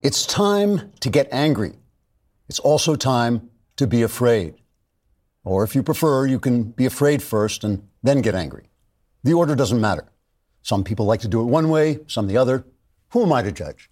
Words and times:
It's 0.00 0.24
time 0.26 0.92
to 1.00 1.10
get 1.10 1.26
angry. 1.32 1.72
It's 2.48 2.60
also 2.60 2.94
time 2.94 3.50
to 3.76 3.84
be 3.84 4.02
afraid. 4.02 4.54
Or 5.42 5.64
if 5.64 5.74
you 5.74 5.82
prefer, 5.82 6.24
you 6.24 6.38
can 6.38 6.62
be 6.70 6.86
afraid 6.86 7.20
first 7.20 7.64
and 7.64 7.82
then 8.04 8.22
get 8.22 8.36
angry. 8.36 8.68
The 9.24 9.32
order 9.32 9.56
doesn't 9.56 9.80
matter. 9.80 10.04
Some 10.62 10.84
people 10.84 11.04
like 11.04 11.20
to 11.22 11.28
do 11.28 11.40
it 11.40 11.46
one 11.46 11.68
way, 11.68 11.98
some 12.06 12.28
the 12.28 12.36
other. 12.36 12.64
Who 13.10 13.24
am 13.24 13.32
I 13.32 13.42
to 13.42 13.50
judge? 13.50 13.90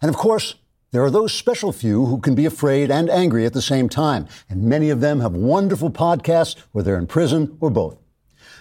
And 0.00 0.08
of 0.08 0.16
course, 0.16 0.54
there 0.92 1.02
are 1.02 1.10
those 1.10 1.34
special 1.34 1.72
few 1.72 2.06
who 2.06 2.20
can 2.20 2.36
be 2.36 2.46
afraid 2.46 2.88
and 2.88 3.10
angry 3.10 3.44
at 3.44 3.52
the 3.52 3.60
same 3.60 3.88
time. 3.88 4.28
And 4.48 4.62
many 4.62 4.90
of 4.90 5.00
them 5.00 5.18
have 5.18 5.32
wonderful 5.32 5.90
podcasts 5.90 6.56
where 6.70 6.84
they're 6.84 6.98
in 6.98 7.08
prison 7.08 7.58
or 7.60 7.70
both. 7.70 7.98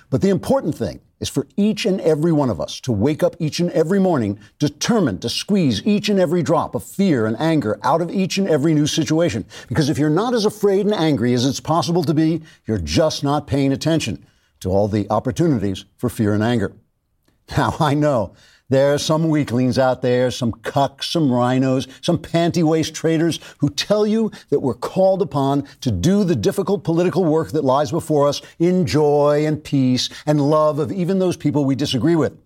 But 0.10 0.22
the 0.22 0.30
important 0.30 0.74
thing 0.74 1.02
is 1.20 1.30
for 1.30 1.48
each 1.58 1.86
and 1.86 2.00
every 2.02 2.32
one 2.32 2.50
of 2.50 2.62
us 2.62 2.80
to 2.82 2.92
wake 2.92 3.24
up 3.24 3.36
each 3.40 3.60
and 3.60 3.72
every 3.72 4.00
morning 4.00 4.40
determined 4.60 5.22
to 5.22 5.30
squeeze 5.30 5.86
each 5.86 6.10
and 6.10 6.20
every 6.20 6.44
drop 6.44 6.76
of 6.76 6.84
fear 6.84 7.26
and 7.26 7.40
anger 7.40 7.80
out 7.84 8.02
of 8.02 8.12
each 8.12 8.38
and 8.38 8.48
every 8.48 8.74
new 8.74 8.88
situation. 8.88 9.46
Because 9.68 9.90
if 9.90 9.98
you're 9.98 10.10
not 10.10 10.34
as 10.34 10.46
afraid 10.46 10.86
and 10.86 10.94
angry 10.94 11.34
as 11.34 11.46
it's 11.46 11.60
possible 11.60 12.04
to 12.04 12.14
be, 12.14 12.42
you're 12.66 12.78
just 12.78 13.24
not 13.24 13.48
paying 13.48 13.72
attention 13.72 14.26
to 14.60 14.70
all 14.70 14.88
the 14.88 15.08
opportunities 15.10 15.86
for 15.98 16.10
fear 16.10 16.34
and 16.34 16.44
anger. 16.44 16.74
Now, 17.56 17.78
I 17.80 17.94
know 17.94 18.34
there 18.70 18.94
are 18.94 18.98
some 18.98 19.30
weaklings 19.30 19.80
out 19.80 20.02
there, 20.02 20.30
some 20.30 20.52
cucks, 20.52 21.06
some 21.06 21.30
RINOs, 21.30 21.88
some 22.04 22.18
panty 22.18 22.64
waist 22.64 22.94
traitors 22.94 23.40
who 23.60 23.70
tell 23.70 24.06
you 24.06 24.30
that 24.50 24.60
we're 24.60 24.74
called 24.74 25.22
upon 25.22 25.66
to 25.80 25.90
do 25.90 26.26
the 26.26 26.36
difficult 26.36 26.84
political 26.84 27.24
work 27.24 27.52
that 27.52 27.64
lies 27.64 27.92
before 27.92 28.28
us 28.28 28.42
in 28.60 28.86
joy 28.86 29.46
and 29.46 29.64
peace 29.64 30.10
and 30.26 30.42
love 30.42 30.80
of 30.80 30.92
even 30.92 31.20
those 31.20 31.38
people 31.38 31.64
we 31.64 31.76
disagree 31.76 32.16
with. 32.16 32.38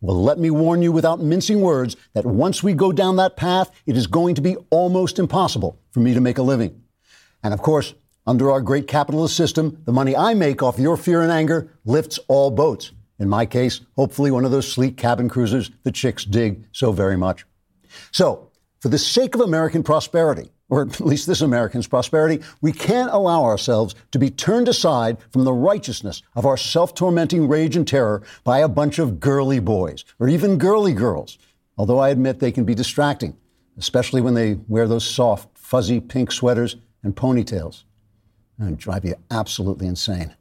Well, 0.00 0.22
let 0.22 0.38
me 0.38 0.50
warn 0.50 0.80
you 0.80 0.92
without 0.92 1.20
mincing 1.20 1.60
words 1.60 1.96
that 2.12 2.24
once 2.24 2.62
we 2.62 2.72
go 2.72 2.92
down 2.92 3.16
that 3.16 3.36
path, 3.36 3.70
it 3.86 3.96
is 3.96 4.06
going 4.06 4.36
to 4.36 4.42
be 4.42 4.56
almost 4.70 5.18
impossible 5.18 5.80
for 5.90 6.00
me 6.00 6.14
to 6.14 6.20
make 6.20 6.38
a 6.38 6.42
living. 6.42 6.82
And 7.42 7.52
of 7.52 7.62
course, 7.62 7.94
under 8.26 8.50
our 8.50 8.60
great 8.60 8.86
capitalist 8.86 9.36
system, 9.36 9.82
the 9.86 9.92
money 9.92 10.16
I 10.16 10.34
make 10.34 10.62
off 10.62 10.78
your 10.78 10.96
fear 10.96 11.22
and 11.22 11.32
anger 11.32 11.72
lifts 11.84 12.20
all 12.28 12.52
boats. 12.52 12.92
In 13.18 13.28
my 13.28 13.46
case, 13.46 13.80
hopefully 13.96 14.30
one 14.30 14.44
of 14.44 14.50
those 14.50 14.70
sleek 14.70 14.96
cabin 14.96 15.28
cruisers 15.28 15.70
the 15.82 15.92
chicks 15.92 16.24
dig 16.24 16.66
so 16.72 16.92
very 16.92 17.16
much. 17.16 17.46
So, 18.10 18.50
for 18.80 18.88
the 18.88 18.98
sake 18.98 19.34
of 19.34 19.40
American 19.40 19.82
prosperity, 19.82 20.50
or 20.68 20.82
at 20.82 21.00
least 21.00 21.26
this 21.26 21.40
American's 21.40 21.86
prosperity, 21.86 22.42
we 22.60 22.72
can't 22.72 23.12
allow 23.12 23.44
ourselves 23.44 23.94
to 24.10 24.18
be 24.18 24.30
turned 24.30 24.68
aside 24.68 25.18
from 25.30 25.44
the 25.44 25.52
righteousness 25.52 26.22
of 26.34 26.46
our 26.46 26.56
self 26.56 26.94
tormenting 26.94 27.48
rage 27.48 27.76
and 27.76 27.86
terror 27.86 28.22
by 28.42 28.58
a 28.58 28.68
bunch 28.68 28.98
of 28.98 29.20
girly 29.20 29.60
boys, 29.60 30.04
or 30.18 30.28
even 30.28 30.58
girly 30.58 30.92
girls, 30.92 31.38
although 31.78 31.98
I 31.98 32.10
admit 32.10 32.40
they 32.40 32.52
can 32.52 32.64
be 32.64 32.74
distracting, 32.74 33.36
especially 33.78 34.20
when 34.20 34.34
they 34.34 34.54
wear 34.68 34.88
those 34.88 35.08
soft, 35.08 35.56
fuzzy 35.56 36.00
pink 36.00 36.32
sweaters 36.32 36.76
and 37.02 37.14
ponytails. 37.14 37.84
And 38.58 38.78
drive 38.78 39.04
you 39.04 39.14
absolutely 39.30 39.86
insane. 39.86 40.34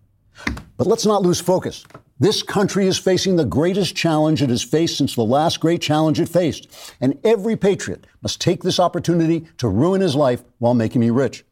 But 0.78 0.88
let's 0.88 1.06
not 1.06 1.22
lose 1.22 1.40
focus. 1.40 1.86
This 2.24 2.42
country 2.42 2.88
is 2.88 2.98
facing 2.98 3.36
the 3.36 3.44
greatest 3.44 3.98
challenge 3.98 4.42
it 4.42 4.50
has 4.50 4.64
faced 4.64 4.98
since 4.98 5.14
the 5.14 5.26
last 5.26 5.60
great 5.60 5.82
challenge 5.82 6.22
it 6.22 6.30
faced. 6.30 6.70
And 7.02 7.20
every 7.26 7.58
patriot 7.58 8.08
must 8.22 8.40
take 8.40 8.64
this 8.64 8.80
opportunity 8.80 9.46
to 9.58 9.68
ruin 9.68 10.00
his 10.00 10.16
life 10.16 10.42
while 10.60 10.74
making 10.74 11.02
me 11.02 11.10
rich. 11.10 11.44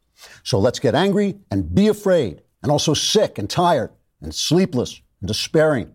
So 0.44 0.58
let's 0.58 0.78
get 0.78 0.94
angry 0.94 1.34
and 1.50 1.74
be 1.74 1.88
afraid, 1.88 2.40
and 2.62 2.72
also 2.72 2.94
sick 2.94 3.36
and 3.36 3.50
tired 3.50 3.90
and 4.22 4.34
sleepless 4.34 5.02
and 5.20 5.28
despairing. 5.28 5.92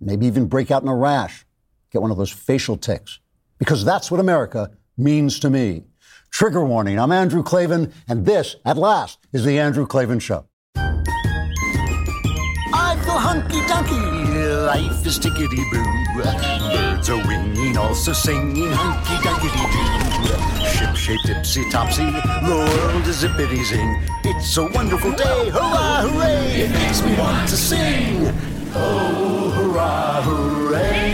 Maybe 0.00 0.26
even 0.26 0.48
break 0.48 0.72
out 0.72 0.82
in 0.82 0.88
a 0.88 0.96
rash, 0.96 1.46
get 1.92 2.02
one 2.02 2.10
of 2.10 2.16
those 2.16 2.32
facial 2.32 2.76
tics. 2.76 3.20
Because 3.60 3.84
that's 3.84 4.10
what 4.10 4.18
America 4.18 4.72
means 4.98 5.38
to 5.38 5.50
me. 5.50 5.84
Trigger 6.32 6.64
warning 6.64 6.98
I'm 6.98 7.12
Andrew 7.12 7.44
Klavan, 7.44 7.92
and 8.08 8.26
this, 8.26 8.56
at 8.64 8.76
last, 8.76 9.20
is 9.32 9.44
The 9.44 9.60
Andrew 9.60 9.86
Klavan 9.86 10.18
Show 10.18 10.48
life 14.76 15.06
is 15.06 15.18
tickety 15.18 15.62
boo. 15.70 15.84
Birds 16.22 17.08
are 17.10 17.22
winging, 17.26 17.76
also 17.76 18.12
singing 18.12 18.72
hunky 18.72 19.16
dunky 19.24 19.48
doo. 19.54 20.66
Ship 20.74 20.94
shape 20.96 21.22
tipsy 21.24 21.62
topsy, 21.70 22.04
the 22.04 22.54
world 22.68 23.06
is 23.06 23.22
zippity 23.22 23.64
zing. 23.64 23.92
It's 24.24 24.56
a 24.56 24.64
wonderful 24.66 25.12
day, 25.12 25.50
hurrah, 25.50 26.02
hooray! 26.06 26.62
It 26.64 26.70
makes 26.70 27.02
me 27.02 27.16
want 27.18 27.48
to 27.48 27.56
sing. 27.56 28.32
Oh, 28.74 29.50
hurrah, 29.56 30.22
hooray! 30.22 31.05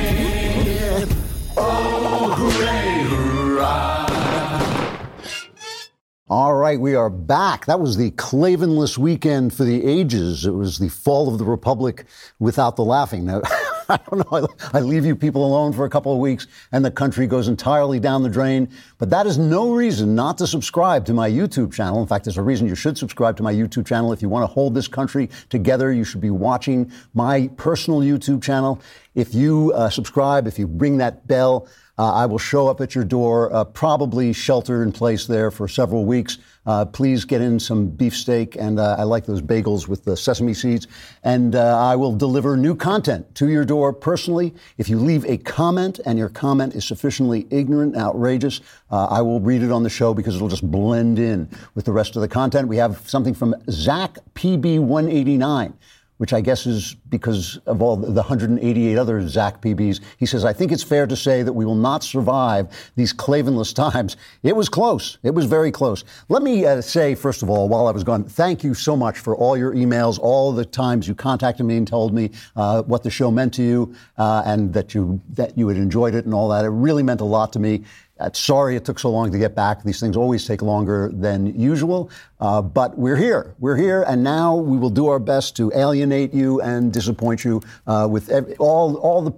All 6.32 6.54
right, 6.54 6.80
we 6.80 6.94
are 6.94 7.10
back. 7.10 7.66
That 7.66 7.78
was 7.78 7.98
the 7.98 8.10
Klavanless 8.12 8.96
weekend 8.96 9.52
for 9.52 9.64
the 9.64 9.84
ages. 9.84 10.46
It 10.46 10.54
was 10.54 10.78
the 10.78 10.88
fall 10.88 11.30
of 11.30 11.36
the 11.36 11.44
Republic 11.44 12.06
without 12.38 12.74
the 12.74 12.84
laughing. 12.84 13.26
Now, 13.26 13.42
I 13.90 13.98
don't 14.08 14.32
know. 14.32 14.48
I, 14.72 14.80
leave 14.80 15.04
you 15.04 15.14
people 15.14 15.44
alone 15.44 15.74
for 15.74 15.84
a 15.84 15.90
couple 15.90 16.10
of 16.10 16.18
weeks 16.20 16.46
and 16.72 16.82
the 16.82 16.90
country 16.90 17.26
goes 17.26 17.48
entirely 17.48 18.00
down 18.00 18.22
the 18.22 18.30
drain. 18.30 18.70
But 18.96 19.10
that 19.10 19.26
is 19.26 19.36
no 19.36 19.74
reason 19.74 20.14
not 20.14 20.38
to 20.38 20.46
subscribe 20.46 21.04
to 21.04 21.12
my 21.12 21.28
YouTube 21.28 21.70
channel. 21.70 22.00
In 22.00 22.06
fact, 22.06 22.24
there's 22.24 22.38
a 22.38 22.42
reason 22.42 22.66
you 22.66 22.76
should 22.76 22.96
subscribe 22.96 23.36
to 23.36 23.42
my 23.42 23.52
YouTube 23.52 23.86
channel. 23.86 24.10
If 24.10 24.22
you 24.22 24.30
want 24.30 24.48
to 24.48 24.54
hold 24.54 24.74
this 24.74 24.88
country 24.88 25.28
together, 25.50 25.92
you 25.92 26.02
should 26.02 26.22
be 26.22 26.30
watching 26.30 26.90
my 27.12 27.50
personal 27.58 28.00
YouTube 28.00 28.42
channel. 28.42 28.80
If 29.14 29.34
you 29.34 29.70
uh, 29.74 29.90
subscribe, 29.90 30.46
if 30.46 30.58
you 30.58 30.66
ring 30.66 30.96
that 30.96 31.26
bell, 31.26 31.68
uh, 31.98 32.12
I 32.12 32.26
will 32.26 32.38
show 32.38 32.68
up 32.68 32.80
at 32.80 32.94
your 32.94 33.04
door, 33.04 33.52
uh, 33.54 33.64
probably 33.64 34.32
shelter 34.32 34.82
in 34.82 34.92
place 34.92 35.26
there 35.26 35.50
for 35.50 35.68
several 35.68 36.04
weeks. 36.04 36.38
Uh, 36.64 36.84
please 36.84 37.24
get 37.24 37.40
in 37.40 37.58
some 37.58 37.88
beefsteak, 37.88 38.56
and 38.56 38.78
uh, 38.78 38.96
I 38.98 39.02
like 39.02 39.26
those 39.26 39.42
bagels 39.42 39.88
with 39.88 40.04
the 40.04 40.16
sesame 40.16 40.54
seeds. 40.54 40.86
And 41.22 41.54
uh, 41.54 41.78
I 41.78 41.96
will 41.96 42.14
deliver 42.14 42.56
new 42.56 42.74
content 42.74 43.34
to 43.34 43.48
your 43.48 43.64
door 43.64 43.92
personally. 43.92 44.54
If 44.78 44.88
you 44.88 44.98
leave 44.98 45.24
a 45.26 45.36
comment 45.38 46.00
and 46.06 46.18
your 46.18 46.28
comment 46.28 46.74
is 46.74 46.84
sufficiently 46.84 47.46
ignorant 47.50 47.94
and 47.94 48.02
outrageous, 48.02 48.60
uh, 48.90 49.06
I 49.06 49.20
will 49.22 49.40
read 49.40 49.62
it 49.62 49.70
on 49.72 49.82
the 49.82 49.90
show 49.90 50.14
because 50.14 50.36
it'll 50.36 50.48
just 50.48 50.70
blend 50.70 51.18
in 51.18 51.48
with 51.74 51.84
the 51.84 51.92
rest 51.92 52.16
of 52.16 52.22
the 52.22 52.28
content. 52.28 52.68
We 52.68 52.76
have 52.76 53.08
something 53.08 53.34
from 53.34 53.54
Zach 53.68 54.18
PB189 54.34 55.74
which 56.22 56.32
I 56.32 56.40
guess 56.40 56.66
is 56.68 56.94
because 57.08 57.58
of 57.66 57.82
all 57.82 57.96
the 57.96 58.12
188 58.12 58.96
other 58.96 59.26
Zach 59.26 59.60
PBs. 59.60 59.98
He 60.18 60.24
says, 60.24 60.44
I 60.44 60.52
think 60.52 60.70
it's 60.70 60.84
fair 60.84 61.04
to 61.04 61.16
say 61.16 61.42
that 61.42 61.52
we 61.52 61.64
will 61.64 61.74
not 61.74 62.04
survive 62.04 62.68
these 62.94 63.12
Klavanless 63.12 63.74
times. 63.92 64.16
It 64.44 64.54
was 64.54 64.68
close. 64.68 65.18
It 65.24 65.34
was 65.34 65.46
very 65.46 65.72
close. 65.72 66.04
Let 66.28 66.44
me 66.44 66.64
uh, 66.64 66.80
say, 66.80 67.16
first 67.16 67.42
of 67.42 67.50
all, 67.50 67.68
while 67.68 67.88
I 67.88 67.90
was 67.90 68.04
gone, 68.04 68.22
thank 68.22 68.62
you 68.62 68.72
so 68.72 68.96
much 68.96 69.18
for 69.18 69.34
all 69.34 69.56
your 69.56 69.74
emails, 69.74 70.20
all 70.20 70.52
the 70.52 70.64
times 70.64 71.08
you 71.08 71.16
contacted 71.16 71.66
me 71.66 71.76
and 71.76 71.88
told 71.88 72.14
me 72.14 72.30
uh, 72.54 72.82
what 72.82 73.02
the 73.02 73.10
show 73.10 73.32
meant 73.32 73.54
to 73.54 73.64
you 73.64 73.92
uh, 74.16 74.44
and 74.46 74.72
that 74.74 74.94
you, 74.94 75.20
that 75.30 75.58
you 75.58 75.66
had 75.66 75.76
enjoyed 75.76 76.14
it 76.14 76.24
and 76.24 76.32
all 76.32 76.48
that. 76.50 76.64
It 76.64 76.68
really 76.68 77.02
meant 77.02 77.20
a 77.20 77.24
lot 77.24 77.52
to 77.54 77.58
me. 77.58 77.82
Uh, 78.20 78.30
sorry 78.32 78.76
it 78.76 78.84
took 78.84 78.98
so 78.98 79.10
long 79.10 79.32
to 79.32 79.38
get 79.38 79.54
back. 79.54 79.82
These 79.82 80.00
things 80.00 80.16
always 80.16 80.46
take 80.46 80.62
longer 80.62 81.10
than 81.12 81.58
usual. 81.58 82.10
Uh, 82.40 82.62
but 82.62 82.96
we're 82.96 83.16
here. 83.16 83.54
We're 83.58 83.76
here, 83.76 84.02
and 84.02 84.22
now 84.22 84.54
we 84.54 84.76
will 84.76 84.90
do 84.90 85.08
our 85.08 85.18
best 85.18 85.56
to 85.56 85.72
alienate 85.74 86.32
you 86.32 86.60
and 86.60 86.92
disappoint 86.92 87.44
you 87.44 87.62
uh, 87.86 88.06
with 88.10 88.28
every, 88.30 88.56
all, 88.56 88.96
all 88.96 89.22
the 89.22 89.32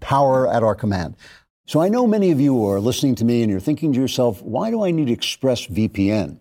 power 0.00 0.48
at 0.48 0.62
our 0.62 0.74
command. 0.74 1.16
So 1.66 1.80
I 1.80 1.88
know 1.88 2.06
many 2.06 2.30
of 2.30 2.40
you 2.40 2.64
are 2.66 2.80
listening 2.80 3.14
to 3.16 3.24
me 3.24 3.42
and 3.42 3.50
you're 3.50 3.60
thinking 3.60 3.92
to 3.92 4.00
yourself, 4.00 4.42
why 4.42 4.70
do 4.70 4.82
I 4.82 4.90
need 4.90 5.08
ExpressVPN? 5.08 6.38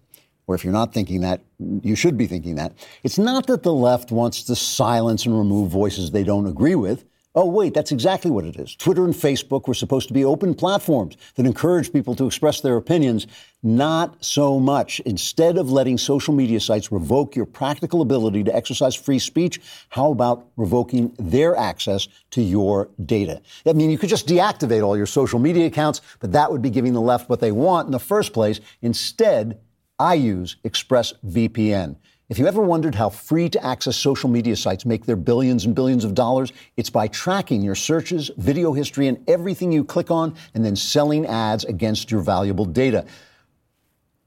Or 0.47 0.55
if 0.55 0.63
you're 0.63 0.71
not 0.71 0.94
thinking 0.94 1.19
that, 1.21 1.41
you 1.59 1.95
should 1.95 2.17
be 2.17 2.27
thinking 2.27 2.55
that. 2.55 2.73
It's 3.03 3.17
not 3.17 3.47
that 3.47 3.63
the 3.63 3.73
left 3.73 4.11
wants 4.11 4.44
to 4.44 4.55
silence 4.55 5.25
and 5.25 5.38
remove 5.38 5.69
voices 5.69 6.11
they 6.11 6.23
don't 6.23 6.47
agree 6.47 6.75
with. 6.75 7.03
Oh, 7.35 7.45
wait, 7.45 7.75
that's 7.75 7.91
exactly 7.91 8.31
what 8.31 8.45
it 8.45 8.55
is. 8.55 8.75
Twitter 8.75 9.05
and 9.05 9.13
Facebook 9.13 9.67
were 9.67 9.75
supposed 9.75 10.07
to 10.07 10.13
be 10.13 10.25
open 10.25 10.55
platforms 10.55 11.17
that 11.35 11.45
encourage 11.45 11.93
people 11.93 12.15
to 12.15 12.25
express 12.25 12.61
their 12.61 12.77
opinions. 12.77 13.27
Not 13.61 14.25
so 14.25 14.59
much. 14.59 15.00
Instead 15.01 15.57
of 15.57 15.71
letting 15.71 16.00
social 16.00 16.33
media 16.33 16.59
sites 16.59 16.91
revoke 16.91 17.35
your 17.35 17.45
practical 17.45 18.01
ability 18.01 18.44
to 18.45 18.56
exercise 18.56 18.95
free 18.95 19.19
speech, 19.19 19.62
how 19.89 20.12
about 20.12 20.47
revoking 20.57 21.13
their 21.19 21.56
access 21.56 22.07
to 22.31 22.41
your 22.41 22.89
data? 23.06 23.41
I 23.68 23.73
mean, 23.73 23.91
you 23.91 24.00
could 24.00 24.09
just 24.09 24.27
deactivate 24.27 24.83
all 24.83 24.97
your 24.97 25.06
social 25.06 25.38
media 25.38 25.68
accounts, 25.68 26.01
but 26.19 26.31
that 26.31 26.51
would 26.51 26.63
be 26.63 26.71
giving 26.71 26.94
the 26.94 27.01
left 27.01 27.30
what 27.30 27.39
they 27.39 27.51
want 27.51 27.85
in 27.85 27.91
the 27.91 28.00
first 28.00 28.33
place. 28.33 28.59
Instead, 28.81 29.59
I 30.00 30.15
use 30.15 30.57
ExpressVPN. 30.63 31.97
If 32.29 32.38
you 32.38 32.45
ever 32.45 32.62
wondered 32.62 32.94
how 32.94 33.07
free 33.07 33.47
to 33.51 33.65
access 33.65 33.95
social 33.95 34.29
media 34.29 34.57
sites 34.57 34.85
make 34.85 35.06
their 35.06 35.15
billions 35.15 35.63
and 35.63 35.74
billions 35.74 36.03
of 36.03 36.13
dollars, 36.13 36.51
it's 36.75 36.89
by 36.89 37.07
tracking 37.07 37.62
your 37.62 37.74
searches, 37.74 38.29
video 38.35 38.74
history, 38.74 39.07
and 39.07 39.24
everything 39.29 39.71
you 39.71 39.85
click 39.85 40.12
on, 40.12 40.35
and 40.53 40.65
then 40.65 40.75
selling 40.75 41.25
ads 41.25 41.63
against 41.63 42.12
your 42.12 42.19
valuable 42.19 42.65
data. 42.65 43.06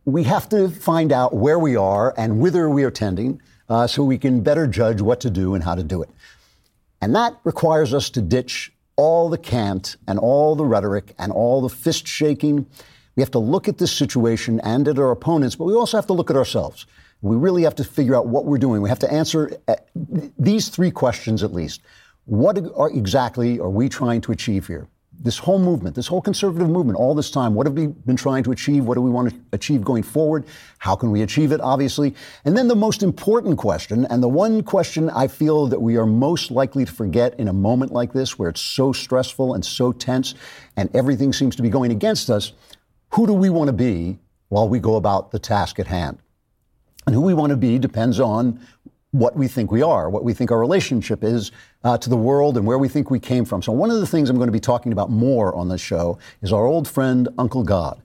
we 0.04 0.24
have 0.24 0.48
to 0.48 0.68
find 0.68 1.12
out 1.12 1.32
where 1.32 1.60
we 1.60 1.76
are 1.76 2.12
and 2.18 2.40
whither 2.40 2.68
we 2.68 2.82
are 2.82 2.90
tending 2.90 3.40
uh, 3.68 3.86
so 3.86 4.02
we 4.02 4.18
can 4.18 4.40
better 4.40 4.66
judge 4.66 5.00
what 5.00 5.20
to 5.20 5.30
do 5.30 5.54
and 5.54 5.62
how 5.62 5.76
to 5.76 5.84
do 5.84 6.02
it. 6.02 6.10
And 7.00 7.14
that 7.14 7.38
requires 7.44 7.94
us 7.94 8.10
to 8.10 8.20
ditch 8.20 8.72
all 8.96 9.28
the 9.28 9.38
cant 9.38 9.94
and 10.08 10.18
all 10.18 10.56
the 10.56 10.64
rhetoric 10.64 11.14
and 11.20 11.30
all 11.30 11.60
the 11.60 11.68
fist 11.68 12.08
shaking. 12.08 12.66
We 13.14 13.22
have 13.22 13.30
to 13.30 13.38
look 13.38 13.68
at 13.68 13.78
this 13.78 13.92
situation 13.92 14.58
and 14.64 14.88
at 14.88 14.98
our 14.98 15.12
opponents, 15.12 15.54
but 15.54 15.66
we 15.66 15.74
also 15.74 15.96
have 15.96 16.08
to 16.08 16.14
look 16.14 16.30
at 16.30 16.36
ourselves. 16.36 16.84
We 17.22 17.36
really 17.36 17.62
have 17.62 17.76
to 17.76 17.84
figure 17.84 18.16
out 18.16 18.26
what 18.26 18.44
we're 18.44 18.58
doing. 18.58 18.82
We 18.82 18.88
have 18.88 18.98
to 18.98 19.12
answer 19.12 19.56
uh, 19.68 19.76
these 20.36 20.68
three 20.68 20.90
questions 20.90 21.44
at 21.44 21.52
least. 21.52 21.80
What 22.24 22.58
exactly 22.92 23.60
are 23.60 23.70
we 23.70 23.88
trying 23.88 24.20
to 24.22 24.32
achieve 24.32 24.66
here? 24.66 24.88
This 25.18 25.38
whole 25.38 25.58
movement, 25.58 25.96
this 25.96 26.06
whole 26.06 26.20
conservative 26.20 26.68
movement, 26.68 26.98
all 26.98 27.14
this 27.14 27.30
time, 27.30 27.54
what 27.54 27.66
have 27.66 27.74
we 27.74 27.88
been 27.88 28.16
trying 28.16 28.44
to 28.44 28.52
achieve? 28.52 28.84
What 28.84 28.94
do 28.94 29.00
we 29.00 29.10
want 29.10 29.30
to 29.30 29.36
achieve 29.52 29.82
going 29.82 30.02
forward? 30.02 30.46
How 30.78 30.94
can 30.94 31.10
we 31.10 31.22
achieve 31.22 31.52
it, 31.52 31.60
obviously? 31.60 32.14
And 32.44 32.56
then 32.56 32.68
the 32.68 32.76
most 32.76 33.02
important 33.02 33.58
question, 33.58 34.06
and 34.06 34.22
the 34.22 34.28
one 34.28 34.62
question 34.62 35.10
I 35.10 35.28
feel 35.28 35.66
that 35.68 35.80
we 35.80 35.96
are 35.96 36.06
most 36.06 36.50
likely 36.50 36.84
to 36.84 36.92
forget 36.92 37.38
in 37.40 37.48
a 37.48 37.52
moment 37.52 37.92
like 37.92 38.12
this, 38.12 38.38
where 38.38 38.48
it's 38.48 38.60
so 38.60 38.92
stressful 38.92 39.54
and 39.54 39.64
so 39.64 39.92
tense, 39.92 40.34
and 40.76 40.94
everything 40.94 41.32
seems 41.32 41.56
to 41.56 41.62
be 41.62 41.70
going 41.70 41.90
against 41.90 42.30
us 42.30 42.52
who 43.10 43.26
do 43.26 43.32
we 43.32 43.50
want 43.50 43.68
to 43.68 43.72
be 43.72 44.18
while 44.48 44.68
we 44.68 44.78
go 44.78 44.96
about 44.96 45.30
the 45.30 45.38
task 45.38 45.78
at 45.78 45.86
hand? 45.86 46.18
And 47.06 47.14
who 47.14 47.22
we 47.22 47.34
want 47.34 47.50
to 47.50 47.56
be 47.56 47.78
depends 47.78 48.20
on 48.20 48.60
what 49.18 49.36
we 49.36 49.48
think 49.48 49.70
we 49.70 49.82
are, 49.82 50.10
what 50.10 50.24
we 50.24 50.34
think 50.34 50.50
our 50.50 50.58
relationship 50.58 51.24
is 51.24 51.50
uh, 51.84 51.96
to 51.98 52.10
the 52.10 52.16
world, 52.16 52.56
and 52.56 52.66
where 52.66 52.78
we 52.78 52.88
think 52.88 53.10
we 53.10 53.18
came 53.18 53.44
from. 53.44 53.62
So, 53.62 53.72
one 53.72 53.90
of 53.90 54.00
the 54.00 54.06
things 54.06 54.28
I'm 54.28 54.36
going 54.36 54.48
to 54.48 54.52
be 54.52 54.60
talking 54.60 54.92
about 54.92 55.10
more 55.10 55.54
on 55.54 55.68
this 55.68 55.80
show 55.80 56.18
is 56.42 56.52
our 56.52 56.66
old 56.66 56.86
friend, 56.86 57.28
Uncle 57.38 57.62
God, 57.62 58.02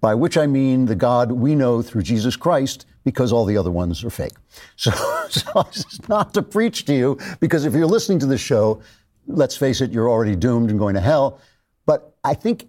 by 0.00 0.14
which 0.14 0.36
I 0.36 0.46
mean 0.46 0.86
the 0.86 0.94
God 0.94 1.32
we 1.32 1.54
know 1.54 1.80
through 1.80 2.02
Jesus 2.02 2.36
Christ, 2.36 2.86
because 3.04 3.32
all 3.32 3.44
the 3.44 3.56
other 3.56 3.70
ones 3.70 4.04
are 4.04 4.10
fake. 4.10 4.34
So, 4.76 4.90
so 5.30 5.60
it's 5.68 6.08
not 6.08 6.34
to 6.34 6.42
preach 6.42 6.84
to 6.86 6.94
you, 6.94 7.18
because 7.40 7.64
if 7.64 7.72
you're 7.72 7.86
listening 7.86 8.18
to 8.20 8.26
this 8.26 8.40
show, 8.40 8.82
let's 9.26 9.56
face 9.56 9.80
it, 9.80 9.90
you're 9.90 10.10
already 10.10 10.36
doomed 10.36 10.70
and 10.70 10.78
going 10.78 10.94
to 10.94 11.00
hell. 11.00 11.40
But 11.86 12.14
I 12.22 12.34
think 12.34 12.68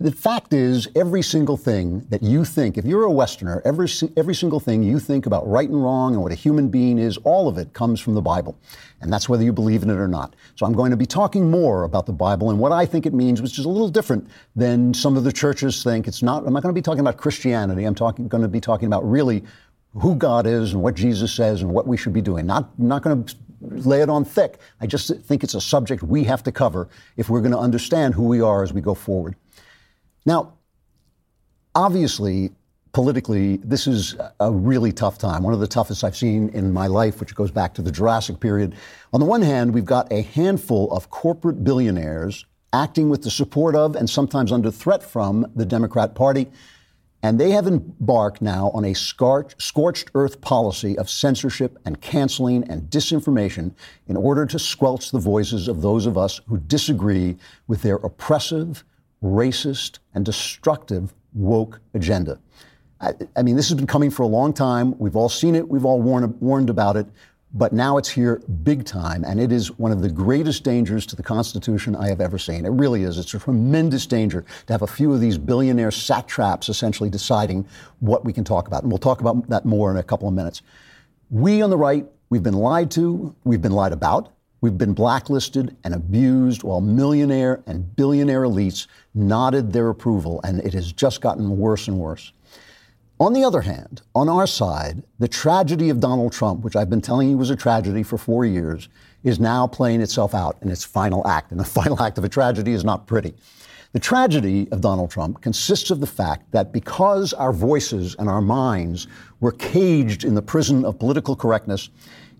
the 0.00 0.10
fact 0.10 0.54
is, 0.54 0.88
every 0.96 1.20
single 1.20 1.58
thing 1.58 2.00
that 2.08 2.22
you 2.22 2.42
think, 2.42 2.78
if 2.78 2.86
you're 2.86 3.04
a 3.04 3.10
Westerner, 3.10 3.60
every, 3.66 3.86
every 4.16 4.34
single 4.34 4.58
thing 4.58 4.82
you 4.82 4.98
think 4.98 5.26
about 5.26 5.46
right 5.46 5.68
and 5.68 5.84
wrong 5.84 6.14
and 6.14 6.22
what 6.22 6.32
a 6.32 6.36
human 6.36 6.70
being 6.70 6.98
is, 6.98 7.18
all 7.18 7.48
of 7.48 7.58
it 7.58 7.74
comes 7.74 8.00
from 8.00 8.14
the 8.14 8.22
Bible. 8.22 8.58
And 9.02 9.12
that's 9.12 9.28
whether 9.28 9.44
you 9.44 9.52
believe 9.52 9.82
in 9.82 9.90
it 9.90 9.98
or 9.98 10.08
not. 10.08 10.36
So 10.56 10.64
I'm 10.64 10.72
going 10.72 10.90
to 10.90 10.96
be 10.96 11.04
talking 11.04 11.50
more 11.50 11.84
about 11.84 12.06
the 12.06 12.14
Bible 12.14 12.48
and 12.48 12.58
what 12.58 12.72
I 12.72 12.86
think 12.86 13.04
it 13.04 13.12
means, 13.12 13.42
which 13.42 13.58
is 13.58 13.66
a 13.66 13.68
little 13.68 13.90
different 13.90 14.26
than 14.56 14.94
some 14.94 15.18
of 15.18 15.24
the 15.24 15.32
churches 15.32 15.84
think. 15.84 16.08
It's 16.08 16.22
not, 16.22 16.46
I'm 16.46 16.54
not 16.54 16.62
going 16.62 16.74
to 16.74 16.78
be 16.78 16.82
talking 16.82 17.00
about 17.00 17.18
Christianity. 17.18 17.84
I'm 17.84 17.94
talking, 17.94 18.26
going 18.26 18.42
to 18.42 18.48
be 18.48 18.60
talking 18.60 18.86
about 18.86 19.06
really 19.08 19.44
who 19.92 20.14
God 20.14 20.46
is 20.46 20.72
and 20.72 20.82
what 20.82 20.94
Jesus 20.94 21.30
says 21.30 21.60
and 21.60 21.70
what 21.74 21.86
we 21.86 21.98
should 21.98 22.14
be 22.14 22.22
doing. 22.22 22.46
Not, 22.46 22.78
not 22.78 23.02
going 23.02 23.22
to 23.22 23.36
lay 23.60 24.00
it 24.00 24.08
on 24.08 24.24
thick. 24.24 24.60
I 24.80 24.86
just 24.86 25.14
think 25.24 25.44
it's 25.44 25.54
a 25.54 25.60
subject 25.60 26.02
we 26.02 26.24
have 26.24 26.42
to 26.44 26.52
cover 26.52 26.88
if 27.18 27.28
we're 27.28 27.40
going 27.40 27.52
to 27.52 27.58
understand 27.58 28.14
who 28.14 28.24
we 28.24 28.40
are 28.40 28.62
as 28.62 28.72
we 28.72 28.80
go 28.80 28.94
forward. 28.94 29.36
Now, 30.26 30.54
obviously, 31.74 32.50
politically, 32.92 33.58
this 33.58 33.86
is 33.86 34.16
a 34.38 34.50
really 34.50 34.92
tough 34.92 35.18
time, 35.18 35.42
one 35.42 35.54
of 35.54 35.60
the 35.60 35.66
toughest 35.66 36.04
I've 36.04 36.16
seen 36.16 36.48
in 36.50 36.72
my 36.72 36.86
life, 36.86 37.20
which 37.20 37.34
goes 37.34 37.50
back 37.50 37.74
to 37.74 37.82
the 37.82 37.92
Jurassic 37.92 38.40
period. 38.40 38.74
On 39.12 39.20
the 39.20 39.26
one 39.26 39.42
hand, 39.42 39.72
we've 39.72 39.84
got 39.84 40.12
a 40.12 40.22
handful 40.22 40.90
of 40.92 41.10
corporate 41.10 41.64
billionaires 41.64 42.44
acting 42.72 43.08
with 43.08 43.22
the 43.22 43.30
support 43.30 43.74
of 43.74 43.96
and 43.96 44.08
sometimes 44.08 44.52
under 44.52 44.70
threat 44.70 45.02
from 45.02 45.50
the 45.54 45.64
Democrat 45.64 46.14
Party. 46.14 46.48
And 47.22 47.38
they 47.38 47.50
have 47.50 47.66
embarked 47.66 48.40
now 48.40 48.70
on 48.70 48.84
a 48.84 48.94
scorched 48.94 50.10
earth 50.14 50.40
policy 50.40 50.96
of 50.96 51.10
censorship 51.10 51.78
and 51.84 52.00
canceling 52.00 52.64
and 52.70 52.84
disinformation 52.84 53.74
in 54.08 54.16
order 54.16 54.46
to 54.46 54.58
squelch 54.58 55.10
the 55.10 55.18
voices 55.18 55.68
of 55.68 55.82
those 55.82 56.06
of 56.06 56.16
us 56.16 56.40
who 56.48 56.58
disagree 56.58 57.36
with 57.66 57.82
their 57.82 57.96
oppressive 57.96 58.84
racist, 59.22 59.98
and 60.14 60.24
destructive 60.24 61.14
woke 61.34 61.80
agenda. 61.94 62.38
I, 63.00 63.14
I, 63.36 63.42
mean, 63.42 63.56
this 63.56 63.68
has 63.68 63.76
been 63.76 63.86
coming 63.86 64.10
for 64.10 64.22
a 64.22 64.26
long 64.26 64.52
time. 64.52 64.98
We've 64.98 65.16
all 65.16 65.28
seen 65.28 65.54
it, 65.54 65.68
we've 65.68 65.84
all 65.84 66.00
warned, 66.00 66.40
warned 66.40 66.70
about 66.70 66.96
it, 66.96 67.06
but 67.52 67.72
now 67.72 67.96
it's 67.98 68.08
here 68.08 68.40
big 68.62 68.84
time, 68.84 69.24
and 69.24 69.40
it 69.40 69.50
is 69.50 69.76
one 69.78 69.90
of 69.90 70.02
the 70.02 70.08
greatest 70.08 70.62
dangers 70.62 71.04
to 71.06 71.16
the 71.16 71.22
Constitution 71.22 71.96
I 71.96 72.08
have 72.08 72.20
ever 72.20 72.38
seen. 72.38 72.64
It 72.64 72.70
really 72.70 73.02
is. 73.02 73.18
It's 73.18 73.34
a 73.34 73.38
tremendous 73.38 74.06
danger 74.06 74.44
to 74.66 74.72
have 74.72 74.82
a 74.82 74.86
few 74.86 75.12
of 75.12 75.20
these 75.20 75.36
billionaire 75.36 75.90
satraps 75.90 76.68
essentially 76.68 77.10
deciding 77.10 77.66
what 77.98 78.24
we 78.24 78.32
can 78.32 78.44
talk 78.44 78.68
about. 78.68 78.82
And 78.82 78.92
we'll 78.92 78.98
talk 78.98 79.20
about 79.20 79.48
that 79.48 79.64
more 79.64 79.90
in 79.90 79.96
a 79.96 80.02
couple 80.02 80.28
of 80.28 80.34
minutes. 80.34 80.62
We 81.28 81.60
on 81.62 81.70
the 81.70 81.76
right, 81.76 82.06
we've 82.28 82.42
been 82.42 82.54
lied 82.54 82.90
to, 82.92 83.34
we've 83.44 83.62
been 83.62 83.72
lied 83.72 83.92
about, 83.92 84.32
We've 84.60 84.76
been 84.76 84.92
blacklisted 84.92 85.76
and 85.84 85.94
abused 85.94 86.62
while 86.62 86.80
millionaire 86.80 87.62
and 87.66 87.96
billionaire 87.96 88.42
elites 88.42 88.86
nodded 89.14 89.72
their 89.72 89.88
approval, 89.88 90.40
and 90.44 90.60
it 90.60 90.74
has 90.74 90.92
just 90.92 91.20
gotten 91.20 91.56
worse 91.58 91.88
and 91.88 91.98
worse. 91.98 92.32
On 93.18 93.32
the 93.32 93.44
other 93.44 93.60
hand, 93.60 94.02
on 94.14 94.28
our 94.28 94.46
side, 94.46 95.02
the 95.18 95.28
tragedy 95.28 95.90
of 95.90 96.00
Donald 96.00 96.32
Trump, 96.32 96.62
which 96.62 96.76
I've 96.76 96.88
been 96.88 97.02
telling 97.02 97.30
you 97.30 97.36
was 97.36 97.50
a 97.50 97.56
tragedy 97.56 98.02
for 98.02 98.16
four 98.16 98.46
years, 98.46 98.88
is 99.24 99.38
now 99.38 99.66
playing 99.66 100.00
itself 100.00 100.34
out 100.34 100.56
in 100.62 100.70
its 100.70 100.84
final 100.84 101.26
act. 101.26 101.50
And 101.50 101.60
the 101.60 101.64
final 101.80 102.02
act 102.02 102.18
of 102.18 102.24
a 102.24 102.28
tragedy 102.28 102.72
is 102.72 102.84
not 102.84 103.06
pretty. 103.06 103.34
The 103.92 103.98
tragedy 103.98 104.68
of 104.70 104.80
Donald 104.80 105.10
Trump 105.10 105.42
consists 105.42 105.90
of 105.90 106.00
the 106.00 106.06
fact 106.06 106.52
that 106.52 106.72
because 106.72 107.32
our 107.32 107.52
voices 107.52 108.14
and 108.18 108.28
our 108.28 108.40
minds 108.40 109.08
were 109.40 109.52
caged 109.52 110.22
in 110.22 110.34
the 110.34 110.42
prison 110.42 110.84
of 110.84 110.98
political 110.98 111.34
correctness, 111.34 111.90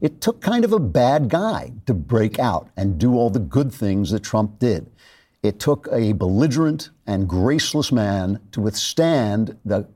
it 0.01 0.21
took 0.21 0.41
kind 0.41 0.65
of 0.65 0.73
a 0.73 0.81
bad 0.81 1.29
guy 1.29 1.73
to 1.87 1.95
break 1.95 2.39
out 2.39 2.69
and 2.77 2.99
do 2.99 3.15
all 3.15 3.31
the 3.31 3.39
good 3.39 3.73
things 3.73 4.11
that 4.11 4.23
Trump 4.23 4.59
did. 4.59 4.91
It 5.43 5.59
took 5.59 5.89
a 5.93 6.13
belligerent 6.13 6.91
and 7.07 7.29
graceless 7.29 7.93
man 7.93 8.41
to 8.53 8.61
withstand 8.61 9.57
the 9.65 9.87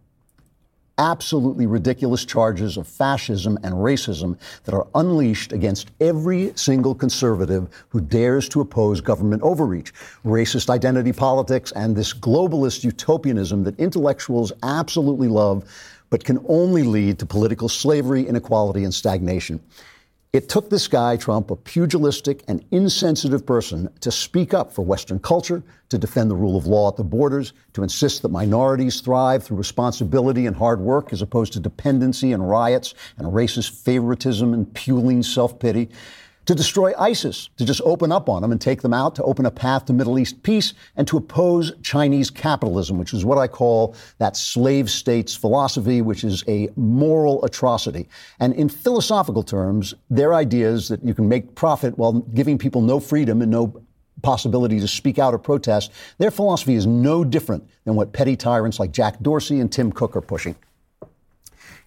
absolutely 0.98 1.66
ridiculous 1.66 2.24
charges 2.24 2.76
of 2.76 2.86
fascism 2.86 3.58
and 3.62 3.74
racism 3.74 4.38
that 4.64 4.74
are 4.74 4.86
unleashed 4.94 5.52
against 5.52 5.90
every 6.00 6.52
single 6.54 6.94
conservative 6.94 7.68
who 7.88 8.00
dares 8.00 8.48
to 8.48 8.60
oppose 8.60 9.00
government 9.00 9.42
overreach, 9.42 9.92
racist 10.24 10.70
identity 10.70 11.12
politics, 11.12 11.72
and 11.72 11.96
this 11.96 12.14
globalist 12.14 12.84
utopianism 12.84 13.64
that 13.64 13.78
intellectuals 13.78 14.52
absolutely 14.62 15.28
love, 15.28 15.64
but 16.10 16.24
can 16.24 16.38
only 16.48 16.84
lead 16.84 17.18
to 17.18 17.26
political 17.26 17.68
slavery, 17.68 18.26
inequality, 18.26 18.84
and 18.84 18.94
stagnation. 18.94 19.60
It 20.34 20.48
took 20.48 20.68
this 20.68 20.88
guy, 20.88 21.16
Trump, 21.16 21.52
a 21.52 21.54
pugilistic 21.54 22.42
and 22.48 22.64
insensitive 22.72 23.46
person, 23.46 23.88
to 24.00 24.10
speak 24.10 24.52
up 24.52 24.72
for 24.72 24.82
Western 24.82 25.20
culture, 25.20 25.62
to 25.90 25.96
defend 25.96 26.28
the 26.28 26.34
rule 26.34 26.56
of 26.56 26.66
law 26.66 26.88
at 26.88 26.96
the 26.96 27.04
borders, 27.04 27.52
to 27.74 27.84
insist 27.84 28.22
that 28.22 28.30
minorities 28.30 29.00
thrive 29.00 29.44
through 29.44 29.58
responsibility 29.58 30.46
and 30.46 30.56
hard 30.56 30.80
work 30.80 31.12
as 31.12 31.22
opposed 31.22 31.52
to 31.52 31.60
dependency 31.60 32.32
and 32.32 32.50
riots 32.50 32.94
and 33.16 33.28
racist 33.28 33.84
favoritism 33.84 34.52
and 34.52 34.74
puling 34.74 35.22
self 35.22 35.56
pity 35.60 35.88
to 36.46 36.54
destroy 36.54 36.92
ISIS, 36.98 37.48
to 37.56 37.64
just 37.64 37.80
open 37.84 38.12
up 38.12 38.28
on 38.28 38.42
them 38.42 38.52
and 38.52 38.60
take 38.60 38.82
them 38.82 38.92
out, 38.92 39.14
to 39.14 39.22
open 39.22 39.46
a 39.46 39.50
path 39.50 39.86
to 39.86 39.92
Middle 39.92 40.18
East 40.18 40.42
peace, 40.42 40.74
and 40.96 41.06
to 41.08 41.16
oppose 41.16 41.72
Chinese 41.82 42.30
capitalism, 42.30 42.98
which 42.98 43.14
is 43.14 43.24
what 43.24 43.38
I 43.38 43.46
call 43.46 43.96
that 44.18 44.36
slave 44.36 44.90
states 44.90 45.34
philosophy, 45.34 46.02
which 46.02 46.24
is 46.24 46.44
a 46.48 46.68
moral 46.76 47.44
atrocity. 47.44 48.08
And 48.40 48.54
in 48.54 48.68
philosophical 48.68 49.42
terms, 49.42 49.94
their 50.10 50.34
ideas 50.34 50.88
that 50.88 51.02
you 51.04 51.14
can 51.14 51.28
make 51.28 51.54
profit 51.54 51.96
while 51.96 52.12
giving 52.12 52.58
people 52.58 52.82
no 52.82 53.00
freedom 53.00 53.40
and 53.40 53.50
no 53.50 53.82
possibility 54.22 54.80
to 54.80 54.88
speak 54.88 55.18
out 55.18 55.34
or 55.34 55.38
protest, 55.38 55.92
their 56.18 56.30
philosophy 56.30 56.74
is 56.74 56.86
no 56.86 57.24
different 57.24 57.68
than 57.84 57.94
what 57.94 58.12
petty 58.12 58.36
tyrants 58.36 58.80
like 58.80 58.90
Jack 58.90 59.20
Dorsey 59.20 59.60
and 59.60 59.70
Tim 59.70 59.92
Cook 59.92 60.16
are 60.16 60.22
pushing. 60.22 60.56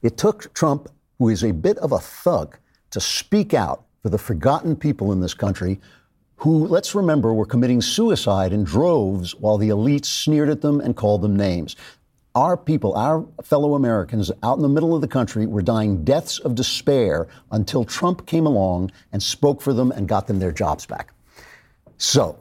It 0.02 0.18
took 0.18 0.54
Trump, 0.54 0.90
who 1.18 1.30
is 1.30 1.44
a 1.44 1.52
bit 1.52 1.78
of 1.80 1.92
a 1.92 2.00
thug, 2.00 2.58
to 2.92 3.02
speak 3.02 3.54
out 3.54 3.84
for 4.02 4.10
the 4.10 4.18
forgotten 4.18 4.76
people 4.76 5.12
in 5.12 5.22
this 5.22 5.34
country 5.34 5.80
who, 6.38 6.68
let's 6.68 6.94
remember, 6.94 7.34
were 7.34 7.46
committing 7.46 7.82
suicide 7.82 8.54
in 8.54 8.64
droves 8.64 9.36
while 9.36 9.58
the 9.58 9.70
elites 9.70 10.06
sneered 10.06 10.50
at 10.50 10.62
them 10.62 10.80
and 10.80 10.96
called 10.96 11.22
them 11.22 11.36
names. 11.36 11.76
Our 12.36 12.56
people, 12.56 12.94
our 12.94 13.26
fellow 13.44 13.74
Americans 13.74 14.32
out 14.44 14.58
in 14.58 14.62
the 14.62 14.70
middle 14.70 14.94
of 14.94 15.02
the 15.02 15.08
country 15.08 15.48
were 15.48 15.64
dying 15.64 16.04
deaths 16.04 16.38
of 16.40 16.54
despair 16.54 17.28
until 17.52 17.84
Trump 17.84 18.28
came 18.28 18.46
along 18.46 18.92
and 19.12 19.24
spoke 19.24 19.62
for 19.62 19.74
them 19.74 19.92
and 19.92 20.08
got 20.08 20.28
them 20.28 20.38
their 20.38 20.52
jobs 20.52 20.86
back. 20.86 21.12
So, 21.98 22.40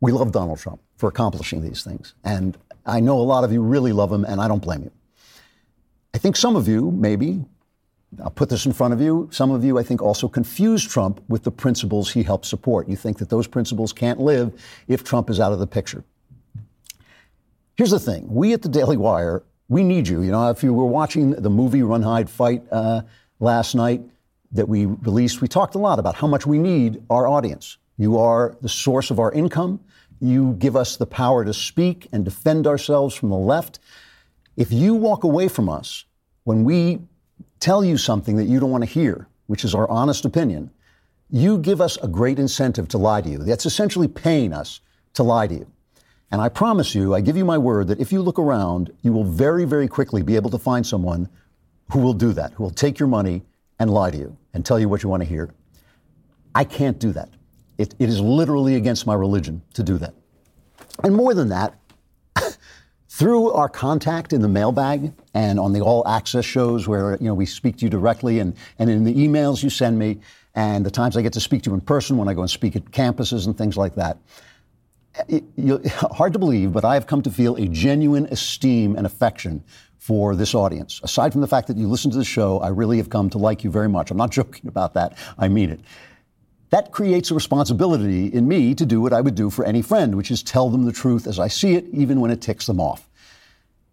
we 0.00 0.12
love 0.12 0.30
Donald 0.30 0.60
Trump 0.60 0.80
for 0.96 1.08
accomplishing 1.08 1.62
these 1.62 1.82
things. 1.82 2.14
And 2.22 2.56
I 2.86 3.00
know 3.00 3.18
a 3.18 3.22
lot 3.22 3.42
of 3.42 3.52
you 3.52 3.62
really 3.62 3.92
love 3.92 4.12
him, 4.12 4.24
and 4.24 4.40
I 4.40 4.46
don't 4.46 4.62
blame 4.62 4.82
you. 4.82 4.92
I 6.14 6.18
think 6.18 6.36
some 6.36 6.54
of 6.54 6.68
you, 6.68 6.92
maybe, 6.92 7.44
I'll 8.20 8.30
put 8.30 8.50
this 8.50 8.66
in 8.66 8.72
front 8.72 8.92
of 8.92 9.00
you. 9.00 9.28
Some 9.32 9.50
of 9.50 9.64
you, 9.64 9.78
I 9.78 9.82
think, 9.82 10.02
also 10.02 10.28
confuse 10.28 10.86
Trump 10.86 11.22
with 11.28 11.44
the 11.44 11.50
principles 11.50 12.12
he 12.12 12.22
helped 12.22 12.44
support. 12.44 12.88
You 12.88 12.96
think 12.96 13.18
that 13.18 13.30
those 13.30 13.46
principles 13.46 13.92
can't 13.92 14.20
live 14.20 14.52
if 14.86 15.02
Trump 15.02 15.30
is 15.30 15.40
out 15.40 15.52
of 15.52 15.58
the 15.58 15.66
picture. 15.66 16.04
Here's 17.76 17.90
the 17.90 17.98
thing 17.98 18.26
we 18.28 18.52
at 18.52 18.62
the 18.62 18.68
Daily 18.68 18.96
Wire, 18.96 19.42
we 19.68 19.82
need 19.82 20.08
you. 20.08 20.20
You 20.22 20.30
know, 20.30 20.50
if 20.50 20.62
you 20.62 20.74
were 20.74 20.86
watching 20.86 21.30
the 21.30 21.48
movie 21.48 21.82
Run, 21.82 22.02
Hide, 22.02 22.28
Fight 22.28 22.62
uh, 22.70 23.02
last 23.40 23.74
night 23.74 24.02
that 24.52 24.68
we 24.68 24.84
released, 24.84 25.40
we 25.40 25.48
talked 25.48 25.74
a 25.74 25.78
lot 25.78 25.98
about 25.98 26.14
how 26.14 26.26
much 26.26 26.46
we 26.46 26.58
need 26.58 27.02
our 27.08 27.26
audience. 27.26 27.78
You 27.96 28.18
are 28.18 28.56
the 28.60 28.68
source 28.68 29.10
of 29.10 29.18
our 29.18 29.32
income. 29.32 29.80
You 30.20 30.52
give 30.58 30.76
us 30.76 30.96
the 30.96 31.06
power 31.06 31.44
to 31.44 31.54
speak 31.54 32.08
and 32.12 32.24
defend 32.24 32.66
ourselves 32.66 33.14
from 33.14 33.30
the 33.30 33.36
left. 33.36 33.78
If 34.56 34.70
you 34.70 34.94
walk 34.94 35.24
away 35.24 35.48
from 35.48 35.70
us 35.70 36.04
when 36.44 36.64
we 36.64 37.00
tell 37.62 37.84
you 37.84 37.96
something 37.96 38.36
that 38.36 38.46
you 38.46 38.58
don't 38.58 38.72
want 38.72 38.82
to 38.82 38.90
hear, 38.90 39.28
which 39.46 39.64
is 39.64 39.72
our 39.72 39.88
honest 39.88 40.24
opinion, 40.24 40.68
you 41.30 41.58
give 41.58 41.80
us 41.80 41.96
a 42.02 42.08
great 42.08 42.40
incentive 42.40 42.88
to 42.88 42.98
lie 42.98 43.20
to 43.20 43.28
you. 43.28 43.38
That's 43.38 43.66
essentially 43.66 44.08
paying 44.08 44.52
us 44.52 44.80
to 45.14 45.22
lie 45.22 45.46
to 45.46 45.54
you. 45.54 45.66
And 46.32 46.40
I 46.40 46.48
promise 46.48 46.92
you, 46.94 47.14
I 47.14 47.20
give 47.20 47.36
you 47.36 47.44
my 47.44 47.58
word 47.58 47.86
that 47.86 48.00
if 48.00 48.10
you 48.10 48.20
look 48.20 48.38
around, 48.38 48.92
you 49.02 49.12
will 49.12 49.24
very, 49.24 49.64
very 49.64 49.86
quickly 49.86 50.22
be 50.22 50.34
able 50.34 50.50
to 50.50 50.58
find 50.58 50.84
someone 50.84 51.28
who 51.92 52.00
will 52.00 52.14
do 52.14 52.32
that, 52.32 52.52
who 52.54 52.64
will 52.64 52.70
take 52.70 52.98
your 52.98 53.08
money 53.08 53.42
and 53.78 53.90
lie 53.90 54.10
to 54.10 54.18
you 54.18 54.36
and 54.54 54.66
tell 54.66 54.80
you 54.80 54.88
what 54.88 55.02
you 55.04 55.08
want 55.08 55.22
to 55.22 55.28
hear. 55.28 55.54
I 56.54 56.64
can't 56.64 56.98
do 56.98 57.12
that. 57.12 57.28
It, 57.78 57.94
it 58.00 58.08
is 58.08 58.20
literally 58.20 58.74
against 58.74 59.06
my 59.06 59.14
religion 59.14 59.62
to 59.74 59.82
do 59.84 59.98
that. 59.98 60.14
And 61.04 61.14
more 61.14 61.32
than 61.32 61.48
that, 61.50 61.78
through 63.22 63.52
our 63.52 63.68
contact 63.68 64.32
in 64.32 64.42
the 64.42 64.48
mailbag 64.48 65.12
and 65.32 65.60
on 65.60 65.72
the 65.72 65.80
all 65.80 66.02
access 66.08 66.44
shows 66.44 66.88
where 66.88 67.16
you 67.20 67.28
know 67.28 67.34
we 67.34 67.46
speak 67.46 67.76
to 67.76 67.84
you 67.84 67.88
directly 67.88 68.40
and, 68.40 68.56
and 68.80 68.90
in 68.90 69.04
the 69.04 69.14
emails 69.14 69.62
you 69.62 69.70
send 69.70 69.96
me 69.96 70.18
and 70.56 70.84
the 70.84 70.90
times 70.90 71.16
I 71.16 71.22
get 71.22 71.32
to 71.34 71.40
speak 71.40 71.62
to 71.62 71.70
you 71.70 71.74
in 71.74 71.82
person 71.82 72.16
when 72.16 72.26
I 72.26 72.34
go 72.34 72.40
and 72.40 72.50
speak 72.50 72.74
at 72.74 72.86
campuses 72.86 73.46
and 73.46 73.56
things 73.56 73.76
like 73.76 73.94
that. 73.94 74.18
Eh, 75.14 75.36
it, 75.36 75.44
you, 75.54 75.80
hard 75.88 76.32
to 76.32 76.40
believe, 76.40 76.72
but 76.72 76.84
I 76.84 76.94
have 76.94 77.06
come 77.06 77.22
to 77.22 77.30
feel 77.30 77.54
a 77.54 77.68
genuine 77.68 78.26
esteem 78.26 78.96
and 78.96 79.06
affection 79.06 79.62
for 79.98 80.34
this 80.34 80.52
audience. 80.52 81.00
Aside 81.04 81.30
from 81.30 81.42
the 81.42 81.46
fact 81.46 81.68
that 81.68 81.76
you 81.76 81.86
listen 81.86 82.10
to 82.10 82.18
the 82.18 82.24
show, 82.24 82.58
I 82.58 82.70
really 82.70 82.96
have 82.96 83.08
come 83.08 83.30
to 83.30 83.38
like 83.38 83.62
you 83.62 83.70
very 83.70 83.88
much. 83.88 84.10
I'm 84.10 84.16
not 84.16 84.32
joking 84.40 84.66
about 84.66 84.94
that. 84.94 85.16
I 85.38 85.46
mean 85.46 85.70
it. 85.70 85.80
That 86.70 86.90
creates 86.90 87.30
a 87.30 87.34
responsibility 87.34 88.26
in 88.26 88.48
me 88.48 88.74
to 88.74 88.84
do 88.84 89.00
what 89.00 89.12
I 89.12 89.20
would 89.20 89.36
do 89.36 89.48
for 89.48 89.64
any 89.64 89.80
friend, 89.80 90.16
which 90.16 90.32
is 90.32 90.42
tell 90.42 90.70
them 90.70 90.86
the 90.86 90.92
truth 90.92 91.28
as 91.28 91.38
I 91.38 91.46
see 91.46 91.74
it, 91.74 91.84
even 91.92 92.18
when 92.18 92.32
it 92.32 92.40
ticks 92.40 92.66
them 92.66 92.80
off. 92.80 93.08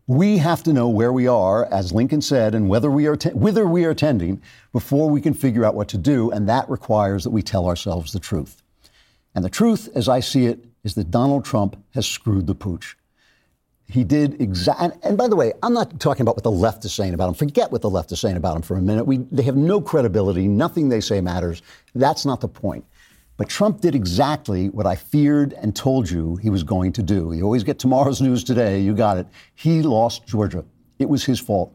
We 0.09 0.39
have 0.39 0.63
to 0.63 0.73
know 0.73 0.89
where 0.89 1.13
we 1.13 1.27
are, 1.27 1.65
as 1.71 1.93
Lincoln 1.93 2.21
said, 2.23 2.55
and 2.55 2.67
whether 2.67 2.89
we 2.89 3.05
are 3.05 3.15
whither 3.31 3.67
we 3.67 3.85
are 3.85 3.93
tending 3.93 4.41
before 4.73 5.07
we 5.07 5.21
can 5.21 5.35
figure 5.35 5.63
out 5.63 5.75
what 5.75 5.87
to 5.89 5.99
do, 5.99 6.31
and 6.31 6.49
that 6.49 6.67
requires 6.67 7.23
that 7.25 7.29
we 7.29 7.43
tell 7.43 7.67
ourselves 7.67 8.11
the 8.11 8.19
truth. 8.19 8.63
And 9.35 9.45
the 9.45 9.51
truth, 9.51 9.87
as 9.93 10.09
I 10.09 10.19
see 10.19 10.47
it, 10.47 10.65
is 10.83 10.95
that 10.95 11.11
Donald 11.11 11.45
Trump 11.45 11.79
has 11.93 12.07
screwed 12.07 12.47
the 12.47 12.55
pooch. 12.55 12.97
He 13.85 14.03
did 14.03 14.41
exactly. 14.41 14.85
And, 14.85 15.05
and, 15.05 15.15
by 15.15 15.27
the 15.27 15.35
way, 15.35 15.53
I'm 15.61 15.75
not 15.75 15.99
talking 15.99 16.23
about 16.23 16.35
what 16.35 16.43
the 16.43 16.49
left 16.49 16.83
is 16.85 16.93
saying 16.93 17.13
about 17.13 17.27
him. 17.27 17.35
Forget 17.35 17.71
what 17.71 17.83
the 17.83 17.89
left 17.91 18.11
is 18.11 18.19
saying 18.19 18.35
about 18.35 18.55
him 18.55 18.63
for 18.63 18.77
a 18.77 18.81
minute. 18.81 19.03
We, 19.03 19.17
they 19.31 19.43
have 19.43 19.57
no 19.57 19.79
credibility. 19.79 20.47
Nothing 20.47 20.89
they 20.89 21.01
say 21.01 21.21
matters. 21.21 21.61
That's 21.93 22.25
not 22.25 22.41
the 22.41 22.47
point. 22.47 22.83
But 23.39 23.47
Trump 23.47 23.79
did 23.79 23.95
exactly 23.95 24.67
what 24.67 24.85
I 24.85 24.97
feared 24.97 25.53
and 25.53 25.73
told 25.73 26.09
you 26.09 26.35
he 26.35 26.49
was 26.49 26.63
going 26.63 26.91
to 26.91 27.01
do. 27.01 27.31
You 27.31 27.45
always 27.45 27.63
get 27.63 27.79
tomorrow's 27.79 28.21
news 28.21 28.43
today. 28.43 28.81
You 28.81 28.93
got 28.93 29.15
it. 29.15 29.27
He 29.55 29.81
lost 29.81 30.27
Georgia. 30.27 30.65
It 30.99 31.07
was 31.07 31.23
his 31.23 31.39
fault. 31.39 31.73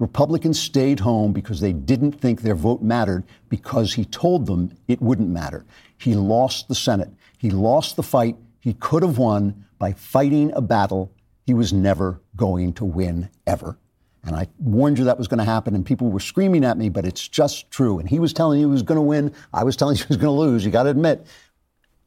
Republicans 0.00 0.58
stayed 0.58 0.98
home 0.98 1.32
because 1.32 1.60
they 1.60 1.72
didn't 1.72 2.20
think 2.20 2.40
their 2.40 2.56
vote 2.56 2.82
mattered 2.82 3.22
because 3.48 3.94
he 3.94 4.04
told 4.04 4.46
them 4.46 4.76
it 4.88 5.00
wouldn't 5.00 5.28
matter. 5.28 5.64
He 5.98 6.16
lost 6.16 6.66
the 6.66 6.74
Senate. 6.74 7.12
He 7.38 7.48
lost 7.48 7.94
the 7.94 8.02
fight. 8.02 8.34
He 8.58 8.74
could 8.74 9.04
have 9.04 9.16
won 9.16 9.66
by 9.78 9.92
fighting 9.92 10.50
a 10.56 10.60
battle 10.60 11.12
he 11.46 11.54
was 11.54 11.72
never 11.72 12.22
going 12.34 12.72
to 12.72 12.84
win 12.84 13.30
ever. 13.46 13.78
And 14.26 14.34
I 14.34 14.48
warned 14.58 14.98
you 14.98 15.04
that 15.04 15.18
was 15.18 15.28
going 15.28 15.38
to 15.38 15.44
happen, 15.44 15.74
and 15.74 15.84
people 15.84 16.10
were 16.10 16.20
screaming 16.20 16.64
at 16.64 16.78
me, 16.78 16.88
but 16.88 17.04
it's 17.04 17.28
just 17.28 17.70
true. 17.70 17.98
And 17.98 18.08
he 18.08 18.18
was 18.18 18.32
telling 18.32 18.60
you 18.60 18.66
he 18.66 18.72
was 18.72 18.82
going 18.82 18.96
to 18.96 19.02
win. 19.02 19.32
I 19.52 19.64
was 19.64 19.76
telling 19.76 19.96
you 19.96 20.04
he 20.04 20.08
was 20.08 20.16
going 20.16 20.34
to 20.34 20.40
lose. 20.40 20.64
You 20.64 20.70
got 20.70 20.84
to 20.84 20.90
admit, 20.90 21.26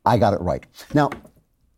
I 0.06 0.18
got 0.18 0.34
it 0.34 0.42
right. 0.42 0.66
Now, 0.94 1.10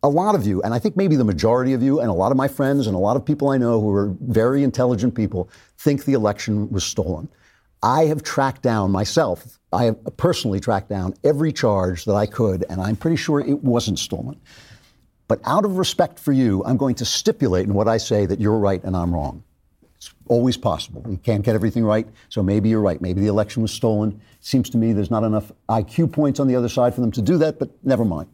a 0.02 0.08
lot 0.08 0.34
of 0.34 0.46
you, 0.46 0.62
and 0.62 0.72
I 0.72 0.78
think 0.78 0.96
maybe 0.96 1.16
the 1.16 1.24
majority 1.24 1.74
of 1.74 1.82
you, 1.82 2.00
and 2.00 2.08
a 2.08 2.14
lot 2.14 2.30
of 2.30 2.38
my 2.38 2.48
friends 2.48 2.86
and 2.86 2.96
a 2.96 2.98
lot 2.98 3.16
of 3.16 3.24
people 3.24 3.50
I 3.50 3.58
know 3.58 3.80
who 3.80 3.90
are 3.90 4.14
very 4.20 4.62
intelligent 4.62 5.14
people, 5.14 5.50
think 5.78 6.04
the 6.04 6.14
election 6.14 6.70
was 6.70 6.84
stolen. 6.84 7.28
I 7.82 8.04
have 8.04 8.22
tracked 8.22 8.62
down 8.62 8.90
myself, 8.90 9.58
I 9.72 9.84
have 9.84 10.16
personally 10.16 10.60
tracked 10.60 10.88
down 10.88 11.14
every 11.22 11.52
charge 11.52 12.04
that 12.06 12.14
I 12.14 12.26
could, 12.26 12.64
and 12.68 12.80
I'm 12.80 12.96
pretty 12.96 13.16
sure 13.16 13.40
it 13.40 13.62
wasn't 13.62 13.98
stolen. 13.98 14.40
But 15.28 15.40
out 15.44 15.64
of 15.64 15.76
respect 15.76 16.18
for 16.18 16.32
you, 16.32 16.64
I'm 16.64 16.76
going 16.76 16.96
to 16.96 17.04
stipulate 17.04 17.66
in 17.66 17.74
what 17.74 17.86
I 17.86 17.98
say 17.98 18.26
that 18.26 18.40
you're 18.40 18.58
right 18.58 18.82
and 18.82 18.96
I'm 18.96 19.14
wrong. 19.14 19.44
Always 20.30 20.56
possible. 20.56 21.04
You 21.10 21.16
can't 21.16 21.44
get 21.44 21.56
everything 21.56 21.84
right, 21.84 22.06
so 22.28 22.40
maybe 22.40 22.68
you're 22.68 22.80
right. 22.80 23.00
Maybe 23.00 23.20
the 23.20 23.26
election 23.26 23.62
was 23.62 23.72
stolen. 23.72 24.12
It 24.12 24.44
seems 24.44 24.70
to 24.70 24.78
me 24.78 24.92
there's 24.92 25.10
not 25.10 25.24
enough 25.24 25.50
IQ 25.68 26.12
points 26.12 26.38
on 26.38 26.46
the 26.46 26.54
other 26.54 26.68
side 26.68 26.94
for 26.94 27.00
them 27.00 27.10
to 27.10 27.20
do 27.20 27.36
that, 27.38 27.58
but 27.58 27.70
never 27.82 28.04
mind. 28.04 28.28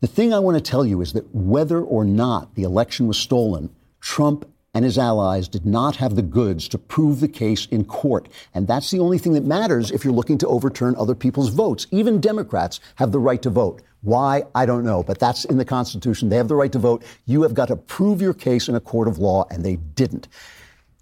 The 0.00 0.06
thing 0.06 0.32
I 0.32 0.38
want 0.38 0.56
to 0.56 0.62
tell 0.62 0.86
you 0.86 1.00
is 1.00 1.12
that 1.14 1.34
whether 1.34 1.82
or 1.82 2.04
not 2.04 2.54
the 2.54 2.62
election 2.62 3.08
was 3.08 3.18
stolen, 3.18 3.68
Trump 4.00 4.48
and 4.72 4.84
his 4.84 4.96
allies 4.96 5.48
did 5.48 5.66
not 5.66 5.96
have 5.96 6.14
the 6.14 6.22
goods 6.22 6.68
to 6.68 6.78
prove 6.78 7.18
the 7.18 7.26
case 7.26 7.66
in 7.66 7.84
court. 7.84 8.28
And 8.54 8.68
that's 8.68 8.92
the 8.92 9.00
only 9.00 9.18
thing 9.18 9.32
that 9.32 9.44
matters 9.44 9.90
if 9.90 10.04
you're 10.04 10.14
looking 10.14 10.38
to 10.38 10.46
overturn 10.46 10.94
other 10.96 11.16
people's 11.16 11.48
votes. 11.48 11.88
Even 11.90 12.20
Democrats 12.20 12.78
have 12.94 13.10
the 13.10 13.18
right 13.18 13.42
to 13.42 13.50
vote. 13.50 13.82
Why? 14.02 14.44
I 14.54 14.66
don't 14.66 14.84
know, 14.84 15.02
but 15.02 15.18
that's 15.18 15.44
in 15.46 15.58
the 15.58 15.64
Constitution. 15.64 16.28
They 16.28 16.36
have 16.36 16.46
the 16.46 16.54
right 16.54 16.70
to 16.70 16.78
vote. 16.78 17.02
You 17.26 17.42
have 17.42 17.54
got 17.54 17.66
to 17.66 17.76
prove 17.76 18.22
your 18.22 18.34
case 18.34 18.68
in 18.68 18.76
a 18.76 18.80
court 18.80 19.08
of 19.08 19.18
law, 19.18 19.46
and 19.50 19.64
they 19.64 19.76
didn't. 19.76 20.28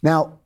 Now, 0.03 0.39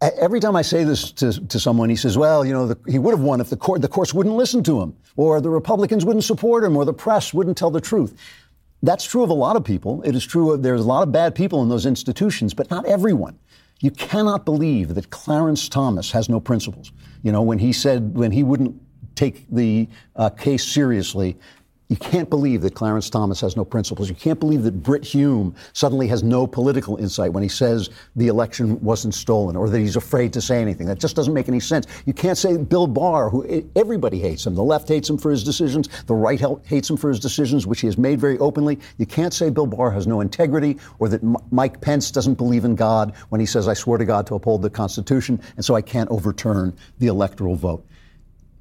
every 0.00 0.40
time 0.40 0.56
I 0.56 0.62
say 0.62 0.84
this 0.84 1.12
to, 1.12 1.46
to 1.46 1.60
someone, 1.60 1.88
he 1.88 1.96
says, 1.96 2.18
well, 2.18 2.44
you 2.44 2.52
know, 2.52 2.66
the, 2.66 2.78
he 2.90 2.98
would 2.98 3.12
have 3.12 3.20
won 3.20 3.40
if 3.40 3.50
the, 3.50 3.56
court, 3.56 3.82
the 3.82 3.88
courts 3.88 4.12
wouldn't 4.12 4.34
listen 4.34 4.62
to 4.64 4.80
him, 4.80 4.96
or 5.16 5.40
the 5.40 5.50
Republicans 5.50 6.04
wouldn't 6.04 6.24
support 6.24 6.64
him, 6.64 6.76
or 6.76 6.84
the 6.84 6.92
press 6.92 7.32
wouldn't 7.32 7.56
tell 7.56 7.70
the 7.70 7.80
truth. 7.80 8.14
That's 8.82 9.04
true 9.04 9.22
of 9.22 9.30
a 9.30 9.34
lot 9.34 9.56
of 9.56 9.64
people. 9.64 10.02
It 10.02 10.14
is 10.14 10.24
true 10.26 10.52
of 10.52 10.62
there's 10.62 10.82
a 10.82 10.86
lot 10.86 11.02
of 11.02 11.12
bad 11.12 11.34
people 11.34 11.62
in 11.62 11.68
those 11.68 11.86
institutions, 11.86 12.52
but 12.52 12.70
not 12.70 12.84
everyone. 12.86 13.38
You 13.80 13.90
cannot 13.90 14.44
believe 14.44 14.94
that 14.94 15.10
Clarence 15.10 15.68
Thomas 15.68 16.10
has 16.12 16.28
no 16.28 16.40
principles. 16.40 16.92
You 17.22 17.32
know, 17.32 17.42
when 17.42 17.58
he 17.58 17.72
said, 17.72 18.16
when 18.16 18.32
he 18.32 18.42
wouldn't 18.42 18.80
take 19.14 19.46
the 19.50 19.88
uh, 20.14 20.30
case 20.30 20.64
seriously, 20.64 21.36
You 21.88 21.96
can't 21.96 22.28
believe 22.28 22.62
that 22.62 22.74
Clarence 22.74 23.08
Thomas 23.08 23.40
has 23.42 23.56
no 23.56 23.64
principles. 23.64 24.08
You 24.08 24.16
can't 24.16 24.40
believe 24.40 24.64
that 24.64 24.82
Brit 24.82 25.04
Hume 25.04 25.54
suddenly 25.72 26.08
has 26.08 26.24
no 26.24 26.44
political 26.44 26.96
insight 26.96 27.32
when 27.32 27.44
he 27.44 27.48
says 27.48 27.90
the 28.16 28.26
election 28.26 28.80
wasn't 28.82 29.14
stolen 29.14 29.54
or 29.54 29.68
that 29.68 29.78
he's 29.78 29.94
afraid 29.94 30.32
to 30.32 30.40
say 30.40 30.60
anything. 30.60 30.88
That 30.88 30.98
just 30.98 31.14
doesn't 31.14 31.32
make 31.32 31.48
any 31.48 31.60
sense. 31.60 31.86
You 32.04 32.12
can't 32.12 32.36
say 32.36 32.56
Bill 32.56 32.88
Barr, 32.88 33.30
who 33.30 33.70
everybody 33.76 34.18
hates 34.18 34.44
him. 34.44 34.56
The 34.56 34.64
left 34.64 34.88
hates 34.88 35.08
him 35.08 35.16
for 35.16 35.30
his 35.30 35.44
decisions. 35.44 35.88
The 36.06 36.14
right 36.14 36.42
hates 36.64 36.90
him 36.90 36.96
for 36.96 37.08
his 37.08 37.20
decisions, 37.20 37.68
which 37.68 37.82
he 37.82 37.86
has 37.86 37.96
made 37.96 38.18
very 38.20 38.38
openly. 38.38 38.80
You 38.98 39.06
can't 39.06 39.32
say 39.32 39.48
Bill 39.48 39.66
Barr 39.66 39.92
has 39.92 40.08
no 40.08 40.20
integrity 40.20 40.78
or 40.98 41.08
that 41.08 41.22
Mike 41.52 41.80
Pence 41.80 42.10
doesn't 42.10 42.34
believe 42.34 42.64
in 42.64 42.74
God 42.74 43.14
when 43.28 43.40
he 43.40 43.46
says, 43.46 43.68
I 43.68 43.74
swear 43.74 43.98
to 43.98 44.04
God 44.04 44.26
to 44.26 44.34
uphold 44.34 44.62
the 44.62 44.70
Constitution, 44.70 45.40
and 45.54 45.64
so 45.64 45.76
I 45.76 45.82
can't 45.82 46.10
overturn 46.10 46.76
the 46.98 47.06
electoral 47.06 47.54
vote. 47.54 47.86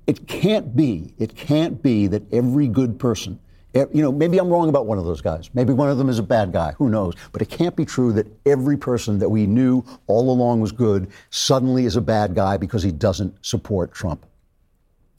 It 0.07 0.27
can't 0.27 0.75
be, 0.75 1.13
it 1.17 1.35
can't 1.35 1.81
be 1.81 2.07
that 2.07 2.31
every 2.31 2.67
good 2.67 2.99
person, 2.99 3.39
you 3.73 4.01
know, 4.01 4.11
maybe 4.11 4.37
I'm 4.37 4.49
wrong 4.49 4.69
about 4.69 4.85
one 4.85 4.97
of 4.97 5.03
those 5.03 5.19
guys. 5.19 5.49
Maybe 5.53 5.73
one 5.73 5.89
of 5.89 5.97
them 5.97 6.07
is 6.07 6.17
a 6.17 6.23
bad 6.23 6.53
guy. 6.53 6.73
Who 6.77 6.89
knows? 6.89 7.13
But 7.33 7.41
it 7.41 7.49
can't 7.49 7.75
be 7.75 7.83
true 7.83 8.13
that 8.13 8.27
every 8.45 8.77
person 8.77 9.19
that 9.19 9.27
we 9.27 9.45
knew 9.45 9.83
all 10.07 10.31
along 10.31 10.61
was 10.61 10.71
good 10.71 11.09
suddenly 11.29 11.85
is 11.85 11.97
a 11.97 12.01
bad 12.01 12.35
guy 12.35 12.55
because 12.55 12.83
he 12.83 12.91
doesn't 12.91 13.45
support 13.45 13.93
Trump. 13.93 14.25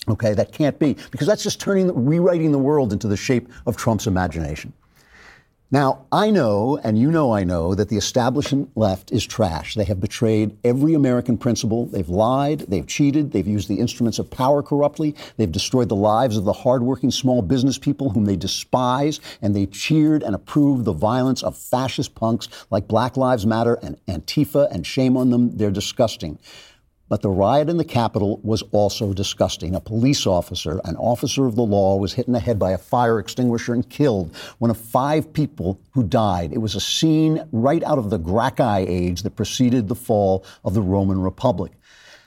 Okay, 0.09 0.35
that 0.35 0.53
can't 0.53 0.79
be 0.79 0.97
because 1.11 1.27
that's 1.27 1.43
just 1.43 1.61
turning, 1.61 2.07
rewriting 2.07 2.53
the 2.53 2.59
world 2.59 2.93
into 2.93 3.09
the 3.09 3.17
shape 3.17 3.51
of 3.67 3.77
Trump's 3.77 4.07
imagination. 4.07 4.73
Now, 5.73 6.07
I 6.13 6.31
know, 6.31 6.79
and 6.85 6.97
you 6.97 7.11
know 7.11 7.33
I 7.33 7.43
know, 7.43 7.75
that 7.75 7.89
the 7.89 7.97
establishment 7.97 8.71
left 8.77 9.11
is 9.11 9.27
trash. 9.27 9.75
They 9.75 9.83
have 9.85 10.01
betrayed 10.01 10.57
every 10.63 10.95
American 10.95 11.37
principle. 11.37 11.87
They've 11.87 12.09
lied, 12.09 12.61
they've 12.69 12.87
cheated, 12.87 13.33
they've 13.33 13.49
used 13.49 13.69
the 13.69 13.81
instruments 13.81 14.21
of 14.21 14.31
power 14.31 14.63
corruptly, 14.63 15.17
they've 15.37 15.51
destroyed 15.51 15.89
the 15.89 15.97
lives 15.97 16.37
of 16.37 16.45
the 16.45 16.53
hardworking 16.53 17.11
small 17.11 17.43
business 17.43 17.79
people 17.79 18.11
whom 18.11 18.27
they 18.27 18.37
despise, 18.37 19.19
and 19.43 19.57
they 19.57 19.67
cheered 19.67 20.23
and 20.23 20.37
approved 20.37 20.85
the 20.85 20.93
violence 20.93 21.43
of 21.43 21.59
fascist 21.59 22.15
punks 22.15 22.49
like 22.71 22.87
Black 22.87 23.17
Lives 23.17 23.45
Matter 23.45 23.75
and 23.83 23.97
Antifa, 24.07 24.71
and 24.71 24.87
shame 24.87 25.17
on 25.17 25.31
them, 25.31 25.57
they're 25.57 25.73
disgusting. 25.73 26.39
But 27.09 27.23
the 27.23 27.31
riot 27.31 27.69
in 27.69 27.77
the 27.77 27.85
Capitol 27.85 28.41
was 28.43 28.63
also 28.73 29.13
disgusting. 29.13 29.75
A 29.75 29.81
police 29.81 30.27
officer, 30.27 30.81
an 30.85 30.97
officer 30.97 31.47
of 31.47 31.55
the 31.55 31.63
law, 31.63 31.97
was 31.97 32.15
hit 32.15 32.27
in 32.27 32.33
the 32.33 32.41
head 32.41 32.59
by 32.59 32.73
a 32.73 32.79
fire 32.79 33.21
extinguisher 33.21 33.75
and 33.75 33.89
killed. 33.89 34.35
One 34.59 34.71
of 34.71 34.77
five 34.77 35.33
people 35.33 35.81
who 35.93 36.03
died. 36.03 36.53
It 36.53 36.59
was 36.59 36.75
a 36.75 36.81
scene 36.81 37.47
right 37.53 37.83
out 37.85 37.99
of 37.99 38.11
the 38.11 38.19
Gracchi 38.19 38.89
age 38.89 39.23
that 39.23 39.37
preceded 39.37 39.87
the 39.87 39.95
fall 39.95 40.45
of 40.65 40.75
the 40.75 40.83
Roman 40.83 41.21
Republic. 41.21 41.73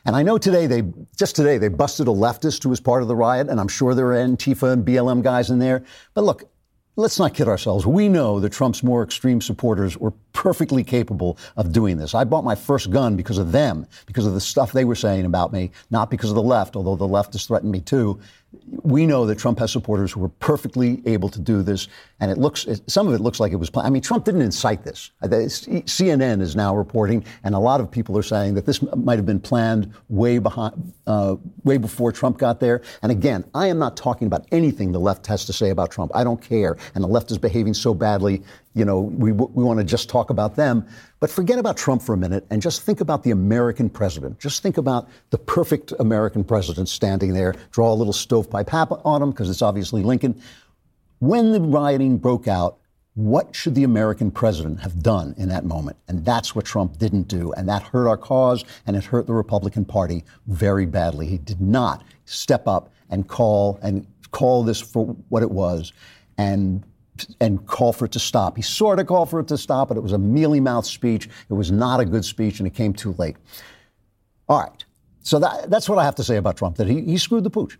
And 0.05 0.15
I 0.15 0.23
know 0.23 0.37
today 0.37 0.65
they 0.65 0.83
just 1.17 1.35
today 1.35 1.57
they 1.57 1.67
busted 1.67 2.07
a 2.07 2.11
leftist 2.11 2.63
who 2.63 2.69
was 2.69 2.79
part 2.79 3.01
of 3.01 3.09
the 3.09 3.15
riot, 3.15 3.49
and 3.49 3.59
I'm 3.59 3.67
sure 3.67 3.93
there 3.93 4.13
are 4.13 4.27
Antifa 4.27 4.71
and 4.71 4.85
BLM 4.85 5.21
guys 5.21 5.49
in 5.49 5.59
there. 5.59 5.83
But 6.13 6.23
look, 6.23 6.49
let's 6.99 7.17
not 7.17 7.33
kid 7.33 7.47
ourselves. 7.47 7.85
We 7.85 8.09
know 8.09 8.41
that 8.41 8.51
Trump's 8.51 8.83
more 8.83 9.03
extreme 9.03 9.39
supporters 9.39 9.97
were 9.97 10.11
perfectly 10.33 10.83
capable 10.83 11.37
of 11.55 11.71
doing 11.71 11.97
this. 11.97 12.13
I 12.13 12.25
bought 12.25 12.43
my 12.43 12.55
first 12.55 12.91
gun 12.91 13.15
because 13.15 13.37
of 13.37 13.53
them, 13.53 13.87
because 14.05 14.25
of 14.25 14.33
the 14.33 14.41
stuff 14.41 14.73
they 14.73 14.83
were 14.83 14.95
saying 14.95 15.25
about 15.25 15.53
me, 15.53 15.71
not 15.91 16.11
because 16.11 16.29
of 16.29 16.35
the 16.35 16.43
left, 16.43 16.75
although 16.75 16.97
the 16.97 17.07
left 17.07 17.33
has 17.33 17.45
threatened 17.45 17.71
me 17.71 17.79
too 17.79 18.19
we 18.81 19.05
know 19.05 19.25
that 19.25 19.37
Trump 19.37 19.59
has 19.59 19.71
supporters 19.71 20.11
who 20.11 20.23
are 20.23 20.29
perfectly 20.29 21.01
able 21.05 21.29
to 21.29 21.39
do 21.39 21.61
this, 21.61 21.87
and 22.19 22.31
it 22.31 22.37
looks 22.37 22.67
some 22.87 23.07
of 23.07 23.13
it 23.13 23.21
looks 23.21 23.39
like 23.39 23.51
it 23.51 23.57
was 23.57 23.69
planned. 23.69 23.87
I 23.87 23.89
mean, 23.89 24.01
Trump 24.01 24.25
didn't 24.25 24.41
incite 24.41 24.83
this. 24.83 25.11
CNN 25.21 26.41
is 26.41 26.55
now 26.55 26.75
reporting, 26.75 27.23
and 27.43 27.53
a 27.53 27.59
lot 27.59 27.79
of 27.79 27.91
people 27.91 28.17
are 28.17 28.23
saying 28.23 28.55
that 28.55 28.65
this 28.65 28.81
might 28.95 29.17
have 29.17 29.25
been 29.25 29.39
planned 29.39 29.93
way 30.09 30.39
behind, 30.39 30.93
uh, 31.05 31.35
way 31.63 31.77
before 31.77 32.11
Trump 32.11 32.37
got 32.37 32.59
there. 32.59 32.81
And 33.03 33.11
again, 33.11 33.45
I 33.53 33.67
am 33.67 33.77
not 33.77 33.95
talking 33.95 34.25
about 34.25 34.47
anything 34.51 34.91
the 34.91 34.99
left 34.99 35.27
has 35.27 35.45
to 35.45 35.53
say 35.53 35.69
about 35.69 35.91
Trump. 35.91 36.11
I 36.15 36.23
don't 36.23 36.41
care, 36.41 36.77
and 36.95 37.03
the 37.03 37.07
left 37.07 37.31
is 37.31 37.37
behaving 37.37 37.75
so 37.75 37.93
badly 37.93 38.43
you 38.79 38.85
know, 38.85 39.01
we, 39.01 39.31
we 39.31 39.63
want 39.63 39.79
to 39.79 39.83
just 39.83 40.09
talk 40.09 40.29
about 40.29 40.55
them. 40.55 40.85
But 41.19 41.29
forget 41.29 41.59
about 41.59 41.75
Trump 41.75 42.01
for 42.01 42.13
a 42.13 42.17
minute 42.17 42.45
and 42.49 42.61
just 42.61 42.81
think 42.81 43.01
about 43.01 43.23
the 43.23 43.31
American 43.31 43.89
president. 43.89 44.39
Just 44.39 44.63
think 44.63 44.77
about 44.77 45.09
the 45.31 45.37
perfect 45.37 45.91
American 45.99 46.43
president 46.43 46.87
standing 46.87 47.33
there. 47.33 47.55
Draw 47.71 47.91
a 47.91 47.95
little 47.95 48.13
stovepipe 48.13 48.69
hat 48.69 48.89
on 49.03 49.21
him 49.21 49.31
because 49.31 49.49
it's 49.49 49.61
obviously 49.61 50.01
Lincoln. 50.01 50.41
When 51.19 51.51
the 51.51 51.59
rioting 51.59 52.17
broke 52.17 52.47
out, 52.47 52.77
what 53.15 53.53
should 53.53 53.75
the 53.75 53.83
American 53.83 54.31
president 54.31 54.79
have 54.79 55.03
done 55.03 55.35
in 55.37 55.49
that 55.49 55.65
moment? 55.65 55.97
And 56.07 56.23
that's 56.23 56.55
what 56.55 56.63
Trump 56.63 56.97
didn't 56.97 57.27
do. 57.27 57.51
And 57.51 57.67
that 57.67 57.83
hurt 57.83 58.07
our 58.07 58.15
cause 58.15 58.63
and 58.87 58.95
it 58.95 59.03
hurt 59.03 59.27
the 59.27 59.33
Republican 59.33 59.83
Party 59.83 60.23
very 60.47 60.85
badly. 60.85 61.27
He 61.27 61.37
did 61.37 61.59
not 61.59 62.05
step 62.23 62.65
up 62.65 62.93
and 63.09 63.27
call 63.27 63.77
and 63.81 64.07
call 64.31 64.63
this 64.63 64.79
for 64.79 65.07
what 65.27 65.43
it 65.43 65.51
was 65.51 65.91
and 66.37 66.85
and 67.39 67.65
call 67.67 67.93
for 67.93 68.05
it 68.05 68.11
to 68.13 68.19
stop. 68.19 68.55
He 68.55 68.61
sort 68.61 68.99
of 68.99 69.07
called 69.07 69.29
for 69.29 69.39
it 69.39 69.47
to 69.49 69.57
stop, 69.57 69.87
but 69.89 69.97
it 69.97 70.01
was 70.01 70.13
a 70.13 70.17
mealy 70.17 70.59
mouthed 70.59 70.87
speech. 70.87 71.29
It 71.49 71.53
was 71.53 71.71
not 71.71 71.99
a 71.99 72.05
good 72.05 72.25
speech, 72.25 72.59
and 72.59 72.67
it 72.67 72.73
came 72.73 72.93
too 72.93 73.13
late. 73.17 73.35
All 74.47 74.59
right. 74.59 74.85
So 75.21 75.39
that, 75.39 75.69
that's 75.69 75.89
what 75.89 75.99
I 75.99 76.05
have 76.05 76.15
to 76.15 76.23
say 76.23 76.37
about 76.37 76.57
Trump, 76.57 76.77
that 76.77 76.87
he, 76.87 77.01
he 77.01 77.17
screwed 77.17 77.43
the 77.43 77.49
pooch. 77.49 77.77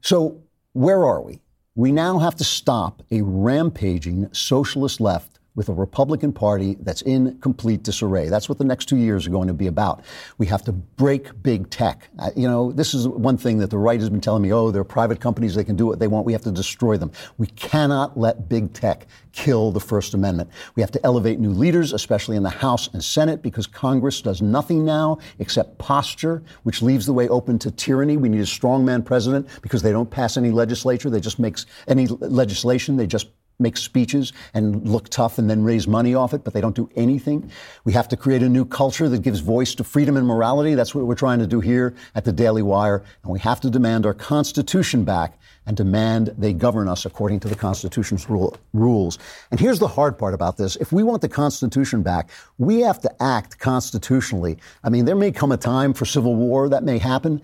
So 0.00 0.42
where 0.72 1.04
are 1.04 1.22
we? 1.22 1.40
We 1.74 1.92
now 1.92 2.18
have 2.18 2.34
to 2.36 2.44
stop 2.44 3.02
a 3.10 3.22
rampaging 3.22 4.28
socialist 4.32 5.00
left 5.00 5.29
with 5.54 5.68
a 5.68 5.72
Republican 5.72 6.32
Party 6.32 6.76
that's 6.80 7.02
in 7.02 7.38
complete 7.40 7.82
disarray. 7.82 8.28
That's 8.28 8.48
what 8.48 8.58
the 8.58 8.64
next 8.64 8.86
two 8.86 8.96
years 8.96 9.26
are 9.26 9.30
going 9.30 9.48
to 9.48 9.54
be 9.54 9.66
about. 9.66 10.04
We 10.38 10.46
have 10.46 10.62
to 10.64 10.72
break 10.72 11.42
big 11.42 11.70
tech. 11.70 12.08
You 12.36 12.48
know, 12.48 12.72
this 12.72 12.94
is 12.94 13.08
one 13.08 13.36
thing 13.36 13.58
that 13.58 13.70
the 13.70 13.78
right 13.78 13.98
has 14.00 14.10
been 14.10 14.20
telling 14.20 14.42
me 14.42 14.52
oh, 14.52 14.70
they're 14.70 14.84
private 14.84 15.20
companies, 15.20 15.54
they 15.54 15.64
can 15.64 15.76
do 15.76 15.86
what 15.86 15.98
they 15.98 16.06
want. 16.06 16.26
We 16.26 16.32
have 16.32 16.42
to 16.42 16.52
destroy 16.52 16.96
them. 16.96 17.10
We 17.38 17.48
cannot 17.48 18.18
let 18.18 18.48
big 18.48 18.72
tech 18.72 19.06
kill 19.32 19.70
the 19.70 19.80
First 19.80 20.14
Amendment. 20.14 20.50
We 20.74 20.82
have 20.82 20.90
to 20.92 21.04
elevate 21.04 21.38
new 21.38 21.50
leaders, 21.50 21.92
especially 21.92 22.36
in 22.36 22.42
the 22.42 22.50
House 22.50 22.88
and 22.92 23.02
Senate, 23.02 23.42
because 23.42 23.66
Congress 23.66 24.20
does 24.22 24.42
nothing 24.42 24.84
now 24.84 25.18
except 25.38 25.78
posture, 25.78 26.42
which 26.64 26.82
leaves 26.82 27.06
the 27.06 27.12
way 27.12 27.28
open 27.28 27.58
to 27.60 27.70
tyranny. 27.70 28.16
We 28.16 28.28
need 28.28 28.40
a 28.40 28.44
strongman 28.44 29.04
president 29.04 29.48
because 29.62 29.82
they 29.82 29.92
don't 29.92 30.10
pass 30.10 30.36
any 30.36 30.50
legislature. 30.50 31.10
They 31.10 31.20
just 31.20 31.38
makes 31.38 31.66
any 31.86 32.06
legislation. 32.06 32.96
They 32.96 33.06
just 33.06 33.28
make 33.60 33.76
speeches 33.76 34.32
and 34.54 34.88
look 34.88 35.08
tough 35.08 35.38
and 35.38 35.48
then 35.48 35.62
raise 35.62 35.86
money 35.86 36.14
off 36.14 36.34
it, 36.34 36.42
but 36.44 36.52
they 36.52 36.60
don't 36.60 36.74
do 36.74 36.88
anything. 36.96 37.50
We 37.84 37.92
have 37.92 38.08
to 38.08 38.16
create 38.16 38.42
a 38.42 38.48
new 38.48 38.64
culture 38.64 39.08
that 39.08 39.22
gives 39.22 39.40
voice 39.40 39.74
to 39.76 39.84
freedom 39.84 40.16
and 40.16 40.26
morality. 40.26 40.74
That's 40.74 40.94
what 40.94 41.06
we're 41.06 41.14
trying 41.14 41.38
to 41.40 41.46
do 41.46 41.60
here 41.60 41.94
at 42.14 42.24
the 42.24 42.32
Daily 42.32 42.62
Wire. 42.62 43.02
And 43.22 43.32
we 43.32 43.38
have 43.40 43.60
to 43.60 43.70
demand 43.70 44.06
our 44.06 44.14
Constitution 44.14 45.04
back 45.04 45.38
and 45.66 45.76
demand 45.76 46.34
they 46.38 46.52
govern 46.52 46.88
us 46.88 47.04
according 47.04 47.40
to 47.40 47.48
the 47.48 47.54
Constitution's 47.54 48.28
rule, 48.28 48.56
rules. 48.72 49.18
And 49.50 49.60
here's 49.60 49.78
the 49.78 49.88
hard 49.88 50.18
part 50.18 50.34
about 50.34 50.56
this. 50.56 50.76
If 50.76 50.90
we 50.90 51.02
want 51.02 51.22
the 51.22 51.28
Constitution 51.28 52.02
back, 52.02 52.30
we 52.58 52.80
have 52.80 53.00
to 53.02 53.22
act 53.22 53.58
constitutionally. 53.58 54.58
I 54.82 54.88
mean, 54.88 55.04
there 55.04 55.16
may 55.16 55.30
come 55.30 55.52
a 55.52 55.56
time 55.56 55.92
for 55.92 56.06
civil 56.06 56.34
war 56.34 56.68
that 56.70 56.82
may 56.82 56.98
happen, 56.98 57.42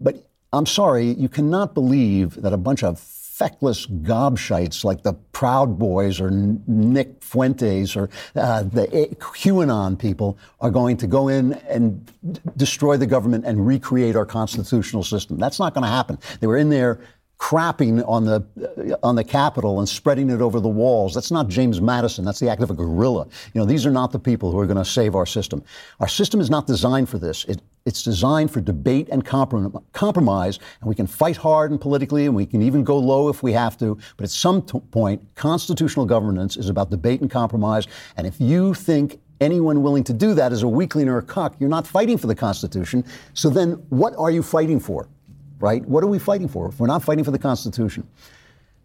but 0.00 0.28
I'm 0.52 0.66
sorry, 0.66 1.06
you 1.12 1.28
cannot 1.28 1.74
believe 1.74 2.40
that 2.42 2.52
a 2.52 2.56
bunch 2.56 2.82
of 2.82 2.98
feckless 3.34 3.86
gobshites 3.86 4.84
like 4.84 5.02
the 5.02 5.12
Proud 5.32 5.76
Boys 5.76 6.20
or 6.20 6.30
Nick 6.30 7.20
Fuentes 7.20 7.96
or 7.96 8.08
uh, 8.36 8.62
the 8.62 8.86
QAnon 9.18 9.98
people 9.98 10.38
are 10.60 10.70
going 10.70 10.96
to 10.98 11.08
go 11.08 11.26
in 11.26 11.54
and 11.68 12.12
destroy 12.56 12.96
the 12.96 13.06
government 13.06 13.44
and 13.44 13.66
recreate 13.66 14.14
our 14.14 14.24
constitutional 14.24 15.02
system. 15.02 15.36
That's 15.36 15.58
not 15.58 15.74
going 15.74 15.82
to 15.82 15.90
happen. 15.90 16.18
They 16.38 16.46
were 16.46 16.56
in 16.56 16.70
there 16.70 17.00
crapping 17.44 18.02
on 18.08 18.24
the 18.24 18.42
uh, 18.56 19.06
on 19.06 19.16
the 19.16 19.24
Capitol 19.24 19.78
and 19.78 19.86
spreading 19.86 20.30
it 20.30 20.40
over 20.40 20.60
the 20.60 20.68
walls. 20.68 21.12
That's 21.12 21.30
not 21.30 21.46
James 21.48 21.78
Madison. 21.78 22.24
That's 22.24 22.40
the 22.40 22.48
act 22.48 22.62
of 22.62 22.70
a 22.70 22.74
guerrilla. 22.74 23.26
You 23.52 23.60
know, 23.60 23.66
these 23.66 23.84
are 23.84 23.90
not 23.90 24.12
the 24.12 24.18
people 24.18 24.50
who 24.50 24.58
are 24.58 24.66
going 24.66 24.78
to 24.78 24.84
save 24.84 25.14
our 25.14 25.26
system. 25.26 25.62
Our 26.00 26.08
system 26.08 26.40
is 26.40 26.48
not 26.48 26.66
designed 26.66 27.10
for 27.10 27.18
this. 27.18 27.44
It, 27.44 27.60
it's 27.84 28.02
designed 28.02 28.50
for 28.50 28.62
debate 28.62 29.10
and 29.12 29.22
compromise, 29.26 30.58
and 30.80 30.88
we 30.88 30.94
can 30.94 31.06
fight 31.06 31.36
hard 31.36 31.70
and 31.70 31.78
politically, 31.78 32.24
and 32.24 32.34
we 32.34 32.46
can 32.46 32.62
even 32.62 32.82
go 32.82 32.98
low 32.98 33.28
if 33.28 33.42
we 33.42 33.52
have 33.52 33.76
to. 33.76 33.98
But 34.16 34.24
at 34.24 34.30
some 34.30 34.62
t- 34.62 34.80
point, 34.90 35.20
constitutional 35.34 36.06
governance 36.06 36.56
is 36.56 36.70
about 36.70 36.88
debate 36.88 37.20
and 37.20 37.30
compromise. 37.30 37.86
And 38.16 38.26
if 38.26 38.40
you 38.40 38.72
think 38.72 39.20
anyone 39.42 39.82
willing 39.82 40.04
to 40.04 40.14
do 40.14 40.32
that 40.32 40.50
is 40.50 40.62
a 40.62 40.68
weakling 40.68 41.10
or 41.10 41.18
a 41.18 41.22
cuck, 41.22 41.56
you're 41.58 41.68
not 41.68 41.86
fighting 41.86 42.16
for 42.16 42.26
the 42.26 42.34
Constitution. 42.34 43.04
So 43.34 43.50
then, 43.50 43.72
what 43.90 44.14
are 44.16 44.30
you 44.30 44.42
fighting 44.42 44.80
for? 44.80 45.08
Right? 45.58 45.84
What 45.86 46.04
are 46.04 46.08
we 46.08 46.18
fighting 46.18 46.48
for 46.48 46.68
if 46.68 46.80
we're 46.80 46.86
not 46.86 47.02
fighting 47.02 47.24
for 47.24 47.30
the 47.30 47.38
Constitution? 47.38 48.08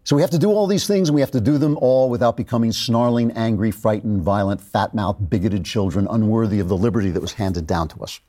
So 0.04 0.16
we 0.16 0.22
have 0.22 0.30
to 0.30 0.38
do 0.38 0.50
all 0.50 0.66
these 0.66 0.86
things, 0.86 1.08
and 1.08 1.14
we 1.14 1.20
have 1.20 1.30
to 1.32 1.40
do 1.40 1.58
them 1.58 1.76
all 1.78 2.08
without 2.08 2.36
becoming 2.36 2.72
snarling, 2.72 3.32
angry, 3.32 3.70
frightened, 3.70 4.22
violent, 4.22 4.60
fat-mouthed, 4.60 5.28
bigoted 5.28 5.64
children 5.64 6.06
unworthy 6.10 6.58
of 6.58 6.68
the 6.68 6.76
liberty 6.76 7.10
that 7.10 7.20
was 7.20 7.34
handed 7.34 7.66
down 7.66 7.88
to 7.88 8.02
us. 8.02 8.20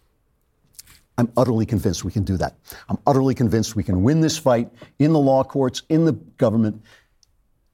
I'm 1.17 1.31
utterly 1.37 1.65
convinced 1.65 2.03
we 2.03 2.11
can 2.11 2.23
do 2.23 2.35
that. 2.37 2.55
I'm 2.89 2.97
utterly 3.05 3.35
convinced 3.35 3.75
we 3.75 3.83
can 3.83 4.03
win 4.03 4.21
this 4.21 4.37
fight 4.37 4.69
in 4.99 5.13
the 5.13 5.19
law 5.19 5.43
courts, 5.43 5.83
in 5.87 6.05
the 6.05 6.13
government. 6.13 6.81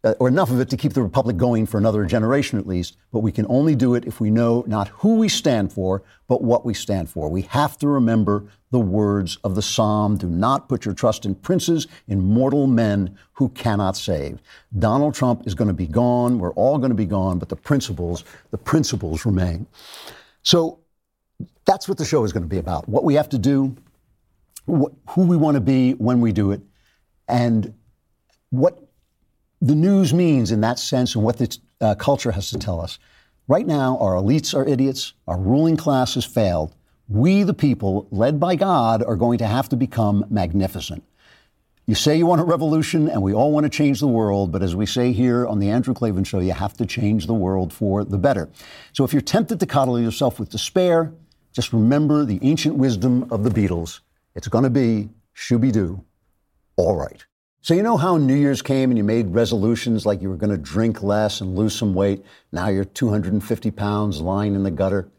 Uh, 0.04 0.14
or 0.20 0.28
enough 0.28 0.52
of 0.52 0.60
it 0.60 0.70
to 0.70 0.78
keep 0.78 0.94
the 0.94 1.02
republic 1.02 1.38
going 1.38 1.66
for 1.66 1.78
another 1.78 2.06
generation 2.06 2.60
at 2.60 2.68
least, 2.68 2.98
but 3.12 3.20
we 3.20 3.32
can 3.32 3.46
only 3.50 3.76
do 3.76 3.96
it 3.96 4.06
if 4.06 4.20
we 4.20 4.30
know 4.30 4.64
not 4.68 4.88
who 4.90 5.16
we 5.16 5.28
stand 5.28 5.74
for, 5.74 6.04
but 6.28 6.44
what 6.44 6.66
we 6.66 6.74
stand 6.74 7.10
for. 7.10 7.30
We 7.30 7.42
have 7.44 7.78
to 7.80 7.88
remember 7.88 8.46
the 8.72 8.80
words 8.80 9.38
of 9.44 9.56
the 9.56 9.62
psalm 9.62 10.18
do 10.18 10.28
not 10.28 10.70
put 10.70 10.86
your 10.86 10.94
trust 10.94 11.26
in 11.26 11.36
princes, 11.36 11.88
in 12.08 12.22
mortal 12.22 12.68
men 12.68 13.18
who 13.34 13.50
cannot 13.50 13.98
save. 13.98 14.40
Donald 14.78 15.16
Trump 15.16 15.48
is 15.48 15.56
going 15.56 15.70
to 15.70 15.74
be 15.74 15.88
gone. 15.88 16.38
We're 16.38 16.54
all 16.54 16.78
going 16.78 16.92
to 16.92 16.96
be 16.96 17.06
gone, 17.06 17.40
but 17.40 17.50
the 17.50 17.56
principles, 17.56 18.24
the 18.52 18.58
principles 18.58 19.26
remain. 19.26 19.66
So 20.44 20.80
that's 21.66 21.88
what 21.88 21.98
the 21.98 22.06
show 22.06 22.24
is 22.24 22.32
going 22.32 22.44
to 22.44 22.50
be 22.50 22.58
about. 22.58 22.88
What 22.88 23.04
we 23.04 23.16
have 23.16 23.30
to 23.30 23.38
do, 23.38 23.76
wh- 24.70 24.94
who 25.10 25.26
we 25.26 25.38
want 25.38 25.56
to 25.56 25.62
be 25.62 25.94
when 25.94 26.22
we 26.22 26.32
do 26.32 26.52
it, 26.52 26.62
and 27.28 27.74
what 28.50 28.87
the 29.62 29.76
news 29.76 30.14
means 30.14 30.52
in 30.52 30.62
that 30.62 30.80
sense 30.80 31.16
and 31.16 31.24
what 31.24 31.38
the 31.38 31.58
uh, 31.82 31.96
culture 31.96 32.32
has 32.32 32.50
to 32.52 32.58
tell 32.58 32.80
us. 32.80 33.00
Right 33.48 33.66
now, 33.66 33.98
our 34.00 34.14
elites 34.14 34.54
are 34.54 34.68
idiots, 34.68 35.14
our 35.28 35.40
ruling 35.40 35.78
class 35.78 36.16
has 36.16 36.26
failed. 36.26 36.76
We, 37.08 37.44
the 37.44 37.54
people, 37.54 38.08
led 38.12 38.40
by 38.40 38.56
God, 38.56 39.02
are 39.02 39.16
going 39.16 39.38
to 39.38 39.48
have 39.48 39.70
to 39.70 39.78
become 39.78 40.26
magnificent. 40.30 41.04
You 41.86 41.96
say 41.96 42.18
you 42.18 42.26
want 42.26 42.42
a 42.42 42.44
revolution 42.44 43.08
and 43.08 43.22
we 43.22 43.34
all 43.34 43.54
want 43.54 43.64
to 43.64 43.70
change 43.70 44.02
the 44.02 44.08
world, 44.08 44.52
but 44.52 44.62
as 44.62 44.76
we 44.76 44.86
say 44.86 45.14
here 45.14 45.48
on 45.48 45.60
the 45.60 45.70
Andrew 45.70 45.94
Klavan 45.94 46.26
Show, 46.26 46.40
you 46.40 46.52
have 46.52 46.74
to 46.74 46.86
change 46.86 47.28
the 47.28 47.34
world 47.34 47.72
for 47.72 48.04
the 48.04 48.18
better. 48.18 48.50
So 48.92 49.06
if 49.06 49.14
you're 49.14 49.22
tempted 49.22 49.62
to 49.62 49.66
coddle 49.66 49.98
yourself 49.98 50.38
with 50.38 50.50
despair, 50.50 51.14
just 51.54 51.72
remember 51.72 52.26
the 52.26 52.40
ancient 52.42 52.76
wisdom 52.76 53.26
of 53.32 53.46
the 53.46 53.50
Beatles. 53.50 54.02
It's 54.36 54.50
going 54.50 54.66
to 54.66 54.70
be 54.70 55.08
shooby 55.34 55.72
doo, 55.72 56.04
all 56.76 56.98
right. 56.98 57.26
So, 57.62 57.74
you 57.74 57.84
know 57.84 57.98
how 57.98 58.18
New 58.18 58.36
Year's 58.36 58.62
came 58.62 58.92
and 58.92 58.98
you 58.98 59.04
made 59.04 59.34
resolutions 59.34 60.06
like 60.06 60.22
you 60.22 60.30
were 60.30 60.38
going 60.38 60.52
to 60.52 60.58
drink 60.58 61.04
less 61.04 61.42
and 61.42 61.56
lose 61.56 61.76
some 61.76 61.94
weight? 61.94 62.24
Now 62.52 62.68
you're 62.70 62.86
250 62.86 63.72
pounds 63.72 64.22
lying 64.22 64.56
in 64.56 64.64
the 64.64 64.72
gutter. 64.72 65.10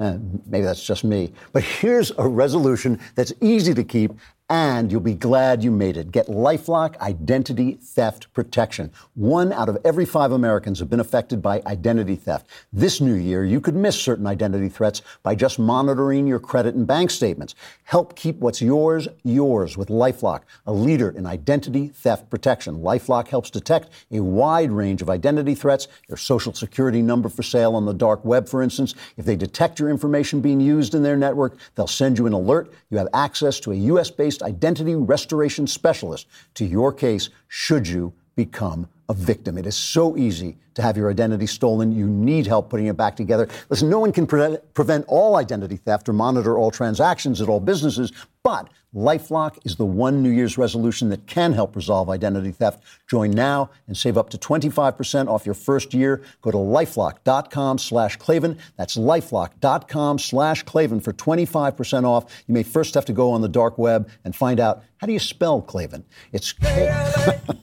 Eh, 0.00 0.16
maybe 0.46 0.64
that's 0.64 0.84
just 0.84 1.04
me. 1.04 1.32
But 1.52 1.64
here's 1.64 2.12
a 2.18 2.26
resolution 2.26 3.00
that's 3.14 3.32
easy 3.40 3.74
to 3.74 3.84
keep 3.84 4.12
and 4.48 4.92
you'll 4.92 5.00
be 5.00 5.14
glad 5.14 5.64
you 5.64 5.72
made 5.72 5.96
it. 5.96 6.12
Get 6.12 6.28
Lifelock 6.28 6.96
Identity 6.98 7.78
Theft 7.82 8.32
Protection. 8.32 8.92
One 9.14 9.52
out 9.52 9.68
of 9.68 9.76
every 9.84 10.04
five 10.04 10.30
Americans 10.30 10.78
have 10.78 10.88
been 10.88 11.00
affected 11.00 11.42
by 11.42 11.62
identity 11.66 12.14
theft. 12.14 12.46
This 12.72 13.00
new 13.00 13.14
year, 13.14 13.44
you 13.44 13.60
could 13.60 13.74
miss 13.74 14.00
certain 14.00 14.26
identity 14.26 14.68
threats 14.68 15.02
by 15.24 15.34
just 15.34 15.58
monitoring 15.58 16.28
your 16.28 16.38
credit 16.38 16.76
and 16.76 16.86
bank 16.86 17.10
statements. 17.10 17.56
Help 17.82 18.14
keep 18.14 18.36
what's 18.36 18.62
yours 18.62 19.08
yours 19.24 19.76
with 19.76 19.88
Lifelock, 19.88 20.42
a 20.66 20.72
leader 20.72 21.10
in 21.10 21.26
identity 21.26 21.88
theft 21.88 22.30
protection. 22.30 22.78
Lifelock 22.78 23.26
helps 23.26 23.50
detect 23.50 23.90
a 24.12 24.20
wide 24.20 24.70
range 24.70 25.02
of 25.02 25.10
identity 25.10 25.56
threats. 25.56 25.88
Your 26.08 26.16
social 26.16 26.52
security 26.52 27.02
number 27.02 27.28
for 27.28 27.42
sale 27.42 27.74
on 27.74 27.84
the 27.84 27.94
dark 27.94 28.24
web, 28.24 28.48
for 28.48 28.62
instance. 28.62 28.94
If 29.16 29.24
they 29.24 29.34
detect 29.34 29.80
your 29.80 29.90
information 29.90 30.40
being 30.40 30.60
used 30.60 30.94
in 30.94 31.02
their 31.02 31.16
network, 31.16 31.56
they'll 31.74 31.88
send 31.88 32.16
you 32.16 32.26
an 32.26 32.32
alert. 32.32 32.72
You 32.90 32.98
have 32.98 33.08
access 33.12 33.58
to 33.60 33.72
a 33.72 33.76
U.S. 33.76 34.10
based 34.10 34.35
identity 34.42 34.94
restoration 34.94 35.66
specialist 35.66 36.26
to 36.54 36.64
your 36.64 36.92
case 36.92 37.30
should 37.48 37.86
you 37.86 38.12
become 38.36 38.88
a 39.08 39.14
victim. 39.14 39.56
It 39.56 39.66
is 39.66 39.76
so 39.76 40.16
easy 40.16 40.56
to 40.74 40.82
have 40.82 40.96
your 40.96 41.10
identity 41.10 41.46
stolen. 41.46 41.92
You 41.92 42.06
need 42.06 42.46
help 42.46 42.68
putting 42.68 42.86
it 42.86 42.96
back 42.96 43.16
together. 43.16 43.48
Listen, 43.70 43.88
no 43.88 43.98
one 43.98 44.12
can 44.12 44.26
pre- 44.26 44.58
prevent 44.74 45.04
all 45.08 45.36
identity 45.36 45.76
theft 45.76 46.08
or 46.08 46.12
monitor 46.12 46.58
all 46.58 46.70
transactions 46.70 47.40
at 47.40 47.48
all 47.48 47.60
businesses, 47.60 48.12
but 48.46 48.68
Lifelock 48.94 49.58
is 49.64 49.74
the 49.74 49.84
one 49.84 50.22
New 50.22 50.30
Year's 50.30 50.56
resolution 50.56 51.08
that 51.08 51.26
can 51.26 51.52
help 51.52 51.74
resolve 51.74 52.08
identity 52.08 52.52
theft. 52.52 52.80
Join 53.08 53.32
now 53.32 53.70
and 53.88 53.96
save 53.96 54.16
up 54.16 54.30
to 54.30 54.38
25% 54.38 55.26
off 55.26 55.44
your 55.44 55.56
first 55.56 55.92
year. 55.92 56.22
Go 56.42 56.52
to 56.52 56.56
lifelock.com 56.56 57.78
slash 57.78 58.16
Klavan. 58.18 58.56
That's 58.76 58.96
lifelock.com 58.96 60.20
slash 60.20 60.62
Klavan 60.62 61.00
for 61.00 61.12
25% 61.12 62.04
off. 62.04 62.44
You 62.46 62.54
may 62.54 62.62
first 62.62 62.94
have 62.94 63.04
to 63.06 63.12
go 63.12 63.32
on 63.32 63.40
the 63.40 63.48
dark 63.48 63.78
web 63.78 64.08
and 64.24 64.36
find 64.36 64.60
out 64.60 64.84
how 64.98 65.08
do 65.08 65.12
you 65.12 65.18
spell 65.18 65.60
Klavan? 65.60 66.04
It's 66.30 66.52
K- 66.52 66.94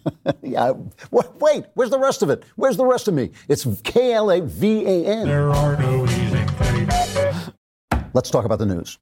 yeah. 0.42 0.74
Wait, 1.12 1.64
where's 1.76 1.92
the 1.92 2.00
rest 2.00 2.22
of 2.24 2.30
it? 2.30 2.44
Where's 2.58 2.76
the 2.76 2.86
rest 2.86 3.08
of 3.08 3.14
me? 3.14 3.32
It's 3.48 3.66
K 3.84 4.12
L 4.12 4.30
A 4.30 4.42
V 4.42 4.86
A 4.86 5.06
N. 5.06 5.28
There 5.28 5.50
are 5.50 5.78
no 5.78 6.04
easy 6.04 6.44
things. 6.44 7.52
Let's 8.14 8.30
talk 8.30 8.44
about 8.44 8.60
the 8.60 8.66
news. 8.66 9.00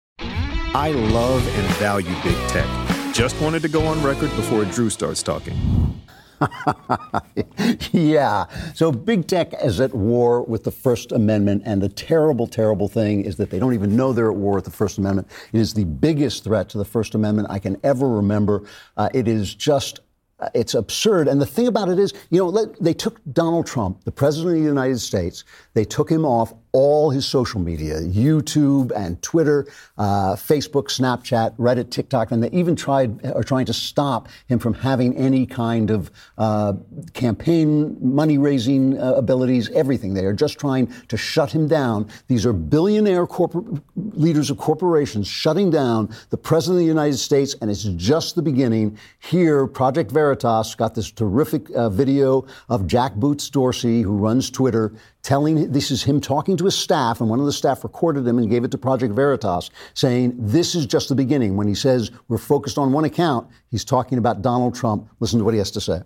I 0.74 0.92
love 0.92 1.46
and 1.48 1.68
value 1.76 2.14
big 2.24 2.38
tech. 2.48 2.68
Just 3.14 3.40
wanted 3.42 3.62
to 3.64 3.68
go 3.70 3.86
on 3.86 4.02
record 4.04 4.30
before 4.38 4.64
Drew 4.66 4.90
starts 4.90 5.22
talking. 5.22 6.02
yeah. 7.92 8.46
So 8.74 8.92
big 8.92 9.28
tech 9.28 9.54
is 9.64 9.80
at 9.82 9.94
war 9.94 10.44
with 10.44 10.64
the 10.64 10.72
First 10.72 11.12
Amendment, 11.12 11.64
and 11.66 11.82
the 11.82 11.90
terrible, 11.90 12.48
terrible 12.48 12.88
thing 12.88 13.26
is 13.26 13.36
that 13.36 13.50
they 13.50 13.60
don't 13.60 13.74
even 13.74 13.96
know 13.96 14.14
they're 14.14 14.32
at 14.32 14.38
war 14.38 14.56
with 14.56 14.66
the 14.66 14.72
First 14.72 14.98
Amendment. 14.98 15.28
It 15.52 15.60
is 15.60 15.74
the 15.74 15.84
biggest 15.86 16.44
threat 16.46 16.70
to 16.70 16.78
the 16.78 16.86
First 16.86 17.16
Amendment 17.16 17.50
I 17.52 17.60
can 17.60 17.78
ever 17.84 18.08
remember. 18.08 18.64
Uh, 18.98 19.10
it 19.14 19.28
is 19.28 19.54
just. 19.54 20.00
uh, 20.40 20.50
It's 20.56 20.74
absurd. 20.74 21.28
And 21.28 21.40
the 21.40 21.46
thing 21.46 21.68
about 21.68 21.90
it 21.90 22.00
is, 22.00 22.14
you 22.32 22.40
know, 22.40 22.66
they 22.80 22.94
took 22.94 23.20
Donald 23.34 23.68
Trump, 23.68 24.04
the 24.06 24.12
president 24.12 24.56
of 24.56 24.62
the 24.64 24.68
United 24.68 25.00
States, 25.00 25.44
they 25.74 25.86
took 25.86 26.10
him 26.10 26.26
off 26.26 26.54
all 26.74 27.10
his 27.10 27.26
social 27.26 27.60
media, 27.60 28.00
YouTube 28.00 28.92
and 28.96 29.22
Twitter, 29.22 29.68
uh, 29.98 30.36
Facebook, 30.36 30.86
Snapchat, 30.88 31.56
Reddit, 31.58 31.90
TikTok, 31.90 32.32
and 32.32 32.42
they 32.42 32.50
even 32.52 32.76
tried 32.76 33.26
are 33.26 33.44
trying 33.44 33.66
to 33.66 33.74
stop 33.74 34.30
him 34.48 34.58
from 34.58 34.74
having 34.74 35.16
any 35.18 35.46
kind 35.46 35.90
of 35.90 36.10
uh, 36.38 36.74
campaign 37.14 37.98
money 38.02 38.38
raising 38.38 38.98
uh, 38.98 39.14
abilities. 39.14 39.70
Everything 39.72 40.14
they 40.14 40.26
are 40.26 40.34
just 40.34 40.60
trying 40.60 40.88
to 41.10 41.18
shut 41.18 41.52
him 41.52 41.68
down. 41.68 42.08
These 42.28 42.46
are 42.46 42.54
billionaire 42.54 43.28
corpor- 43.28 43.82
leaders 44.14 44.50
of 44.50 44.58
corporations 44.58 45.28
shutting 45.28 45.70
down 45.70 46.10
the 46.30 46.38
president 46.38 46.78
of 46.78 46.84
the 46.84 46.88
United 46.88 47.18
States, 47.18 47.56
and 47.62 47.70
it's 47.70 47.84
just 47.84 48.36
the 48.36 48.42
beginning. 48.42 48.98
Here, 49.20 49.68
Project 49.68 50.12
Veritas 50.12 50.74
got 50.76 50.96
this 50.96 51.12
terrific 51.12 51.70
uh, 51.76 51.90
video 51.90 52.46
of 52.70 52.88
Jack 52.88 53.16
Boots 53.16 53.50
Dorsey, 53.50 54.02
who 54.02 54.16
runs 54.16 54.50
Twitter, 54.50 54.94
telling 55.24 55.72
this 55.72 55.92
is 55.92 56.04
him 56.04 56.20
talking 56.22 56.58
to 56.58 56.66
his 56.66 56.78
staff, 56.78 57.22
and 57.22 57.30
one 57.30 57.40
of 57.40 57.46
the 57.46 57.54
staff 57.54 57.84
recorded 57.84 58.28
him 58.28 58.38
and 58.38 58.50
gave 58.50 58.64
it 58.64 58.72
to 58.72 58.78
Project 58.78 59.14
Veritas, 59.14 59.70
saying 59.94 60.34
this 60.38 60.76
is 60.76 60.86
just 60.86 61.10
the 61.10 61.16
beginning. 61.16 61.58
When 61.58 61.68
he 61.68 61.76
says 61.76 62.12
we're 62.28 62.38
focused 62.38 62.78
on 62.78 62.92
one 62.92 63.06
account, 63.06 63.48
he's 63.70 63.86
talking 63.86 64.18
about 64.18 64.42
Donald 64.42 64.76
Trump. 64.76 65.10
Listen 65.20 65.40
to 65.40 65.46
what 65.46 65.54
he 65.54 65.58
has 65.60 65.72
to 65.72 65.82
say. 65.82 66.02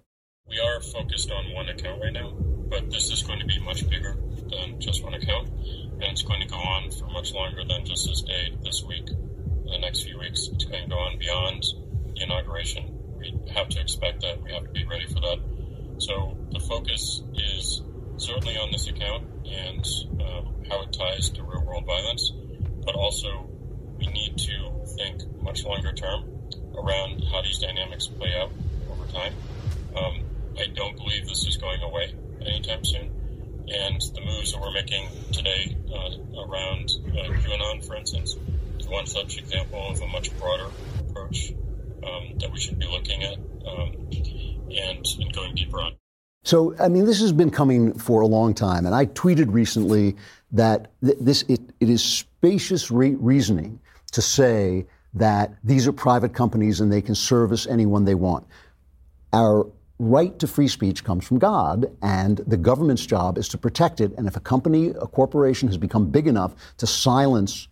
We 0.47 0.60
are 0.60 0.82
focused 0.82 1.32
on 1.32 1.54
one 1.54 1.69
account 1.69 2.01
right 2.01 2.13
now, 2.13 2.32
but 2.69 2.91
this 2.91 3.10
is 3.10 3.23
going 3.23 3.39
to 3.39 3.45
be 3.45 3.60
much 3.60 3.89
bigger 3.89 4.15
than 4.49 4.80
just 4.80 5.04
one 5.04 5.13
account, 5.13 5.49
and 5.49 6.04
it's 6.04 6.21
going 6.21 6.41
to 6.41 6.47
go 6.47 6.58
on 6.58 6.91
for 6.91 7.08
much 7.08 7.34
longer 7.34 7.63
than 7.67 7.86
just 7.86 8.08
this 8.08 8.21
day, 8.21 8.56
this 8.63 8.84
week, 8.84 9.08
the 9.08 9.78
next 9.80 10.04
few 10.04 10.19
weeks. 10.19 10.49
It's 10.54 10.65
going 10.65 10.84
to 10.84 10.89
go 10.89 10.97
on 10.97 11.17
beyond 11.17 11.63
the 12.15 12.23
inauguration. 12.23 12.99
We 13.17 13.34
have 13.54 13.69
to 13.69 13.82
expect 13.82 14.21
that. 14.21 14.41
We 14.43 14.51
have 14.54 14.63
to 14.65 14.69
be 14.69 14.86
ready 14.86 15.08
for 15.08 15.19
that. 15.21 15.39
So 15.97 16.38
the 16.51 16.60
focus 16.60 17.23
is 17.34 17.82
certainly 18.17 18.58
on 18.58 18.71
this 18.71 18.88
account 18.88 19.23
and 19.45 19.86
um, 20.21 20.56
how 20.69 20.82
it 20.82 20.93
ties 20.93 21.30
to 21.32 21.43
real 21.43 21.63
world 21.63 21.86
violence, 21.86 22.32
but 22.86 22.95
also 22.95 23.49
we 23.97 24.08
need 24.08 24.38
to 24.38 24.86
think 24.97 25.21
much 25.41 25.63
longer 25.65 25.91
term 25.93 26.23
around 26.78 27.23
how 27.32 27.41
these 27.41 27.60
dynamics 27.60 28.08
play 28.08 28.34
out 28.39 28.51
over 28.91 29.06
time. 29.12 29.34
Um, 29.95 30.23
I 30.58 30.67
don't 30.73 30.95
believe 30.95 31.28
this 31.28 31.45
is 31.45 31.58
going 31.58 31.82
away 31.82 32.13
anytime 32.41 32.84
soon. 32.84 33.12
And 33.67 33.99
the 34.13 34.21
moves 34.21 34.51
that 34.51 34.62
we're 34.62 34.71
making 34.71 35.08
today 35.32 35.75
uh, 35.89 36.41
around 36.43 36.91
uh, 37.08 37.34
QAnon, 37.41 37.86
for 37.86 37.95
instance, 37.95 38.38
is 38.80 38.88
one 38.88 39.08
such 39.08 39.39
example 39.39 39.89
of 39.89 40.01
a 40.01 40.08
much 40.08 40.38
broader 40.38 40.67
approach 40.99 41.51
um, 42.04 42.38
that 42.39 42.51
we 42.51 42.60
should 42.60 42.78
be 42.78 42.86
looking 42.86 43.23
at 43.23 43.38
um, 43.67 44.08
and, 44.69 45.06
and 45.19 45.34
going 45.34 45.56
deeper 45.56 45.82
on. 45.82 45.95
So, 46.45 46.75
I 46.79 46.89
mean, 46.89 47.05
this 47.05 47.19
has 47.21 47.31
been 47.31 47.49
coming 47.49 47.97
for 47.97 48.21
a 48.21 48.27
long 48.27 48.53
time, 48.53 48.86
and 48.86 48.93
I 48.93 49.08
tweeted 49.08 49.51
recently 49.51 50.15
that 50.51 50.91
th- 51.03 51.17
this 51.19 51.41
it, 51.47 51.60
it 51.79 51.89
is 51.89 52.03
spacious 52.03 52.91
re- 52.91 53.15
reasoning 53.15 53.79
to 54.12 54.21
say 54.21 54.86
that 55.15 55.55
these 55.63 55.88
are 55.88 55.91
private 55.91 56.36
companies 56.36 56.81
and 56.81 56.93
they 56.93 57.01
can 57.01 57.15
service 57.15 57.65
anyone 57.65 58.05
they 58.05 58.13
want. 58.13 58.45
Our 59.34 59.65
right 59.97 60.38
to 60.38 60.45
free 60.45 60.67
speech 60.67 61.03
comes 61.03 61.25
from 61.25 61.39
God, 61.39 61.88
and 62.03 62.38
the 62.45 62.58
government's 62.58 63.08
job 63.08 63.39
is 63.39 63.47
to 63.49 63.58
protect 63.58 63.99
it. 63.99 64.12
And 64.15 64.27
if 64.27 64.36
a 64.36 64.39
company, 64.39 64.89
a 64.89 65.08
corporation, 65.08 65.67
has 65.67 65.77
become 65.77 66.12
big 66.12 66.27
enough 66.27 66.53
to 66.77 66.86
silence 66.86 67.67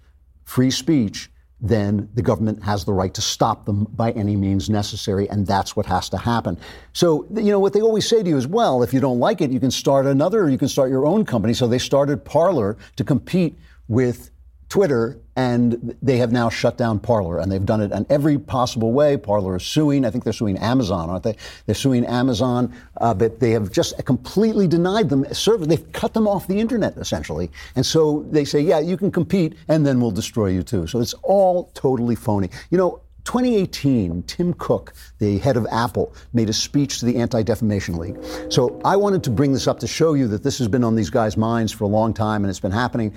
free 0.45 0.71
speech, 0.71 1.29
then 1.63 2.09
the 2.13 2.21
government 2.21 2.61
has 2.61 2.83
the 2.83 2.91
right 2.91 3.13
to 3.13 3.21
stop 3.21 3.65
them 3.65 3.85
by 3.95 4.11
any 4.11 4.35
means 4.35 4.69
necessary, 4.69 5.29
and 5.29 5.47
that's 5.47 5.77
what 5.77 5.85
has 5.85 6.09
to 6.09 6.17
happen. 6.17 6.59
So, 6.91 7.25
you 7.33 7.51
know, 7.51 7.59
what 7.59 7.71
they 7.71 7.81
always 7.81 8.07
say 8.07 8.21
to 8.21 8.29
you 8.29 8.35
is, 8.35 8.45
well, 8.45 8.83
if 8.83 8.93
you 8.93 8.99
don't 8.99 9.19
like 9.19 9.39
it, 9.39 9.49
you 9.49 9.61
can 9.61 9.71
start 9.71 10.05
another, 10.05 10.49
you 10.49 10.57
can 10.57 10.67
start 10.67 10.89
your 10.89 11.05
own 11.05 11.23
company. 11.23 11.53
So 11.53 11.65
they 11.65 11.79
started 11.79 12.25
Parler 12.25 12.77
to 12.97 13.03
compete 13.05 13.57
with 13.87 14.29
Twitter, 14.67 15.21
and 15.35 15.95
they 16.01 16.17
have 16.17 16.31
now 16.31 16.49
shut 16.49 16.77
down 16.77 16.99
Parler, 16.99 17.39
and 17.39 17.51
they've 17.51 17.65
done 17.65 17.81
it 17.81 17.91
in 17.91 18.05
every 18.09 18.37
possible 18.37 18.91
way. 18.91 19.17
Parler 19.17 19.55
is 19.55 19.63
suing. 19.63 20.05
I 20.05 20.11
think 20.11 20.23
they're 20.23 20.33
suing 20.33 20.57
Amazon, 20.57 21.09
aren't 21.09 21.23
they? 21.23 21.35
They're 21.65 21.75
suing 21.75 22.05
Amazon, 22.05 22.73
uh, 23.01 23.13
but 23.13 23.39
they 23.39 23.51
have 23.51 23.71
just 23.71 24.03
completely 24.05 24.67
denied 24.67 25.09
them 25.09 25.25
service. 25.33 25.67
They've 25.67 25.91
cut 25.91 26.13
them 26.13 26.27
off 26.27 26.47
the 26.47 26.59
internet 26.59 26.97
essentially, 26.97 27.49
and 27.75 27.85
so 27.85 28.25
they 28.29 28.45
say, 28.45 28.59
yeah, 28.59 28.79
you 28.79 28.97
can 28.97 29.11
compete, 29.11 29.55
and 29.67 29.85
then 29.85 29.99
we'll 29.99 30.11
destroy 30.11 30.47
you 30.47 30.63
too. 30.63 30.87
So 30.87 30.99
it's 30.99 31.13
all 31.23 31.71
totally 31.73 32.15
phony. 32.15 32.49
You 32.69 32.77
know, 32.77 33.01
2018, 33.25 34.23
Tim 34.23 34.53
Cook, 34.55 34.93
the 35.19 35.37
head 35.37 35.55
of 35.55 35.65
Apple, 35.71 36.13
made 36.33 36.49
a 36.49 36.53
speech 36.53 36.99
to 36.99 37.05
the 37.05 37.15
Anti 37.17 37.41
Defamation 37.43 37.97
League. 37.97 38.17
So 38.49 38.81
I 38.83 38.95
wanted 38.97 39.23
to 39.23 39.29
bring 39.29 39.53
this 39.53 39.67
up 39.67 39.79
to 39.79 39.87
show 39.87 40.13
you 40.13 40.27
that 40.27 40.43
this 40.43 40.57
has 40.59 40.67
been 40.67 40.83
on 40.83 40.95
these 40.95 41.09
guys' 41.09 41.37
minds 41.37 41.71
for 41.71 41.85
a 41.85 41.87
long 41.87 42.13
time 42.13 42.43
and 42.43 42.49
it's 42.49 42.59
been 42.59 42.71
happening. 42.71 43.13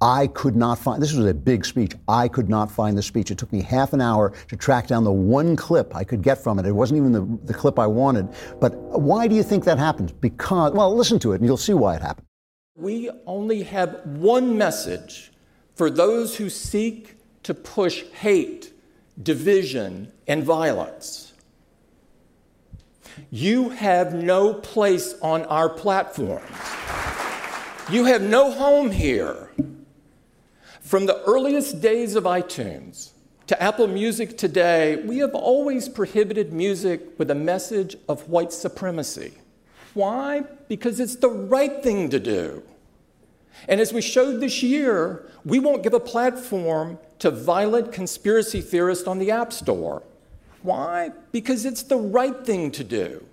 I 0.00 0.26
could 0.28 0.56
not 0.56 0.78
find, 0.78 1.02
this 1.02 1.14
was 1.14 1.26
a 1.26 1.34
big 1.34 1.64
speech. 1.64 1.92
I 2.08 2.28
could 2.28 2.48
not 2.48 2.70
find 2.70 2.96
the 2.96 3.02
speech. 3.02 3.30
It 3.30 3.38
took 3.38 3.52
me 3.52 3.62
half 3.62 3.92
an 3.92 4.00
hour 4.00 4.32
to 4.48 4.56
track 4.56 4.86
down 4.86 5.04
the 5.04 5.12
one 5.12 5.56
clip 5.56 5.94
I 5.96 6.04
could 6.04 6.22
get 6.22 6.42
from 6.42 6.58
it. 6.58 6.66
It 6.66 6.72
wasn't 6.72 6.98
even 6.98 7.12
the, 7.12 7.38
the 7.44 7.54
clip 7.54 7.78
I 7.78 7.86
wanted. 7.86 8.28
But 8.60 8.74
why 8.74 9.28
do 9.28 9.34
you 9.34 9.42
think 9.42 9.64
that 9.64 9.78
happened? 9.78 10.20
Because, 10.20 10.72
well, 10.72 10.94
listen 10.94 11.18
to 11.20 11.32
it 11.32 11.36
and 11.36 11.46
you'll 11.46 11.56
see 11.56 11.74
why 11.74 11.96
it 11.96 12.02
happened. 12.02 12.26
We 12.76 13.10
only 13.26 13.62
have 13.62 14.00
one 14.04 14.58
message 14.58 15.32
for 15.74 15.90
those 15.90 16.36
who 16.36 16.50
seek 16.50 17.16
to 17.44 17.54
push 17.54 18.02
hate 18.12 18.74
division, 19.22 20.10
and 20.26 20.42
violence. 20.42 21.32
You 23.30 23.68
have 23.68 24.14
no 24.14 24.54
place 24.54 25.14
on 25.22 25.44
our 25.44 25.68
platforms. 25.68 26.44
You 27.90 28.06
have 28.06 28.22
no 28.22 28.50
home 28.50 28.90
here. 28.90 29.50
From 30.94 31.06
the 31.06 31.20
earliest 31.24 31.80
days 31.80 32.14
of 32.14 32.22
iTunes 32.22 33.10
to 33.48 33.60
Apple 33.60 33.88
Music 33.88 34.38
today, 34.38 34.94
we 35.04 35.18
have 35.18 35.34
always 35.34 35.88
prohibited 35.88 36.52
music 36.52 37.18
with 37.18 37.32
a 37.32 37.34
message 37.34 37.96
of 38.08 38.28
white 38.28 38.52
supremacy. 38.52 39.32
Why? 39.94 40.44
Because 40.68 41.00
it's 41.00 41.16
the 41.16 41.30
right 41.30 41.82
thing 41.82 42.10
to 42.10 42.20
do. 42.20 42.62
And 43.66 43.80
as 43.80 43.92
we 43.92 44.02
showed 44.02 44.38
this 44.38 44.62
year, 44.62 45.28
we 45.44 45.58
won't 45.58 45.82
give 45.82 45.94
a 45.94 45.98
platform 45.98 47.00
to 47.18 47.32
violent 47.32 47.90
conspiracy 47.90 48.60
theorists 48.60 49.08
on 49.08 49.18
the 49.18 49.32
App 49.32 49.52
Store. 49.52 50.04
Why? 50.62 51.10
Because 51.32 51.64
it's 51.66 51.82
the 51.82 51.96
right 51.96 52.46
thing 52.46 52.70
to 52.70 52.84
do. 52.84 53.26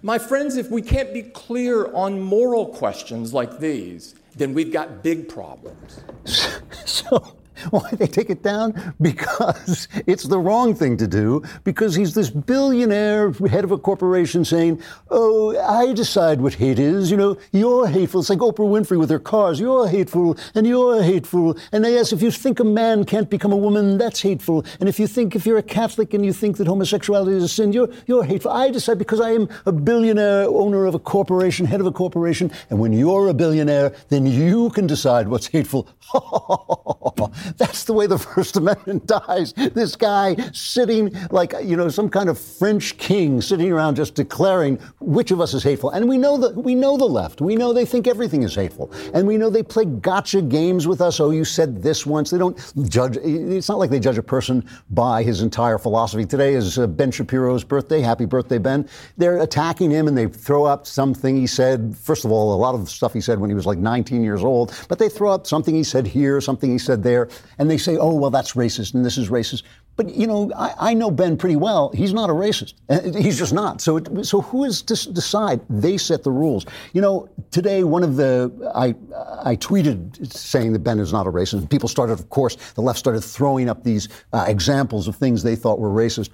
My 0.00 0.18
friends, 0.18 0.56
if 0.56 0.70
we 0.70 0.80
can't 0.80 1.12
be 1.12 1.24
clear 1.24 1.92
on 1.92 2.22
moral 2.22 2.68
questions 2.68 3.34
like 3.34 3.58
these, 3.58 4.14
then 4.36 4.54
we've 4.54 4.72
got 4.72 5.02
big 5.02 5.28
problems. 5.28 6.00
so, 6.84 7.36
Why 7.70 7.90
they 7.92 8.06
take 8.06 8.30
it 8.30 8.42
down? 8.42 8.94
Because 9.00 9.88
it's 10.06 10.24
the 10.24 10.38
wrong 10.38 10.74
thing 10.74 10.96
to 10.98 11.06
do. 11.06 11.42
Because 11.64 11.94
he's 11.94 12.14
this 12.14 12.30
billionaire 12.30 13.32
head 13.32 13.64
of 13.64 13.70
a 13.70 13.78
corporation 13.78 14.44
saying, 14.44 14.80
"Oh, 15.10 15.56
I 15.58 15.92
decide 15.92 16.40
what 16.40 16.54
hate 16.54 16.78
is. 16.78 17.10
You 17.10 17.16
know, 17.16 17.38
you're 17.52 17.86
hateful." 17.86 18.20
It's 18.20 18.30
like 18.30 18.38
Oprah 18.38 18.58
Winfrey 18.58 18.98
with 18.98 19.10
her 19.10 19.18
cars. 19.18 19.60
You're 19.60 19.88
hateful, 19.88 20.36
and 20.54 20.66
you're 20.66 21.02
hateful. 21.02 21.56
And 21.72 21.84
yes, 21.84 22.12
if 22.12 22.22
you 22.22 22.30
think 22.30 22.60
a 22.60 22.64
man 22.64 23.04
can't 23.04 23.30
become 23.30 23.52
a 23.52 23.56
woman, 23.56 23.98
that's 23.98 24.22
hateful. 24.22 24.64
And 24.80 24.88
if 24.88 24.98
you 24.98 25.06
think 25.06 25.36
if 25.36 25.46
you're 25.46 25.58
a 25.58 25.62
Catholic 25.62 26.14
and 26.14 26.24
you 26.24 26.32
think 26.32 26.56
that 26.56 26.66
homosexuality 26.66 27.36
is 27.36 27.44
a 27.44 27.48
sin, 27.48 27.72
you're 27.72 27.88
you're 28.06 28.24
hateful. 28.24 28.50
I 28.50 28.70
decide 28.70 28.98
because 28.98 29.20
I 29.20 29.30
am 29.30 29.48
a 29.66 29.72
billionaire 29.72 30.46
owner 30.48 30.86
of 30.86 30.94
a 30.94 30.98
corporation, 30.98 31.66
head 31.66 31.80
of 31.80 31.86
a 31.86 31.92
corporation. 31.92 32.50
And 32.70 32.78
when 32.78 32.92
you're 32.92 33.28
a 33.28 33.34
billionaire, 33.34 33.94
then 34.08 34.26
you 34.26 34.70
can 34.70 34.86
decide 34.86 35.28
what's 35.28 35.46
hateful. 35.46 35.88
That's 37.56 37.84
the 37.84 37.92
way 37.92 38.06
the 38.06 38.18
First 38.34 38.56
Amendment 38.56 39.06
dies. 39.06 39.52
This 39.52 39.96
guy 39.96 40.36
sitting 40.52 41.14
like, 41.30 41.54
you 41.62 41.76
know, 41.76 41.88
some 41.88 42.08
kind 42.08 42.28
of 42.28 42.38
French 42.38 42.96
king 42.98 43.40
sitting 43.40 43.70
around 43.70 43.96
just 43.96 44.14
declaring 44.14 44.78
which 45.00 45.30
of 45.30 45.40
us 45.40 45.54
is 45.54 45.62
hateful. 45.62 45.90
And 45.90 46.08
we 46.08 46.18
know 46.18 46.36
that 46.38 46.56
we 46.56 46.74
know 46.74 46.96
the 46.96 47.04
left. 47.04 47.40
We 47.40 47.56
know 47.56 47.72
they 47.72 47.84
think 47.84 48.06
everything 48.06 48.42
is 48.42 48.54
hateful. 48.54 48.92
And 49.12 49.26
we 49.26 49.36
know 49.36 49.50
they 49.50 49.62
play 49.62 49.84
gotcha 49.84 50.42
games 50.42 50.86
with 50.86 51.00
us. 51.00 51.20
Oh, 51.20 51.30
you 51.30 51.44
said 51.44 51.82
this 51.82 52.06
once. 52.06 52.30
They 52.30 52.38
don't 52.38 52.58
judge. 52.88 53.16
It's 53.18 53.68
not 53.68 53.78
like 53.78 53.90
they 53.90 54.00
judge 54.00 54.18
a 54.18 54.22
person 54.22 54.66
by 54.90 55.22
his 55.22 55.42
entire 55.42 55.78
philosophy. 55.78 56.24
Today 56.24 56.54
is 56.54 56.78
uh, 56.78 56.86
Ben 56.86 57.10
Shapiro's 57.10 57.64
birthday. 57.64 58.00
Happy 58.00 58.24
birthday, 58.24 58.58
Ben. 58.58 58.88
They're 59.16 59.42
attacking 59.42 59.90
him 59.90 60.08
and 60.08 60.16
they 60.16 60.26
throw 60.26 60.64
up 60.64 60.86
something 60.86 61.36
he 61.36 61.46
said. 61.46 61.96
First 61.96 62.24
of 62.24 62.32
all, 62.32 62.54
a 62.54 62.56
lot 62.56 62.74
of 62.74 62.88
stuff 62.88 63.12
he 63.12 63.20
said 63.20 63.38
when 63.38 63.50
he 63.50 63.54
was 63.54 63.66
like 63.66 63.78
19 63.78 64.22
years 64.22 64.42
old, 64.42 64.74
but 64.88 64.98
they 64.98 65.08
throw 65.08 65.30
up 65.30 65.46
something 65.46 65.74
he 65.74 65.84
said 65.84 66.06
here, 66.06 66.40
something 66.40 66.70
he 66.70 66.78
said 66.78 67.02
there 67.02 67.28
and 67.58 67.70
they 67.70 67.78
say, 67.78 67.96
oh, 67.96 68.14
well, 68.14 68.30
that's 68.30 68.52
racist 68.52 68.94
and 68.94 69.04
this 69.04 69.18
is 69.18 69.28
racist. 69.28 69.62
But, 69.96 70.12
you 70.14 70.26
know, 70.26 70.50
I, 70.56 70.90
I 70.90 70.94
know 70.94 71.10
Ben 71.10 71.36
pretty 71.36 71.54
well. 71.54 71.92
He's 71.94 72.12
not 72.12 72.28
a 72.28 72.32
racist. 72.32 72.74
Uh, 72.88 73.00
he's 73.12 73.38
just 73.38 73.52
not. 73.52 73.80
So, 73.80 73.98
it, 73.98 74.24
so 74.24 74.40
who 74.40 74.64
is 74.64 74.82
to 74.82 75.12
decide? 75.12 75.60
They 75.70 75.98
set 75.98 76.24
the 76.24 76.32
rules. 76.32 76.66
You 76.92 77.00
know, 77.00 77.28
today, 77.52 77.84
one 77.84 78.02
of 78.02 78.16
the, 78.16 78.72
I, 78.74 78.94
I 79.48 79.54
tweeted 79.56 80.32
saying 80.32 80.72
that 80.72 80.80
Ben 80.80 80.98
is 80.98 81.12
not 81.12 81.28
a 81.28 81.30
racist. 81.30 81.70
People 81.70 81.88
started, 81.88 82.14
of 82.14 82.28
course, 82.28 82.56
the 82.74 82.80
left 82.82 82.98
started 82.98 83.22
throwing 83.22 83.68
up 83.68 83.84
these 83.84 84.08
uh, 84.32 84.44
examples 84.48 85.06
of 85.06 85.14
things 85.14 85.42
they 85.42 85.54
thought 85.54 85.78
were 85.78 85.90
racist. 85.90 86.30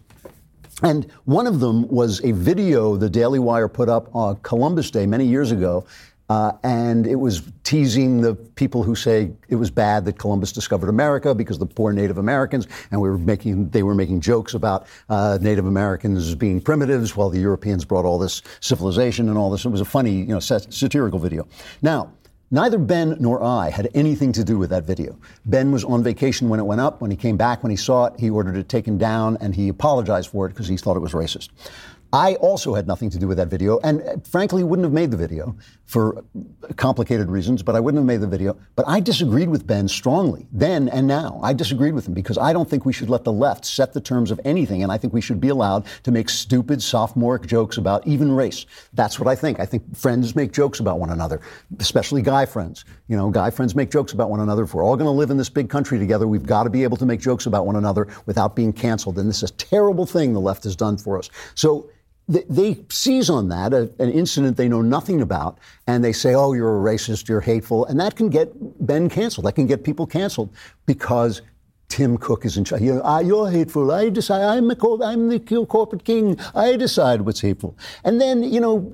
And 0.82 1.10
one 1.24 1.46
of 1.46 1.60
them 1.60 1.86
was 1.88 2.24
a 2.24 2.32
video 2.32 2.96
the 2.96 3.10
Daily 3.10 3.38
Wire 3.38 3.68
put 3.68 3.88
up 3.88 4.14
on 4.14 4.36
Columbus 4.36 4.90
Day 4.90 5.06
many 5.06 5.26
years 5.26 5.52
ago 5.52 5.84
uh, 6.30 6.52
and 6.62 7.08
it 7.08 7.16
was 7.16 7.42
teasing 7.64 8.20
the 8.20 8.36
people 8.36 8.84
who 8.84 8.94
say 8.94 9.32
it 9.48 9.56
was 9.56 9.68
bad 9.68 10.04
that 10.04 10.16
Columbus 10.16 10.52
discovered 10.52 10.88
America 10.88 11.34
because 11.34 11.58
the 11.58 11.66
poor 11.66 11.92
Native 11.92 12.18
Americans, 12.18 12.68
and 12.92 13.00
we 13.00 13.10
were 13.10 13.18
making 13.18 13.68
they 13.70 13.82
were 13.82 13.96
making 13.96 14.20
jokes 14.20 14.54
about 14.54 14.86
uh, 15.08 15.38
Native 15.42 15.66
Americans 15.66 16.36
being 16.36 16.60
primitives 16.60 17.16
while 17.16 17.30
the 17.30 17.40
Europeans 17.40 17.84
brought 17.84 18.04
all 18.04 18.16
this 18.16 18.42
civilization 18.60 19.28
and 19.28 19.36
all 19.36 19.50
this. 19.50 19.64
It 19.64 19.70
was 19.70 19.80
a 19.80 19.84
funny, 19.84 20.12
you 20.12 20.26
know, 20.26 20.38
satirical 20.38 21.18
video. 21.18 21.48
Now. 21.82 22.12
Neither 22.52 22.78
Ben 22.78 23.16
nor 23.20 23.44
I 23.44 23.70
had 23.70 23.88
anything 23.94 24.32
to 24.32 24.42
do 24.42 24.58
with 24.58 24.70
that 24.70 24.82
video. 24.82 25.16
Ben 25.46 25.70
was 25.70 25.84
on 25.84 26.02
vacation 26.02 26.48
when 26.48 26.58
it 26.58 26.64
went 26.64 26.80
up. 26.80 27.00
When 27.00 27.12
he 27.12 27.16
came 27.16 27.36
back, 27.36 27.62
when 27.62 27.70
he 27.70 27.76
saw 27.76 28.06
it, 28.06 28.18
he 28.18 28.28
ordered 28.28 28.56
it 28.56 28.68
taken 28.68 28.98
down 28.98 29.38
and 29.40 29.54
he 29.54 29.68
apologized 29.68 30.30
for 30.30 30.46
it 30.46 30.48
because 30.48 30.66
he 30.66 30.76
thought 30.76 30.96
it 30.96 31.00
was 31.00 31.12
racist. 31.12 31.50
I 32.12 32.34
also 32.36 32.74
had 32.74 32.86
nothing 32.86 33.08
to 33.10 33.18
do 33.18 33.28
with 33.28 33.36
that 33.36 33.48
video, 33.48 33.78
and 33.80 34.02
uh, 34.02 34.16
frankly, 34.24 34.64
wouldn't 34.64 34.84
have 34.84 34.92
made 34.92 35.10
the 35.12 35.16
video 35.16 35.56
for 35.84 36.24
complicated 36.76 37.28
reasons, 37.28 37.62
but 37.62 37.76
I 37.76 37.80
wouldn't 37.80 38.00
have 38.00 38.06
made 38.06 38.20
the 38.20 38.26
video. 38.26 38.56
But 38.74 38.88
I 38.88 39.00
disagreed 39.00 39.48
with 39.48 39.66
Ben 39.66 39.86
strongly 39.86 40.46
then 40.52 40.88
and 40.88 41.06
now. 41.06 41.38
I 41.42 41.52
disagreed 41.52 41.94
with 41.94 42.08
him 42.08 42.14
because 42.14 42.36
I 42.36 42.52
don't 42.52 42.68
think 42.68 42.84
we 42.84 42.92
should 42.92 43.10
let 43.10 43.24
the 43.24 43.32
left 43.32 43.64
set 43.64 43.92
the 43.92 44.00
terms 44.00 44.30
of 44.30 44.40
anything, 44.44 44.82
and 44.82 44.90
I 44.90 44.98
think 44.98 45.12
we 45.12 45.20
should 45.20 45.40
be 45.40 45.48
allowed 45.48 45.86
to 46.02 46.10
make 46.10 46.28
stupid 46.28 46.82
sophomoric 46.82 47.46
jokes 47.46 47.76
about 47.76 48.04
even 48.06 48.32
race. 48.32 48.66
That's 48.92 49.20
what 49.20 49.28
I 49.28 49.36
think. 49.36 49.60
I 49.60 49.66
think 49.66 49.96
friends 49.96 50.34
make 50.34 50.52
jokes 50.52 50.80
about 50.80 50.98
one 50.98 51.10
another, 51.10 51.40
especially 51.78 52.22
guy 52.22 52.44
friends. 52.44 52.84
You 53.06 53.16
know, 53.16 53.30
guy 53.30 53.50
friends 53.50 53.76
make 53.76 53.90
jokes 53.90 54.12
about 54.12 54.30
one 54.30 54.40
another. 54.40 54.64
If 54.64 54.74
we're 54.74 54.84
all 54.84 54.96
going 54.96 55.06
to 55.06 55.12
live 55.12 55.30
in 55.30 55.36
this 55.36 55.48
big 55.48 55.70
country 55.70 55.98
together, 55.98 56.26
we've 56.26 56.46
got 56.46 56.64
to 56.64 56.70
be 56.70 56.82
able 56.82 56.96
to 56.96 57.06
make 57.06 57.20
jokes 57.20 57.46
about 57.46 57.66
one 57.66 57.76
another 57.76 58.08
without 58.26 58.56
being 58.56 58.72
canceled. 58.72 59.18
And 59.18 59.28
this 59.28 59.42
is 59.42 59.50
a 59.50 59.54
terrible 59.54 60.06
thing 60.06 60.32
the 60.32 60.40
left 60.40 60.64
has 60.64 60.74
done 60.74 60.96
for 60.96 61.16
us. 61.16 61.30
So 61.54 61.88
they, 62.30 62.78
seize 62.88 63.28
on 63.28 63.48
that, 63.48 63.72
a, 63.72 63.90
an 63.98 64.10
incident 64.10 64.56
they 64.56 64.68
know 64.68 64.82
nothing 64.82 65.20
about, 65.20 65.58
and 65.86 66.04
they 66.04 66.12
say, 66.12 66.34
oh, 66.34 66.52
you're 66.52 66.78
a 66.78 66.94
racist, 66.94 67.28
you're 67.28 67.40
hateful. 67.40 67.84
And 67.86 67.98
that 68.00 68.16
can 68.16 68.28
get 68.28 68.52
Ben 68.86 69.08
canceled. 69.08 69.46
That 69.46 69.54
can 69.54 69.66
get 69.66 69.84
people 69.84 70.06
canceled 70.06 70.50
because 70.86 71.42
Tim 71.88 72.16
Cook 72.16 72.44
is 72.44 72.56
in 72.56 72.64
charge. 72.64 72.82
You 72.82 72.94
know, 72.94 73.02
ah, 73.04 73.18
you're 73.18 73.50
hateful. 73.50 73.90
I 73.90 74.08
decide. 74.10 74.42
I'm, 74.42 74.70
a, 74.70 75.04
I'm 75.04 75.28
the 75.28 75.40
corporate 75.68 76.04
king. 76.04 76.38
I 76.54 76.76
decide 76.76 77.22
what's 77.22 77.40
hateful. 77.40 77.76
And 78.04 78.20
then, 78.20 78.44
you 78.44 78.60
know, 78.60 78.92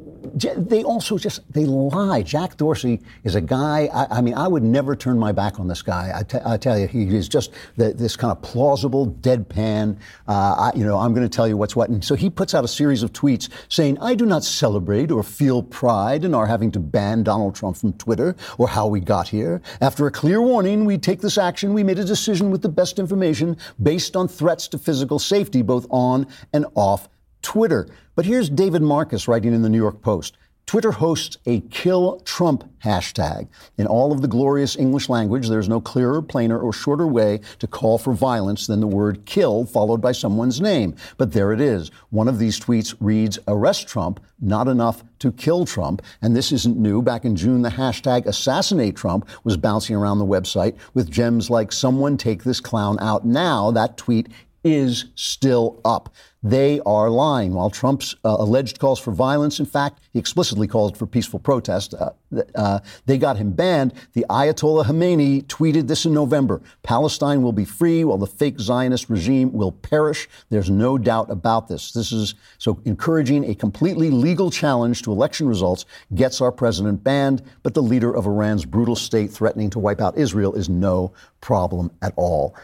they 0.56 0.82
also 0.82 1.18
just 1.18 1.40
they 1.52 1.66
lie. 1.66 2.22
Jack 2.22 2.56
Dorsey 2.56 3.00
is 3.24 3.34
a 3.34 3.40
guy. 3.40 3.88
I, 3.92 4.18
I 4.18 4.20
mean, 4.20 4.34
I 4.34 4.48
would 4.48 4.62
never 4.62 4.96
turn 4.96 5.18
my 5.18 5.32
back 5.32 5.60
on 5.60 5.68
this 5.68 5.82
guy. 5.82 6.12
I, 6.14 6.22
t- 6.22 6.38
I 6.44 6.56
tell 6.56 6.78
you, 6.78 6.88
he 6.88 7.14
is 7.14 7.28
just 7.28 7.52
the, 7.76 7.92
this 7.92 8.16
kind 8.16 8.32
of 8.32 8.42
plausible 8.42 9.06
deadpan. 9.20 9.98
Uh, 10.26 10.32
I, 10.32 10.72
you 10.74 10.84
know, 10.84 10.98
I'm 10.98 11.14
going 11.14 11.28
to 11.28 11.34
tell 11.34 11.46
you 11.46 11.56
what's 11.56 11.76
what. 11.76 11.90
And 11.90 12.04
so 12.04 12.14
he 12.14 12.30
puts 12.30 12.54
out 12.54 12.64
a 12.64 12.68
series 12.68 13.02
of 13.02 13.12
tweets 13.12 13.50
saying, 13.68 13.98
"I 14.00 14.14
do 14.14 14.26
not 14.26 14.42
celebrate 14.42 15.10
or 15.10 15.22
feel 15.22 15.62
pride 15.62 16.24
in 16.24 16.34
our 16.34 16.46
having 16.46 16.72
to 16.72 16.80
ban 16.80 17.22
Donald 17.22 17.54
Trump 17.54 17.76
from 17.76 17.92
Twitter 17.92 18.34
or 18.58 18.68
how 18.68 18.86
we 18.86 19.00
got 19.00 19.28
here. 19.28 19.60
After 19.80 20.06
a 20.06 20.10
clear 20.10 20.40
warning, 20.40 20.86
we 20.86 20.98
take 20.98 21.20
this 21.20 21.38
action. 21.38 21.74
We 21.74 21.82
made 21.82 21.98
a 21.98 22.04
decision 22.04 22.50
with 22.50 22.62
the 22.62 22.68
best." 22.68 22.86
best 22.86 23.00
information 23.00 23.56
based 23.82 24.14
on 24.14 24.28
threats 24.28 24.68
to 24.68 24.78
physical 24.78 25.18
safety, 25.18 25.60
both 25.60 25.88
on 25.90 26.24
and 26.52 26.66
off 26.76 27.08
Twitter. 27.42 27.88
But 28.14 28.26
here's 28.26 28.48
David 28.48 28.82
Marcus 28.82 29.28
writing 29.28 29.52
in 29.52 29.62
the 29.62 29.68
New 29.68 29.78
York 29.78 30.02
Post. 30.02 30.36
Twitter 30.66 30.90
hosts 30.90 31.36
a 31.46 31.60
kill 31.60 32.18
Trump 32.24 32.68
hashtag. 32.80 33.46
In 33.78 33.86
all 33.86 34.10
of 34.10 34.20
the 34.20 34.26
glorious 34.26 34.74
English 34.74 35.08
language, 35.08 35.48
there's 35.48 35.68
no 35.68 35.80
clearer, 35.80 36.20
plainer, 36.20 36.58
or 36.58 36.72
shorter 36.72 37.06
way 37.06 37.40
to 37.60 37.68
call 37.68 37.98
for 37.98 38.12
violence 38.12 38.66
than 38.66 38.80
the 38.80 38.86
word 38.88 39.24
kill 39.26 39.64
followed 39.64 40.00
by 40.00 40.10
someone's 40.10 40.60
name. 40.60 40.96
But 41.18 41.32
there 41.32 41.52
it 41.52 41.60
is. 41.60 41.92
One 42.10 42.26
of 42.26 42.40
these 42.40 42.58
tweets 42.58 42.96
reads, 42.98 43.38
arrest 43.46 43.86
Trump, 43.86 44.18
not 44.40 44.66
enough 44.66 45.04
to 45.20 45.30
kill 45.30 45.66
Trump. 45.66 46.02
And 46.20 46.34
this 46.34 46.50
isn't 46.50 46.76
new. 46.76 47.00
Back 47.00 47.24
in 47.24 47.36
June, 47.36 47.62
the 47.62 47.68
hashtag 47.68 48.26
assassinate 48.26 48.96
Trump 48.96 49.28
was 49.44 49.56
bouncing 49.56 49.94
around 49.94 50.18
the 50.18 50.26
website 50.26 50.76
with 50.94 51.12
gems 51.12 51.48
like 51.48 51.70
someone 51.70 52.16
take 52.16 52.42
this 52.42 52.58
clown 52.58 52.98
out 53.00 53.24
now. 53.24 53.70
That 53.70 53.96
tweet 53.96 54.30
is 54.66 55.04
still 55.14 55.80
up. 55.84 56.12
They 56.42 56.80
are 56.86 57.08
lying. 57.08 57.54
While 57.54 57.70
Trump's 57.70 58.14
uh, 58.24 58.36
alleged 58.38 58.78
calls 58.78 58.98
for 58.98 59.12
violence, 59.12 59.58
in 59.60 59.66
fact, 59.66 60.00
he 60.12 60.18
explicitly 60.18 60.66
called 60.66 60.96
for 60.96 61.06
peaceful 61.06 61.38
protest, 61.38 61.94
uh, 61.94 62.10
uh, 62.54 62.80
they 63.06 63.16
got 63.16 63.36
him 63.36 63.52
banned. 63.52 63.94
The 64.12 64.26
Ayatollah 64.28 64.84
Khamenei 64.84 65.44
tweeted 65.46 65.86
this 65.86 66.04
in 66.04 66.12
November 66.12 66.60
Palestine 66.82 67.42
will 67.42 67.52
be 67.52 67.64
free 67.64 68.04
while 68.04 68.18
the 68.18 68.26
fake 68.26 68.58
Zionist 68.58 69.08
regime 69.08 69.52
will 69.52 69.72
perish. 69.72 70.28
There's 70.50 70.70
no 70.70 70.98
doubt 70.98 71.30
about 71.30 71.68
this. 71.68 71.92
This 71.92 72.12
is 72.12 72.34
so 72.58 72.80
encouraging 72.84 73.48
a 73.48 73.54
completely 73.54 74.10
legal 74.10 74.50
challenge 74.50 75.02
to 75.02 75.12
election 75.12 75.48
results 75.48 75.84
gets 76.14 76.40
our 76.40 76.52
president 76.52 77.02
banned, 77.04 77.42
but 77.62 77.74
the 77.74 77.82
leader 77.82 78.14
of 78.14 78.26
Iran's 78.26 78.64
brutal 78.64 78.96
state 78.96 79.30
threatening 79.30 79.70
to 79.70 79.78
wipe 79.78 80.00
out 80.00 80.18
Israel 80.18 80.54
is 80.54 80.68
no 80.68 81.12
problem 81.40 81.90
at 82.02 82.12
all. 82.16 82.54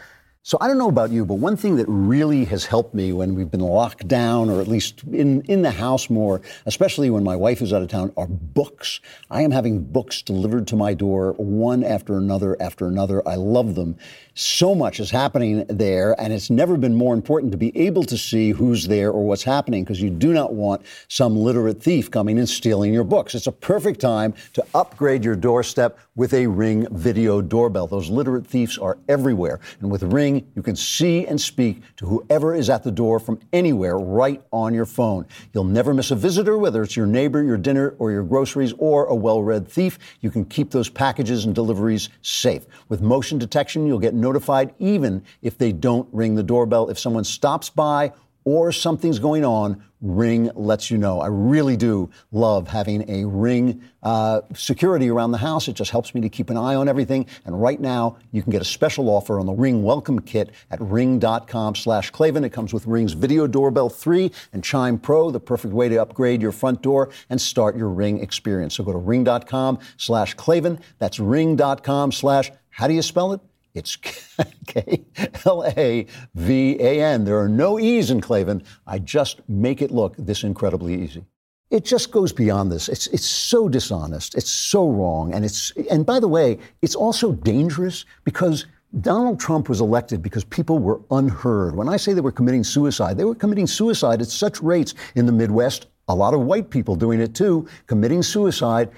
So 0.45 0.57
I 0.59 0.67
don't 0.67 0.77
know 0.77 0.89
about 0.89 1.09
you, 1.09 1.23
but 1.23 1.35
one 1.35 1.55
thing 1.55 1.77
that 1.77 1.85
really 1.87 2.43
has 2.43 2.65
helped 2.65 2.93
me 2.93 3.13
when 3.13 3.33
we've 3.33 3.49
been 3.49 3.61
locked 3.61 4.09
down 4.09 4.49
or 4.49 4.59
at 4.59 4.67
least 4.67 5.01
in, 5.09 5.39
in 5.43 5.61
the 5.61 5.71
house 5.71 6.09
more, 6.09 6.41
especially 6.65 7.09
when 7.09 7.23
my 7.23 7.33
wife 7.33 7.61
is 7.61 7.71
out 7.71 7.81
of 7.81 7.87
town, 7.87 8.11
are 8.17 8.27
books. 8.27 8.99
I 9.31 9.43
am 9.43 9.51
having 9.51 9.81
books 9.81 10.21
delivered 10.21 10.67
to 10.67 10.75
my 10.75 10.95
door 10.95 11.31
one 11.37 11.81
after 11.81 12.17
another 12.17 12.61
after 12.61 12.87
another. 12.87 13.25
I 13.25 13.35
love 13.35 13.75
them. 13.75 13.95
So 14.35 14.73
much 14.73 14.99
is 14.99 15.11
happening 15.11 15.63
there, 15.67 16.19
and 16.19 16.33
it's 16.33 16.49
never 16.49 16.75
been 16.75 16.95
more 16.95 17.13
important 17.13 17.51
to 17.51 17.57
be 17.57 17.75
able 17.77 18.03
to 18.05 18.17
see 18.17 18.49
who's 18.49 18.87
there 18.87 19.11
or 19.11 19.27
what's 19.27 19.43
happening 19.43 19.83
because 19.83 20.01
you 20.01 20.09
do 20.09 20.33
not 20.33 20.55
want 20.55 20.81
some 21.07 21.35
literate 21.35 21.83
thief 21.83 22.09
coming 22.09 22.39
and 22.39 22.49
stealing 22.49 22.91
your 22.91 23.03
books. 23.03 23.35
It's 23.35 23.45
a 23.45 23.51
perfect 23.51 23.99
time 23.99 24.33
to 24.53 24.65
upgrade 24.73 25.23
your 25.23 25.35
doorstep 25.35 25.99
with 26.15 26.33
a 26.33 26.47
Ring 26.47 26.87
video 26.89 27.41
doorbell. 27.41 27.85
Those 27.85 28.09
literate 28.09 28.47
thieves 28.47 28.79
are 28.79 28.97
everywhere, 29.07 29.59
and 29.81 29.91
with 29.91 30.01
Ring, 30.01 30.47
you 30.55 30.63
can 30.63 30.75
see 30.75 31.27
and 31.27 31.39
speak 31.39 31.83
to 31.97 32.07
whoever 32.07 32.55
is 32.55 32.71
at 32.71 32.81
the 32.81 32.91
door 32.91 33.19
from 33.19 33.39
anywhere 33.51 33.99
right 33.99 34.41
on 34.51 34.73
your 34.73 34.87
phone. 34.87 35.27
You'll 35.53 35.63
never 35.63 35.93
miss 35.93 36.09
a 36.09 36.15
visitor, 36.15 36.57
whether 36.57 36.81
it's 36.81 36.97
your 36.97 37.05
neighbor, 37.05 37.43
your 37.43 37.57
dinner, 37.57 37.93
or 37.99 38.11
your 38.11 38.23
groceries, 38.23 38.73
or 38.79 39.05
a 39.05 39.15
well 39.15 39.43
read 39.43 39.67
thief. 39.67 39.99
You 40.21 40.31
can 40.31 40.43
keep 40.45 40.71
those 40.71 40.89
packages 40.89 41.45
and 41.45 41.53
deliveries 41.53 42.09
safe. 42.23 42.65
With 42.89 43.01
motion 43.01 43.37
detection, 43.37 43.85
you'll 43.85 43.99
get 43.99 44.22
notified 44.23 44.73
even 44.79 45.23
if 45.41 45.57
they 45.57 45.71
don't 45.71 46.07
ring 46.11 46.35
the 46.35 46.43
doorbell. 46.43 46.89
If 46.89 46.97
someone 46.97 47.23
stops 47.25 47.69
by 47.69 48.13
or 48.45 48.71
something's 48.71 49.19
going 49.19 49.45
on, 49.45 49.83
Ring 50.01 50.51
lets 50.53 50.91
you 50.91 50.97
know. 50.97 51.21
I 51.21 51.27
really 51.27 51.77
do 51.77 52.09
love 52.33 52.67
having 52.67 53.09
a 53.09 53.25
Ring 53.25 53.81
uh, 54.03 54.41
security 54.53 55.09
around 55.09 55.31
the 55.31 55.37
house. 55.37 55.69
It 55.69 55.77
just 55.77 55.91
helps 55.91 56.13
me 56.13 56.19
to 56.21 56.27
keep 56.27 56.49
an 56.49 56.57
eye 56.57 56.75
on 56.75 56.89
everything. 56.89 57.25
And 57.45 57.61
right 57.61 57.79
now, 57.79 58.17
you 58.33 58.43
can 58.43 58.51
get 58.51 58.61
a 58.61 58.65
special 58.65 59.07
offer 59.07 59.39
on 59.39 59.45
the 59.45 59.53
Ring 59.53 59.81
Welcome 59.81 60.19
Kit 60.19 60.51
at 60.71 60.81
ring.com 60.81 61.75
slash 61.75 62.11
Klavan. 62.11 62.43
It 62.43 62.51
comes 62.51 62.73
with 62.73 62.85
Ring's 62.85 63.13
Video 63.13 63.47
Doorbell 63.47 63.87
3 63.89 64.29
and 64.51 64.61
Chime 64.61 64.99
Pro, 64.99 65.31
the 65.31 65.39
perfect 65.39 65.73
way 65.73 65.87
to 65.87 66.01
upgrade 66.01 66.41
your 66.41 66.51
front 66.51 66.81
door 66.81 67.09
and 67.29 67.39
start 67.39 67.77
your 67.77 67.89
Ring 67.89 68.19
experience. 68.19 68.75
So 68.75 68.83
go 68.83 68.91
to 68.91 68.97
ring.com 68.97 69.79
slash 69.95 70.33
Klavan. 70.33 70.81
That's 70.99 71.17
ring.com 71.17 72.11
slash, 72.11 72.51
how 72.71 72.87
do 72.87 72.93
you 72.93 73.01
spell 73.01 73.31
it? 73.31 73.39
It's 73.73 73.95
K 74.67 75.03
L 75.45 75.65
A 75.75 76.05
V 76.35 76.77
A 76.79 77.03
N. 77.03 77.25
There 77.25 77.39
are 77.39 77.49
no 77.49 77.79
E's 77.79 78.11
in 78.11 78.21
Klavan. 78.21 78.63
I 78.85 78.99
just 78.99 79.41
make 79.47 79.81
it 79.81 79.91
look 79.91 80.15
this 80.17 80.43
incredibly 80.43 81.01
easy. 81.01 81.25
It 81.71 81.83
just 81.83 82.11
goes 82.11 82.31
beyond 82.31 82.71
this. 82.71 82.87
It's, 82.87 83.07
it's 83.07 83.25
so 83.25 83.67
dishonest. 83.67 84.35
It's 84.35 84.51
so 84.51 84.87
wrong. 84.87 85.33
And, 85.33 85.43
it's, 85.43 85.71
and 85.89 86.05
by 86.05 86.19
the 86.19 86.27
way, 86.27 86.59
it's 86.83 86.93
also 86.93 87.31
dangerous 87.31 88.05
because 88.25 88.67
Donald 89.01 89.39
Trump 89.39 89.69
was 89.69 89.81
elected 89.81 90.21
because 90.21 90.43
people 90.43 90.77
were 90.77 91.01
unheard. 91.09 91.75
When 91.75 91.89
I 91.89 91.97
say 91.97 92.13
they 92.13 92.21
were 92.21 92.31
committing 92.31 92.63
suicide, 92.63 93.17
they 93.17 93.25
were 93.25 93.33
committing 93.33 93.65
suicide 93.65 94.21
at 94.21 94.27
such 94.27 94.61
rates 94.61 94.93
in 95.15 95.25
the 95.25 95.31
Midwest, 95.31 95.87
a 96.09 96.13
lot 96.13 96.35
of 96.35 96.41
white 96.41 96.69
people 96.69 96.95
doing 96.95 97.19
it 97.19 97.33
too, 97.33 97.67
committing 97.87 98.21
suicide 98.21 98.91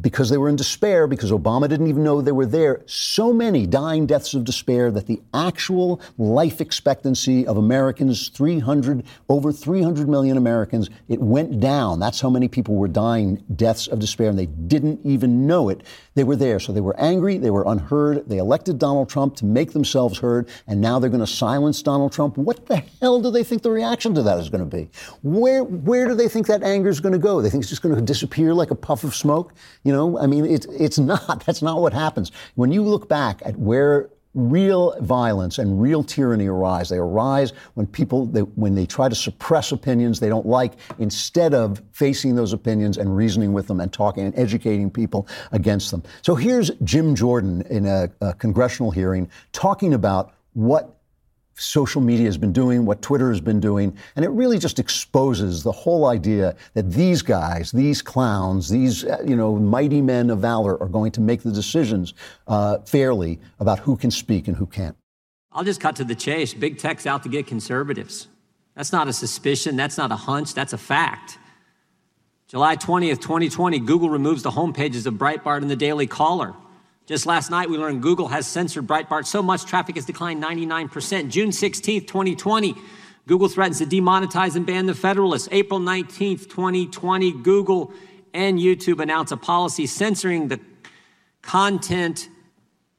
because 0.00 0.28
they 0.28 0.38
were 0.38 0.48
in 0.48 0.56
despair, 0.56 1.06
because 1.06 1.30
Obama 1.30 1.68
didn't 1.68 1.86
even 1.86 2.02
know 2.02 2.20
they 2.20 2.32
were 2.32 2.46
there, 2.46 2.82
so 2.86 3.32
many 3.32 3.66
dying 3.66 4.06
deaths 4.06 4.34
of 4.34 4.44
despair 4.44 4.90
that 4.90 5.06
the 5.06 5.20
actual 5.32 6.00
life 6.16 6.60
expectancy 6.60 7.46
of 7.46 7.56
Americans, 7.56 8.28
300, 8.28 9.04
over 9.28 9.52
300 9.52 10.08
million 10.08 10.36
Americans, 10.36 10.90
it 11.08 11.20
went 11.20 11.60
down. 11.60 12.00
That's 12.00 12.20
how 12.20 12.30
many 12.30 12.48
people 12.48 12.74
were 12.74 12.88
dying 12.88 13.42
deaths 13.54 13.86
of 13.86 14.00
despair, 14.00 14.30
and 14.30 14.38
they 14.38 14.46
didn't 14.46 15.00
even 15.04 15.46
know 15.46 15.68
it. 15.68 15.82
They 16.14 16.24
were 16.24 16.36
there. 16.36 16.58
So 16.58 16.72
they 16.72 16.80
were 16.80 16.98
angry, 16.98 17.38
they 17.38 17.50
were 17.50 17.64
unheard. 17.66 18.28
They 18.28 18.38
elected 18.38 18.78
Donald 18.78 19.08
Trump 19.08 19.36
to 19.36 19.44
make 19.44 19.72
themselves 19.72 20.18
heard, 20.18 20.48
and 20.66 20.80
now 20.80 20.98
they're 20.98 21.10
going 21.10 21.20
to 21.20 21.26
silence 21.26 21.82
Donald 21.82 22.12
Trump. 22.12 22.36
What 22.36 22.66
the 22.66 22.82
hell 23.00 23.20
do 23.20 23.30
they 23.30 23.44
think 23.44 23.62
the 23.62 23.70
reaction 23.70 24.14
to 24.14 24.22
that 24.22 24.38
is 24.38 24.48
going 24.48 24.68
to 24.68 24.76
be? 24.76 24.90
Where, 25.22 25.62
where 25.62 26.08
do 26.08 26.14
they 26.14 26.28
think 26.28 26.48
that 26.48 26.64
anger 26.64 26.88
is 26.88 26.98
going 26.98 27.12
to 27.12 27.18
go? 27.18 27.40
They 27.40 27.50
think 27.50 27.62
it's 27.62 27.70
just 27.70 27.82
going 27.82 27.94
to 27.94 28.00
disappear 28.00 28.52
like 28.52 28.72
a 28.72 28.74
puff 28.74 29.04
of 29.04 29.14
smoke? 29.14 29.54
You 29.84 29.92
know, 29.92 30.18
I 30.18 30.26
mean, 30.26 30.44
it's 30.44 30.66
it's 30.66 30.98
not. 30.98 31.44
That's 31.46 31.62
not 31.62 31.80
what 31.80 31.92
happens. 31.92 32.32
When 32.54 32.72
you 32.72 32.82
look 32.82 33.08
back 33.08 33.42
at 33.44 33.56
where 33.56 34.10
real 34.34 34.94
violence 35.00 35.58
and 35.58 35.80
real 35.80 36.04
tyranny 36.04 36.46
arise. 36.46 36.88
They 36.90 36.98
arise 36.98 37.52
when 37.74 37.86
people, 37.86 38.26
they, 38.26 38.40
when 38.40 38.74
they 38.74 38.86
try 38.86 39.08
to 39.08 39.14
suppress 39.14 39.72
opinions 39.72 40.20
they 40.20 40.28
don't 40.28 40.46
like, 40.46 40.74
instead 40.98 41.54
of 41.54 41.82
facing 41.92 42.36
those 42.36 42.52
opinions 42.52 42.98
and 42.98 43.16
reasoning 43.16 43.52
with 43.52 43.66
them 43.66 43.80
and 43.80 43.92
talking 43.92 44.24
and 44.24 44.38
educating 44.38 44.90
people 44.90 45.26
against 45.52 45.90
them. 45.90 46.02
So 46.22 46.34
here's 46.34 46.70
Jim 46.84 47.14
Jordan 47.14 47.62
in 47.62 47.86
a, 47.86 48.10
a 48.20 48.34
congressional 48.34 48.90
hearing 48.90 49.28
talking 49.52 49.94
about 49.94 50.34
what 50.52 50.97
social 51.58 52.00
media 52.00 52.26
has 52.26 52.38
been 52.38 52.52
doing, 52.52 52.84
what 52.84 53.02
Twitter 53.02 53.28
has 53.28 53.40
been 53.40 53.60
doing, 53.60 53.96
and 54.16 54.24
it 54.24 54.30
really 54.30 54.58
just 54.58 54.78
exposes 54.78 55.62
the 55.62 55.72
whole 55.72 56.06
idea 56.06 56.56
that 56.74 56.90
these 56.90 57.22
guys, 57.22 57.72
these 57.72 58.00
clowns, 58.00 58.68
these 58.68 59.04
uh, 59.04 59.22
you 59.26 59.36
know 59.36 59.56
mighty 59.56 60.00
men 60.00 60.30
of 60.30 60.38
valor 60.38 60.80
are 60.80 60.88
going 60.88 61.12
to 61.12 61.20
make 61.20 61.42
the 61.42 61.52
decisions 61.52 62.14
uh, 62.46 62.78
fairly 62.80 63.38
about 63.60 63.78
who 63.80 63.96
can 63.96 64.10
speak 64.10 64.48
and 64.48 64.56
who 64.56 64.66
can't. 64.66 64.96
I'll 65.52 65.64
just 65.64 65.80
cut 65.80 65.96
to 65.96 66.04
the 66.04 66.14
chase. 66.14 66.54
Big 66.54 66.78
tech's 66.78 67.06
out 67.06 67.22
to 67.24 67.28
get 67.28 67.46
conservatives. 67.46 68.28
That's 68.74 68.92
not 68.92 69.08
a 69.08 69.12
suspicion. 69.12 69.74
That's 69.76 69.98
not 69.98 70.12
a 70.12 70.16
hunch. 70.16 70.54
That's 70.54 70.72
a 70.72 70.78
fact. 70.78 71.38
July 72.46 72.76
20th, 72.76 73.20
2020, 73.20 73.80
Google 73.80 74.08
removes 74.08 74.42
the 74.42 74.50
homepages 74.50 75.04
of 75.04 75.14
Breitbart 75.14 75.62
and 75.62 75.70
the 75.70 75.76
Daily 75.76 76.06
Caller. 76.06 76.54
Just 77.08 77.24
last 77.24 77.50
night, 77.50 77.70
we 77.70 77.78
learned 77.78 78.02
Google 78.02 78.28
has 78.28 78.46
censored 78.46 78.86
Breitbart 78.86 79.24
so 79.24 79.42
much 79.42 79.64
traffic 79.64 79.96
has 79.96 80.04
declined 80.04 80.42
99%. 80.42 81.30
June 81.30 81.48
16th, 81.48 82.06
2020, 82.06 82.74
Google 83.26 83.48
threatens 83.48 83.78
to 83.78 83.86
demonetize 83.86 84.56
and 84.56 84.66
ban 84.66 84.84
the 84.84 84.94
Federalist. 84.94 85.48
April 85.50 85.80
19th, 85.80 86.50
2020, 86.50 87.32
Google 87.42 87.94
and 88.34 88.58
YouTube 88.58 89.02
announce 89.02 89.32
a 89.32 89.38
policy 89.38 89.86
censoring 89.86 90.48
the 90.48 90.60
content 91.40 92.28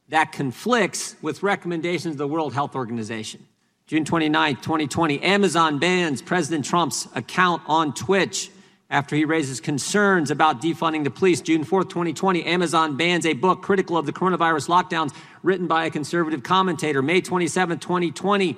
that 0.07 0.31
conflicts 0.31 1.15
with 1.21 1.43
recommendations 1.43 2.13
of 2.13 2.17
the 2.17 2.27
World 2.27 2.55
Health 2.55 2.73
Organization. 2.73 3.45
June 3.85 4.05
29th, 4.05 4.63
2020, 4.63 5.21
Amazon 5.21 5.77
bans 5.77 6.23
President 6.23 6.65
Trump's 6.65 7.07
account 7.13 7.61
on 7.67 7.93
Twitch 7.93 8.49
after 8.89 9.15
he 9.15 9.25
raises 9.25 9.59
concerns 9.59 10.31
about 10.31 10.61
defunding 10.61 11.03
the 11.03 11.11
police. 11.11 11.41
June 11.41 11.63
4th, 11.63 11.89
2020, 11.89 12.43
Amazon 12.45 12.97
bans 12.97 13.25
a 13.25 13.33
book 13.33 13.61
critical 13.61 13.97
of 13.97 14.05
the 14.05 14.13
coronavirus 14.13 14.67
lockdowns 14.67 15.13
written 15.43 15.67
by 15.67 15.85
a 15.85 15.91
conservative 15.91 16.41
commentator. 16.41 17.01
May 17.01 17.21
27th, 17.21 17.81
2020, 17.81 18.57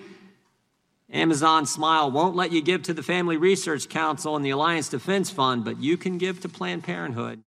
Amazon 1.12 1.66
Smile 1.66 2.10
won't 2.10 2.36
let 2.36 2.54
you 2.54 2.62
give 2.62 2.84
to 2.84 2.94
the 2.94 3.04
Family 3.04 3.36
Research 3.36 3.90
Council 3.90 4.36
and 4.38 4.46
the 4.46 4.52
Alliance 4.52 4.88
Defense 4.88 5.30
Fund, 5.30 5.66
but 5.66 5.82
you 5.82 5.98
can 5.98 6.18
give 6.18 6.40
to 6.42 6.50
Planned 6.50 6.84
Parenthood. 6.84 7.44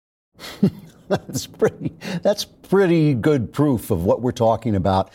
that's 1.09 1.47
pretty 1.47 1.95
that's 2.23 2.45
pretty 2.45 3.15
good 3.15 3.53
proof 3.53 3.91
of 3.91 4.05
what 4.05 4.21
we're 4.21 4.33
talking 4.33 4.75
about. 4.75 5.11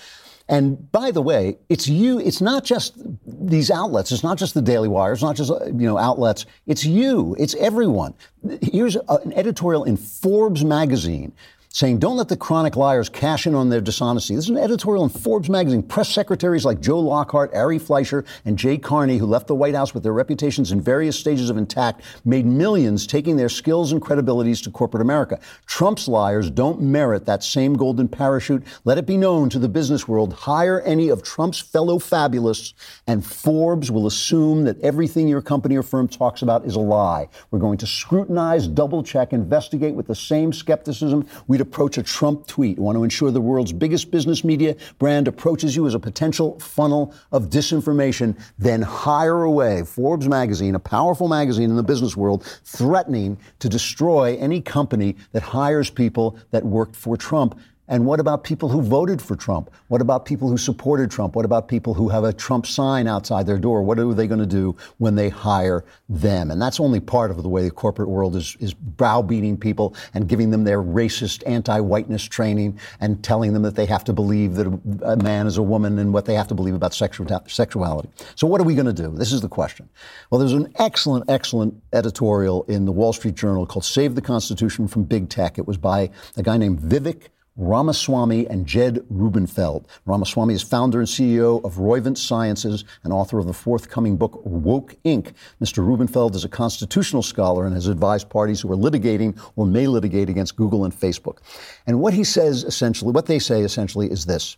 And 0.50 0.92
by 0.92 1.12
the 1.12 1.22
way, 1.22 1.60
it's 1.70 1.88
you, 1.88 2.20
it's 2.20 2.42
not 2.42 2.64
just 2.64 2.96
these 3.26 3.70
outlets. 3.70 4.12
It's 4.12 4.24
not 4.24 4.40
just 4.40 4.56
the 4.56 4.64
Daily 4.64 4.88
Wire. 4.88 5.14
It's 5.14 5.22
not 5.22 5.36
just, 5.36 5.52
you 5.52 5.86
know, 5.88 6.00
outlets. 6.00 6.48
It's 6.66 6.84
you. 6.84 7.36
It's 7.38 7.54
everyone. 7.56 8.16
Here's 8.64 8.96
an 8.96 9.32
editorial 9.34 9.84
in 9.84 9.96
Forbes 9.96 10.66
magazine 10.66 11.34
saying, 11.72 12.00
Don't 12.00 12.18
let 12.18 12.28
the 12.28 12.38
chronic 12.38 12.76
liars 12.76 13.10
cash 13.10 13.46
in 13.46 13.54
on 13.54 13.70
their 13.70 13.80
dishonesty. 13.80 14.36
This 14.36 14.46
is 14.46 14.50
an 14.50 14.58
editorial 14.58 15.04
in 15.04 15.10
Forbes 15.10 15.50
magazine. 15.50 15.84
Press 15.84 16.10
secretaries 16.10 16.66
like 16.66 16.82
Joe 16.82 17.00
Lockhart, 17.00 17.54
Ari 17.54 17.78
Fleischer, 17.78 18.26
and 18.44 18.58
Jay 18.58 18.78
Carney, 18.78 19.18
who 19.18 19.28
left 19.28 19.46
the 19.48 19.56
White 19.56 19.76
House 19.76 19.94
with 19.94 20.02
their 20.02 20.14
reputations 20.14 20.72
in 20.72 20.82
various 20.82 21.18
stages 21.18 21.50
of 21.50 21.58
intact, 21.58 22.02
made 22.26 22.46
millions 22.46 23.06
taking 23.06 23.38
their 23.38 23.50
skills 23.50 23.92
and 23.92 24.02
credibilities 24.02 24.64
to 24.64 24.72
corporate 24.72 25.02
America. 25.02 25.40
Trump's 25.68 26.08
liars 26.08 26.50
don't 26.50 26.82
merit 26.82 27.26
that 27.26 27.44
same 27.44 27.76
golden 27.76 28.08
parachute. 28.08 28.64
Let 28.84 28.98
it 28.98 29.06
be 29.06 29.18
known 29.18 29.50
to 29.50 29.60
the 29.60 29.70
business 29.70 30.08
world 30.08 30.34
hire 30.34 30.82
any 30.82 31.10
of 31.10 31.22
Trump's 31.22 31.60
fellow 31.60 32.00
fabulists, 32.00 32.74
and 33.06 33.24
Forbes 33.24 33.92
will 33.92 34.08
assume 34.08 34.64
that 34.64 34.82
everything 34.82 35.28
your 35.28 35.42
company 35.42 35.78
or 35.78 35.84
firm 35.84 36.08
talks 36.08 36.42
about 36.42 36.66
is 36.66 36.76
a 36.76 36.80
lie. 36.80 37.30
We're 37.52 37.60
going 37.60 37.78
to 37.78 37.88
scrutinize, 37.88 38.68
double 38.68 39.04
check, 39.04 39.34
investigate 39.34 39.94
with 39.94 40.08
the 40.08 40.16
same 40.16 40.52
skepticism 40.52 41.28
we'd 41.60 41.68
approach 41.68 41.98
a 41.98 42.04
Trump 42.04 42.48
tweet. 42.48 42.78
We 42.78 42.86
want 42.86 42.98
to 42.98 43.04
ensure 43.04 43.32
the 43.32 43.42
world's 43.42 43.74
biggest 43.74 44.12
business 44.12 44.46
media 44.46 44.78
brand 44.98 45.28
approaches 45.28 45.76
you 45.76 45.86
as 45.88 45.94
a 45.94 46.00
potential 46.00 46.58
funnel 46.60 47.14
of 47.34 47.50
disinformation, 47.50 48.40
then 48.58 48.82
hire 48.82 49.44
away 49.44 49.84
Forbes 49.84 50.30
magazine, 50.30 50.76
a 50.76 50.80
powerful 50.80 51.28
magazine 51.28 51.70
in 51.70 51.76
the 51.76 51.84
business 51.84 52.16
world, 52.16 52.46
threatening 52.64 53.38
to 53.60 53.68
destroy 53.68 54.38
any 54.38 54.62
company 54.62 55.18
that 55.34 55.44
hires 55.44 55.90
people 55.90 56.38
that 56.52 56.64
worked 56.64 56.96
for 56.96 57.18
Trump. 57.18 57.60
And 57.90 58.06
what 58.06 58.20
about 58.20 58.44
people 58.44 58.70
who 58.70 58.84
voted 58.84 59.20
for 59.20 59.36
Trump? 59.36 59.72
What 59.88 60.00
about 60.00 60.24
people 60.24 60.48
who 60.48 60.58
supported 60.58 61.10
Trump? 61.10 61.36
What 61.36 61.44
about 61.44 61.68
people 61.68 61.96
who 61.96 62.08
have 62.10 62.24
a 62.24 62.32
Trump 62.32 62.68
sign 62.68 63.08
outside 63.08 63.48
their 63.48 63.58
door? 63.58 63.82
What 63.82 63.98
are 63.98 64.14
they 64.14 64.28
going 64.28 64.40
to 64.40 64.46
do 64.46 64.76
when 65.00 65.16
they 65.16 65.28
hire 65.28 65.84
them? 66.08 66.52
And 66.52 66.62
that's 66.62 66.80
only 66.80 67.00
part 67.00 67.32
of 67.32 67.42
the 67.42 67.50
way 67.50 67.64
the 67.64 67.72
corporate 67.72 68.08
world 68.08 68.36
is, 68.36 68.56
is 68.60 68.76
browbeating 68.76 69.58
people 69.58 69.96
and 70.14 70.30
giving 70.30 70.52
them 70.52 70.64
their 70.64 70.82
racist 70.82 71.42
anti-whiteness 71.48 72.24
training 72.26 72.80
and 73.00 73.24
telling 73.24 73.54
them 73.54 73.64
that 73.64 73.76
they 73.76 73.88
have 73.88 74.04
to 74.04 74.14
believe 74.14 74.54
that 74.54 74.68
a 75.04 75.18
man 75.18 75.48
is 75.48 75.58
a 75.58 75.64
woman 75.64 75.98
and 75.98 76.14
what 76.14 76.26
they 76.26 76.36
have 76.36 76.48
to 76.48 76.56
believe 76.56 76.76
about 76.76 76.94
sexual, 76.94 77.28
sexuality. 77.48 78.10
So 78.36 78.46
what 78.46 78.62
are 78.62 78.66
we 78.66 78.76
going 78.76 78.86
to 78.86 78.94
do? 78.94 79.10
This 79.10 79.32
is 79.32 79.42
the 79.42 79.50
question. 79.50 79.90
Well, 80.30 80.38
there's 80.38 80.54
an 80.54 80.72
excellent, 80.78 81.28
excellent 81.28 81.82
editorial 81.92 82.64
in 82.64 82.86
the 82.86 82.92
Wall 82.92 83.14
Street 83.14 83.34
Journal 83.34 83.66
called 83.66 83.86
Save 83.86 84.14
the 84.14 84.22
Constitution 84.22 84.88
from 84.88 85.06
Big 85.06 85.28
Tech. 85.28 85.58
It 85.58 85.66
was 85.66 85.78
by 85.78 86.12
a 86.38 86.44
guy 86.44 86.58
named 86.58 86.82
Vivek 86.82 87.30
Ramaswamy 87.60 88.48
and 88.48 88.66
Jed 88.66 89.06
Rubenfeld. 89.10 89.86
Ramaswamy 90.06 90.54
is 90.54 90.64
founder 90.64 91.00
and 91.00 91.08
CEO 91.08 91.62
of 91.66 91.76
Roivant 91.76 92.18
Sciences 92.18 92.86
and 93.04 93.12
author 93.12 93.38
of 93.38 93.48
the 93.48 93.54
forthcoming 93.54 94.16
book 94.16 94.42
Woke 94.46 94.96
Inc. 95.04 95.34
Mr. 95.62 95.86
Rubenfeld 95.86 96.36
is 96.36 96.46
a 96.46 96.50
constitutional 96.50 97.22
scholar 97.22 97.66
and 97.66 97.76
has 97.76 97.88
advised 97.88 98.30
parties 98.30 98.62
who 98.62 98.72
are 98.72 98.78
litigating 98.78 99.38
or 99.58 99.66
may 99.66 99.88
litigate 99.88 100.30
against 100.30 100.56
Google 100.56 100.86
and 100.86 100.94
Facebook. 100.94 101.40
And 101.86 102.00
what 102.00 102.14
he 102.14 102.24
says 102.24 102.64
essentially, 102.64 103.12
what 103.12 103.26
they 103.26 103.40
say 103.40 103.62
essentially 103.62 104.10
is 104.10 104.26
this. 104.26 104.56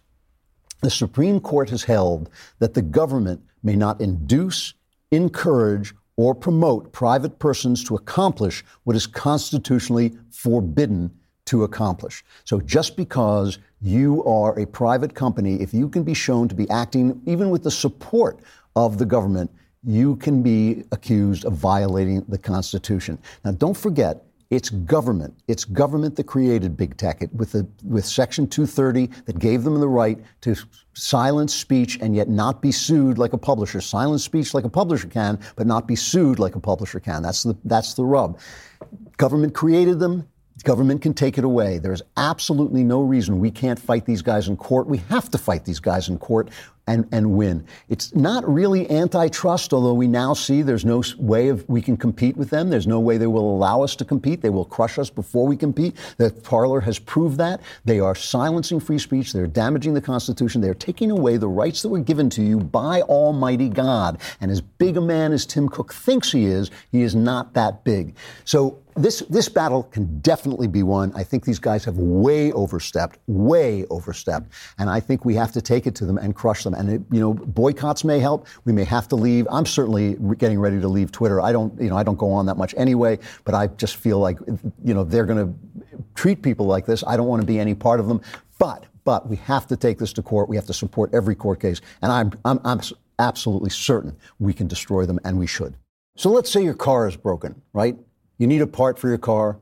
The 0.81 0.91
Supreme 0.91 1.39
Court 1.39 1.71
has 1.71 1.83
held 1.83 2.29
that 2.59 2.75
the 2.75 2.83
government 2.83 3.41
may 3.63 3.75
not 3.75 3.99
induce, 3.99 4.75
encourage, 5.09 5.95
or 6.17 6.35
promote 6.35 6.91
private 6.91 7.39
persons 7.39 7.83
to 7.85 7.95
accomplish 7.95 8.63
what 8.83 8.95
is 8.95 9.07
constitutionally 9.07 10.15
forbidden 10.29 11.09
to 11.51 11.65
accomplish. 11.65 12.23
So 12.45 12.61
just 12.61 12.95
because 12.95 13.59
you 13.81 14.23
are 14.23 14.57
a 14.57 14.65
private 14.65 15.13
company, 15.13 15.55
if 15.61 15.73
you 15.73 15.89
can 15.89 16.03
be 16.03 16.13
shown 16.13 16.47
to 16.47 16.55
be 16.55 16.69
acting 16.69 17.21
even 17.25 17.49
with 17.49 17.63
the 17.63 17.71
support 17.71 18.39
of 18.77 18.97
the 18.97 19.05
government, 19.05 19.51
you 19.83 20.15
can 20.15 20.41
be 20.41 20.85
accused 20.93 21.43
of 21.43 21.53
violating 21.53 22.23
the 22.29 22.37
Constitution. 22.37 23.19
Now, 23.43 23.51
don't 23.51 23.75
forget, 23.75 24.23
it's 24.49 24.69
government. 24.69 25.33
It's 25.49 25.65
government 25.65 26.15
that 26.15 26.23
created 26.23 26.77
big 26.77 26.95
tech 26.95 27.21
it, 27.21 27.33
with, 27.33 27.51
the, 27.51 27.67
with 27.83 28.05
Section 28.05 28.47
230 28.47 29.07
that 29.25 29.37
gave 29.37 29.63
them 29.63 29.77
the 29.77 29.89
right 29.89 30.19
to 30.41 30.55
silence 30.93 31.53
speech 31.53 31.99
and 32.01 32.15
yet 32.15 32.29
not 32.29 32.61
be 32.61 32.71
sued 32.71 33.17
like 33.17 33.33
a 33.33 33.37
publisher. 33.37 33.81
Silence 33.81 34.23
speech 34.23 34.53
like 34.53 34.63
a 34.63 34.69
publisher 34.69 35.07
can, 35.09 35.37
but 35.57 35.67
not 35.67 35.85
be 35.85 35.97
sued 35.97 36.39
like 36.39 36.55
a 36.55 36.61
publisher 36.61 37.01
can. 37.01 37.21
That's 37.21 37.43
the, 37.43 37.57
that's 37.65 37.93
the 37.95 38.05
rub. 38.05 38.39
Government 39.17 39.53
created 39.53 39.99
them. 39.99 40.29
Government 40.63 41.01
can 41.01 41.13
take 41.13 41.37
it 41.37 41.43
away. 41.43 41.79
There's 41.79 42.03
absolutely 42.17 42.83
no 42.83 43.01
reason 43.01 43.39
we 43.39 43.51
can't 43.51 43.79
fight 43.79 44.05
these 44.05 44.21
guys 44.21 44.47
in 44.47 44.57
court. 44.57 44.87
We 44.87 44.99
have 45.09 45.31
to 45.31 45.37
fight 45.37 45.65
these 45.65 45.79
guys 45.79 46.07
in 46.07 46.17
court 46.19 46.49
and, 46.91 47.07
and 47.13 47.31
win. 47.31 47.65
It's 47.87 48.13
not 48.13 48.47
really 48.47 48.89
antitrust, 48.91 49.71
although 49.71 49.93
we 49.93 50.07
now 50.07 50.33
see 50.33 50.61
there's 50.61 50.83
no 50.83 51.01
way 51.17 51.47
of 51.47 51.67
we 51.69 51.81
can 51.81 51.95
compete 51.95 52.35
with 52.35 52.49
them. 52.49 52.69
There's 52.69 52.85
no 52.85 52.99
way 52.99 53.17
they 53.17 53.27
will 53.27 53.49
allow 53.55 53.81
us 53.81 53.95
to 53.95 54.05
compete. 54.05 54.41
They 54.41 54.49
will 54.49 54.65
crush 54.65 54.99
us 54.99 55.09
before 55.09 55.47
we 55.47 55.55
compete. 55.55 55.95
The 56.17 56.31
Parler 56.31 56.81
has 56.81 56.99
proved 56.99 57.37
that. 57.37 57.61
They 57.85 58.01
are 58.01 58.13
silencing 58.13 58.81
free 58.81 58.99
speech. 58.99 59.31
They're 59.31 59.47
damaging 59.47 59.93
the 59.93 60.01
Constitution. 60.01 60.59
They're 60.59 60.73
taking 60.73 61.11
away 61.11 61.37
the 61.37 61.47
rights 61.47 61.81
that 61.81 61.89
were 61.89 61.99
given 61.99 62.29
to 62.31 62.43
you 62.43 62.59
by 62.59 63.01
Almighty 63.03 63.69
God. 63.69 64.19
And 64.41 64.51
as 64.51 64.59
big 64.59 64.97
a 64.97 65.01
man 65.01 65.31
as 65.31 65.45
Tim 65.45 65.69
Cook 65.69 65.93
thinks 65.93 66.31
he 66.31 66.45
is, 66.45 66.71
he 66.91 67.03
is 67.03 67.15
not 67.15 67.53
that 67.53 67.85
big. 67.85 68.15
So 68.43 68.81
this 68.95 69.19
this 69.29 69.47
battle 69.47 69.83
can 69.83 70.19
definitely 70.19 70.67
be 70.67 70.83
won. 70.83 71.11
I 71.15 71.23
think 71.23 71.45
these 71.45 71.59
guys 71.59 71.85
have 71.85 71.97
way 71.97 72.51
overstepped, 72.51 73.19
way 73.27 73.85
overstepped, 73.89 74.51
and 74.77 74.89
I 74.89 74.99
think 74.99 75.23
we 75.23 75.35
have 75.35 75.51
to 75.53 75.61
take 75.61 75.87
it 75.87 75.95
to 75.95 76.05
them 76.05 76.17
and 76.17 76.35
crush 76.35 76.63
them. 76.63 76.73
And 76.81 76.89
it, 76.89 77.01
you 77.11 77.19
know, 77.19 77.33
boycotts 77.33 78.03
may 78.03 78.19
help. 78.19 78.47
We 78.65 78.73
may 78.73 78.83
have 78.85 79.07
to 79.09 79.15
leave. 79.15 79.47
I'm 79.51 79.67
certainly 79.67 80.15
getting 80.37 80.59
ready 80.59 80.81
to 80.81 80.87
leave 80.87 81.11
Twitter. 81.11 81.39
I 81.39 81.51
don't, 81.51 81.79
you 81.79 81.89
know, 81.89 81.97
I 81.97 82.01
don't 82.01 82.17
go 82.17 82.31
on 82.31 82.47
that 82.47 82.57
much 82.57 82.73
anyway. 82.75 83.19
But 83.45 83.53
I 83.53 83.67
just 83.67 83.97
feel 83.97 84.17
like, 84.17 84.39
you 84.83 84.93
know, 84.93 85.03
they're 85.03 85.25
going 85.25 85.45
to 85.45 85.99
treat 86.15 86.41
people 86.41 86.65
like 86.65 86.87
this. 86.87 87.03
I 87.05 87.17
don't 87.17 87.27
want 87.27 87.41
to 87.41 87.45
be 87.45 87.59
any 87.59 87.75
part 87.75 87.99
of 87.99 88.07
them. 88.07 88.21
But 88.57 88.85
but 89.03 89.29
we 89.29 89.35
have 89.37 89.67
to 89.67 89.75
take 89.75 89.97
this 89.97 90.13
to 90.13 90.21
court. 90.21 90.49
We 90.49 90.55
have 90.55 90.67
to 90.67 90.73
support 90.73 91.13
every 91.13 91.35
court 91.35 91.59
case, 91.59 91.81
and 92.01 92.11
I'm 92.11 92.31
I'm, 92.45 92.59
I'm 92.63 92.81
absolutely 93.19 93.69
certain 93.69 94.15
we 94.39 94.53
can 94.53 94.67
destroy 94.67 95.05
them, 95.05 95.19
and 95.23 95.37
we 95.37 95.47
should. 95.47 95.75
So 96.15 96.29
let's 96.29 96.51
say 96.51 96.63
your 96.63 96.73
car 96.73 97.07
is 97.07 97.15
broken, 97.15 97.61
right? 97.73 97.97
You 98.37 98.47
need 98.47 98.61
a 98.61 98.67
part 98.67 98.99
for 98.99 99.07
your 99.07 99.17
car. 99.17 99.59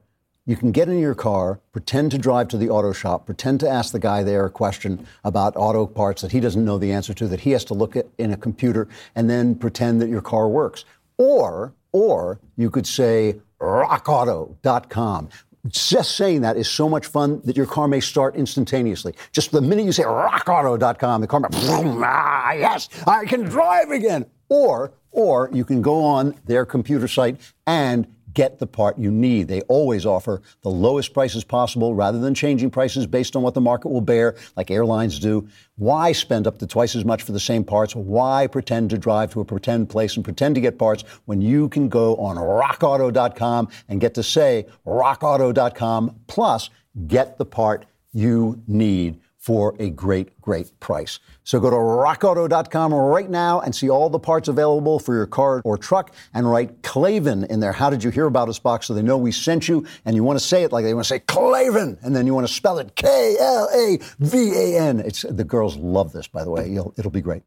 You 0.49 0.57
can 0.57 0.71
get 0.71 0.89
in 0.89 0.97
your 0.97 1.13
car, 1.13 1.59
pretend 1.73 2.09
to 2.09 2.17
drive 2.17 2.47
to 2.47 2.57
the 2.57 2.71
auto 2.71 2.91
shop, 2.91 3.27
pretend 3.27 3.59
to 3.59 3.69
ask 3.69 3.91
the 3.91 3.99
guy 3.99 4.23
there 4.23 4.47
a 4.47 4.49
question 4.49 5.05
about 5.23 5.55
auto 5.55 5.85
parts 5.85 6.23
that 6.23 6.31
he 6.31 6.39
doesn't 6.39 6.65
know 6.65 6.79
the 6.79 6.91
answer 6.91 7.13
to, 7.13 7.27
that 7.27 7.41
he 7.41 7.51
has 7.51 7.63
to 7.65 7.75
look 7.75 7.95
at 7.95 8.07
in 8.17 8.31
a 8.31 8.35
computer, 8.35 8.87
and 9.13 9.29
then 9.29 9.53
pretend 9.53 10.01
that 10.01 10.09
your 10.09 10.23
car 10.23 10.47
works. 10.47 10.85
Or, 11.19 11.75
or 11.91 12.39
you 12.55 12.71
could 12.71 12.87
say 12.87 13.39
rockauto.com. 13.61 15.29
Just 15.67 16.15
saying 16.15 16.41
that 16.41 16.57
is 16.57 16.67
so 16.67 16.89
much 16.89 17.05
fun 17.05 17.41
that 17.45 17.55
your 17.55 17.67
car 17.67 17.87
may 17.87 17.99
start 17.99 18.35
instantaneously. 18.35 19.13
Just 19.31 19.51
the 19.51 19.61
minute 19.61 19.85
you 19.85 19.91
say 19.91 20.01
rockauto.com, 20.01 21.21
the 21.21 21.27
car 21.27 21.41
might, 21.41 21.51
ah, 21.53 22.53
yes, 22.53 22.89
I 23.05 23.25
can 23.25 23.43
drive 23.43 23.91
again. 23.91 24.25
Or, 24.49 24.93
or 25.11 25.51
you 25.53 25.63
can 25.63 25.83
go 25.83 26.03
on 26.03 26.33
their 26.45 26.65
computer 26.65 27.07
site 27.07 27.37
and 27.67 28.07
get 28.33 28.59
the 28.59 28.67
part 28.67 28.97
you 28.97 29.11
need. 29.11 29.47
They 29.47 29.61
always 29.61 30.05
offer 30.05 30.41
the 30.61 30.69
lowest 30.69 31.13
prices 31.13 31.43
possible 31.43 31.93
rather 31.93 32.19
than 32.19 32.33
changing 32.33 32.71
prices 32.71 33.07
based 33.07 33.35
on 33.35 33.43
what 33.43 33.53
the 33.53 33.61
market 33.61 33.89
will 33.89 34.01
bear, 34.01 34.35
like 34.55 34.71
airlines 34.71 35.19
do. 35.19 35.47
Why 35.75 36.11
spend 36.11 36.47
up 36.47 36.59
to 36.59 36.67
twice 36.67 36.95
as 36.95 37.05
much 37.05 37.23
for 37.23 37.31
the 37.31 37.39
same 37.39 37.63
parts? 37.63 37.95
Why 37.95 38.47
pretend 38.47 38.89
to 38.91 38.97
drive 38.97 39.31
to 39.33 39.41
a 39.41 39.45
pretend 39.45 39.89
place 39.89 40.15
and 40.15 40.23
pretend 40.23 40.55
to 40.55 40.61
get 40.61 40.77
parts 40.77 41.03
when 41.25 41.41
you 41.41 41.69
can 41.69 41.89
go 41.89 42.15
on 42.17 42.35
rockauto.com 42.35 43.69
and 43.87 44.01
get 44.01 44.13
to 44.15 44.23
say 44.23 44.65
rockauto.com 44.85 46.15
plus 46.27 46.69
get 47.07 47.37
the 47.37 47.45
part 47.45 47.85
you 48.11 48.61
need 48.67 49.19
for 49.49 49.75
a 49.79 49.89
great, 49.89 50.39
great 50.41 50.79
price. 50.79 51.19
So 51.43 51.59
go 51.59 51.71
to 51.71 51.75
rockauto.com 51.75 52.93
right 52.93 53.27
now 53.27 53.61
and 53.61 53.75
see 53.75 53.89
all 53.89 54.07
the 54.07 54.19
parts 54.19 54.47
available 54.47 54.99
for 54.99 55.15
your 55.15 55.25
car 55.25 55.63
or 55.65 55.75
truck 55.75 56.13
and 56.35 56.47
write 56.47 56.83
Klavan 56.83 57.45
in 57.45 57.59
there. 57.59 57.71
How 57.71 57.89
did 57.89 58.03
you 58.03 58.11
hear 58.11 58.27
about 58.27 58.47
us 58.47 58.59
box 58.59 58.85
so 58.85 58.93
they 58.93 59.01
know 59.01 59.17
we 59.17 59.31
sent 59.31 59.67
you 59.67 59.87
and 60.05 60.15
you 60.15 60.23
want 60.23 60.37
to 60.37 60.45
say 60.45 60.61
it 60.61 60.71
like 60.71 60.85
they 60.85 60.93
want 60.93 61.05
to 61.05 61.09
say 61.09 61.17
Klavan 61.21 61.97
and 62.03 62.15
then 62.15 62.27
you 62.27 62.35
want 62.35 62.45
to 62.45 62.53
spell 62.53 62.77
it 62.77 62.95
K 62.95 63.37
L 63.39 63.67
A 63.73 63.97
V 64.19 64.51
A 64.53 64.79
N. 64.79 64.99
It's 64.99 65.23
the 65.23 65.43
girls 65.43 65.75
love 65.77 66.13
this 66.13 66.27
by 66.27 66.43
the 66.43 66.51
way. 66.51 66.69
You'll, 66.69 66.93
it'll 66.99 67.09
be 67.09 67.21
great. 67.21 67.41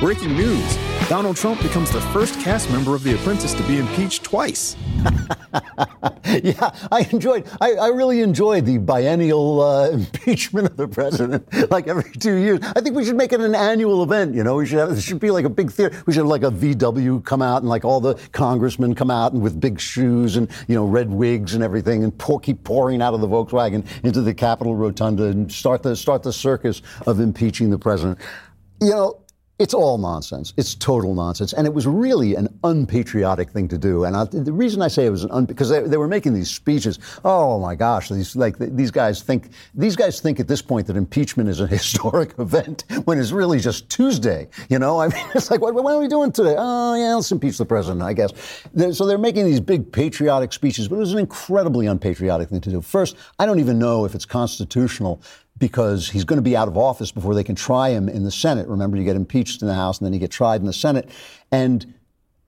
Breaking 0.00 0.36
news. 0.36 0.93
Donald 1.08 1.36
Trump 1.36 1.60
becomes 1.60 1.90
the 1.90 2.00
first 2.00 2.40
cast 2.40 2.70
member 2.70 2.94
of 2.94 3.02
The 3.02 3.14
Apprentice 3.14 3.52
to 3.54 3.62
be 3.64 3.78
impeached 3.78 4.24
twice. 4.24 4.74
yeah, 6.42 6.74
I 6.90 7.06
enjoyed, 7.12 7.46
I, 7.60 7.74
I 7.74 7.88
really 7.88 8.22
enjoyed 8.22 8.64
the 8.64 8.78
biennial 8.78 9.60
uh, 9.60 9.90
impeachment 9.90 10.68
of 10.68 10.78
the 10.78 10.88
president, 10.88 11.46
like 11.70 11.88
every 11.88 12.10
two 12.10 12.36
years. 12.36 12.60
I 12.74 12.80
think 12.80 12.96
we 12.96 13.04
should 13.04 13.16
make 13.16 13.34
it 13.34 13.40
an 13.40 13.54
annual 13.54 14.02
event, 14.02 14.34
you 14.34 14.42
know, 14.42 14.56
we 14.56 14.64
should 14.64 14.78
have, 14.78 14.92
it 14.92 15.02
should 15.02 15.20
be 15.20 15.30
like 15.30 15.44
a 15.44 15.50
big 15.50 15.70
theater. 15.70 16.02
We 16.06 16.14
should 16.14 16.20
have 16.20 16.26
like 16.26 16.42
a 16.42 16.50
VW 16.50 17.22
come 17.22 17.42
out 17.42 17.58
and 17.58 17.68
like 17.68 17.84
all 17.84 18.00
the 18.00 18.14
congressmen 18.32 18.94
come 18.94 19.10
out 19.10 19.34
and 19.34 19.42
with 19.42 19.60
big 19.60 19.78
shoes 19.78 20.36
and, 20.36 20.50
you 20.68 20.74
know, 20.74 20.86
red 20.86 21.10
wigs 21.10 21.54
and 21.54 21.62
everything 21.62 22.02
and 22.02 22.22
keep 22.42 22.64
pouring 22.64 23.02
out 23.02 23.12
of 23.12 23.20
the 23.20 23.28
Volkswagen 23.28 23.86
into 24.04 24.22
the 24.22 24.32
Capitol 24.32 24.74
Rotunda 24.74 25.24
and 25.24 25.52
start 25.52 25.82
the, 25.82 25.94
start 25.94 26.22
the 26.22 26.32
circus 26.32 26.80
of 27.06 27.20
impeaching 27.20 27.68
the 27.68 27.78
president. 27.78 28.18
You 28.80 28.90
know, 28.90 29.23
It's 29.56 29.72
all 29.72 29.98
nonsense. 29.98 30.52
It's 30.56 30.74
total 30.74 31.14
nonsense. 31.14 31.52
And 31.52 31.64
it 31.64 31.72
was 31.72 31.86
really 31.86 32.34
an 32.34 32.48
unpatriotic 32.64 33.50
thing 33.50 33.68
to 33.68 33.78
do. 33.78 34.02
And 34.02 34.16
I, 34.16 34.24
the 34.24 34.52
reason 34.52 34.82
I 34.82 34.88
say 34.88 35.06
it 35.06 35.10
was 35.10 35.22
an 35.22 35.30
un, 35.30 35.44
because 35.44 35.68
they, 35.68 35.80
they, 35.80 35.96
were 35.96 36.08
making 36.08 36.34
these 36.34 36.50
speeches. 36.50 36.98
Oh 37.24 37.60
my 37.60 37.76
gosh, 37.76 38.08
these 38.08 38.34
like 38.34 38.58
these 38.58 38.90
guys 38.90 39.22
think 39.22 39.50
these 39.72 39.94
guys 39.94 40.20
think 40.20 40.40
at 40.40 40.48
this 40.48 40.60
point 40.60 40.88
that 40.88 40.96
impeachment 40.96 41.48
is 41.48 41.60
a 41.60 41.66
historic 41.78 42.36
event 42.40 42.84
when 43.04 43.20
it's 43.20 43.30
really 43.30 43.60
just 43.60 43.88
Tuesday. 43.88 44.48
You 44.68 44.80
know, 44.80 44.98
I 44.98 45.06
mean, 45.06 45.24
it's 45.36 45.52
like 45.52 45.60
what, 45.60 45.72
what 45.72 45.94
are 45.94 46.00
we 46.00 46.08
doing 46.08 46.32
today? 46.32 46.56
Oh 46.58 46.96
yeah, 46.96 47.14
let's 47.14 47.30
impeach 47.30 47.56
the 47.56 47.64
president. 47.64 48.02
I 48.02 48.12
guess. 48.12 48.32
So 48.90 49.06
they're 49.06 49.18
making 49.18 49.44
these 49.44 49.60
big 49.60 49.92
patriotic 49.92 50.52
speeches, 50.52 50.88
but 50.88 50.96
it 50.96 50.98
was 50.98 51.12
an 51.12 51.20
incredibly 51.20 51.86
unpatriotic 51.86 52.48
thing 52.48 52.60
to 52.60 52.70
do. 52.70 52.80
First, 52.80 53.16
I 53.38 53.46
don't 53.46 53.60
even 53.60 53.78
know 53.78 54.04
if 54.04 54.16
it's 54.16 54.24
constitutional 54.24 55.22
because 55.64 56.10
he's 56.10 56.24
going 56.24 56.36
to 56.36 56.42
be 56.42 56.54
out 56.54 56.68
of 56.68 56.76
office 56.76 57.10
before 57.10 57.34
they 57.34 57.42
can 57.42 57.54
try 57.54 57.88
him 57.88 58.06
in 58.06 58.22
the 58.22 58.30
Senate. 58.30 58.68
Remember, 58.68 58.98
you 58.98 59.02
get 59.02 59.16
impeached 59.16 59.62
in 59.62 59.66
the 59.66 59.72
House 59.72 59.98
and 59.98 60.04
then 60.04 60.12
you 60.12 60.18
get 60.18 60.30
tried 60.30 60.60
in 60.60 60.66
the 60.66 60.74
Senate. 60.74 61.08
And 61.50 61.94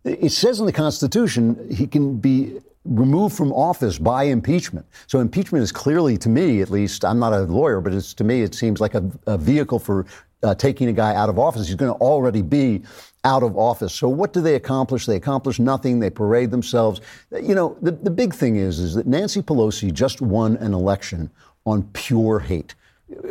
it 0.04 0.32
says 0.32 0.60
in 0.60 0.66
the 0.66 0.72
Constitution 0.72 1.66
he 1.74 1.86
can 1.86 2.18
be 2.18 2.60
removed 2.84 3.34
from 3.34 3.54
office 3.54 3.98
by 3.98 4.24
impeachment. 4.24 4.84
So 5.06 5.20
impeachment 5.20 5.62
is 5.62 5.72
clearly, 5.72 6.18
to 6.18 6.28
me 6.28 6.60
at 6.60 6.68
least, 6.68 7.06
I'm 7.06 7.18
not 7.18 7.32
a 7.32 7.44
lawyer, 7.44 7.80
but 7.80 7.94
it's 7.94 8.12
to 8.12 8.24
me 8.24 8.42
it 8.42 8.54
seems 8.54 8.82
like 8.82 8.92
a, 8.92 9.10
a 9.26 9.38
vehicle 9.38 9.78
for 9.78 10.04
uh, 10.42 10.54
taking 10.54 10.88
a 10.88 10.92
guy 10.92 11.14
out 11.14 11.30
of 11.30 11.38
office. 11.38 11.66
He's 11.66 11.74
going 11.74 11.94
to 11.94 11.98
already 11.98 12.42
be 12.42 12.82
out 13.24 13.42
of 13.42 13.56
office. 13.56 13.94
So 13.94 14.10
what 14.10 14.34
do 14.34 14.42
they 14.42 14.56
accomplish? 14.56 15.06
They 15.06 15.16
accomplish 15.16 15.58
nothing. 15.58 16.00
They 16.00 16.10
parade 16.10 16.50
themselves. 16.50 17.00
You 17.32 17.54
know, 17.54 17.78
the, 17.80 17.92
the 17.92 18.10
big 18.10 18.34
thing 18.34 18.56
is, 18.56 18.78
is 18.78 18.94
that 18.94 19.06
Nancy 19.06 19.40
Pelosi 19.40 19.90
just 19.90 20.20
won 20.20 20.58
an 20.58 20.74
election 20.74 21.30
on 21.64 21.84
pure 21.94 22.40
hate 22.40 22.74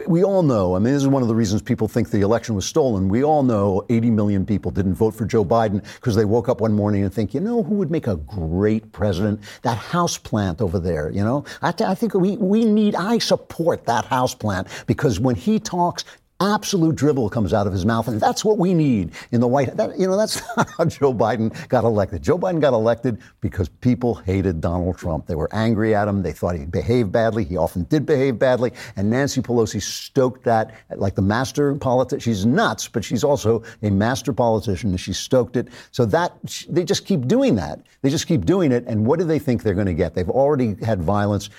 we 0.08 0.24
all 0.24 0.42
know, 0.42 0.76
I 0.76 0.80
mean, 0.80 0.94
this 0.94 1.02
is 1.02 1.08
one 1.08 1.22
of 1.22 1.28
the 1.28 1.36
reasons 1.36 1.62
people 1.62 1.88
think 1.88 2.10
the 2.10 2.22
election 2.22 2.56
was 2.56 2.66
stolen. 2.66 3.10
We 3.10 3.24
all 3.24 3.44
know 3.44 3.86
80 3.90 4.10
million 4.12 4.46
people 4.46 4.72
didn't 4.72 4.96
vote 4.96 5.14
for 5.14 5.26
Joe 5.26 5.44
Biden 5.44 5.84
because 5.96 6.16
they 6.16 6.24
woke 6.24 6.48
up 6.48 6.62
one 6.62 6.74
morning 6.74 7.04
and 7.04 7.14
think, 7.14 7.34
you 7.34 7.42
know, 7.42 7.62
who 7.62 7.76
would 7.76 7.92
make 7.92 8.08
a 8.08 8.16
great 8.16 8.92
president? 8.94 9.42
That 9.64 9.78
house 9.78 10.18
plant 10.18 10.62
over 10.62 10.80
there, 10.80 11.10
you 11.10 11.24
know? 11.24 11.44
I, 11.62 11.72
th- 11.72 11.90
I 11.90 11.96
think 11.96 12.14
we, 12.14 12.38
we 12.38 12.64
need, 12.64 12.96
I 12.96 13.18
support 13.18 13.86
that 13.86 14.06
house 14.06 14.34
plant 14.34 14.68
because 14.88 15.20
when 15.20 15.36
he 15.36 15.60
talks, 15.60 16.06
absolute 16.42 16.96
dribble 16.96 17.30
comes 17.30 17.54
out 17.54 17.66
of 17.66 17.74
his 17.74 17.86
mouth, 17.86 18.08
and 18.08 18.20
that's 18.20 18.44
what 18.44 18.58
we 18.58 18.74
need 18.74 19.12
in 19.32 19.40
the 19.40 19.48
White. 19.48 19.76
That, 19.78 19.98
you 19.98 20.08
know, 20.08 20.18
that's 20.18 20.40
how 20.78 20.86
Joe 20.86 21.14
Biden 21.14 21.54
got 21.70 21.84
elected. 21.84 22.22
Joe 22.22 22.38
Biden 22.38 22.60
got 22.60 22.74
elected 22.74 23.20
because 23.42 23.70
people 23.70 24.16
hated 24.16 24.60
Donald 24.60 24.98
Trump. 24.98 25.28
They 25.28 25.36
were 25.36 25.50
angry 25.54 25.96
at 25.96 26.08
him. 26.08 26.24
They 26.24 26.34
thought 26.34 26.56
he 26.56 26.66
behaved 26.66 27.12
badly. 27.12 27.44
He 27.46 27.58
often 27.58 27.84
did 27.84 28.06
behave 28.06 28.38
badly, 28.38 28.74
and 28.96 29.10
Nancy 29.10 29.42
Pelosi 29.42 29.82
stoked 29.82 30.44
that 30.44 30.74
like 30.96 31.16
the 31.16 31.22
master 31.22 31.76
politician. 31.76 32.20
She's 32.20 32.46
nuts, 32.46 32.88
but 32.88 33.04
she's 33.04 33.24
also 33.24 33.64
a 33.82 33.90
master 33.90 34.34
politician, 34.34 34.90
and 34.90 35.00
she 35.00 35.14
stoked 35.14 35.56
it. 35.56 35.70
So 35.92 36.06
that 36.06 36.34
they 36.70 36.84
just 36.84 37.06
keep 37.06 37.28
doing 37.28 37.56
that. 37.56 37.82
They 38.02 38.10
just 38.10 38.28
keep 38.28 38.46
doing 38.46 38.72
it, 38.72 38.84
and 38.88 39.06
what 39.06 39.20
do 39.20 39.26
they 39.26 39.40
think 39.40 39.64
they're 39.64 39.74
going 39.74 39.86
to 39.88 39.94
get? 39.94 40.16
They've 40.16 40.30
already 40.30 40.76
had 40.84 41.02
violence. 41.02 41.50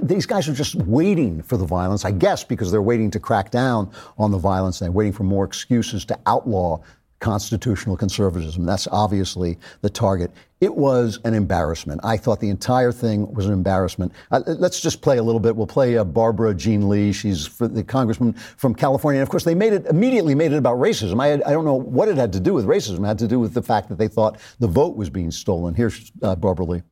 These 0.00 0.26
guys 0.26 0.48
are 0.48 0.54
just 0.54 0.74
waiting 0.74 1.42
for 1.42 1.56
the 1.56 1.66
violence, 1.66 2.04
I 2.04 2.12
guess, 2.12 2.44
because 2.44 2.70
they're 2.70 2.80
waiting 2.80 3.10
to 3.10 3.20
crack 3.20 3.50
down 3.50 3.90
on 4.16 4.30
the 4.30 4.38
violence. 4.38 4.80
And 4.80 4.86
They're 4.86 4.92
waiting 4.92 5.12
for 5.12 5.24
more 5.24 5.44
excuses 5.44 6.04
to 6.06 6.18
outlaw 6.26 6.80
constitutional 7.22 7.96
conservatism. 7.96 8.66
That's 8.66 8.88
obviously 8.88 9.56
the 9.80 9.88
target. 9.88 10.32
It 10.60 10.74
was 10.74 11.20
an 11.24 11.34
embarrassment. 11.34 12.00
I 12.04 12.16
thought 12.16 12.40
the 12.40 12.50
entire 12.50 12.90
thing 12.90 13.32
was 13.32 13.46
an 13.46 13.52
embarrassment. 13.52 14.12
Uh, 14.30 14.42
let's 14.46 14.80
just 14.80 15.02
play 15.02 15.18
a 15.18 15.22
little 15.22 15.40
bit. 15.40 15.54
We'll 15.54 15.66
play 15.66 15.96
uh, 15.96 16.04
Barbara 16.04 16.52
Jean 16.54 16.88
Lee. 16.88 17.12
She's 17.12 17.48
the 17.58 17.84
congressman 17.84 18.32
from 18.32 18.74
California. 18.74 19.20
And 19.20 19.26
of 19.26 19.30
course, 19.30 19.44
they 19.44 19.54
made 19.54 19.72
it 19.72 19.86
immediately 19.86 20.34
made 20.34 20.52
it 20.52 20.56
about 20.56 20.78
racism. 20.78 21.20
I, 21.20 21.34
I, 21.34 21.52
don't 21.52 21.64
know 21.64 21.74
what 21.74 22.08
it 22.08 22.16
had 22.16 22.32
to 22.34 22.40
do 22.40 22.54
with 22.54 22.66
racism. 22.66 23.04
It 23.04 23.06
had 23.06 23.18
to 23.20 23.28
do 23.28 23.38
with 23.38 23.54
the 23.54 23.62
fact 23.62 23.88
that 23.88 23.98
they 23.98 24.08
thought 24.08 24.38
the 24.58 24.68
vote 24.68 24.96
was 24.96 25.08
being 25.08 25.30
stolen. 25.30 25.74
Here's 25.74 26.10
uh, 26.22 26.34
Barbara 26.34 26.66
Lee. 26.66 26.82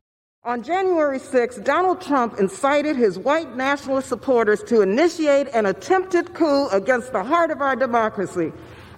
On 0.43 0.63
January 0.63 1.19
6, 1.19 1.57
Donald 1.59 2.01
Trump 2.01 2.39
incited 2.41 2.97
his 2.97 3.19
white 3.19 3.57
nationalist 3.57 4.09
supporters 4.09 4.63
to 4.63 4.81
initiate 4.81 5.49
an 5.49 5.67
attempted 5.67 6.33
coup 6.33 6.67
against 6.69 7.13
the 7.13 7.23
heart 7.23 7.51
of 7.51 7.61
our 7.61 7.77
democracy, 7.77 8.51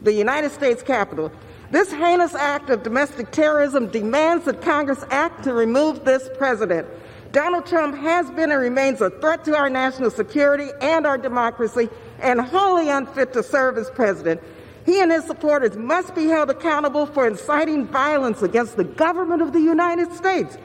the 0.03 0.12
United 0.12 0.53
States 0.53 0.84
Capitol. 0.84 1.32
This 1.72 1.90
heinous 1.90 2.36
act 2.36 2.70
of 2.70 2.84
domestic 2.84 3.32
terrorism 3.32 3.88
demands 3.88 4.45
that 4.45 4.62
Congress 4.62 5.05
act 5.11 5.43
to 5.43 5.53
remove 5.53 6.05
this 6.05 6.30
president. 6.38 6.86
Donald 7.32 7.66
Trump 7.66 7.97
has 7.97 8.30
been 8.30 8.53
and 8.53 8.61
remains 8.61 9.01
a 9.01 9.11
threat 9.11 9.45
to 9.47 9.57
our 9.57 9.68
national 9.68 10.12
security 10.12 10.68
and 10.80 11.09
our 11.09 11.18
democracy 11.18 11.88
and 12.20 12.40
wholly 12.40 12.88
unfit 12.88 13.32
to 13.32 13.43
serve 13.43 13.78
as 13.78 13.90
president. 13.90 14.40
He 14.86 15.01
and 15.01 15.11
his 15.11 15.24
supporters 15.24 15.76
must 15.76 16.14
be 16.14 16.26
held 16.26 16.51
accountable 16.51 17.07
for 17.07 17.26
inciting 17.26 17.86
violence 17.86 18.43
against 18.43 18.76
the 18.76 18.84
government 18.84 19.43
of 19.43 19.53
the 19.53 19.61
United 19.61 20.12
States. 20.12 20.57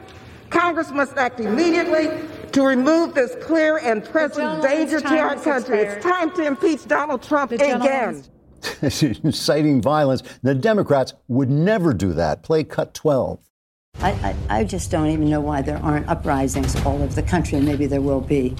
Congress 0.50 0.90
must 0.90 1.16
act 1.16 1.40
immediately 1.40 2.08
to 2.52 2.62
remove 2.62 3.14
this 3.14 3.36
clear 3.42 3.78
and 3.78 4.04
present 4.04 4.62
danger 4.62 5.00
to 5.00 5.18
our 5.18 5.36
country. 5.36 5.80
It's 5.80 6.02
time 6.02 6.34
to 6.36 6.46
impeach 6.46 6.86
Donald 6.86 7.22
Trump 7.22 7.52
again. 7.52 8.24
Inciting 8.82 9.80
violence. 9.80 10.22
The 10.42 10.54
Democrats 10.54 11.14
would 11.28 11.50
never 11.50 11.94
do 11.94 12.12
that. 12.14 12.42
Play 12.42 12.64
cut 12.64 12.94
12. 12.94 13.38
I, 14.00 14.10
I, 14.10 14.58
I, 14.60 14.64
just 14.64 14.92
don't 14.92 15.08
even 15.08 15.28
know 15.28 15.40
why 15.40 15.60
there 15.60 15.78
aren't 15.78 16.08
uprisings 16.08 16.76
all 16.84 17.02
over 17.02 17.12
the 17.12 17.22
country, 17.22 17.58
and 17.58 17.66
maybe 17.66 17.86
there 17.86 18.00
will 18.00 18.20
be. 18.20 18.54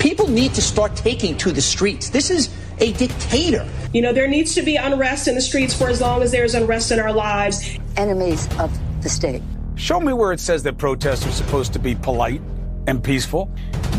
People 0.00 0.28
need 0.28 0.52
to 0.54 0.62
start 0.62 0.96
taking 0.96 1.36
to 1.38 1.52
the 1.52 1.60
streets. 1.60 2.10
This 2.10 2.28
is 2.28 2.52
a 2.78 2.92
dictator. 2.94 3.68
You 3.92 4.02
know, 4.02 4.12
there 4.12 4.26
needs 4.26 4.54
to 4.56 4.62
be 4.62 4.74
unrest 4.74 5.28
in 5.28 5.36
the 5.36 5.40
streets 5.40 5.78
for 5.78 5.88
as 5.88 6.00
long 6.00 6.22
as 6.22 6.32
there's 6.32 6.54
unrest 6.54 6.90
in 6.90 6.98
our 6.98 7.12
lives. 7.12 7.78
Enemies 7.96 8.48
of 8.58 8.76
the 9.02 9.08
state. 9.08 9.42
Show 9.80 9.98
me 9.98 10.12
where 10.12 10.30
it 10.32 10.40
says 10.40 10.62
that 10.64 10.76
protests 10.76 11.26
are 11.26 11.32
supposed 11.32 11.72
to 11.72 11.78
be 11.78 11.94
polite 11.94 12.42
and 12.86 13.02
peaceful. 13.02 13.50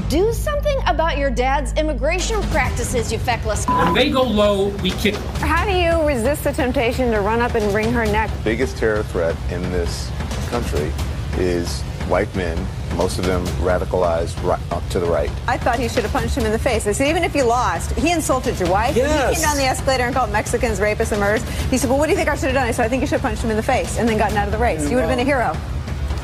Do 0.10 0.32
something 0.32 0.78
about 0.86 1.18
your 1.18 1.32
dad's 1.32 1.74
immigration 1.74 2.40
practices, 2.44 3.12
you 3.12 3.18
feckless. 3.18 3.66
When 3.66 3.96
they 3.96 4.12
go 4.12 4.22
low, 4.22 4.68
we 4.84 4.92
kick. 4.92 5.16
How 5.40 5.66
do 5.66 5.72
you 5.72 6.08
resist 6.08 6.44
the 6.44 6.54
temptation 6.54 7.10
to 7.10 7.22
run 7.22 7.40
up 7.40 7.56
and 7.56 7.74
wring 7.74 7.92
her 7.94 8.06
neck? 8.06 8.30
Biggest 8.44 8.78
terror 8.78 9.02
threat 9.02 9.36
in 9.50 9.64
this 9.72 10.12
country 10.50 10.92
is 11.38 11.82
white 12.08 12.34
men, 12.36 12.64
most 13.02 13.18
of 13.18 13.26
them 13.26 13.43
radicalized 13.66 14.39
right, 14.43 14.62
up 14.72 14.88
to 14.89 14.99
the 14.99 15.08
right. 15.08 15.32
I 15.47 15.58
thought 15.58 15.80
he 15.80 15.89
should 15.89 16.04
have 16.04 16.12
punched 16.12 16.38
him 16.38 16.45
in 16.45 16.52
the 16.52 16.60
face. 16.60 16.86
I 16.86 16.91
said, 16.91 17.08
even 17.08 17.24
if 17.24 17.34
you 17.34 17.43
lost, 17.43 17.93
he 17.93 18.12
insulted 18.12 18.60
your 18.60 18.70
wife. 18.70 18.95
Yes. 18.95 19.30
He 19.30 19.36
came 19.36 19.43
down 19.43 19.58
the 19.58 19.64
escalator 19.64 20.04
and 20.04 20.14
called 20.14 20.32
Mexicans 20.32 20.80
rapists 20.80 21.12
and 21.12 21.20
murderers. 21.20 21.43
He 21.72 21.80
said, 21.80 21.89
well, 21.89 21.97
what 21.97 22.06
do 22.06 22.12
you 22.12 22.16
think 22.16 22.30
I 22.30 22.36
should 22.36 22.49
have 22.49 22.54
done? 22.54 22.68
I 22.68 22.72
said, 22.72 22.86
I 22.86 22.89
think 22.89 23.02
you 23.02 23.08
should 23.08 23.20
have 23.20 23.24
punched 23.24 23.43
him 23.43 23.49
in 23.49 23.58
the 23.58 23.64
face 23.64 23.97
and 23.97 24.08
then 24.08 24.20
gotten 24.20 24.38
out 24.38 24.45
of 24.45 24.52
the 24.52 24.60
race. 24.60 24.88
You 24.88 24.97
would 24.97 25.06
have 25.06 25.10
been 25.10 25.18
a 25.18 25.24
hero. 25.24 25.58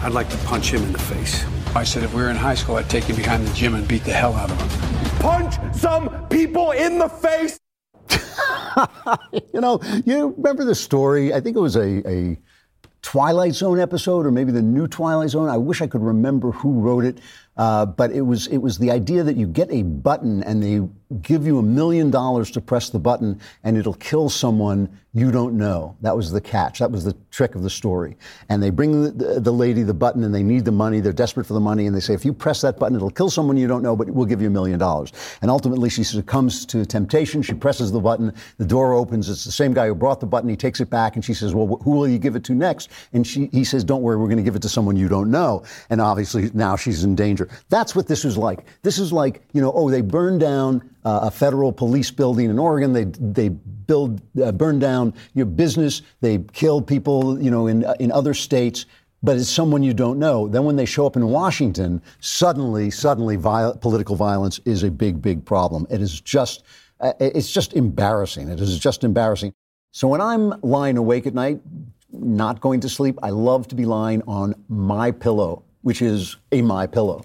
I'd 0.03 0.11
like 0.11 0.29
to 0.29 0.37
punch 0.45 0.71
him 0.71 0.83
in 0.83 0.91
the 0.93 0.99
face. 0.99 1.43
I 1.75 1.83
said, 1.83 2.03
if 2.03 2.13
we 2.13 2.21
were 2.21 2.29
in 2.29 2.35
high 2.35 2.53
school, 2.53 2.75
I'd 2.75 2.91
take 2.91 3.05
him 3.05 3.15
behind 3.15 3.47
the 3.47 3.53
gym 3.55 3.73
and 3.73 3.87
beat 3.87 4.03
the 4.03 4.13
hell 4.13 4.35
out 4.35 4.51
of 4.51 4.61
him. 4.61 5.19
Punch 5.19 5.55
some 5.75 6.27
people 6.27 6.73
in 6.73 6.99
the 6.99 7.09
face. 7.09 7.59
you 9.51 9.61
know, 9.61 9.79
you 10.05 10.35
remember 10.37 10.63
the 10.63 10.75
story? 10.75 11.33
I 11.33 11.39
think 11.39 11.57
it 11.57 11.59
was 11.59 11.75
a, 11.75 12.07
a 12.07 12.37
Twilight 13.07 13.55
Zone 13.55 13.79
episode 13.79 14.25
or 14.25 14.31
maybe 14.31 14.51
the 14.51 14.61
new 14.61 14.85
Twilight 14.85 15.29
Zone. 15.29 15.47
I 15.47 15.55
wish 15.55 15.81
I 15.81 15.87
could 15.87 16.01
remember 16.01 16.51
who 16.51 16.81
wrote 16.81 17.05
it. 17.05 17.19
Uh, 17.57 17.85
but 17.85 18.11
it 18.11 18.21
was 18.21 18.47
it 18.47 18.57
was 18.57 18.77
the 18.77 18.91
idea 18.91 19.23
that 19.23 19.35
you 19.35 19.47
get 19.47 19.71
a 19.71 19.83
button 19.83 20.43
and 20.43 20.61
they 20.61 20.87
give 21.21 21.45
you 21.45 21.57
a 21.57 21.63
million 21.63 22.11
dollars 22.11 22.51
to 22.51 22.61
press 22.61 22.89
the 22.89 22.99
button 22.99 23.39
and 23.63 23.77
it'll 23.77 23.93
kill 23.93 24.29
someone 24.29 24.89
you 25.13 25.31
don't 25.31 25.57
know. 25.57 25.95
That 26.01 26.15
was 26.15 26.31
the 26.31 26.41
catch. 26.41 26.77
That 26.77 26.91
was 26.91 27.03
the 27.03 27.15
trick 27.31 27.55
of 27.55 27.63
the 27.63 27.71
story. 27.71 28.17
And 28.49 28.61
they 28.61 28.69
bring 28.69 29.17
the, 29.17 29.39
the, 29.39 29.51
lady 29.51 29.81
the 29.81 29.93
button 29.93 30.23
and 30.23 30.35
they 30.35 30.43
need 30.43 30.63
the 30.63 30.71
money. 30.71 30.99
They're 30.99 31.11
desperate 31.11 31.47
for 31.47 31.53
the 31.53 31.59
money 31.59 31.87
and 31.87 31.95
they 31.95 32.01
say, 32.01 32.13
if 32.13 32.23
you 32.23 32.33
press 32.33 32.61
that 32.61 32.77
button, 32.77 32.95
it'll 32.95 33.09
kill 33.09 33.31
someone 33.31 33.57
you 33.57 33.67
don't 33.67 33.81
know, 33.81 33.95
but 33.95 34.11
we'll 34.11 34.27
give 34.27 34.41
you 34.41 34.47
a 34.47 34.51
million 34.51 34.77
dollars. 34.77 35.13
And 35.41 35.49
ultimately 35.49 35.89
she 35.89 36.03
succumbs 36.03 36.67
to 36.67 36.85
temptation. 36.85 37.41
She 37.41 37.55
presses 37.55 37.91
the 37.91 37.99
button. 37.99 38.31
The 38.57 38.65
door 38.65 38.93
opens. 38.93 39.27
It's 39.27 39.43
the 39.43 39.51
same 39.51 39.73
guy 39.73 39.87
who 39.87 39.95
brought 39.95 40.19
the 40.19 40.27
button. 40.27 40.49
He 40.49 40.57
takes 40.57 40.81
it 40.81 40.89
back 40.91 41.15
and 41.15 41.25
she 41.25 41.33
says, 41.33 41.55
well, 41.55 41.79
who 41.83 41.91
will 41.91 42.07
you 42.07 42.19
give 42.19 42.35
it 42.35 42.43
to 42.43 42.53
next? 42.53 42.89
And 43.13 43.25
she, 43.25 43.49
he 43.51 43.63
says, 43.63 43.83
don't 43.83 44.03
worry, 44.03 44.17
we're 44.17 44.27
going 44.27 44.37
to 44.37 44.43
give 44.43 44.55
it 44.55 44.61
to 44.63 44.69
someone 44.69 44.97
you 44.97 45.07
don't 45.07 45.31
know. 45.31 45.63
And 45.89 45.99
obviously 45.99 46.51
now 46.53 46.75
she's 46.75 47.03
in 47.03 47.15
danger. 47.15 47.46
That's 47.69 47.95
what 47.95 48.07
this 48.07 48.23
was 48.23 48.37
like. 48.37 48.65
This 48.81 48.99
is 48.99 49.11
like, 49.11 49.41
you 49.53 49.61
know, 49.61 49.71
oh, 49.73 49.89
they 49.89 50.01
burned 50.01 50.39
down 50.39 50.89
uh, 51.05 51.19
a 51.23 51.31
federal 51.31 51.71
police 51.71 52.11
building 52.11 52.49
in 52.49 52.59
Oregon. 52.59 52.93
They 52.93 53.05
they 53.05 53.49
build 53.49 54.21
uh, 54.41 54.51
burn 54.51 54.79
down 54.79 55.13
your 55.33 55.45
business. 55.45 56.01
They 56.21 56.39
kill 56.53 56.81
people, 56.81 57.41
you 57.41 57.51
know, 57.51 57.67
in 57.67 57.85
uh, 57.85 57.95
in 57.99 58.11
other 58.11 58.33
states. 58.33 58.85
But 59.23 59.37
it's 59.37 59.49
someone 59.49 59.81
you 59.81 59.95
don't 59.95 60.19
know. 60.19 60.47
Then 60.47 60.63
when 60.63 60.75
they 60.75 60.85
show 60.85 61.07
up 61.07 61.15
in 61.15 61.27
Washington, 61.27 62.03
suddenly, 62.19 62.91
suddenly, 62.91 63.35
viol- 63.35 63.75
political 63.75 64.15
violence 64.15 64.59
is 64.63 64.83
a 64.83 64.91
big, 64.91 65.23
big 65.23 65.43
problem. 65.43 65.87
It 65.89 66.01
is 66.01 66.21
just, 66.21 66.63
uh, 66.99 67.13
it's 67.19 67.51
just 67.51 67.73
embarrassing. 67.73 68.47
It 68.47 68.59
is 68.59 68.77
just 68.77 69.03
embarrassing. 69.03 69.53
So 69.91 70.07
when 70.07 70.21
I'm 70.21 70.53
lying 70.61 70.97
awake 70.97 71.25
at 71.25 71.33
night, 71.33 71.61
not 72.11 72.61
going 72.61 72.79
to 72.81 72.89
sleep, 72.89 73.17
I 73.23 73.31
love 73.31 73.67
to 73.69 73.75
be 73.75 73.85
lying 73.85 74.21
on 74.27 74.53
my 74.69 75.09
pillow, 75.09 75.63
which 75.81 76.03
is 76.03 76.37
a 76.51 76.61
my 76.61 76.85
pillow. 76.85 77.23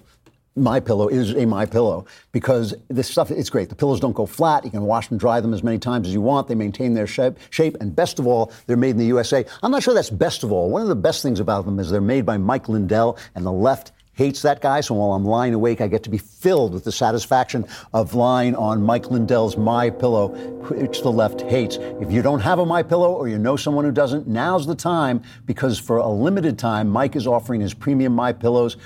My 0.55 0.79
pillow 0.79 1.07
is 1.07 1.35
a 1.35 1.45
my 1.45 1.65
pillow 1.65 2.05
because 2.31 2.75
this 2.87 3.09
stuff 3.09 3.31
it's 3.31 3.49
great. 3.49 3.69
The 3.69 3.75
pillows 3.75 3.99
don't 3.99 4.13
go 4.13 4.25
flat. 4.25 4.63
You 4.65 4.71
can 4.71 4.83
wash 4.83 5.09
and 5.09 5.19
dry 5.19 5.39
them 5.41 5.53
as 5.53 5.63
many 5.63 5.79
times 5.79 6.07
as 6.07 6.13
you 6.13 6.21
want. 6.21 6.47
They 6.47 6.55
maintain 6.55 6.93
their 6.93 7.07
shape, 7.07 7.37
shape. 7.49 7.75
And 7.81 7.95
best 7.95 8.19
of 8.19 8.27
all 8.27 8.51
they're 8.67 8.77
made 8.77 8.91
in 8.91 8.97
the 8.97 9.05
usa 9.05 9.45
i'm 9.61 9.71
not 9.71 9.83
sure 9.83 9.93
that's 9.93 10.09
best 10.09 10.43
of 10.43 10.51
all. 10.51 10.69
One 10.69 10.81
of 10.81 10.87
the 10.87 10.95
best 10.95 11.23
things 11.23 11.39
about 11.39 11.65
them 11.65 11.79
is 11.79 11.89
they're 11.89 12.01
made 12.01 12.25
by 12.25 12.37
mike 12.37 12.69
lindell 12.69 13.17
and 13.35 13.45
the 13.45 13.51
left 13.51 13.91
hates 14.13 14.43
that 14.43 14.61
guy. 14.61 14.81
So 14.81 14.93
while 14.93 15.13
i'm 15.13 15.25
lying 15.25 15.55
awake 15.55 15.81
i 15.81 15.87
get 15.87 16.03
to 16.03 16.09
be 16.09 16.19
filled 16.19 16.73
with 16.73 16.83
the 16.83 16.91
satisfaction 16.91 17.65
of 17.93 18.13
lying 18.13 18.55
on 18.55 18.83
mike 18.83 19.09
lindell's 19.09 19.57
my 19.57 19.89
pillow 19.89 20.27
which 20.69 21.01
the 21.01 21.11
left 21.11 21.41
hates. 21.41 21.77
If 21.99 22.11
you 22.11 22.21
don't 22.21 22.41
have 22.41 22.59
a 22.59 22.65
my 22.65 22.83
pillow 22.83 23.11
or 23.11 23.27
you 23.27 23.39
know 23.39 23.55
someone 23.55 23.85
who 23.85 23.91
doesn't 23.91 24.27
now's 24.27 24.67
the 24.67 24.75
time 24.75 25.23
because 25.47 25.79
for 25.79 25.97
a 25.97 26.09
limited 26.09 26.59
time 26.59 26.89
mike 26.89 27.15
is 27.15 27.25
offering 27.25 27.61
his 27.61 27.73
premium 27.73 28.13
my 28.13 28.33
pillows 28.33 28.77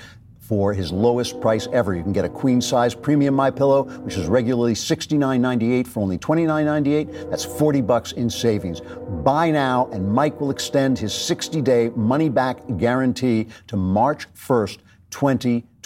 for 0.48 0.72
his 0.72 0.90
lowest 0.90 1.42
price 1.42 1.68
ever. 1.74 1.94
You 1.94 2.02
can 2.02 2.14
get 2.14 2.24
a 2.24 2.28
queen 2.28 2.62
size 2.62 2.94
premium 2.94 3.34
My 3.34 3.50
Pillow, 3.50 3.84
which 4.00 4.16
is 4.16 4.28
regularly 4.28 4.72
$69.98 4.72 5.86
for 5.86 6.00
only 6.00 6.16
$29.98. 6.16 7.28
That's 7.28 7.44
40 7.44 7.82
bucks 7.82 8.12
in 8.12 8.30
savings. 8.30 8.80
Buy 9.22 9.50
now, 9.50 9.90
and 9.92 10.10
Mike 10.10 10.40
will 10.40 10.50
extend 10.50 10.98
his 10.98 11.12
60-day 11.12 11.90
money-back 11.94 12.62
guarantee 12.78 13.48
to 13.66 13.76
March 13.76 14.26
1st, 14.32 14.78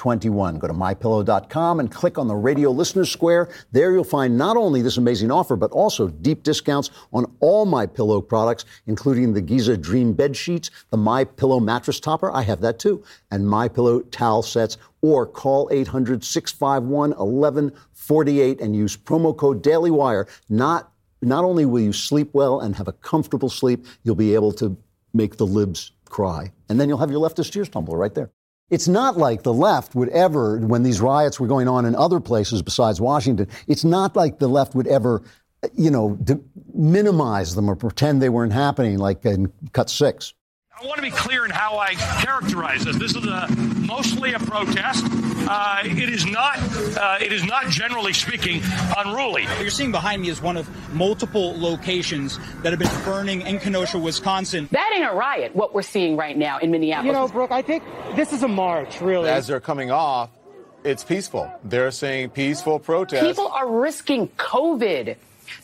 2021. 0.03 0.59
Go 0.59 0.67
to 0.67 0.75
mypillow.com 0.75 1.79
and 1.79 1.89
click 1.89 2.19
on 2.19 2.27
the 2.27 2.35
radio 2.35 2.73
listener 2.73 3.05
square. 3.05 3.49
There 3.71 3.93
you'll 3.93 4.03
find 4.03 4.37
not 4.37 4.57
only 4.57 4.83
this 4.83 4.97
amazing 4.97 5.31
offer, 5.31 5.55
but 5.55 5.71
also 5.71 6.09
deep 6.09 6.43
discounts 6.43 6.91
on 7.13 7.33
all 7.39 7.65
my 7.67 7.87
pillow 7.87 8.21
products, 8.21 8.65
including 8.89 9.33
the 9.33 9.41
Giza 9.41 9.77
Dream 9.77 10.13
bed 10.13 10.37
sheets, 10.37 10.71
the 10.91 10.97
My 10.97 11.23
Pillow 11.23 11.61
mattress 11.61 12.01
topper. 12.01 12.33
I 12.33 12.43
have 12.43 12.61
that 12.63 12.81
too, 12.81 13.05
and 13.31 13.49
My 13.49 13.69
Pillow 13.69 14.01
towel 14.01 14.43
sets. 14.43 14.77
Or 15.03 15.27
call 15.27 15.69
800 15.73 16.25
651 16.25 17.11
1148 17.11 18.61
and 18.61 18.75
use 18.75 18.97
promo 18.97 19.37
code 19.37 19.63
DailyWire. 19.63 20.29
Not 20.49 20.93
not 21.23 21.45
only 21.45 21.65
will 21.65 21.81
you 21.81 21.93
sleep 21.93 22.31
well 22.33 22.61
and 22.61 22.75
have 22.75 22.89
a 22.89 22.93
comfortable 22.93 23.49
sleep, 23.49 23.87
you'll 24.03 24.17
be 24.17 24.35
able 24.35 24.53
to 24.55 24.77
make 25.15 25.37
the 25.37 25.47
libs 25.47 25.93
cry. 26.07 26.53
And 26.69 26.81
then 26.81 26.89
you'll 26.89 26.99
have 26.99 27.11
your 27.11 27.21
leftist 27.21 27.53
tears 27.53 27.69
tumbler 27.69 27.97
right 27.97 28.15
there. 28.15 28.31
It's 28.73 28.89
not 28.89 29.19
like 29.19 29.43
the 29.43 29.53
left 29.53 29.95
would 29.95 30.09
ever, 30.09 30.57
when 30.57 30.83
these 30.83 30.99
riots 31.03 31.39
were 31.39 31.47
going 31.47 31.69
on 31.69 31.85
in 31.85 31.95
other 31.95 32.21
places 32.21 32.63
besides 32.63 33.03
Washington, 33.03 33.47
it's 33.69 33.85
not 33.85 34.17
like 34.17 34.39
the 34.39 34.49
left 34.49 34.75
would 34.75 34.87
ever, 34.87 35.23
you 35.75 35.91
know, 35.91 36.19
minimize 36.73 37.55
them 37.55 37.69
or 37.69 37.77
pretend 37.77 38.23
they 38.23 38.31
weren't 38.31 38.55
happening 38.55 38.97
like 38.97 39.27
in 39.27 39.53
cut 39.75 39.91
six. 39.91 40.33
I 40.81 40.87
want 40.87 40.97
to 40.97 41.03
be 41.03 41.11
clear 41.11 41.45
in 41.45 41.51
how 41.51 41.77
I 41.77 41.93
characterize 42.25 42.87
this. 42.87 42.97
This 42.97 43.15
is 43.15 43.27
a, 43.27 43.47
mostly 43.93 44.33
a 44.33 44.39
protest. 44.39 45.05
Uh, 45.47 45.83
it 45.85 46.09
is 46.09 46.25
not. 46.25 46.59
Uh, 46.97 47.19
it 47.21 47.31
is 47.31 47.45
not, 47.45 47.69
generally 47.69 48.15
speaking, 48.15 48.63
unruly. 48.97 49.45
What 49.45 49.61
you're 49.61 49.71
seeing 49.71 49.93
behind 49.93 50.23
me 50.23 50.31
is 50.31 50.41
one 50.41 50.57
of 50.57 50.67
multiple 50.95 51.61
locations 51.61 52.39
that 52.63 52.73
have 52.73 52.79
been 52.79 53.05
burning 53.05 53.43
in 53.43 53.59
Kenosha, 53.59 53.99
Wisconsin. 53.99 54.69
That 54.71 54.93
ain't 54.95 55.05
a 55.05 55.15
riot. 55.15 55.55
What 55.55 55.75
we're 55.75 55.83
seeing 55.83 56.17
right 56.17 56.37
now 56.37 56.59
in 56.59 56.71
Minneapolis. 56.71 57.07
You 57.07 57.13
know, 57.13 57.29
Brooke, 57.29 57.51
I 57.51 57.61
think 57.61 57.83
this 58.17 58.33
is 58.33 58.43
a 58.43 58.49
march, 58.49 59.01
really. 59.03 59.29
As 59.29 59.47
they're 59.47 59.61
coming 59.61 59.91
off, 59.91 60.31
it's 60.85 61.05
peaceful. 61.05 61.53
They're 61.63 61.91
saying 61.91 62.31
peaceful 62.31 62.79
protest. 62.79 63.25
People 63.25 63.49
are 63.49 63.71
risking 63.71 64.29
COVID 64.29 65.17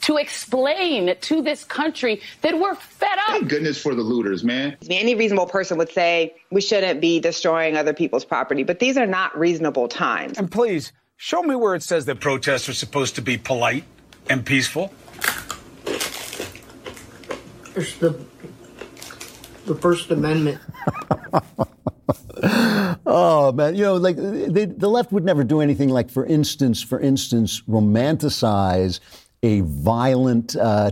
to 0.02 0.16
explain 0.16 1.16
to 1.20 1.42
this 1.42 1.64
country 1.64 2.20
that 2.42 2.58
we're 2.58 2.74
fed 2.74 3.18
up. 3.20 3.28
Thank 3.28 3.48
goodness 3.48 3.80
for 3.80 3.94
the 3.94 4.02
looters, 4.02 4.44
man. 4.44 4.76
Any 4.88 5.14
reasonable 5.14 5.46
person 5.46 5.78
would 5.78 5.90
say 5.90 6.34
we 6.50 6.60
shouldn't 6.60 7.00
be 7.00 7.20
destroying 7.20 7.76
other 7.76 7.92
people's 7.92 8.24
property, 8.24 8.62
but 8.62 8.78
these 8.78 8.96
are 8.96 9.06
not 9.06 9.36
reasonable 9.38 9.88
times. 9.88 10.38
And 10.38 10.50
please, 10.50 10.92
show 11.16 11.42
me 11.42 11.54
where 11.54 11.74
it 11.74 11.82
says 11.82 12.06
that 12.06 12.20
protests 12.20 12.68
are 12.68 12.74
supposed 12.74 13.14
to 13.16 13.22
be 13.22 13.38
polite 13.38 13.84
and 14.28 14.44
peaceful. 14.44 14.92
It's 17.76 17.96
the 17.98 18.18
the 19.68 19.74
First 19.74 20.10
Amendment. 20.10 20.60
oh 23.06 23.52
man, 23.52 23.74
you 23.74 23.84
know, 23.84 23.94
like 23.94 24.16
they, 24.16 24.64
the 24.64 24.88
left 24.88 25.12
would 25.12 25.24
never 25.24 25.44
do 25.44 25.60
anything 25.60 25.90
like, 25.90 26.10
for 26.10 26.26
instance, 26.26 26.82
for 26.82 26.98
instance, 26.98 27.62
romanticize 27.68 29.00
a 29.42 29.60
violent 29.60 30.56
uh, 30.56 30.90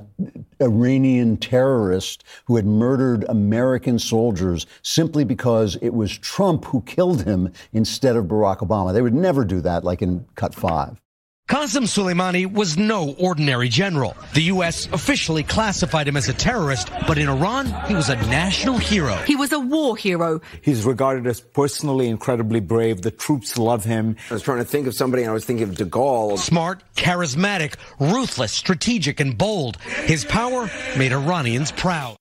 Iranian 0.61 1.37
terrorist 1.37 2.25
who 2.47 2.57
had 2.57 2.67
murdered 2.67 3.25
American 3.29 3.99
soldiers 3.99 4.67
simply 4.83 5.25
because 5.25 5.77
it 5.83 5.95
was 5.95 6.17
Trump 6.19 6.65
who 6.67 6.83
killed 6.83 7.25
him 7.25 7.53
instead 7.73 8.17
of 8.17 8.27
Barack 8.27 8.59
Obama. 8.59 8.93
They 8.93 9.03
would 9.03 9.15
never 9.15 9.45
do 9.45 9.61
that, 9.63 9.85
like 9.85 10.03
in 10.03 10.27
Cut 10.35 10.55
Five. 10.55 11.01
Qasem 11.49 11.85
Soleimani 11.85 12.53
was 12.53 12.77
no 12.77 13.15
ordinary 13.21 13.69
general. 13.69 14.17
The 14.35 14.43
U.S. 14.55 14.89
officially 14.93 15.45
classified 15.45 16.09
him 16.09 16.17
as 16.17 16.29
a 16.29 16.33
terrorist, 16.33 16.91
but 17.07 17.19
in 17.19 17.29
Iran, 17.29 17.67
he 17.87 17.95
was 17.95 18.09
a 18.09 18.17
national 18.17 18.79
hero. 18.79 19.15
He 19.19 19.37
was 19.37 19.53
a 19.53 19.61
war 19.61 19.97
hero. 19.97 20.41
He's 20.61 20.85
regarded 20.85 21.25
as 21.29 21.41
personally 21.41 22.09
incredibly 22.09 22.59
brave. 22.59 23.03
The 23.03 23.13
troops 23.13 23.59
love 23.59 23.85
him. 23.85 24.17
I 24.29 24.35
was 24.35 24.43
trying 24.43 24.59
to 24.59 24.65
think 24.65 24.89
of 24.89 24.95
somebody, 24.97 25.23
and 25.23 25.31
I 25.31 25.35
was 25.35 25.45
thinking 25.45 25.69
of 25.69 25.77
de 25.77 25.85
Gaulle. 25.85 26.37
Smart, 26.37 26.83
charismatic, 26.97 27.77
ruthless, 28.01 28.51
strategic, 28.51 29.21
and 29.21 29.39
bold. 29.39 29.77
His 30.07 30.25
power 30.25 30.69
made 30.99 31.13
Iranians 31.13 31.71
proud. 31.71 32.17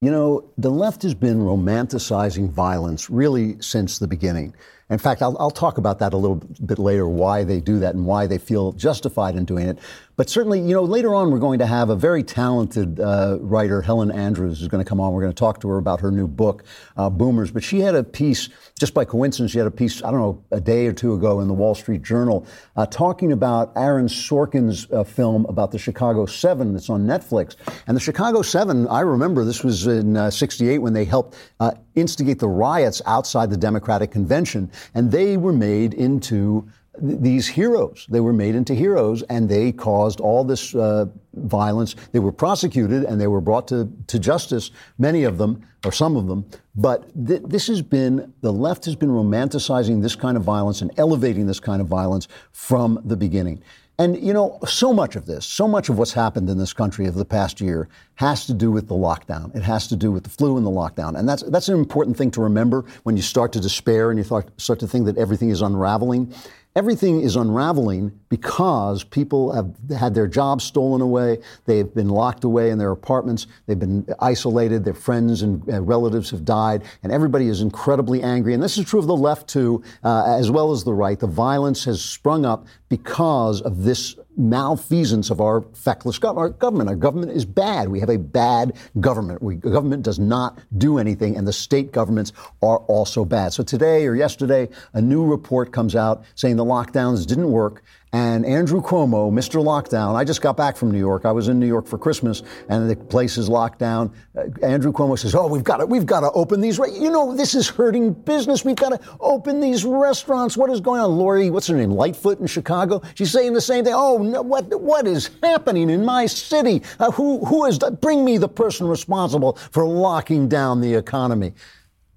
You 0.00 0.10
know, 0.10 0.50
the 0.56 0.70
left 0.70 1.02
has 1.02 1.12
been 1.12 1.40
romanticizing 1.40 2.48
violence 2.48 3.10
really 3.10 3.60
since 3.60 3.98
the 3.98 4.08
beginning. 4.08 4.54
In 4.90 4.98
fact, 4.98 5.22
I'll, 5.22 5.36
I'll, 5.38 5.52
talk 5.52 5.78
about 5.78 6.00
that 6.00 6.12
a 6.12 6.16
little 6.16 6.42
bit 6.66 6.80
later, 6.80 7.08
why 7.08 7.44
they 7.44 7.60
do 7.60 7.78
that 7.78 7.94
and 7.94 8.04
why 8.04 8.26
they 8.26 8.38
feel 8.38 8.72
justified 8.72 9.36
in 9.36 9.44
doing 9.44 9.68
it. 9.68 9.78
But 10.20 10.28
certainly, 10.28 10.60
you 10.60 10.74
know, 10.74 10.84
later 10.84 11.14
on, 11.14 11.30
we're 11.30 11.38
going 11.38 11.60
to 11.60 11.66
have 11.66 11.88
a 11.88 11.96
very 11.96 12.22
talented 12.22 13.00
uh, 13.00 13.38
writer, 13.40 13.80
Helen 13.80 14.10
Andrews, 14.10 14.58
who's 14.58 14.68
going 14.68 14.84
to 14.84 14.86
come 14.86 15.00
on. 15.00 15.14
We're 15.14 15.22
going 15.22 15.32
to 15.32 15.40
talk 15.40 15.62
to 15.62 15.68
her 15.70 15.78
about 15.78 15.98
her 16.00 16.10
new 16.10 16.28
book, 16.28 16.64
uh, 16.98 17.08
Boomers. 17.08 17.50
But 17.50 17.64
she 17.64 17.80
had 17.80 17.94
a 17.94 18.04
piece, 18.04 18.50
just 18.78 18.92
by 18.92 19.06
coincidence, 19.06 19.52
she 19.52 19.56
had 19.56 19.66
a 19.66 19.70
piece, 19.70 20.04
I 20.04 20.10
don't 20.10 20.20
know, 20.20 20.44
a 20.50 20.60
day 20.60 20.86
or 20.86 20.92
two 20.92 21.14
ago 21.14 21.40
in 21.40 21.48
the 21.48 21.54
Wall 21.54 21.74
Street 21.74 22.02
Journal, 22.02 22.46
uh, 22.76 22.84
talking 22.84 23.32
about 23.32 23.72
Aaron 23.76 24.08
Sorkin's 24.08 24.86
uh, 24.92 25.04
film 25.04 25.46
about 25.46 25.70
the 25.70 25.78
Chicago 25.78 26.26
Seven 26.26 26.74
that's 26.74 26.90
on 26.90 27.06
Netflix. 27.06 27.56
And 27.86 27.96
the 27.96 28.00
Chicago 28.02 28.42
Seven, 28.42 28.88
I 28.88 29.00
remember 29.00 29.42
this 29.42 29.64
was 29.64 29.86
in 29.86 30.30
68 30.30 30.80
when 30.80 30.92
they 30.92 31.06
helped 31.06 31.38
uh, 31.60 31.70
instigate 31.94 32.40
the 32.40 32.48
riots 32.48 33.00
outside 33.06 33.48
the 33.48 33.56
Democratic 33.56 34.10
Convention. 34.10 34.70
And 34.92 35.10
they 35.10 35.38
were 35.38 35.54
made 35.54 35.94
into 35.94 36.68
these 37.00 37.48
heroes. 37.48 38.06
They 38.08 38.20
were 38.20 38.32
made 38.32 38.54
into 38.54 38.74
heroes 38.74 39.22
and 39.24 39.48
they 39.48 39.72
caused 39.72 40.20
all 40.20 40.44
this 40.44 40.74
uh, 40.74 41.06
violence. 41.34 41.96
They 42.12 42.18
were 42.18 42.32
prosecuted 42.32 43.04
and 43.04 43.20
they 43.20 43.26
were 43.26 43.40
brought 43.40 43.68
to, 43.68 43.90
to 44.08 44.18
justice, 44.18 44.70
many 44.98 45.24
of 45.24 45.38
them, 45.38 45.66
or 45.84 45.92
some 45.92 46.16
of 46.16 46.26
them. 46.26 46.44
But 46.74 47.10
th- 47.26 47.42
this 47.44 47.66
has 47.68 47.82
been, 47.82 48.32
the 48.40 48.52
left 48.52 48.84
has 48.84 48.96
been 48.96 49.10
romanticizing 49.10 50.02
this 50.02 50.16
kind 50.16 50.36
of 50.36 50.42
violence 50.42 50.82
and 50.82 50.90
elevating 50.98 51.46
this 51.46 51.60
kind 51.60 51.80
of 51.80 51.88
violence 51.88 52.28
from 52.52 53.00
the 53.04 53.16
beginning. 53.16 53.62
And, 54.00 54.18
you 54.18 54.32
know, 54.32 54.58
so 54.66 54.94
much 54.94 55.14
of 55.14 55.26
this, 55.26 55.44
so 55.44 55.68
much 55.68 55.90
of 55.90 55.98
what's 55.98 56.14
happened 56.14 56.48
in 56.48 56.56
this 56.56 56.72
country 56.72 57.06
over 57.06 57.18
the 57.18 57.24
past 57.26 57.60
year 57.60 57.86
has 58.14 58.46
to 58.46 58.54
do 58.54 58.70
with 58.70 58.88
the 58.88 58.94
lockdown. 58.94 59.54
It 59.54 59.62
has 59.62 59.88
to 59.88 59.96
do 59.96 60.10
with 60.10 60.24
the 60.24 60.30
flu 60.30 60.56
and 60.56 60.64
the 60.64 60.70
lockdown. 60.70 61.18
And 61.18 61.28
that's, 61.28 61.42
that's 61.42 61.68
an 61.68 61.78
important 61.78 62.16
thing 62.16 62.30
to 62.30 62.40
remember 62.40 62.86
when 63.02 63.14
you 63.14 63.22
start 63.22 63.52
to 63.52 63.60
despair 63.60 64.10
and 64.10 64.18
you 64.18 64.24
start 64.24 64.80
to 64.80 64.86
think 64.86 65.04
that 65.04 65.18
everything 65.18 65.50
is 65.50 65.60
unraveling. 65.60 66.34
Everything 66.76 67.20
is 67.20 67.34
unraveling 67.34 68.12
because 68.28 69.02
people 69.02 69.52
have 69.52 69.74
had 69.98 70.14
their 70.14 70.28
jobs 70.28 70.62
stolen 70.62 71.00
away. 71.00 71.38
They've 71.66 71.92
been 71.92 72.08
locked 72.08 72.44
away 72.44 72.70
in 72.70 72.78
their 72.78 72.92
apartments. 72.92 73.48
They've 73.66 73.78
been 73.78 74.06
isolated. 74.20 74.84
Their 74.84 74.94
friends 74.94 75.42
and 75.42 75.66
relatives 75.86 76.30
have 76.30 76.44
died. 76.44 76.84
And 77.02 77.10
everybody 77.10 77.48
is 77.48 77.60
incredibly 77.60 78.22
angry. 78.22 78.54
And 78.54 78.62
this 78.62 78.78
is 78.78 78.84
true 78.84 79.00
of 79.00 79.08
the 79.08 79.16
left, 79.16 79.48
too, 79.48 79.82
uh, 80.04 80.36
as 80.38 80.48
well 80.48 80.70
as 80.70 80.84
the 80.84 80.94
right. 80.94 81.18
The 81.18 81.26
violence 81.26 81.84
has 81.86 82.00
sprung 82.02 82.46
up 82.46 82.66
because 82.88 83.62
of 83.62 83.82
this 83.82 84.14
malfeasance 84.40 85.30
of 85.30 85.40
our 85.40 85.62
feckless 85.74 86.18
our 86.24 86.48
government. 86.48 86.88
Our 86.88 86.96
government 86.96 87.32
is 87.32 87.44
bad. 87.44 87.88
We 87.88 88.00
have 88.00 88.08
a 88.08 88.18
bad 88.18 88.76
government. 88.98 89.42
We, 89.42 89.56
government 89.56 90.02
does 90.02 90.18
not 90.18 90.58
do 90.76 90.98
anything, 90.98 91.36
and 91.36 91.46
the 91.46 91.52
state 91.52 91.92
governments 91.92 92.32
are 92.62 92.78
also 92.78 93.24
bad. 93.24 93.52
So 93.52 93.62
today 93.62 94.06
or 94.06 94.14
yesterday, 94.14 94.68
a 94.92 95.00
new 95.00 95.24
report 95.24 95.72
comes 95.72 95.94
out 95.94 96.24
saying 96.34 96.56
the 96.56 96.64
lockdowns 96.64 97.26
didn't 97.26 97.50
work. 97.50 97.82
And 98.12 98.44
Andrew 98.44 98.82
Cuomo, 98.82 99.30
Mr. 99.30 99.62
Lockdown, 99.62 100.16
I 100.16 100.24
just 100.24 100.42
got 100.42 100.56
back 100.56 100.76
from 100.76 100.90
New 100.90 100.98
York. 100.98 101.24
I 101.24 101.30
was 101.30 101.46
in 101.46 101.60
New 101.60 101.66
York 101.68 101.86
for 101.86 101.96
Christmas, 101.96 102.42
and 102.68 102.90
the 102.90 102.96
place 102.96 103.38
is 103.38 103.48
locked 103.48 103.78
down. 103.78 104.12
Uh, 104.36 104.46
Andrew 104.64 104.92
Cuomo 104.92 105.16
says, 105.16 105.32
"Oh, 105.32 105.46
we've 105.46 105.62
got 105.62 105.76
to, 105.76 105.86
we've 105.86 106.06
got 106.06 106.20
to 106.20 106.32
open 106.32 106.60
these. 106.60 106.80
Re- 106.80 106.90
you 106.92 107.08
know, 107.08 107.36
this 107.36 107.54
is 107.54 107.68
hurting 107.68 108.12
business. 108.12 108.64
We've 108.64 108.74
got 108.74 108.88
to 108.88 109.00
open 109.20 109.60
these 109.60 109.84
restaurants. 109.84 110.56
What 110.56 110.70
is 110.70 110.80
going 110.80 111.00
on, 111.00 111.18
Lori? 111.18 111.50
What's 111.50 111.68
her 111.68 111.76
name? 111.76 111.92
Lightfoot 111.92 112.40
in 112.40 112.48
Chicago. 112.48 113.00
She's 113.14 113.30
saying 113.30 113.52
the 113.52 113.60
same 113.60 113.84
thing. 113.84 113.94
Oh, 113.94 114.18
no, 114.18 114.42
what 114.42 114.80
what 114.80 115.06
is 115.06 115.30
happening 115.40 115.88
in 115.88 116.04
my 116.04 116.26
city? 116.26 116.82
Uh, 116.98 117.12
who 117.12 117.44
who 117.44 117.64
is 117.66 117.78
bring 117.78 118.24
me 118.24 118.38
the 118.38 118.48
person 118.48 118.88
responsible 118.88 119.52
for 119.70 119.86
locking 119.86 120.48
down 120.48 120.80
the 120.80 120.94
economy?" 120.94 121.54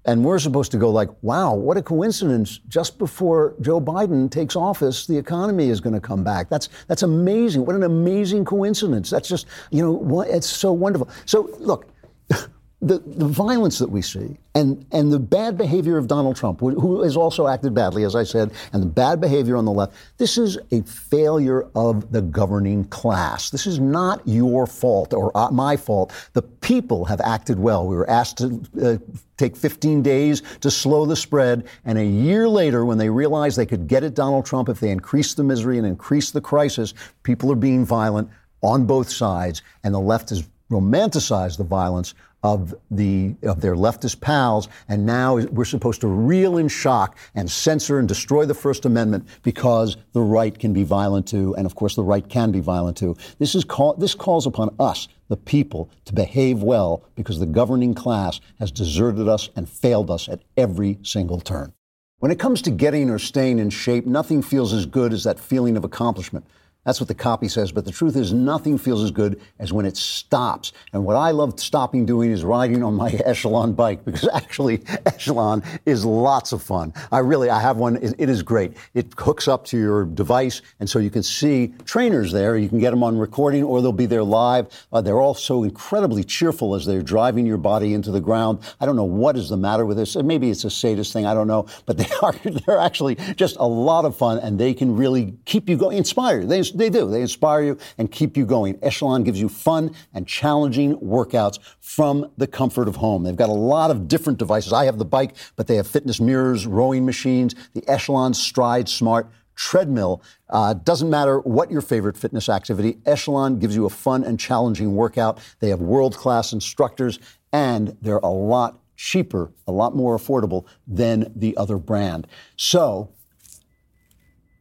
And 0.06 0.24
we're 0.24 0.38
supposed 0.38 0.70
to 0.72 0.78
go 0.78 0.90
like, 0.90 1.08
wow, 1.22 1.54
what 1.54 1.76
a 1.76 1.82
coincidence. 1.82 2.60
Just 2.68 2.98
before 2.98 3.54
Joe 3.60 3.80
Biden 3.80 4.30
takes 4.30 4.54
office, 4.54 5.06
the 5.06 5.16
economy 5.16 5.70
is 5.70 5.80
going 5.80 5.94
to 5.94 6.00
come 6.00 6.22
back. 6.22 6.50
That's, 6.50 6.68
that's 6.88 7.02
amazing. 7.02 7.64
What 7.64 7.74
an 7.74 7.84
amazing 7.84 8.44
coincidence. 8.44 9.08
That's 9.08 9.28
just, 9.28 9.46
you 9.70 9.82
know, 9.82 10.20
it's 10.22 10.48
so 10.48 10.72
wonderful. 10.72 11.08
So, 11.24 11.48
look, 11.58 11.86
the, 12.84 12.98
the 12.98 13.26
violence 13.26 13.78
that 13.78 13.88
we 13.88 14.02
see 14.02 14.36
and, 14.54 14.84
and 14.92 15.10
the 15.10 15.18
bad 15.18 15.56
behavior 15.56 15.96
of 15.96 16.06
Donald 16.06 16.36
Trump, 16.36 16.60
who 16.60 17.02
has 17.02 17.16
also 17.16 17.48
acted 17.48 17.74
badly, 17.74 18.04
as 18.04 18.14
I 18.14 18.22
said, 18.22 18.52
and 18.72 18.82
the 18.82 18.86
bad 18.86 19.20
behavior 19.20 19.56
on 19.56 19.64
the 19.64 19.72
left, 19.72 19.94
this 20.18 20.36
is 20.36 20.58
a 20.70 20.82
failure 20.82 21.66
of 21.74 22.12
the 22.12 22.22
governing 22.22 22.84
class. 22.84 23.50
This 23.50 23.66
is 23.66 23.80
not 23.80 24.20
your 24.26 24.66
fault 24.66 25.14
or 25.14 25.36
uh, 25.36 25.50
my 25.50 25.76
fault. 25.76 26.12
The 26.34 26.42
people 26.42 27.06
have 27.06 27.20
acted 27.22 27.58
well. 27.58 27.86
We 27.86 27.96
were 27.96 28.08
asked 28.08 28.38
to 28.38 28.62
uh, 28.80 28.98
take 29.38 29.56
15 29.56 30.02
days 30.02 30.42
to 30.60 30.70
slow 30.70 31.06
the 31.06 31.16
spread, 31.16 31.66
and 31.84 31.98
a 31.98 32.04
year 32.04 32.48
later, 32.48 32.84
when 32.84 32.98
they 32.98 33.08
realized 33.08 33.56
they 33.56 33.66
could 33.66 33.88
get 33.88 34.04
at 34.04 34.14
Donald 34.14 34.46
Trump 34.46 34.68
if 34.68 34.78
they 34.78 34.90
increased 34.90 35.36
the 35.36 35.44
misery 35.44 35.78
and 35.78 35.86
increased 35.86 36.34
the 36.34 36.40
crisis, 36.40 36.94
people 37.22 37.50
are 37.50 37.56
being 37.56 37.84
violent 37.84 38.28
on 38.62 38.86
both 38.86 39.10
sides, 39.10 39.62
and 39.82 39.92
the 39.94 40.00
left 40.00 40.30
has 40.30 40.44
romanticized 40.70 41.58
the 41.58 41.64
violence 41.64 42.14
of 42.44 42.74
the 42.90 43.34
of 43.42 43.62
their 43.62 43.74
leftist 43.74 44.20
pals, 44.20 44.68
and 44.86 45.04
now 45.04 45.36
we're 45.36 45.64
supposed 45.64 46.02
to 46.02 46.06
reel 46.06 46.58
in 46.58 46.68
shock 46.68 47.16
and 47.34 47.50
censor 47.50 47.98
and 47.98 48.06
destroy 48.06 48.44
the 48.44 48.54
First 48.54 48.84
Amendment 48.84 49.26
because 49.42 49.96
the 50.12 50.20
right 50.20 50.56
can 50.56 50.74
be 50.74 50.84
violent 50.84 51.26
too, 51.26 51.56
and 51.56 51.66
of 51.66 51.74
course 51.74 51.96
the 51.96 52.04
right 52.04 52.28
can 52.28 52.52
be 52.52 52.60
violent 52.60 52.98
too. 52.98 53.16
This 53.38 53.54
is 53.54 53.64
call, 53.64 53.94
this 53.94 54.14
calls 54.14 54.46
upon 54.46 54.76
us, 54.78 55.08
the 55.28 55.38
people, 55.38 55.90
to 56.04 56.12
behave 56.12 56.62
well 56.62 57.02
because 57.14 57.40
the 57.40 57.46
governing 57.46 57.94
class 57.94 58.40
has 58.58 58.70
deserted 58.70 59.26
us 59.26 59.48
and 59.56 59.66
failed 59.66 60.10
us 60.10 60.28
at 60.28 60.42
every 60.56 60.98
single 61.02 61.40
turn. 61.40 61.72
When 62.18 62.30
it 62.30 62.38
comes 62.38 62.60
to 62.62 62.70
getting 62.70 63.08
or 63.08 63.18
staying 63.18 63.58
in 63.58 63.70
shape, 63.70 64.06
nothing 64.06 64.42
feels 64.42 64.74
as 64.74 64.84
good 64.84 65.14
as 65.14 65.24
that 65.24 65.40
feeling 65.40 65.78
of 65.78 65.84
accomplishment. 65.84 66.46
That's 66.84 67.00
what 67.00 67.08
the 67.08 67.14
copy 67.14 67.48
says. 67.48 67.72
But 67.72 67.84
the 67.84 67.92
truth 67.92 68.16
is, 68.16 68.32
nothing 68.32 68.78
feels 68.78 69.02
as 69.02 69.10
good 69.10 69.40
as 69.58 69.72
when 69.72 69.86
it 69.86 69.96
stops. 69.96 70.72
And 70.92 71.04
what 71.04 71.16
I 71.16 71.30
love 71.30 71.58
stopping 71.58 72.06
doing 72.06 72.30
is 72.30 72.44
riding 72.44 72.82
on 72.82 72.94
my 72.94 73.10
Echelon 73.24 73.72
bike 73.72 74.04
because 74.04 74.28
actually, 74.28 74.82
Echelon 75.06 75.62
is 75.86 76.04
lots 76.04 76.52
of 76.52 76.62
fun. 76.62 76.92
I 77.10 77.18
really, 77.18 77.50
I 77.50 77.60
have 77.60 77.76
one. 77.78 77.96
It 77.96 78.28
is 78.28 78.42
great. 78.42 78.76
It 78.94 79.14
hooks 79.18 79.48
up 79.48 79.64
to 79.66 79.78
your 79.78 80.04
device, 80.04 80.62
and 80.80 80.88
so 80.88 80.98
you 80.98 81.10
can 81.10 81.22
see 81.22 81.74
trainers 81.84 82.32
there. 82.32 82.56
You 82.56 82.68
can 82.68 82.78
get 82.78 82.90
them 82.90 83.02
on 83.02 83.18
recording, 83.18 83.64
or 83.64 83.80
they'll 83.80 83.92
be 83.92 84.06
there 84.06 84.22
live. 84.22 84.68
Uh, 84.92 85.00
they're 85.00 85.20
all 85.20 85.34
so 85.34 85.64
incredibly 85.64 86.24
cheerful 86.24 86.74
as 86.74 86.84
they're 86.84 87.02
driving 87.02 87.46
your 87.46 87.56
body 87.56 87.94
into 87.94 88.10
the 88.10 88.20
ground. 88.20 88.58
I 88.80 88.86
don't 88.86 88.96
know 88.96 89.04
what 89.04 89.36
is 89.36 89.48
the 89.48 89.56
matter 89.56 89.86
with 89.86 89.96
this. 89.96 90.16
Maybe 90.16 90.50
it's 90.50 90.64
a 90.64 90.70
sadist 90.70 91.12
thing. 91.12 91.26
I 91.26 91.34
don't 91.34 91.46
know. 91.46 91.66
But 91.86 91.96
they 91.96 92.08
are, 92.22 92.32
they're 92.66 92.80
actually 92.80 93.14
just 93.36 93.56
a 93.58 93.66
lot 93.66 94.04
of 94.04 94.16
fun, 94.16 94.38
and 94.38 94.58
they 94.58 94.74
can 94.74 94.96
really 94.96 95.34
keep 95.44 95.68
you 95.68 95.76
going, 95.76 95.96
inspire. 95.96 96.44
They 96.44 96.62
they 96.74 96.90
do. 96.90 97.10
They 97.10 97.22
inspire 97.22 97.62
you 97.62 97.78
and 97.98 98.10
keep 98.10 98.36
you 98.36 98.44
going. 98.44 98.78
Echelon 98.82 99.24
gives 99.24 99.40
you 99.40 99.48
fun 99.48 99.94
and 100.12 100.26
challenging 100.26 100.96
workouts 100.96 101.58
from 101.80 102.30
the 102.36 102.46
comfort 102.46 102.88
of 102.88 102.96
home. 102.96 103.22
They've 103.22 103.36
got 103.36 103.48
a 103.48 103.52
lot 103.52 103.90
of 103.90 104.08
different 104.08 104.38
devices. 104.38 104.72
I 104.72 104.84
have 104.84 104.98
the 104.98 105.04
bike, 105.04 105.36
but 105.56 105.66
they 105.66 105.76
have 105.76 105.86
fitness 105.86 106.20
mirrors, 106.20 106.66
rowing 106.66 107.04
machines, 107.06 107.54
the 107.74 107.88
Echelon 107.88 108.34
Stride 108.34 108.88
Smart 108.88 109.30
treadmill. 109.54 110.22
Uh, 110.50 110.74
doesn't 110.74 111.10
matter 111.10 111.38
what 111.40 111.70
your 111.70 111.80
favorite 111.80 112.16
fitness 112.16 112.48
activity, 112.48 112.98
Echelon 113.06 113.58
gives 113.58 113.74
you 113.74 113.86
a 113.86 113.90
fun 113.90 114.24
and 114.24 114.38
challenging 114.38 114.94
workout. 114.94 115.38
They 115.60 115.68
have 115.68 115.80
world 115.80 116.16
class 116.16 116.52
instructors, 116.52 117.18
and 117.52 117.96
they're 118.02 118.18
a 118.18 118.28
lot 118.28 118.80
cheaper, 118.96 119.52
a 119.66 119.72
lot 119.72 119.94
more 119.94 120.16
affordable 120.16 120.66
than 120.86 121.32
the 121.34 121.56
other 121.56 121.78
brand. 121.78 122.26
So, 122.56 123.13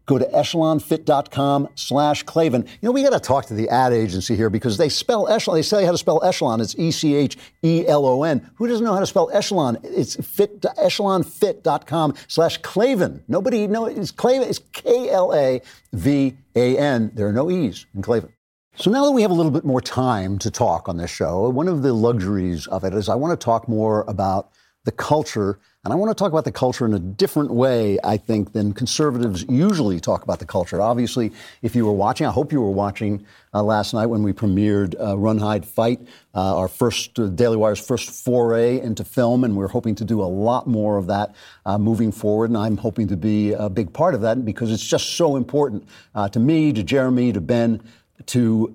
Go 0.06 0.18
to 0.18 0.26
echelonfit.com 0.26 1.70
slash 1.76 2.24
Klavan. 2.24 2.64
You 2.64 2.88
know, 2.88 2.92
we 2.92 3.04
got 3.04 3.12
to 3.12 3.20
talk 3.20 3.46
to 3.46 3.54
the 3.54 3.70
ad 3.70 3.94
agency 3.94 4.36
here 4.36 4.50
because 4.50 4.78
they 4.78 4.90
spell 4.90 5.30
echelon. 5.30 5.58
They 5.58 5.62
say 5.62 5.86
how 5.86 5.92
to 5.92 5.98
spell 5.98 6.24
echelon. 6.24 6.60
It's 6.60 6.76
E 6.78 6.92
C 6.92 7.16
H 7.16 7.38
E 7.64 7.86
L 7.88 8.06
O 8.06 8.24
N. 8.24 8.50
Who 8.56 8.68
doesn't 8.68 8.84
know 8.84 8.94
how 8.94 9.00
to 9.00 9.08
spell 9.08 9.30
echelon? 9.34 9.78
It's 9.84 10.16
fit, 10.16 10.62
echelonfit.com 10.62 12.16
slash 12.28 12.58
Klavan. 12.58 13.24
Nobody 13.28 13.68
knows. 13.68 13.98
It's 13.98 14.12
Klavan. 14.12 14.50
It's 14.50 14.60
K 14.74 15.10
L 15.10 15.34
A 15.34 15.62
V 15.94 16.36
A 16.56 16.78
N. 16.78 17.12
There 17.14 17.28
are 17.28 17.34
no 17.34 17.50
E's 17.50 17.86
in 17.96 18.02
Klavan. 18.02 18.34
So 18.76 18.90
now 18.90 19.06
that 19.06 19.12
we 19.12 19.22
have 19.22 19.30
a 19.30 19.36
little 19.36 19.52
bit 19.52 19.64
more 19.64 19.82
time 19.82 20.40
to 20.40 20.50
talk 20.50 20.90
on 20.90 20.98
this 20.98 21.12
show, 21.12 21.48
one 21.48 21.68
of 21.68 21.84
the 21.84 21.94
luxuries 21.94 22.66
of 22.68 22.84
it 22.84 22.96
is 22.96 23.08
I 23.08 23.14
want 23.14 23.40
to 23.40 23.44
talk 23.44 23.70
more 23.70 24.04
about 24.08 24.50
the 24.84 24.92
culture 24.92 25.60
and 25.86 25.92
I 25.92 25.98
want 25.98 26.12
to 26.12 26.16
talk 26.16 26.32
about 26.32 26.46
the 26.46 26.52
culture 26.52 26.86
in 26.86 26.94
a 26.94 27.00
different 27.00 27.52
way, 27.52 28.00
I 28.06 28.16
think, 28.16 28.54
than 28.54 28.72
conservatives 28.72 29.44
usually 29.50 30.00
talk 30.00 30.24
about 30.24 30.40
the 30.40 30.46
culture. 30.46 30.82
Obviously, 30.82 31.34
if 31.62 31.76
you 31.76 31.86
were 31.86 31.92
watching, 31.92 32.26
I 32.26 32.32
hope 32.32 32.54
you 32.54 32.62
were 32.62 32.72
watching 32.72 33.26
uh, 33.54 33.64
last 33.64 33.94
night 33.94 34.06
when 34.06 34.24
we 34.24 34.32
premiered 34.32 34.96
uh, 34.98 35.18
Run, 35.18 35.40
Hide, 35.40 35.66
Fight, 35.66 36.00
uh, 36.34 36.58
our 36.58 36.70
first, 36.70 37.20
uh, 37.20 37.28
Daily 37.28 37.58
Wire's 37.58 37.86
first 37.86 38.24
foray 38.24 38.80
into 38.80 39.04
film, 39.04 39.44
and 39.44 39.58
we're 39.58 39.68
hoping 39.68 39.94
to 39.96 40.06
do 40.06 40.22
a 40.22 40.24
lot 40.24 40.68
more 40.68 40.98
of 40.98 41.08
that 41.08 41.36
uh, 41.66 41.78
moving 41.78 42.14
forward. 42.14 42.50
And 42.50 42.58
I'm 42.58 42.78
hoping 42.78 43.10
to 43.10 43.18
be 43.18 43.52
a 43.52 43.70
big 43.70 43.92
part 43.92 44.16
of 44.16 44.22
that 44.22 44.46
because 44.46 44.72
it's 44.72 44.88
just 44.88 45.18
so 45.18 45.36
important 45.36 45.86
uh, 46.16 46.30
to 46.30 46.40
me, 46.40 46.72
to 46.72 46.82
Jeremy, 46.82 47.34
to 47.34 47.42
Ben, 47.42 47.82
to 48.28 48.74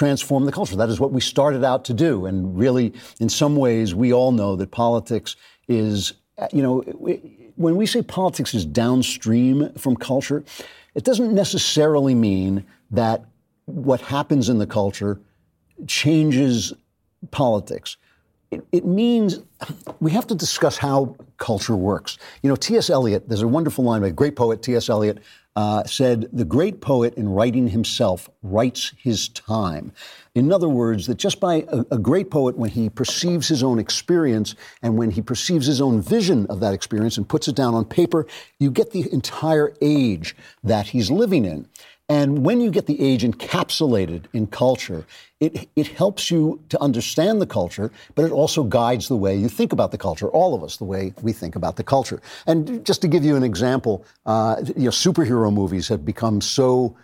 transform 0.00 0.46
the 0.46 0.52
culture. 0.52 0.76
That 0.76 0.88
is 0.88 0.98
what 0.98 1.12
we 1.12 1.20
started 1.20 1.62
out 1.62 1.84
to 1.84 1.92
do. 1.92 2.24
And 2.24 2.58
really, 2.58 2.94
in 3.20 3.28
some 3.28 3.54
ways, 3.54 3.94
we 3.94 4.14
all 4.14 4.32
know 4.32 4.56
that 4.56 4.70
politics 4.70 5.36
is, 5.68 6.14
you 6.54 6.62
know, 6.62 6.80
when 7.56 7.76
we 7.76 7.84
say 7.84 8.00
politics 8.00 8.54
is 8.54 8.64
downstream 8.64 9.70
from 9.74 9.96
culture, 9.96 10.42
it 10.94 11.04
doesn't 11.04 11.34
necessarily 11.34 12.14
mean 12.14 12.64
that 12.90 13.26
what 13.66 14.00
happens 14.00 14.48
in 14.48 14.56
the 14.56 14.66
culture 14.66 15.20
changes 15.86 16.72
politics. 17.30 17.98
It, 18.50 18.64
it, 18.72 18.86
means 18.86 19.40
we 20.00 20.12
have 20.12 20.26
to 20.28 20.34
discuss 20.34 20.78
how 20.78 21.14
culture 21.36 21.76
works. 21.76 22.16
You 22.42 22.48
know, 22.48 22.56
T.S. 22.56 22.88
Eliot, 22.88 23.28
there's 23.28 23.42
a 23.42 23.48
wonderful 23.48 23.84
line 23.84 24.00
by 24.00 24.08
a 24.08 24.12
great 24.12 24.34
poet, 24.34 24.62
T.S. 24.62 24.88
Eliot, 24.88 25.18
uh, 25.56 25.84
said, 25.84 26.28
The 26.32 26.44
great 26.44 26.80
poet 26.80 27.14
in 27.14 27.28
writing 27.28 27.68
himself 27.68 28.30
writes 28.42 28.92
his 28.96 29.28
time. 29.28 29.92
In 30.34 30.52
other 30.52 30.68
words, 30.68 31.06
that 31.06 31.16
just 31.16 31.40
by 31.40 31.64
a, 31.68 31.84
a, 31.90 31.98
great 31.98 32.30
poet, 32.30 32.56
when 32.56 32.70
he 32.70 32.88
perceives 32.88 33.48
his 33.48 33.62
own 33.62 33.78
experience 33.78 34.54
and 34.82 34.96
when 34.96 35.10
he 35.10 35.20
perceives 35.20 35.66
his 35.66 35.80
own 35.80 36.00
vision 36.00 36.46
of 36.46 36.60
that 36.60 36.72
experience 36.72 37.16
and 37.16 37.28
puts 37.28 37.48
it 37.48 37.56
down 37.56 37.74
on 37.74 37.84
paper, 37.84 38.26
you 38.58 38.70
get 38.70 38.92
the 38.92 39.12
entire 39.12 39.74
age 39.80 40.36
that 40.62 40.86
he's 40.88 41.10
living 41.10 41.44
in. 41.44 41.66
And 42.10 42.44
when 42.44 42.60
you 42.60 42.72
get 42.72 42.86
the 42.86 43.00
age 43.00 43.22
encapsulated 43.22 44.24
in 44.32 44.48
culture, 44.48 45.06
it, 45.38 45.68
it 45.76 45.86
helps 45.86 46.28
you 46.28 46.60
to 46.68 46.82
understand 46.82 47.40
the 47.40 47.46
culture, 47.46 47.92
but 48.16 48.24
it 48.24 48.32
also 48.32 48.64
guides 48.64 49.06
the 49.06 49.16
way 49.16 49.36
you 49.36 49.48
think 49.48 49.72
about 49.72 49.92
the 49.92 49.96
culture, 49.96 50.28
all 50.28 50.52
of 50.52 50.64
us, 50.64 50.76
the 50.78 50.84
way 50.84 51.14
we 51.22 51.32
think 51.32 51.54
about 51.54 51.76
the 51.76 51.84
culture. 51.84 52.20
And 52.48 52.84
just 52.84 53.00
to 53.02 53.08
give 53.08 53.24
you 53.24 53.36
an 53.36 53.44
example, 53.44 54.04
uh, 54.26 54.56
you 54.76 54.86
know, 54.86 54.90
superhero 54.90 55.54
movies 55.54 55.86
have 55.86 56.04
become 56.04 56.40
so 56.40 56.96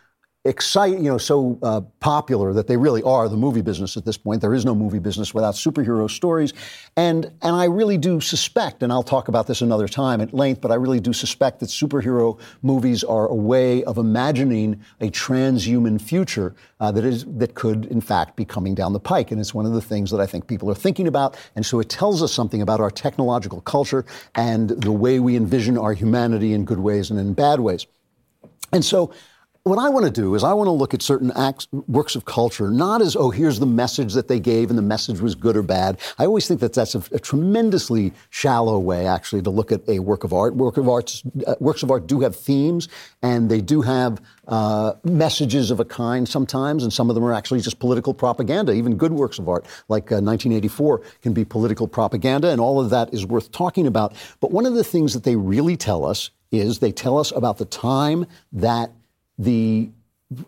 exciting, 0.46 1.04
you 1.04 1.10
know, 1.10 1.18
so 1.18 1.58
uh, 1.62 1.80
popular 2.00 2.52
that 2.52 2.66
they 2.66 2.76
really 2.76 3.02
are 3.02 3.28
the 3.28 3.36
movie 3.36 3.62
business 3.62 3.96
at 3.96 4.04
this 4.04 4.16
point. 4.16 4.40
There 4.40 4.54
is 4.54 4.64
no 4.64 4.74
movie 4.74 4.98
business 4.98 5.34
without 5.34 5.54
superhero 5.54 6.10
stories, 6.10 6.52
and 6.96 7.26
and 7.42 7.56
I 7.56 7.64
really 7.64 7.98
do 7.98 8.20
suspect, 8.20 8.82
and 8.82 8.92
I'll 8.92 9.02
talk 9.02 9.28
about 9.28 9.46
this 9.46 9.60
another 9.60 9.88
time 9.88 10.20
at 10.20 10.32
length, 10.32 10.60
but 10.60 10.70
I 10.70 10.74
really 10.76 11.00
do 11.00 11.12
suspect 11.12 11.60
that 11.60 11.68
superhero 11.68 12.38
movies 12.62 13.04
are 13.04 13.26
a 13.26 13.34
way 13.34 13.84
of 13.84 13.98
imagining 13.98 14.80
a 15.00 15.10
transhuman 15.10 16.00
future 16.00 16.54
uh, 16.80 16.92
that 16.92 17.04
is 17.04 17.24
that 17.38 17.54
could 17.54 17.86
in 17.86 18.00
fact 18.00 18.36
be 18.36 18.44
coming 18.44 18.74
down 18.74 18.92
the 18.92 19.00
pike, 19.00 19.30
and 19.32 19.40
it's 19.40 19.54
one 19.54 19.66
of 19.66 19.72
the 19.72 19.82
things 19.82 20.10
that 20.10 20.20
I 20.20 20.26
think 20.26 20.46
people 20.46 20.70
are 20.70 20.74
thinking 20.74 21.08
about, 21.08 21.36
and 21.56 21.66
so 21.66 21.80
it 21.80 21.88
tells 21.88 22.22
us 22.22 22.32
something 22.32 22.62
about 22.62 22.80
our 22.80 22.90
technological 22.90 23.60
culture 23.60 24.04
and 24.34 24.70
the 24.70 24.92
way 24.92 25.20
we 25.20 25.36
envision 25.36 25.76
our 25.76 25.92
humanity 25.92 26.52
in 26.52 26.64
good 26.64 26.80
ways 26.80 27.10
and 27.10 27.18
in 27.18 27.34
bad 27.34 27.60
ways, 27.60 27.86
and 28.72 28.84
so 28.84 29.12
what 29.66 29.80
I 29.80 29.88
want 29.88 30.06
to 30.06 30.12
do 30.12 30.36
is 30.36 30.44
I 30.44 30.52
want 30.52 30.68
to 30.68 30.72
look 30.72 30.94
at 30.94 31.02
certain 31.02 31.32
acts, 31.32 31.66
works 31.72 32.14
of 32.14 32.24
culture, 32.24 32.70
not 32.70 33.02
as, 33.02 33.16
oh, 33.16 33.30
here's 33.30 33.58
the 33.58 33.66
message 33.66 34.14
that 34.14 34.28
they 34.28 34.38
gave 34.38 34.70
and 34.70 34.78
the 34.78 34.82
message 34.82 35.18
was 35.18 35.34
good 35.34 35.56
or 35.56 35.62
bad. 35.62 35.98
I 36.18 36.24
always 36.24 36.46
think 36.46 36.60
that 36.60 36.72
that's 36.72 36.94
a, 36.94 37.02
a 37.10 37.18
tremendously 37.18 38.12
shallow 38.30 38.78
way, 38.78 39.08
actually, 39.08 39.42
to 39.42 39.50
look 39.50 39.72
at 39.72 39.80
a 39.88 39.98
work 39.98 40.22
of 40.22 40.32
art. 40.32 40.54
Work 40.54 40.76
of 40.76 40.88
arts, 40.88 41.24
uh, 41.48 41.56
works 41.58 41.82
of 41.82 41.90
art 41.90 42.06
do 42.06 42.20
have 42.20 42.36
themes 42.36 42.88
and 43.22 43.50
they 43.50 43.60
do 43.60 43.82
have 43.82 44.22
uh, 44.46 44.92
messages 45.02 45.72
of 45.72 45.80
a 45.80 45.84
kind 45.84 46.28
sometimes, 46.28 46.84
and 46.84 46.92
some 46.92 47.08
of 47.08 47.16
them 47.16 47.24
are 47.24 47.32
actually 47.32 47.60
just 47.60 47.80
political 47.80 48.14
propaganda. 48.14 48.72
Even 48.72 48.96
good 48.96 49.12
works 49.12 49.40
of 49.40 49.48
art, 49.48 49.66
like 49.88 50.12
uh, 50.12 50.22
1984, 50.22 51.02
can 51.22 51.32
be 51.32 51.44
political 51.44 51.88
propaganda, 51.88 52.50
and 52.50 52.60
all 52.60 52.80
of 52.80 52.90
that 52.90 53.12
is 53.12 53.26
worth 53.26 53.50
talking 53.50 53.88
about. 53.88 54.14
But 54.38 54.52
one 54.52 54.64
of 54.64 54.74
the 54.74 54.84
things 54.84 55.12
that 55.14 55.24
they 55.24 55.34
really 55.34 55.76
tell 55.76 56.04
us 56.04 56.30
is 56.52 56.78
they 56.78 56.92
tell 56.92 57.18
us 57.18 57.32
about 57.32 57.58
the 57.58 57.64
time 57.64 58.26
that 58.52 58.92
the 59.38 59.90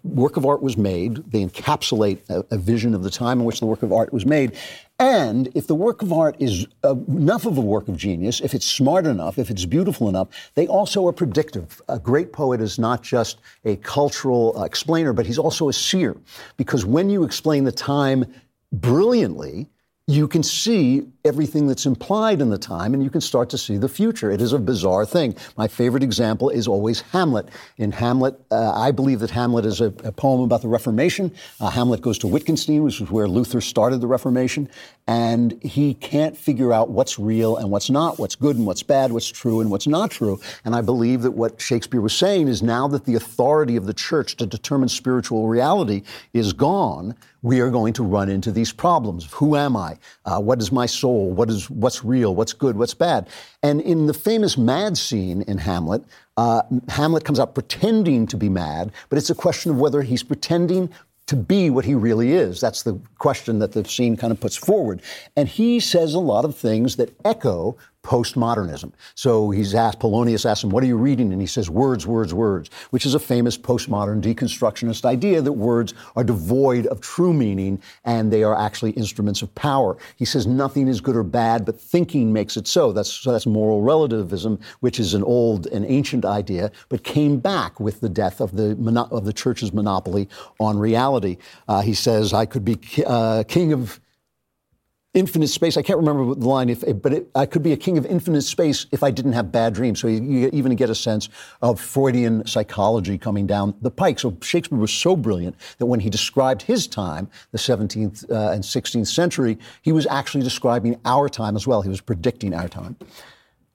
work 0.03 0.37
of 0.37 0.45
art 0.45 0.63
was 0.63 0.77
made. 0.77 1.17
They 1.31 1.45
encapsulate 1.45 2.19
a, 2.29 2.45
a, 2.51 2.59
vision 2.59 2.95
of 2.95 3.05
the 3.05 3.11
time 3.11 3.39
in 3.39 3.45
which 3.45 3.61
the 3.61 3.67
work 3.67 3.85
of 3.85 3.93
art 3.93 4.13
was 4.13 4.27
made. 4.27 4.57
And 4.99 5.49
if 5.55 5.69
the 5.69 5.75
work 5.77 6.03
of 6.03 6.13
art 6.13 6.35
is 6.41 6.67
enough 6.83 7.47
of 7.47 7.57
a 7.57 7.61
work 7.61 7.87
of 7.87 7.97
genius, 7.97 8.41
if 8.41 8.55
it's 8.55 8.67
smart 8.67 9.07
enough, 9.07 9.39
if 9.39 9.51
it's 9.51 9.65
beautiful 9.65 10.09
enough, 10.09 10.29
they 10.55 10.67
also 10.67 11.07
are 11.07 11.13
predictive. 11.13 11.81
A 11.89 12.01
great 12.01 12.33
poet 12.33 12.61
is 12.61 12.79
not 12.79 13.03
just 13.03 13.39
a 13.65 13.77
cultural 13.77 14.59
uh, 14.59 14.65
explainer, 14.65 15.13
but 15.13 15.27
he's 15.27 15.39
also 15.39 15.69
a 15.69 15.73
seer. 15.73 16.17
Because 16.57 16.85
when 16.85 17.09
you 17.11 17.23
explain 17.23 17.63
the 17.63 17.73
time 17.73 18.27
brilliantly, 18.73 19.69
you 20.09 20.27
can 20.27 20.43
see 20.43 21.07
everything 21.29 21.69
that's 21.69 21.87
implied 21.87 22.41
in 22.41 22.51
the 22.51 22.59
time 22.59 22.95
and 22.95 23.03
you 23.05 23.11
can 23.11 23.21
start 23.21 23.51
to 23.51 23.59
see 23.59 23.77
the 23.77 23.89
future. 23.89 24.31
It 24.31 24.41
is 24.41 24.53
a 24.53 24.59
bizarre 24.59 25.07
thing. 25.07 25.37
My 25.57 25.69
favorite 25.69 26.03
example 26.03 26.49
is 26.49 26.67
always 26.67 27.03
Hamlet. 27.03 27.51
In 27.77 27.93
Hamlet, 27.93 28.35
uh, 28.51 28.73
I 28.73 28.91
believe 28.91 29.21
that 29.21 29.31
Hamlet 29.31 29.67
is 29.67 29.81
a, 29.81 29.93
a 30.05 30.11
poem 30.11 30.41
about 30.41 30.63
the 30.63 30.69
Reformation. 30.69 31.33
Uh, 31.61 31.71
Hamlet 31.71 32.01
goes 32.01 32.19
to 32.19 32.27
Wittgenstein, 32.27 32.83
which 32.83 33.01
is 33.01 33.11
where 33.11 33.29
Luther 33.29 33.61
started 33.61 34.01
the 34.01 34.07
Reformation, 34.07 34.69
and 35.07 35.63
he 35.63 35.95
can't 35.95 36.37
figure 36.37 36.73
out 36.73 36.91
what's 36.91 37.19
real 37.19 37.57
and 37.57 37.71
what's 37.71 37.91
not, 37.91 38.19
what's 38.19 38.35
good 38.35 38.57
and 38.57 38.67
what's 38.67 38.83
bad, 38.83 39.13
what's 39.13 39.29
true 39.29 39.61
and 39.61 39.71
what's 39.71 39.87
not 39.87 40.11
true. 40.11 40.41
And 40.65 40.75
I 40.75 40.81
believe 40.81 41.23
that 41.23 41.33
what 41.33 41.61
Shakespeare 41.61 42.01
was 42.01 42.17
saying 42.17 42.49
is 42.49 42.63
now 42.63 42.89
that 42.89 43.05
the 43.05 43.15
authority 43.15 43.77
of 43.77 43.87
the 43.87 43.95
church 43.95 44.37
to 44.37 44.47
determine 44.47 44.89
spiritual 44.89 45.47
reality 45.49 46.03
is 46.33 46.53
gone, 46.53 47.15
we 47.43 47.61
are 47.61 47.71
going 47.71 47.93
to 47.95 48.03
run 48.03 48.29
into 48.29 48.51
these 48.51 48.73
problems. 48.73 49.29
Who 49.33 49.57
am 49.57 49.77
I? 49.77 49.99
Uh, 50.25 50.41
what 50.41 50.61
is 50.61 50.73
my 50.73 50.87
soul? 50.87 51.18
What 51.27 51.51
is 51.51 51.69
what's 51.71 52.05
real? 52.05 52.35
What's 52.35 52.53
good? 52.53 52.77
What's 52.77 52.95
bad? 52.95 53.29
And 53.63 53.81
in 53.81 54.07
the 54.07 54.15
famous 54.15 54.57
mad 54.57 54.97
scene 54.97 55.43
in 55.43 55.59
Hamlet, 55.59 56.05
uh, 56.37 56.63
Hamlet 56.89 57.25
comes 57.25 57.41
out 57.41 57.55
pretending 57.55 58.27
to 58.29 58.37
be 58.37 58.49
mad, 58.49 58.93
but 59.09 59.19
it's 59.19 59.31
a 59.31 59.35
question 59.35 59.71
of 59.71 59.79
whether 59.79 60.03
he's 60.03 60.23
pretending 60.23 60.91
to 61.27 61.37
be 61.37 61.69
what 61.69 61.85
he 61.85 61.95
really 61.95 62.33
is. 62.33 62.61
That's 62.61 62.83
the 62.83 62.99
question 63.19 63.59
that 63.59 63.73
the 63.73 63.85
scene 63.85 64.17
kind 64.17 64.33
of 64.33 64.41
puts 64.41 64.57
forward. 64.57 65.03
And 65.37 65.47
he 65.47 65.79
says 65.79 66.15
a 66.15 66.19
lot 66.19 66.45
of 66.47 66.57
things 66.57 66.97
that 66.97 67.15
echo 67.25 67.77
postmodernism. 68.09 68.91
So 69.15 69.51
he's 69.51 69.75
asked, 69.75 70.01
Polonius 70.01 70.47
asks 70.47 70.65
him, 70.65 70.71
what 70.71 70.83
are 70.83 70.87
you 70.87 70.97
reading? 70.97 71.31
And 71.31 71.43
he 71.43 71.47
says, 71.47 71.69
words, 71.69 72.07
words, 72.07 72.33
words, 72.33 72.71
which 72.89 73.05
is 73.05 73.15
a 73.15 73.19
famous 73.19 73.59
postmodern 73.59 74.23
deconstructionist 74.23 75.05
idea 75.05 75.43
that 75.43 75.53
words 75.53 75.93
are 76.17 76.25
devoid 76.25 76.87
of 76.87 77.03
true 77.03 77.35
meaning 77.35 77.83
and 78.07 78.33
they 78.33 78.43
are 78.43 78.59
actually 78.59 78.93
instruments 78.93 79.43
of 79.43 79.55
power. 79.55 79.99
He 80.17 80.25
says 80.25 80.47
nothing 80.47 80.89
is 80.89 81.03
good 81.03 81.17
or 81.17 81.23
bad, 81.23 81.67
but 81.67 81.79
thinking 81.79 82.33
makes 82.33 82.57
it 82.57 82.67
so. 82.67 82.93
That's, 82.93 83.13
so 83.13 83.31
that's 83.31 83.45
moral 83.45 83.83
relativism, 83.83 84.59
which 84.81 84.99
is 84.99 85.13
an 85.13 85.23
old 85.23 85.67
and 85.67 85.85
ancient 85.85 86.25
idea, 86.25 86.73
but 86.89 87.05
came 87.05 87.39
back 87.39 87.79
with 87.79 88.01
the 88.01 88.09
death 88.09 88.41
of 88.41 88.57
the, 88.57 88.71
of 89.11 89.27
the 89.27 89.35
church's 89.35 89.75
monopoly 89.75 90.31
on 90.59 90.79
reality. 90.79 91.37
Uh, 91.69 91.83
he 91.83 91.93
says, 91.93 92.33
I 92.33 92.47
could 92.47 92.65
be 92.65 92.79
uh, 93.07 93.45
king 93.47 93.75
of 93.75 94.01
infinite 95.15 95.49
space. 95.49 95.77
I 95.77 95.83
can't 95.83 95.99
remember 95.99 96.35
the 96.35 96.47
line, 96.47 96.69
if, 96.69 96.85
but 97.03 97.13
it, 97.13 97.31
I 97.35 97.47
could 97.47 97.63
be 97.63 97.73
a 97.73 97.77
king 97.77 97.97
of 97.99 98.07
infinite 98.07 98.43
space 98.43 98.87
if 98.93 99.03
I 99.03 99.11
didn't 99.11 99.33
have 99.33 99.51
bad 99.51 99.75
dreams. 99.75 100.01
So 100.01 100.07
you, 100.07 100.23
you, 100.23 100.51
even 100.53 100.75
get 100.77 100.91
a 100.91 100.95
sense 100.95 101.29
of 101.63 101.81
Freudian 101.81 102.47
psychology 102.47 103.17
coming 103.17 103.47
down 103.47 103.75
the 103.81 103.91
pike. 103.91 104.19
So 104.19 104.37
Shakespeare 104.43 104.79
was 104.79 104.93
so 104.93 105.17
brilliant 105.17 105.57
that 105.79 105.87
when 105.87 106.01
he 106.01 106.11
described 106.11 106.63
his 106.63 106.87
time, 106.87 107.29
the 107.53 107.59
17th 107.59 108.31
uh, 108.31 108.53
and 108.53 108.63
16th 108.63 109.07
century, 109.07 109.59
he 109.83 109.93
was 109.93 110.07
actually 110.07 110.45
describing 110.45 111.01
our 111.05 111.29
time 111.29 111.57
as 111.57 111.67
well. 111.67 111.83
He 111.83 111.89
was 111.89 112.01
predicting 112.01 112.53
our 112.55 112.69
time. 112.69 112.97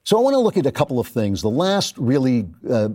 So 0.05 0.17
I 0.17 0.21
want 0.21 0.33
to 0.33 0.39
look 0.39 0.57
at 0.57 0.65
a 0.65 0.71
couple 0.71 0.99
of 0.99 1.07
things. 1.07 1.41
The 1.41 1.49
last 1.49 1.97
really 1.97 2.47
uh, 2.69 2.89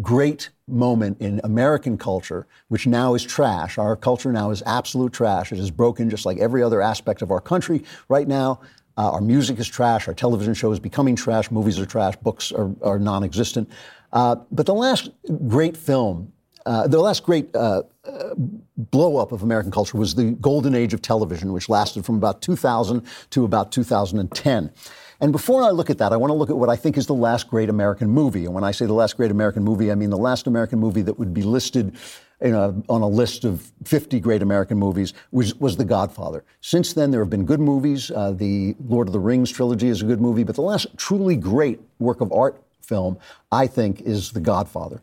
great 0.00 0.50
moment 0.68 1.20
in 1.20 1.40
American 1.44 1.96
culture, 1.96 2.46
which 2.68 2.86
now 2.86 3.14
is 3.14 3.22
trash. 3.22 3.78
Our 3.78 3.96
culture 3.96 4.32
now 4.32 4.50
is 4.50 4.62
absolute 4.66 5.12
trash. 5.12 5.52
It 5.52 5.58
is 5.58 5.70
broken 5.70 6.10
just 6.10 6.26
like 6.26 6.38
every 6.38 6.62
other 6.62 6.82
aspect 6.82 7.22
of 7.22 7.30
our 7.30 7.40
country 7.40 7.84
right 8.08 8.26
now. 8.26 8.60
Uh, 8.98 9.10
our 9.12 9.20
music 9.20 9.58
is 9.58 9.68
trash. 9.68 10.08
Our 10.08 10.14
television 10.14 10.54
show 10.54 10.72
is 10.72 10.80
becoming 10.80 11.16
trash. 11.16 11.50
Movies 11.50 11.78
are 11.78 11.86
trash. 11.86 12.16
Books 12.16 12.50
are, 12.50 12.70
are 12.82 12.98
non 12.98 13.22
existent. 13.24 13.70
Uh, 14.12 14.36
but 14.50 14.66
the 14.66 14.74
last 14.74 15.10
great 15.46 15.76
film, 15.76 16.32
uh, 16.64 16.88
the 16.88 16.98
last 16.98 17.22
great 17.22 17.54
uh, 17.54 17.82
uh, 18.04 18.34
blow 18.76 19.18
up 19.18 19.32
of 19.32 19.42
American 19.42 19.70
culture 19.70 19.98
was 19.98 20.14
the 20.14 20.32
golden 20.40 20.74
age 20.74 20.94
of 20.94 21.02
television, 21.02 21.52
which 21.52 21.68
lasted 21.68 22.04
from 22.04 22.16
about 22.16 22.40
2000 22.40 23.02
to 23.30 23.44
about 23.44 23.70
2010. 23.70 24.72
And 25.20 25.32
before 25.32 25.62
I 25.62 25.70
look 25.70 25.88
at 25.88 25.98
that, 25.98 26.12
I 26.12 26.16
want 26.16 26.30
to 26.30 26.34
look 26.34 26.50
at 26.50 26.56
what 26.56 26.68
I 26.68 26.76
think 26.76 26.96
is 26.96 27.06
the 27.06 27.14
last 27.14 27.48
great 27.48 27.68
American 27.68 28.10
movie. 28.10 28.44
And 28.44 28.54
when 28.54 28.64
I 28.64 28.70
say 28.70 28.86
the 28.86 28.92
last 28.92 29.16
great 29.16 29.30
American 29.30 29.64
movie, 29.64 29.90
I 29.90 29.94
mean 29.94 30.10
the 30.10 30.18
last 30.18 30.46
American 30.46 30.78
movie 30.78 31.02
that 31.02 31.18
would 31.18 31.32
be 31.32 31.42
listed 31.42 31.96
a, 32.40 32.74
on 32.88 33.02
a 33.02 33.08
list 33.08 33.44
of 33.44 33.72
50 33.84 34.20
great 34.20 34.42
American 34.42 34.78
movies 34.78 35.14
was, 35.30 35.54
was 35.56 35.76
The 35.76 35.84
Godfather. 35.84 36.44
Since 36.60 36.92
then, 36.92 37.10
there 37.10 37.20
have 37.20 37.30
been 37.30 37.46
good 37.46 37.60
movies. 37.60 38.10
Uh, 38.10 38.32
the 38.32 38.76
Lord 38.86 39.08
of 39.08 39.12
the 39.12 39.20
Rings 39.20 39.50
trilogy 39.50 39.88
is 39.88 40.02
a 40.02 40.04
good 40.04 40.20
movie, 40.20 40.44
but 40.44 40.54
the 40.54 40.62
last 40.62 40.86
truly 40.96 41.36
great 41.36 41.80
work 41.98 42.20
of 42.20 42.30
art 42.32 42.62
film, 42.82 43.18
I 43.50 43.66
think, 43.66 44.02
is 44.02 44.32
The 44.32 44.40
Godfather. 44.40 45.00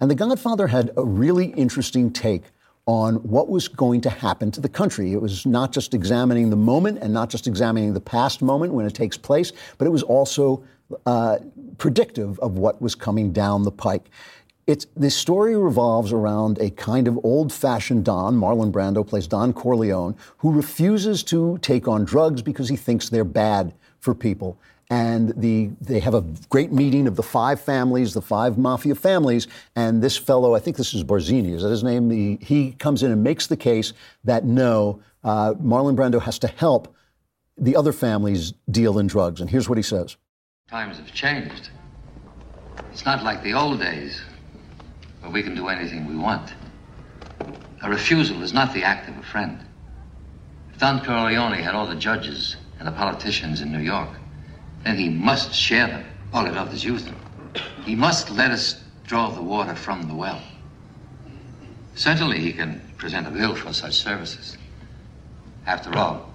And 0.00 0.10
The 0.10 0.14
Godfather 0.14 0.68
had 0.68 0.92
a 0.96 1.04
really 1.04 1.46
interesting 1.46 2.12
take 2.12 2.44
on 2.86 3.16
what 3.16 3.48
was 3.48 3.66
going 3.66 4.00
to 4.00 4.10
happen 4.10 4.50
to 4.52 4.60
the 4.60 4.68
country. 4.68 5.12
It 5.12 5.20
was 5.20 5.44
not 5.44 5.72
just 5.72 5.92
examining 5.92 6.50
the 6.50 6.56
moment 6.56 6.98
and 7.02 7.12
not 7.12 7.30
just 7.30 7.48
examining 7.48 7.92
the 7.92 8.00
past 8.00 8.42
moment 8.42 8.72
when 8.72 8.86
it 8.86 8.94
takes 8.94 9.18
place, 9.18 9.52
but 9.76 9.86
it 9.86 9.90
was 9.90 10.04
also 10.04 10.64
uh, 11.04 11.38
predictive 11.78 12.38
of 12.38 12.58
what 12.58 12.80
was 12.80 12.94
coming 12.94 13.32
down 13.32 13.64
the 13.64 13.72
pike. 13.72 14.08
It's, 14.68 14.86
this 14.96 15.16
story 15.16 15.56
revolves 15.56 16.12
around 16.12 16.58
a 16.58 16.70
kind 16.70 17.08
of 17.08 17.18
old 17.24 17.52
fashioned 17.52 18.04
Don. 18.04 18.36
Marlon 18.36 18.72
Brando 18.72 19.06
plays 19.06 19.26
Don 19.26 19.52
Corleone, 19.52 20.16
who 20.38 20.52
refuses 20.52 21.22
to 21.24 21.58
take 21.58 21.88
on 21.88 22.04
drugs 22.04 22.42
because 22.42 22.68
he 22.68 22.76
thinks 22.76 23.08
they're 23.08 23.24
bad 23.24 23.74
for 23.98 24.14
people 24.14 24.58
and 24.90 25.32
the, 25.36 25.70
they 25.80 25.98
have 26.00 26.14
a 26.14 26.24
great 26.48 26.72
meeting 26.72 27.06
of 27.06 27.16
the 27.16 27.22
five 27.22 27.60
families, 27.60 28.14
the 28.14 28.22
five 28.22 28.56
mafia 28.56 28.94
families, 28.94 29.48
and 29.74 30.02
this 30.02 30.16
fellow, 30.16 30.54
I 30.54 30.60
think 30.60 30.76
this 30.76 30.94
is 30.94 31.02
Barzini, 31.02 31.54
is 31.54 31.62
that 31.62 31.70
his 31.70 31.82
name? 31.82 32.10
He, 32.10 32.38
he 32.40 32.72
comes 32.72 33.02
in 33.02 33.10
and 33.10 33.22
makes 33.22 33.48
the 33.48 33.56
case 33.56 33.92
that 34.24 34.44
no, 34.44 35.00
uh, 35.24 35.54
Marlon 35.54 35.96
Brando 35.96 36.22
has 36.22 36.38
to 36.40 36.48
help 36.48 36.94
the 37.58 37.74
other 37.74 37.92
families 37.92 38.52
deal 38.70 38.98
in 38.98 39.06
drugs. 39.06 39.40
And 39.40 39.50
here's 39.50 39.68
what 39.68 39.78
he 39.78 39.82
says 39.82 40.16
Times 40.68 40.98
have 40.98 41.12
changed. 41.12 41.70
It's 42.92 43.04
not 43.04 43.24
like 43.24 43.42
the 43.42 43.54
old 43.54 43.80
days 43.80 44.20
where 45.20 45.30
we 45.30 45.42
can 45.42 45.54
do 45.54 45.68
anything 45.68 46.06
we 46.06 46.16
want. 46.16 46.54
A 47.82 47.90
refusal 47.90 48.42
is 48.42 48.52
not 48.52 48.72
the 48.72 48.84
act 48.84 49.08
of 49.08 49.16
a 49.18 49.22
friend. 49.22 49.60
If 50.72 50.78
Don 50.78 51.04
Corleone 51.04 51.54
had 51.54 51.74
all 51.74 51.86
the 51.86 51.96
judges 51.96 52.56
and 52.78 52.86
the 52.86 52.92
politicians 52.92 53.60
in 53.60 53.72
New 53.72 53.80
York, 53.80 54.10
then 54.86 54.96
he 54.96 55.08
must 55.08 55.52
share 55.52 55.88
them. 55.88 56.04
All 56.32 56.46
it 56.46 56.56
others 56.56 56.84
use 56.84 57.04
them. 57.04 57.16
He 57.84 57.96
must 57.96 58.30
let 58.30 58.52
us 58.52 58.84
draw 59.04 59.30
the 59.30 59.42
water 59.42 59.74
from 59.74 60.06
the 60.06 60.14
well. 60.14 60.40
Certainly 61.96 62.38
he 62.38 62.52
can 62.52 62.80
present 62.96 63.26
a 63.26 63.30
bill 63.30 63.56
for 63.56 63.72
such 63.72 63.94
services. 63.94 64.56
After 65.66 65.96
all, 65.98 66.32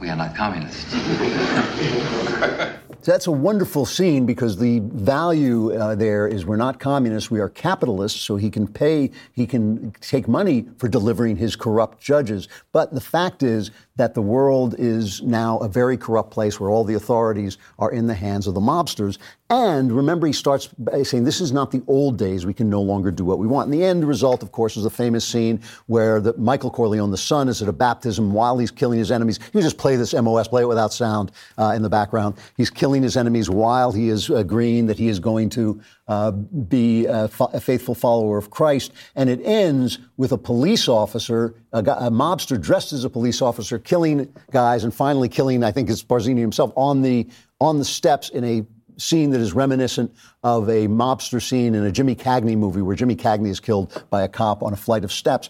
we 0.00 0.08
are 0.08 0.16
not 0.16 0.36
communists. 0.36 0.92
That's 3.04 3.26
a 3.26 3.32
wonderful 3.32 3.86
scene 3.86 4.26
because 4.26 4.58
the 4.58 4.80
value 4.80 5.72
uh, 5.72 5.94
there 5.94 6.28
is 6.28 6.44
we're 6.44 6.56
not 6.56 6.78
communists, 6.78 7.30
we 7.30 7.40
are 7.40 7.48
capitalists, 7.48 8.20
so 8.20 8.36
he 8.36 8.50
can 8.50 8.66
pay, 8.68 9.10
he 9.32 9.46
can 9.46 9.92
take 10.00 10.28
money 10.28 10.68
for 10.78 10.88
delivering 10.88 11.36
his 11.36 11.56
corrupt 11.56 12.00
judges. 12.00 12.48
But 12.70 12.92
the 12.92 13.00
fact 13.00 13.42
is 13.42 13.70
that 13.98 14.14
the 14.14 14.22
world 14.22 14.76
is 14.78 15.20
now 15.22 15.58
a 15.58 15.68
very 15.68 15.96
corrupt 15.96 16.30
place 16.30 16.58
where 16.58 16.70
all 16.70 16.84
the 16.84 16.94
authorities 16.94 17.58
are 17.78 17.90
in 17.90 18.06
the 18.06 18.14
hands 18.14 18.46
of 18.46 18.54
the 18.54 18.60
mobsters. 18.60 19.18
And 19.50 19.90
remember, 19.90 20.26
he 20.26 20.32
starts 20.32 20.68
by 20.68 21.02
saying, 21.02 21.24
This 21.24 21.40
is 21.40 21.52
not 21.52 21.72
the 21.72 21.82
old 21.88 22.16
days. 22.16 22.46
We 22.46 22.54
can 22.54 22.70
no 22.70 22.80
longer 22.80 23.10
do 23.10 23.24
what 23.24 23.38
we 23.38 23.46
want. 23.46 23.66
And 23.66 23.74
the 23.74 23.84
end 23.84 24.06
result, 24.06 24.42
of 24.42 24.52
course, 24.52 24.76
is 24.76 24.84
the 24.84 24.90
famous 24.90 25.24
scene 25.24 25.60
where 25.86 26.20
the, 26.20 26.32
Michael 26.36 26.70
Corleone, 26.70 27.10
the 27.10 27.16
son, 27.16 27.48
is 27.48 27.60
at 27.60 27.68
a 27.68 27.72
baptism 27.72 28.32
while 28.32 28.56
he's 28.56 28.70
killing 28.70 28.98
his 28.98 29.10
enemies. 29.10 29.40
You 29.52 29.60
just 29.62 29.78
play 29.78 29.96
this 29.96 30.14
MOS, 30.14 30.48
play 30.48 30.62
it 30.62 30.68
without 30.68 30.92
sound 30.92 31.32
uh, 31.56 31.72
in 31.74 31.82
the 31.82 31.88
background. 31.88 32.36
He's 32.56 32.70
killing 32.70 33.02
his 33.02 33.16
enemies 33.16 33.50
while 33.50 33.90
he 33.90 34.10
is 34.10 34.30
agreeing 34.30 34.86
that 34.86 34.98
he 34.98 35.08
is 35.08 35.18
going 35.18 35.48
to 35.50 35.80
uh, 36.08 36.30
be 36.30 37.04
a, 37.04 37.30
a, 37.40 37.60
faithful 37.60 37.94
follower 37.94 38.38
of 38.38 38.48
Christ. 38.48 38.92
And 39.14 39.28
it 39.28 39.40
ends 39.44 39.98
with 40.16 40.32
a 40.32 40.38
police 40.38 40.88
officer, 40.88 41.54
a, 41.72 41.80
a, 41.80 42.10
mobster 42.10 42.58
dressed 42.60 42.94
as 42.94 43.04
a 43.04 43.10
police 43.10 43.42
officer, 43.42 43.78
killing 43.88 44.30
guys 44.50 44.84
and 44.84 44.92
finally 44.92 45.30
killing, 45.30 45.64
I 45.64 45.72
think 45.72 45.88
it's 45.88 46.02
Barzini 46.02 46.40
himself, 46.40 46.72
on 46.76 47.00
the, 47.00 47.26
on 47.58 47.78
the 47.78 47.86
steps 47.86 48.28
in 48.28 48.44
a 48.44 48.66
scene 48.98 49.30
that 49.30 49.40
is 49.40 49.54
reminiscent 49.54 50.14
of 50.42 50.68
a 50.68 50.86
mobster 50.88 51.40
scene 51.40 51.74
in 51.74 51.84
a 51.84 51.90
Jimmy 51.90 52.14
Cagney 52.14 52.56
movie 52.56 52.82
where 52.82 52.94
Jimmy 52.94 53.16
Cagney 53.16 53.48
is 53.48 53.60
killed 53.60 54.04
by 54.10 54.22
a 54.22 54.28
cop 54.28 54.62
on 54.62 54.74
a 54.74 54.76
flight 54.76 55.04
of 55.04 55.12
steps. 55.12 55.48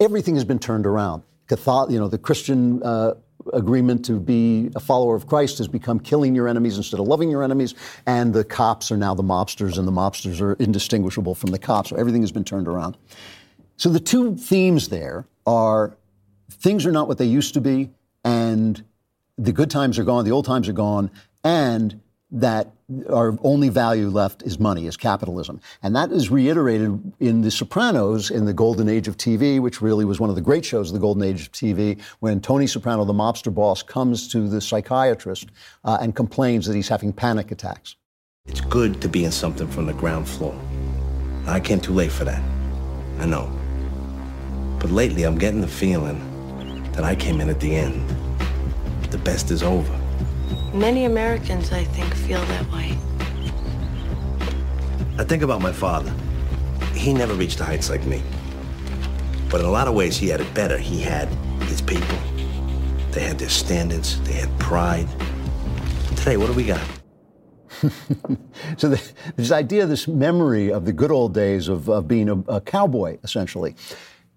Everything 0.00 0.34
has 0.34 0.44
been 0.44 0.58
turned 0.58 0.86
around. 0.86 1.22
Catholic, 1.46 1.90
you 1.90 1.98
know, 1.98 2.08
the 2.08 2.16
Christian 2.16 2.82
uh, 2.82 3.14
agreement 3.52 4.02
to 4.06 4.18
be 4.18 4.70
a 4.74 4.80
follower 4.80 5.14
of 5.14 5.26
Christ 5.26 5.58
has 5.58 5.68
become 5.68 6.00
killing 6.00 6.34
your 6.34 6.48
enemies 6.48 6.78
instead 6.78 7.00
of 7.00 7.06
loving 7.06 7.30
your 7.30 7.42
enemies, 7.42 7.74
and 8.06 8.32
the 8.32 8.44
cops 8.44 8.90
are 8.90 8.96
now 8.96 9.14
the 9.14 9.22
mobsters, 9.22 9.76
and 9.76 9.86
the 9.86 9.92
mobsters 9.92 10.40
are 10.40 10.54
indistinguishable 10.54 11.34
from 11.34 11.50
the 11.50 11.58
cops. 11.58 11.90
So 11.90 11.96
everything 11.96 12.22
has 12.22 12.32
been 12.32 12.44
turned 12.44 12.66
around. 12.66 12.96
So 13.76 13.90
the 13.90 14.00
two 14.00 14.36
themes 14.36 14.88
there 14.88 15.26
are 15.46 15.98
things 16.50 16.86
are 16.86 16.92
not 16.92 17.08
what 17.08 17.18
they 17.18 17.26
used 17.26 17.54
to 17.54 17.60
be, 17.60 17.90
and 18.24 18.82
the 19.36 19.52
good 19.52 19.70
times 19.70 19.98
are 19.98 20.04
gone, 20.04 20.24
the 20.24 20.30
old 20.30 20.44
times 20.44 20.68
are 20.68 20.72
gone, 20.74 21.10
and 21.42 22.00
that 22.30 22.72
our 23.10 23.38
only 23.42 23.68
value 23.68 24.08
left 24.08 24.42
is 24.42 24.58
money, 24.58 24.86
is 24.86 24.96
capitalism. 24.96 25.60
And 25.82 25.94
that 25.94 26.10
is 26.10 26.30
reiterated 26.30 27.12
in 27.20 27.42
The 27.42 27.50
Sopranos 27.50 28.30
in 28.30 28.44
the 28.44 28.52
golden 28.52 28.88
age 28.88 29.06
of 29.08 29.16
TV, 29.16 29.60
which 29.60 29.80
really 29.80 30.04
was 30.04 30.20
one 30.20 30.30
of 30.30 30.36
the 30.36 30.42
great 30.42 30.64
shows 30.64 30.90
of 30.90 30.94
the 30.94 31.00
golden 31.00 31.22
age 31.22 31.42
of 31.42 31.52
TV, 31.52 32.00
when 32.20 32.40
Tony 32.40 32.66
Soprano, 32.66 33.04
the 33.04 33.12
mobster 33.12 33.54
boss, 33.54 33.82
comes 33.82 34.28
to 34.28 34.48
the 34.48 34.60
psychiatrist 34.60 35.50
uh, 35.84 35.98
and 36.00 36.16
complains 36.16 36.66
that 36.66 36.74
he's 36.74 36.88
having 36.88 37.12
panic 37.12 37.52
attacks. 37.52 37.96
It's 38.46 38.60
good 38.60 39.00
to 39.00 39.08
be 39.08 39.24
in 39.24 39.32
something 39.32 39.68
from 39.68 39.86
the 39.86 39.94
ground 39.94 40.28
floor. 40.28 40.58
I 41.46 41.60
came 41.60 41.80
too 41.80 41.92
late 41.92 42.12
for 42.12 42.24
that. 42.24 42.42
I 43.18 43.26
know. 43.26 43.50
But 44.80 44.90
lately, 44.90 45.22
I'm 45.22 45.38
getting 45.38 45.60
the 45.60 45.68
feeling 45.68 46.33
that 46.94 47.04
I 47.04 47.14
came 47.14 47.40
in 47.40 47.48
at 47.48 47.60
the 47.60 47.74
end. 47.74 48.08
The 49.10 49.18
best 49.18 49.50
is 49.50 49.62
over. 49.62 49.92
Many 50.72 51.04
Americans, 51.04 51.72
I 51.72 51.84
think, 51.84 52.14
feel 52.14 52.40
that 52.40 52.70
way. 52.72 52.96
I 55.18 55.24
think 55.24 55.42
about 55.42 55.60
my 55.60 55.72
father. 55.72 56.12
He 56.94 57.12
never 57.12 57.34
reached 57.34 57.58
the 57.58 57.64
heights 57.64 57.90
like 57.90 58.04
me. 58.04 58.22
But 59.50 59.60
in 59.60 59.66
a 59.66 59.70
lot 59.70 59.86
of 59.86 59.94
ways, 59.94 60.16
he 60.16 60.28
had 60.28 60.40
it 60.40 60.52
better. 60.54 60.78
He 60.78 61.00
had 61.00 61.28
his 61.62 61.80
people. 61.80 62.18
They 63.12 63.20
had 63.20 63.38
their 63.38 63.48
standards. 63.48 64.20
They 64.22 64.32
had 64.32 64.58
pride. 64.58 65.08
Today, 66.16 66.36
what 66.36 66.46
do 66.46 66.52
we 66.52 66.64
got? 66.64 66.84
so 68.76 68.88
the, 68.88 69.12
this 69.36 69.52
idea, 69.52 69.86
this 69.86 70.08
memory 70.08 70.72
of 70.72 70.84
the 70.84 70.92
good 70.92 71.12
old 71.12 71.34
days 71.34 71.68
of, 71.68 71.88
of 71.88 72.08
being 72.08 72.28
a, 72.28 72.38
a 72.48 72.60
cowboy, 72.60 73.18
essentially. 73.22 73.76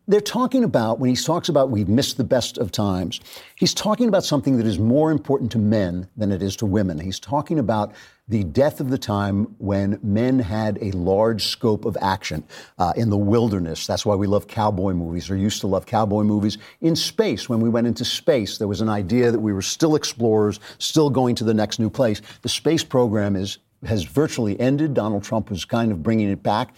They're 0.10 0.22
talking 0.22 0.64
about, 0.64 0.99
when 0.99 1.10
he 1.10 1.16
talks 1.18 1.49
about 1.49 1.70
we've 1.70 1.89
missed 1.89 2.16
the 2.16 2.24
best 2.24 2.58
of 2.58 2.72
times, 2.72 3.20
he's 3.55 3.74
talking 3.74 4.08
about 4.08 4.24
something 4.24 4.55
that 4.55 4.66
is 4.66 4.80
more 4.80 5.12
important 5.12 5.51
to 5.51 5.58
men 5.58 6.08
than 6.16 6.32
it 6.32 6.41
is 6.41 6.55
to 6.58 6.66
women. 6.66 6.97
He's 6.97 7.20
talking 7.20 7.60
about 7.60 7.93
the 8.30 8.45
death 8.45 8.80
of 8.80 8.89
the 8.89 8.97
time 8.97 9.55
when 9.58 9.99
men 10.01 10.39
had 10.39 10.78
a 10.82 10.91
large 10.91 11.47
scope 11.47 11.84
of 11.84 11.97
action 12.01 12.45
uh, 12.78 12.93
in 12.95 13.10
the 13.10 13.18
wilderness. 13.18 13.86
That's 13.86 14.05
why 14.05 14.16
we 14.16 14.28
love 14.28 14.47
cowboy 14.47 14.93
movies, 14.93 15.30
or 15.30 15.36
used 15.36 15.60
to 15.62 15.68
love 15.68 15.86
cowboy 15.86 16.24
movies. 16.24 16.58
In 16.80 16.95
space, 16.95 17.49
when 17.49 17.60
we 17.60 17.68
went 17.68 17.88
into 17.88 18.05
space, 18.05 18.58
there 18.60 18.68
was 18.68 18.80
an 18.80 18.89
idea 18.89 19.32
that 19.32 19.39
we 19.39 19.51
were 19.51 19.62
still 19.62 19.95
explorers, 19.95 20.62
still 20.78 21.10
going 21.10 21.36
to 21.36 21.43
the 21.43 21.53
next 21.53 21.80
new 21.80 21.89
place. 21.89 22.22
The 22.43 22.49
space 22.49 22.84
program 22.84 23.36
is 23.36 23.58
has 23.86 24.03
virtually 24.03 24.60
ended. 24.60 24.93
Donald 24.93 25.24
Trump 25.24 25.49
was 25.49 25.64
kind 25.66 25.91
of 25.91 26.01
bringing 26.01 26.30
it 26.30 26.41
back. 26.41 26.74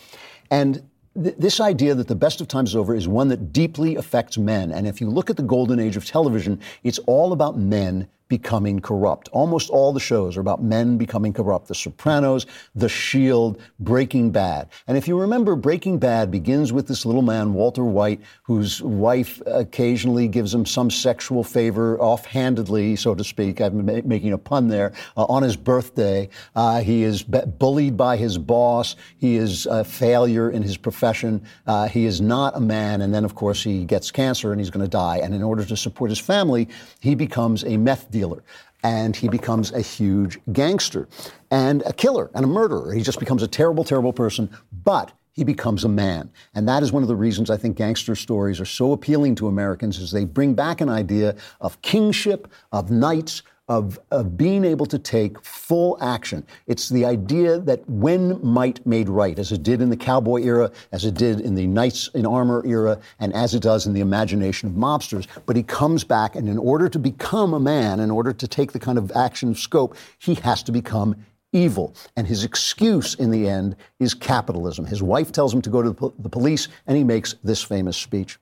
And 0.51 0.88
this 1.19 1.59
idea 1.59 1.93
that 1.95 2.07
the 2.07 2.15
best 2.15 2.41
of 2.41 2.47
times 2.47 2.69
is 2.69 2.75
over 2.75 2.95
is 2.95 3.07
one 3.07 3.27
that 3.27 3.51
deeply 3.51 3.95
affects 3.95 4.37
men. 4.37 4.71
And 4.71 4.87
if 4.87 5.01
you 5.01 5.09
look 5.09 5.29
at 5.29 5.37
the 5.37 5.43
golden 5.43 5.79
age 5.79 5.97
of 5.97 6.05
television, 6.05 6.59
it's 6.83 6.99
all 6.99 7.33
about 7.33 7.57
men 7.57 8.07
becoming 8.29 8.79
corrupt. 8.79 9.27
Almost 9.33 9.69
all 9.71 9.91
the 9.91 9.99
shows 9.99 10.37
are 10.37 10.39
about 10.39 10.63
men 10.63 10.97
becoming 10.97 11.33
corrupt. 11.33 11.67
The 11.67 11.75
Sopranos, 11.75 12.45
The 12.75 12.87
Shield, 12.87 13.59
Breaking 13.79 14.31
Bad. 14.31 14.69
And 14.87 14.97
if 14.97 15.07
you 15.07 15.19
remember, 15.19 15.55
Breaking 15.55 15.97
Bad 15.97 16.29
begins 16.31 16.71
with 16.71 16.87
this 16.87 17.05
little 17.05 17.23
man, 17.23 17.53
Walter 17.53 17.83
White, 17.83 18.21
whose 18.43 18.81
wife 18.83 19.41
occasionally 19.47 20.27
gives 20.27 20.53
him 20.53 20.65
some 20.65 20.91
sexual 20.91 21.43
favor, 21.43 21.99
offhandedly, 21.99 22.95
so 22.95 23.15
to 23.15 23.23
speak. 23.23 23.59
I'm 23.59 23.85
ma- 23.85 24.01
making 24.05 24.31
a 24.31 24.37
pun 24.37 24.67
there. 24.67 24.93
Uh, 25.17 25.25
on 25.25 25.41
his 25.41 25.57
birthday, 25.57 26.29
uh, 26.55 26.81
he 26.81 27.03
is 27.03 27.23
bullied 27.23 27.97
by 27.97 28.15
his 28.15 28.37
boss. 28.37 28.95
He 29.17 29.37
is 29.37 29.65
a 29.65 29.83
failure 29.83 30.51
in 30.51 30.61
his 30.61 30.77
profession. 30.77 31.41
Uh, 31.65 31.87
he 31.87 32.05
is 32.05 32.21
not 32.21 32.55
a 32.55 32.59
man. 32.59 33.01
And 33.01 33.11
then, 33.13 33.25
of 33.25 33.33
course, 33.33 33.63
he 33.63 33.85
gets 33.85 34.11
cancer 34.11 34.51
and 34.51 34.61
he's 34.61 34.69
going 34.69 34.85
to 34.85 34.89
die. 34.89 35.17
And 35.17 35.33
in 35.33 35.41
order 35.41 35.65
to 35.65 35.75
support 35.75 36.11
his 36.11 36.19
family, 36.19 36.69
he 36.99 37.15
becomes 37.15 37.63
a 37.63 37.75
meth 37.75 38.11
dealer 38.11 38.18
dealer. 38.19 38.43
And 38.83 39.15
he 39.15 39.27
becomes 39.27 39.71
a 39.71 39.81
huge 39.81 40.39
gangster 40.53 41.07
and 41.51 41.83
a 41.85 41.93
killer 41.93 42.29
and 42.33 42.45
a 42.45 42.47
murderer. 42.47 42.93
He 42.93 43.01
just 43.01 43.19
becomes 43.19 43.43
a 43.43 43.47
terrible, 43.47 43.83
terrible 43.83 44.13
person, 44.13 44.49
but 44.83 45.11
he 45.33 45.43
becomes 45.43 45.83
a 45.83 45.89
man. 45.89 46.29
And 46.53 46.67
that 46.67 46.83
is 46.83 46.91
one 46.91 47.03
of 47.03 47.09
the 47.09 47.15
reasons 47.15 47.49
I 47.49 47.57
think 47.57 47.77
gangster 47.77 48.15
stories 48.15 48.59
are 48.59 48.65
so 48.65 48.91
appealing 48.91 49.35
to 49.35 49.47
Americans 49.47 49.97
is 49.97 50.11
they 50.11 50.25
bring 50.25 50.53
back 50.53 50.81
an 50.81 50.89
idea 50.89 51.35
of 51.61 51.81
kingship, 51.81 52.47
of 52.71 52.91
knights, 52.91 53.43
of, 53.69 53.99
of 54.09 54.35
being 54.35 54.65
able 54.65 54.87
to 54.87 54.97
take 54.97 55.41
full 55.45 55.97
action. 56.01 56.45
It's 56.65 56.89
the 56.89 57.05
idea 57.05 57.59
that 57.59 57.87
when 57.87 58.43
might 58.43 58.85
made 58.85 59.07
right, 59.07 59.37
as 59.37 59.51
it 59.51 59.61
did 59.61 59.79
in 59.79 59.89
the 59.89 59.95
cowboy 59.97 60.41
era, 60.41 60.71
as 60.91 61.05
it 61.05 61.13
did 61.13 61.39
in 61.39 61.53
the 61.53 61.67
knights 61.67 62.09
in 62.15 62.25
armor 62.25 62.65
era, 62.65 62.99
and 63.19 63.31
as 63.33 63.53
it 63.53 63.61
does 63.61 63.85
in 63.85 63.93
the 63.93 64.01
imagination 64.01 64.67
of 64.67 64.75
mobsters. 64.75 65.27
But 65.45 65.55
he 65.55 65.63
comes 65.63 66.03
back, 66.03 66.35
and 66.35 66.49
in 66.49 66.57
order 66.57 66.89
to 66.89 66.99
become 66.99 67.53
a 67.53 67.59
man, 67.59 67.99
in 67.99 68.09
order 68.09 68.33
to 68.33 68.47
take 68.47 68.71
the 68.71 68.79
kind 68.79 68.97
of 68.97 69.11
action 69.11 69.49
of 69.49 69.59
scope, 69.59 69.95
he 70.17 70.33
has 70.35 70.63
to 70.63 70.71
become 70.71 71.15
evil. 71.53 71.95
And 72.15 72.25
his 72.25 72.43
excuse 72.43 73.13
in 73.15 73.29
the 73.29 73.47
end 73.47 73.75
is 73.99 74.15
capitalism. 74.15 74.85
His 74.85 75.03
wife 75.03 75.31
tells 75.31 75.53
him 75.53 75.61
to 75.61 75.69
go 75.69 75.83
to 75.83 75.89
the, 75.89 75.95
po- 75.95 76.13
the 76.17 76.29
police, 76.29 76.67
and 76.87 76.97
he 76.97 77.03
makes 77.03 77.35
this 77.43 77.61
famous 77.61 77.97
speech. 77.97 78.39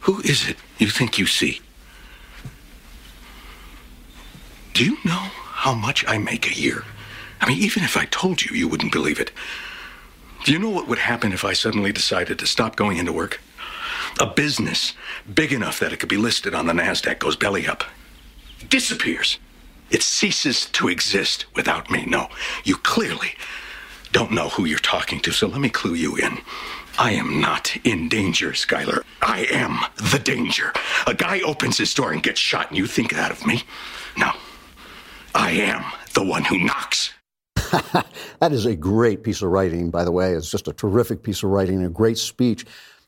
Who 0.00 0.20
is 0.20 0.46
it 0.48 0.58
you 0.76 0.88
think 0.88 1.18
you 1.18 1.24
see? 1.24 1.60
Do 4.76 4.84
you 4.84 4.98
know 5.06 5.30
how 5.52 5.72
much 5.72 6.04
I 6.06 6.18
make 6.18 6.46
a 6.46 6.54
year? 6.54 6.84
I 7.40 7.48
mean, 7.48 7.56
even 7.62 7.82
if 7.82 7.96
I 7.96 8.04
told 8.04 8.42
you, 8.42 8.54
you 8.54 8.68
wouldn't 8.68 8.92
believe 8.92 9.18
it. 9.18 9.30
Do 10.44 10.52
you 10.52 10.58
know 10.58 10.68
what 10.68 10.86
would 10.86 10.98
happen 10.98 11.32
if 11.32 11.46
I 11.46 11.54
suddenly 11.54 11.92
decided 11.92 12.38
to 12.38 12.46
stop 12.46 12.76
going 12.76 12.98
into 12.98 13.10
work? 13.10 13.40
A 14.20 14.26
business 14.26 14.92
big 15.34 15.50
enough 15.50 15.78
that 15.78 15.94
it 15.94 15.96
could 15.96 16.10
be 16.10 16.18
listed 16.18 16.54
on 16.54 16.66
the 16.66 16.74
NASDAQ 16.74 17.20
goes 17.20 17.36
belly 17.36 17.66
up, 17.66 17.84
disappears. 18.68 19.38
It 19.90 20.02
ceases 20.02 20.66
to 20.72 20.88
exist 20.88 21.46
without 21.54 21.90
me. 21.90 22.04
No, 22.04 22.28
you 22.64 22.76
clearly 22.76 23.32
don't 24.12 24.32
know 24.32 24.50
who 24.50 24.66
you're 24.66 24.78
talking 24.78 25.20
to, 25.20 25.32
so 25.32 25.46
let 25.46 25.62
me 25.62 25.70
clue 25.70 25.94
you 25.94 26.16
in. 26.16 26.36
I 26.98 27.12
am 27.12 27.40
not 27.40 27.74
in 27.82 28.10
danger, 28.10 28.50
Skyler. 28.50 29.04
I 29.22 29.46
am 29.50 29.78
the 30.12 30.18
danger. 30.18 30.74
A 31.06 31.14
guy 31.14 31.40
opens 31.40 31.78
his 31.78 31.94
door 31.94 32.12
and 32.12 32.22
gets 32.22 32.40
shot, 32.40 32.68
and 32.68 32.76
you 32.76 32.86
think 32.86 33.14
that 33.14 33.30
of 33.30 33.46
me? 33.46 33.62
No. 34.18 34.32
I 35.36 35.50
am 35.50 35.84
the 36.14 36.24
one 36.24 36.44
who 36.44 36.58
knocks. 36.58 37.12
that 37.56 38.52
is 38.52 38.64
a 38.64 38.74
great 38.74 39.22
piece 39.22 39.42
of 39.42 39.50
writing, 39.50 39.90
by 39.90 40.02
the 40.02 40.10
way. 40.10 40.32
It's 40.32 40.50
just 40.50 40.66
a 40.66 40.72
terrific 40.72 41.22
piece 41.22 41.42
of 41.42 41.50
writing, 41.50 41.84
a 41.84 41.90
great 41.90 42.16
speech. 42.16 42.64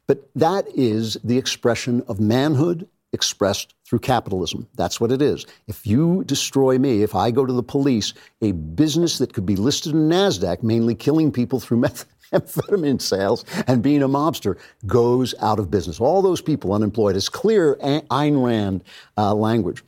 But 0.07 0.29
that 0.35 0.67
is 0.75 1.17
the 1.25 1.39
expression 1.39 2.03
of 2.07 2.21
manhood 2.21 2.87
expressed 3.15 3.75
through 3.87 4.01
capitalism. 4.01 4.69
That's 4.75 5.01
what 5.01 5.11
it 5.11 5.23
is. 5.23 5.47
If 5.69 5.87
you 5.87 6.23
destroy 6.25 6.79
me, 6.79 7.03
if 7.03 7.15
I 7.15 7.31
go 7.31 7.47
to 7.47 7.53
the 7.53 7.63
police, 7.63 8.13
a 8.43 8.53
business 8.53 9.17
that 9.19 9.33
could 9.33 9.47
be 9.47 9.57
listed 9.57 9.93
in 9.93 10.11
NASDAQ, 10.11 10.63
mainly 10.63 10.95
killing 10.95 11.33
people 11.33 11.61
through 11.61 11.79
methamphetamine 12.33 13.01
sales 13.01 13.47
and 13.67 13.83
being 13.83 14.03
a 14.03 14.09
mobster, 14.09 14.59
goes 14.87 15.35
out 15.41 15.59
of 15.59 15.71
business. 15.71 15.99
All 15.99 16.21
those 16.21 16.43
people 16.43 16.75
unemployed. 16.75 17.17
It's 17.17 17.31
clear 17.31 17.77
Ayn 17.77 18.45
Rand 18.45 18.85
uh, 19.17 19.35
language. 19.35 19.83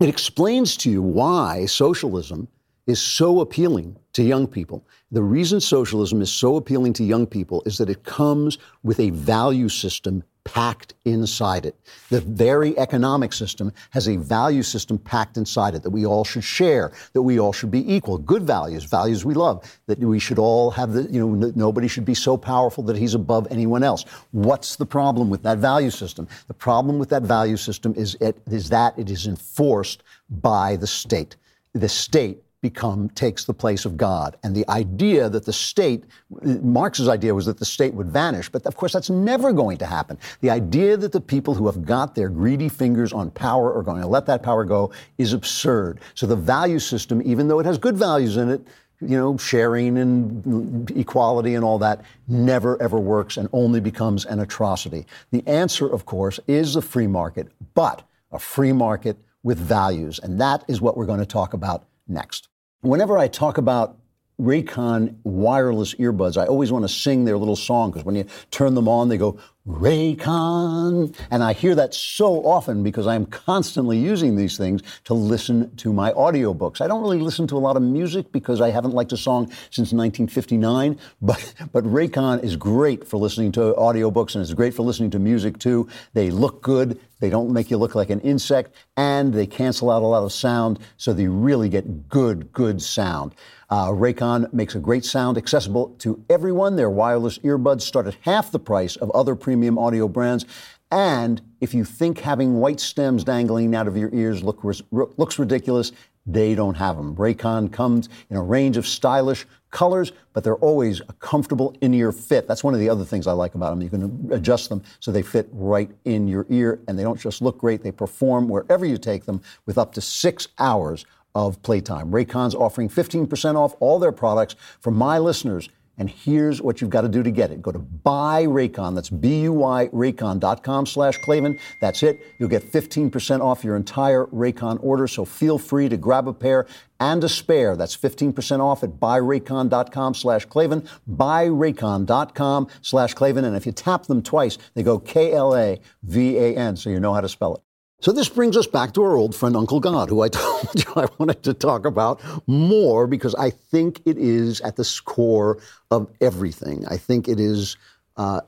It 0.00 0.08
explains 0.08 0.78
to 0.78 0.90
you 0.90 1.02
why 1.02 1.66
socialism 1.66 2.48
is 2.86 3.02
so 3.02 3.40
appealing 3.40 3.98
to 4.14 4.22
young 4.22 4.46
people. 4.46 4.86
The 5.12 5.22
reason 5.22 5.60
socialism 5.60 6.22
is 6.22 6.32
so 6.32 6.56
appealing 6.56 6.94
to 6.94 7.04
young 7.04 7.26
people 7.26 7.62
is 7.66 7.76
that 7.76 7.90
it 7.90 8.02
comes 8.04 8.56
with 8.82 8.98
a 8.98 9.10
value 9.10 9.68
system 9.68 10.24
packed 10.44 10.94
inside 11.04 11.66
it. 11.66 11.76
The 12.08 12.20
very 12.20 12.78
economic 12.78 13.32
system 13.32 13.72
has 13.90 14.08
a 14.08 14.16
value 14.16 14.62
system 14.62 14.98
packed 14.98 15.36
inside 15.36 15.74
it 15.74 15.82
that 15.82 15.90
we 15.90 16.06
all 16.06 16.24
should 16.24 16.44
share, 16.44 16.92
that 17.12 17.22
we 17.22 17.38
all 17.38 17.52
should 17.52 17.70
be 17.70 17.94
equal. 17.94 18.18
Good 18.18 18.42
values, 18.42 18.84
values 18.84 19.24
we 19.24 19.34
love, 19.34 19.78
that 19.86 19.98
we 19.98 20.18
should 20.18 20.38
all 20.38 20.70
have 20.70 20.92
the, 20.92 21.02
you 21.04 21.20
know, 21.20 21.52
nobody 21.54 21.88
should 21.88 22.04
be 22.04 22.14
so 22.14 22.36
powerful 22.36 22.82
that 22.84 22.96
he's 22.96 23.14
above 23.14 23.46
anyone 23.50 23.82
else. 23.82 24.04
What's 24.32 24.76
the 24.76 24.86
problem 24.86 25.30
with 25.30 25.42
that 25.42 25.58
value 25.58 25.90
system? 25.90 26.28
The 26.48 26.54
problem 26.54 26.98
with 26.98 27.10
that 27.10 27.22
value 27.22 27.56
system 27.56 27.94
is, 27.96 28.16
it, 28.20 28.36
is 28.50 28.68
that 28.70 28.98
it 28.98 29.10
is 29.10 29.26
enforced 29.26 30.02
by 30.28 30.76
the 30.76 30.86
state. 30.86 31.36
The 31.74 31.88
state 31.88 32.42
become 32.60 33.08
takes 33.10 33.44
the 33.44 33.54
place 33.54 33.84
of 33.84 33.96
God. 33.96 34.36
And 34.42 34.54
the 34.54 34.68
idea 34.68 35.28
that 35.30 35.46
the 35.46 35.52
state, 35.52 36.04
Marx's 36.42 37.08
idea 37.08 37.34
was 37.34 37.46
that 37.46 37.58
the 37.58 37.64
state 37.64 37.94
would 37.94 38.08
vanish, 38.08 38.50
but 38.50 38.66
of 38.66 38.76
course 38.76 38.92
that's 38.92 39.10
never 39.10 39.52
going 39.52 39.78
to 39.78 39.86
happen. 39.86 40.18
The 40.40 40.50
idea 40.50 40.96
that 40.98 41.12
the 41.12 41.20
people 41.20 41.54
who 41.54 41.66
have 41.66 41.84
got 41.84 42.14
their 42.14 42.28
greedy 42.28 42.68
fingers 42.68 43.12
on 43.12 43.30
power 43.30 43.72
are 43.74 43.82
going 43.82 44.02
to 44.02 44.06
let 44.06 44.26
that 44.26 44.42
power 44.42 44.64
go 44.64 44.92
is 45.16 45.32
absurd. 45.32 46.00
So 46.14 46.26
the 46.26 46.36
value 46.36 46.78
system, 46.78 47.22
even 47.24 47.48
though 47.48 47.60
it 47.60 47.66
has 47.66 47.78
good 47.78 47.96
values 47.96 48.36
in 48.36 48.50
it, 48.50 48.66
you 49.00 49.16
know, 49.16 49.38
sharing 49.38 49.96
and 49.96 50.90
equality 50.90 51.54
and 51.54 51.64
all 51.64 51.78
that 51.78 52.02
never 52.28 52.80
ever 52.82 52.98
works 52.98 53.38
and 53.38 53.48
only 53.54 53.80
becomes 53.80 54.26
an 54.26 54.40
atrocity. 54.40 55.06
The 55.30 55.42
answer, 55.46 55.88
of 55.88 56.04
course, 56.04 56.38
is 56.46 56.74
the 56.74 56.82
free 56.82 57.06
market, 57.06 57.48
but 57.72 58.02
a 58.30 58.38
free 58.38 58.72
market 58.72 59.16
with 59.42 59.58
values. 59.58 60.20
And 60.22 60.38
that 60.42 60.64
is 60.68 60.82
what 60.82 60.98
we're 60.98 61.06
going 61.06 61.20
to 61.20 61.24
talk 61.24 61.54
about 61.54 61.86
next. 62.06 62.49
Whenever 62.82 63.18
I 63.18 63.28
talk 63.28 63.58
about 63.58 63.98
Raycon 64.40 65.16
wireless 65.22 65.94
earbuds, 65.96 66.40
I 66.40 66.46
always 66.46 66.72
want 66.72 66.84
to 66.84 66.88
sing 66.88 67.26
their 67.26 67.36
little 67.36 67.56
song 67.56 67.90
because 67.90 68.06
when 68.06 68.14
you 68.14 68.24
turn 68.50 68.74
them 68.74 68.88
on, 68.88 69.10
they 69.10 69.18
go 69.18 69.38
Raycon. 69.72 71.14
And 71.30 71.42
I 71.42 71.52
hear 71.52 71.74
that 71.74 71.94
so 71.94 72.44
often 72.44 72.82
because 72.82 73.06
I'm 73.06 73.26
constantly 73.26 73.98
using 73.98 74.36
these 74.36 74.56
things 74.56 74.82
to 75.04 75.14
listen 75.14 75.74
to 75.76 75.92
my 75.92 76.12
audiobooks. 76.12 76.80
I 76.80 76.86
don't 76.86 77.02
really 77.02 77.20
listen 77.20 77.46
to 77.48 77.56
a 77.56 77.58
lot 77.58 77.76
of 77.76 77.82
music 77.82 78.32
because 78.32 78.60
I 78.60 78.70
haven't 78.70 78.92
liked 78.92 79.12
a 79.12 79.16
song 79.16 79.46
since 79.70 79.92
1959, 79.92 80.98
but, 81.22 81.54
but 81.72 81.84
Raycon 81.84 82.42
is 82.42 82.56
great 82.56 83.06
for 83.06 83.16
listening 83.16 83.52
to 83.52 83.74
audiobooks 83.74 84.34
and 84.34 84.42
it's 84.42 84.54
great 84.54 84.74
for 84.74 84.82
listening 84.82 85.10
to 85.10 85.18
music 85.18 85.58
too. 85.58 85.88
They 86.14 86.30
look 86.30 86.62
good. 86.62 87.00
They 87.20 87.30
don't 87.30 87.52
make 87.52 87.70
you 87.70 87.76
look 87.76 87.94
like 87.94 88.08
an 88.08 88.20
insect, 88.20 88.74
and 88.96 89.32
they 89.34 89.46
cancel 89.46 89.90
out 89.90 90.02
a 90.02 90.06
lot 90.06 90.24
of 90.24 90.32
sound, 90.32 90.78
so 90.96 91.12
they 91.12 91.28
really 91.28 91.68
get 91.68 92.08
good, 92.08 92.50
good 92.52 92.80
sound. 92.80 93.34
Uh, 93.70 93.86
Raycon 93.90 94.52
makes 94.52 94.74
a 94.74 94.80
great 94.80 95.04
sound 95.04 95.38
accessible 95.38 95.90
to 96.00 96.22
everyone. 96.28 96.74
Their 96.74 96.90
wireless 96.90 97.38
earbuds 97.38 97.82
start 97.82 98.08
at 98.08 98.16
half 98.22 98.50
the 98.50 98.58
price 98.58 98.96
of 98.96 99.10
other 99.12 99.36
premium 99.36 99.78
audio 99.78 100.08
brands. 100.08 100.44
And 100.90 101.40
if 101.60 101.72
you 101.72 101.84
think 101.84 102.18
having 102.18 102.54
white 102.54 102.80
stems 102.80 103.22
dangling 103.22 103.76
out 103.76 103.86
of 103.86 103.96
your 103.96 104.12
ears 104.12 104.42
look, 104.42 104.64
looks 104.90 105.38
ridiculous, 105.38 105.92
they 106.26 106.56
don't 106.56 106.74
have 106.74 106.96
them. 106.96 107.14
Raycon 107.14 107.72
comes 107.72 108.08
in 108.28 108.36
a 108.36 108.42
range 108.42 108.76
of 108.76 108.88
stylish 108.88 109.46
colors, 109.70 110.10
but 110.32 110.42
they're 110.42 110.56
always 110.56 111.00
a 111.08 111.12
comfortable 111.14 111.76
in-ear 111.80 112.10
fit. 112.10 112.48
That's 112.48 112.64
one 112.64 112.74
of 112.74 112.80
the 112.80 112.88
other 112.88 113.04
things 113.04 113.28
I 113.28 113.32
like 113.32 113.54
about 113.54 113.70
them. 113.70 113.82
You 113.82 113.88
can 113.88 114.28
adjust 114.32 114.68
them 114.68 114.82
so 114.98 115.12
they 115.12 115.22
fit 115.22 115.48
right 115.52 115.90
in 116.04 116.26
your 116.26 116.44
ear, 116.48 116.80
and 116.88 116.98
they 116.98 117.04
don't 117.04 117.20
just 117.20 117.40
look 117.40 117.58
great, 117.58 117.84
they 117.84 117.92
perform 117.92 118.48
wherever 118.48 118.84
you 118.84 118.98
take 118.98 119.26
them 119.26 119.40
with 119.66 119.78
up 119.78 119.92
to 119.94 120.00
six 120.00 120.48
hours 120.58 121.06
of 121.34 121.62
playtime. 121.62 122.10
Raycon's 122.10 122.54
offering 122.54 122.88
15% 122.88 123.56
off 123.56 123.74
all 123.80 123.98
their 123.98 124.12
products 124.12 124.56
for 124.80 124.90
my 124.90 125.18
listeners. 125.18 125.68
And 126.00 126.08
here's 126.08 126.62
what 126.62 126.80
you've 126.80 126.88
got 126.88 127.02
to 127.02 127.10
do 127.10 127.22
to 127.22 127.30
get 127.30 127.50
it. 127.50 127.60
Go 127.60 127.72
to 127.72 127.78
buy 127.78 128.46
Raycon. 128.46 128.94
That's 128.94 129.10
B-U-Y 129.10 129.90
Raycon.com 129.92 130.86
slash 130.86 131.18
Klavan. 131.18 131.58
That's 131.82 132.02
it. 132.02 132.22
You'll 132.38 132.48
get 132.48 132.62
15% 132.62 133.42
off 133.42 133.62
your 133.62 133.76
entire 133.76 134.24
Raycon 134.24 134.82
order. 134.82 135.06
So 135.06 135.26
feel 135.26 135.58
free 135.58 135.90
to 135.90 135.98
grab 135.98 136.26
a 136.26 136.32
pair 136.32 136.66
and 137.00 137.22
a 137.22 137.28
spare. 137.28 137.76
That's 137.76 137.94
15% 137.94 138.60
off 138.60 138.82
at 138.82 138.92
buyraycon.com 138.92 140.14
slash 140.14 140.46
Klavan. 140.46 140.88
Buyraycon.com 141.06 142.68
slash 142.80 143.12
Klavan. 143.12 143.44
And 143.44 143.54
if 143.54 143.66
you 143.66 143.72
tap 143.72 144.06
them 144.06 144.22
twice, 144.22 144.56
they 144.72 144.82
go 144.82 144.98
K-L-A-V-A-N. 144.98 146.76
So 146.76 146.88
you 146.88 146.98
know 146.98 147.12
how 147.12 147.20
to 147.20 147.28
spell 147.28 147.56
it. 147.56 147.69
So 148.00 148.12
this 148.12 148.28
brings 148.30 148.56
us 148.56 148.66
back 148.66 148.94
to 148.94 149.02
our 149.02 149.14
old 149.14 149.34
friend 149.34 149.54
Uncle 149.56 149.78
God, 149.78 150.08
who 150.08 150.22
I 150.22 150.28
told 150.30 150.68
you 150.74 150.92
I 150.96 151.06
wanted 151.18 151.42
to 151.44 151.54
talk 151.54 151.84
about 151.84 152.20
more 152.46 153.06
because 153.06 153.34
I 153.34 153.50
think 153.50 154.00
it 154.06 154.16
is 154.16 154.60
at 154.62 154.76
the 154.76 155.00
core 155.04 155.58
of 155.90 156.10
everything. 156.20 156.86
I 156.88 156.96
think 156.96 157.28
it 157.28 157.38
is 157.38 157.76
uh, 158.16 158.40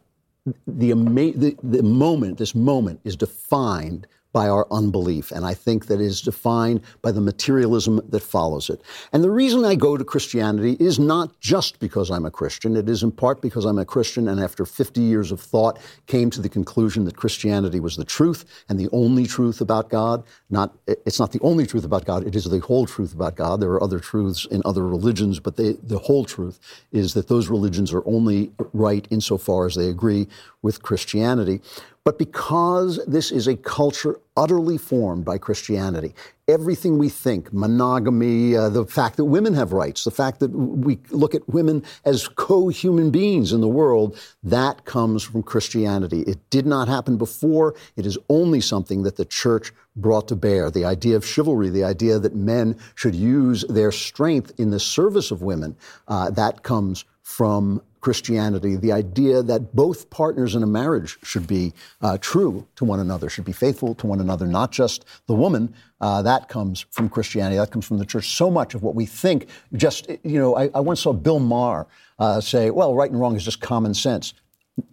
the, 0.67 0.91
ama- 0.93 1.33
the 1.33 1.57
the 1.63 1.83
moment. 1.83 2.39
This 2.39 2.55
moment 2.55 3.01
is 3.05 3.15
defined 3.17 4.07
by 4.33 4.49
our 4.49 4.67
unbelief. 4.71 5.31
And 5.31 5.45
I 5.45 5.55
think 5.55 5.87
that 5.87 6.01
is 6.01 6.23
defined 6.23 6.81
by 7.03 7.13
the 7.13 7.21
materialism 7.21 8.01
that 8.09 8.23
follows 8.23 8.71
it. 8.71 8.81
And 9.13 9.23
the 9.23 9.31
reason 9.31 9.65
I 9.65 9.75
go 9.75 9.97
to 9.97 10.05
Christianity 10.05 10.77
is 10.81 10.99
not 10.99 11.39
just 11.41 11.79
because 11.79 12.11
I'm 12.11 12.25
a 12.25 12.31
Christian. 12.31 12.77
It 12.77 12.89
is 12.89 13.03
in 13.03 13.13
part 13.13 13.43
because 13.43 13.65
I'm 13.65 13.79
a 13.79 13.85
Christian 13.85 14.29
and 14.29 14.41
after 14.41 14.65
50 14.65 15.01
years 15.01 15.33
of 15.33 15.41
thought 15.41 15.79
came 16.07 16.31
to 16.31 16.41
the 16.41 16.49
conclusion 16.49 17.05
that 17.05 17.17
Christianity 17.17 17.81
was 17.81 17.97
the 17.97 18.05
truth 18.05 18.45
and 18.69 18.79
the 18.79 18.89
only 18.93 19.27
truth 19.27 19.61
about 19.61 19.91
God. 19.91 20.25
Not, 20.51 20.77
it's 20.87 21.21
not 21.21 21.33
the 21.33 21.41
only 21.41 21.67
truth 21.67 21.85
about 21.85 22.05
God. 22.05 22.27
It 22.27 22.35
is 22.35 22.45
the 22.45 22.61
whole 22.61 22.87
truth 22.87 23.15
about 23.15 23.37
God. 23.37 23.61
There 23.61 23.71
are 23.71 23.83
other 23.83 24.01
truths 24.01 24.47
in 24.47 24.63
other 24.65 24.87
religions, 24.87 25.41
but 25.41 25.57
they, 25.57 25.73
the 25.83 25.99
whole 25.99 26.25
truth 26.25 26.59
is 26.91 27.15
that 27.15 27.29
those 27.29 27.49
religions 27.49 27.93
are 27.93 28.03
only 28.07 28.53
right 28.73 29.07
insofar 29.11 29.67
as 29.67 29.75
they 29.75 29.89
agree 29.89 30.27
with 30.63 30.83
Christianity. 30.83 31.61
But 32.05 32.19
because 32.19 32.99
this 33.07 33.31
is 33.31 33.47
a 33.47 33.57
culture 33.57 34.19
utterly 34.37 34.77
formed 34.77 35.25
by 35.25 35.39
Christianity, 35.39 36.15
everything 36.49 36.99
we 36.99 37.09
think, 37.09 37.53
monogamy, 37.53 38.57
uh, 38.57 38.71
the 38.71 38.85
fact 38.85 39.17
that 39.19 39.27
women 39.27 39.55
have 39.55 39.73
rights, 39.73 40.03
the 40.03 40.11
fact 40.11 40.41
that 40.41 40.51
we 40.51 40.99
look 41.11 41.33
at 41.33 41.49
women 41.49 41.85
as 42.05 42.27
co 42.27 42.69
human 42.69 43.13
beings 43.13 43.53
in 43.53 43.61
the 43.61 43.69
world, 43.69 44.19
that 44.43 44.85
comes 44.85 45.23
from 45.23 45.45
Christianity. 45.45 46.23
It 46.23 46.39
did 46.51 46.67
not 46.67 46.89
happen 46.89 47.19
before. 47.19 47.77
It 47.95 48.05
is 48.05 48.19
only 48.29 48.61
something 48.61 49.05
that 49.05 49.15
the 49.15 49.25
church 49.25 49.73
brought 49.95 50.27
to 50.29 50.35
bear. 50.37 50.73
The 50.73 50.85
idea 50.85 51.15
of 51.15 51.25
chivalry, 51.25 51.71
the 51.71 51.85
idea 51.85 52.19
that 52.19 52.35
men 52.35 52.79
should 52.97 53.15
use 53.15 53.65
their 53.69 53.93
strength 53.93 54.53
in 54.59 54.71
the 54.71 54.81
service 54.81 55.31
of 55.31 55.43
women, 55.43 55.77
uh, 56.09 56.31
that 56.31 56.65
comes 56.65 57.05
from 57.23 57.81
Christianity, 58.03 58.77
the 58.77 58.93
idea 58.93 59.43
that 59.43 59.75
both 59.75 60.11
partners 60.11 60.55
in 60.55 60.63
a 60.63 60.67
marriage 60.67 61.17
should 61.23 61.47
be 61.47 61.73
uh, 62.03 62.19
true 62.19 62.67
to 62.75 62.85
one 62.85 63.01
another, 63.01 63.31
should 63.31 63.45
be 63.45 63.53
faithful 63.53 63.95
to 63.95 64.07
one 64.07 64.21
another, 64.21 64.47
not 64.47 64.73
just 64.73 65.05
the 65.27 65.35
woman. 65.35 65.73
Uh, 66.01 66.21
that 66.21 66.49
comes 66.49 66.85
from 66.91 67.09
Christianity. 67.09 67.57
That 67.57 67.71
comes 67.71 67.87
from 67.87 67.99
the 67.99 68.05
church. 68.05 68.29
So 68.29 68.51
much 68.51 68.75
of 68.75 68.83
what 68.83 68.97
we 68.97 69.07
think, 69.07 69.49
just, 69.75 70.11
you 70.25 70.39
know, 70.39 70.57
I, 70.57 70.69
I 70.75 70.81
once 70.81 71.01
saw 71.01 71.13
Bill 71.13 71.39
Maher 71.39 71.87
uh, 72.19 72.41
say, 72.41 72.71
well, 72.71 72.95
right 72.95 73.11
and 73.11 73.21
wrong 73.21 73.37
is 73.37 73.45
just 73.45 73.61
common 73.61 73.95
sense. 73.95 74.35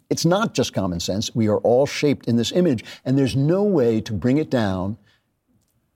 It's 0.10 0.26
not 0.26 0.54
just 0.54 0.74
common 0.74 1.00
sense. 1.00 1.34
We 1.34 1.48
are 1.48 1.58
all 1.58 1.88
shaped 1.88 2.28
in 2.28 2.36
this 2.36 2.52
image, 2.52 2.86
and 3.06 3.18
there's 3.18 3.36
no 3.36 3.64
way 3.64 4.02
to 4.02 4.14
bring 4.14 4.38
it 4.38 4.52
down 4.52 4.98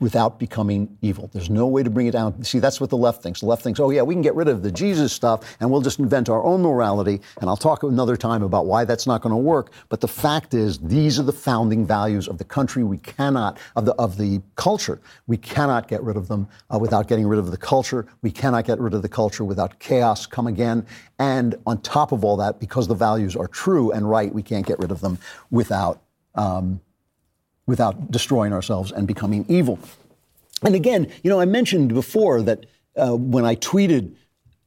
without 0.03 0.37
becoming 0.37 0.97
evil. 1.01 1.29
There's 1.31 1.49
no 1.49 1.65
way 1.65 1.81
to 1.81 1.89
bring 1.89 2.07
it 2.07 2.11
down. 2.11 2.43
See, 2.43 2.59
that's 2.59 2.81
what 2.81 2.89
the 2.89 2.97
left 2.97 3.23
thinks. 3.23 3.39
The 3.39 3.45
left 3.45 3.63
thinks, 3.63 3.79
oh, 3.79 3.89
yeah, 3.89 4.01
we 4.01 4.13
can 4.13 4.21
get 4.21 4.35
rid 4.35 4.49
of 4.49 4.61
the 4.61 4.69
Jesus 4.69 5.13
stuff 5.13 5.55
and 5.61 5.71
we'll 5.71 5.79
just 5.79 5.97
invent 5.97 6.27
our 6.27 6.43
own 6.43 6.61
morality. 6.61 7.21
And 7.39 7.49
I'll 7.49 7.55
talk 7.55 7.83
another 7.83 8.17
time 8.17 8.43
about 8.43 8.65
why 8.65 8.83
that's 8.83 9.07
not 9.07 9.21
going 9.21 9.31
to 9.31 9.37
work. 9.37 9.71
But 9.87 10.01
the 10.01 10.09
fact 10.09 10.53
is, 10.53 10.77
these 10.79 11.21
are 11.21 11.23
the 11.23 11.31
founding 11.31 11.87
values 11.87 12.27
of 12.27 12.37
the 12.37 12.43
country. 12.43 12.83
We 12.83 12.97
cannot, 12.97 13.57
of 13.77 13.85
the, 13.85 13.93
of 13.93 14.17
the 14.17 14.41
culture, 14.57 14.99
we 15.25 15.37
cannot 15.37 15.87
get 15.87 16.03
rid 16.03 16.17
of 16.17 16.27
them 16.27 16.49
uh, 16.69 16.77
without 16.79 17.07
getting 17.07 17.25
rid 17.25 17.39
of 17.39 17.49
the 17.51 17.57
culture. 17.57 18.05
We 18.21 18.29
cannot 18.29 18.65
get 18.65 18.81
rid 18.81 18.93
of 18.93 19.03
the 19.03 19.09
culture 19.09 19.45
without 19.45 19.79
chaos 19.79 20.25
come 20.25 20.47
again. 20.47 20.85
And 21.17 21.55
on 21.65 21.79
top 21.81 22.11
of 22.11 22.25
all 22.25 22.35
that, 22.37 22.59
because 22.59 22.89
the 22.89 22.95
values 22.95 23.37
are 23.37 23.47
true 23.47 23.91
and 23.91 24.09
right, 24.09 24.33
we 24.33 24.43
can't 24.43 24.65
get 24.65 24.79
rid 24.79 24.91
of 24.91 24.99
them 24.99 25.17
without. 25.49 26.01
Um, 26.35 26.81
without 27.65 28.11
destroying 28.11 28.53
ourselves 28.53 28.91
and 28.91 29.07
becoming 29.07 29.45
evil. 29.47 29.79
And 30.63 30.75
again, 30.75 31.11
you 31.23 31.29
know, 31.29 31.39
I 31.39 31.45
mentioned 31.45 31.93
before 31.93 32.41
that 32.41 32.65
uh, 32.95 33.15
when 33.15 33.45
I 33.45 33.55
tweeted 33.55 34.15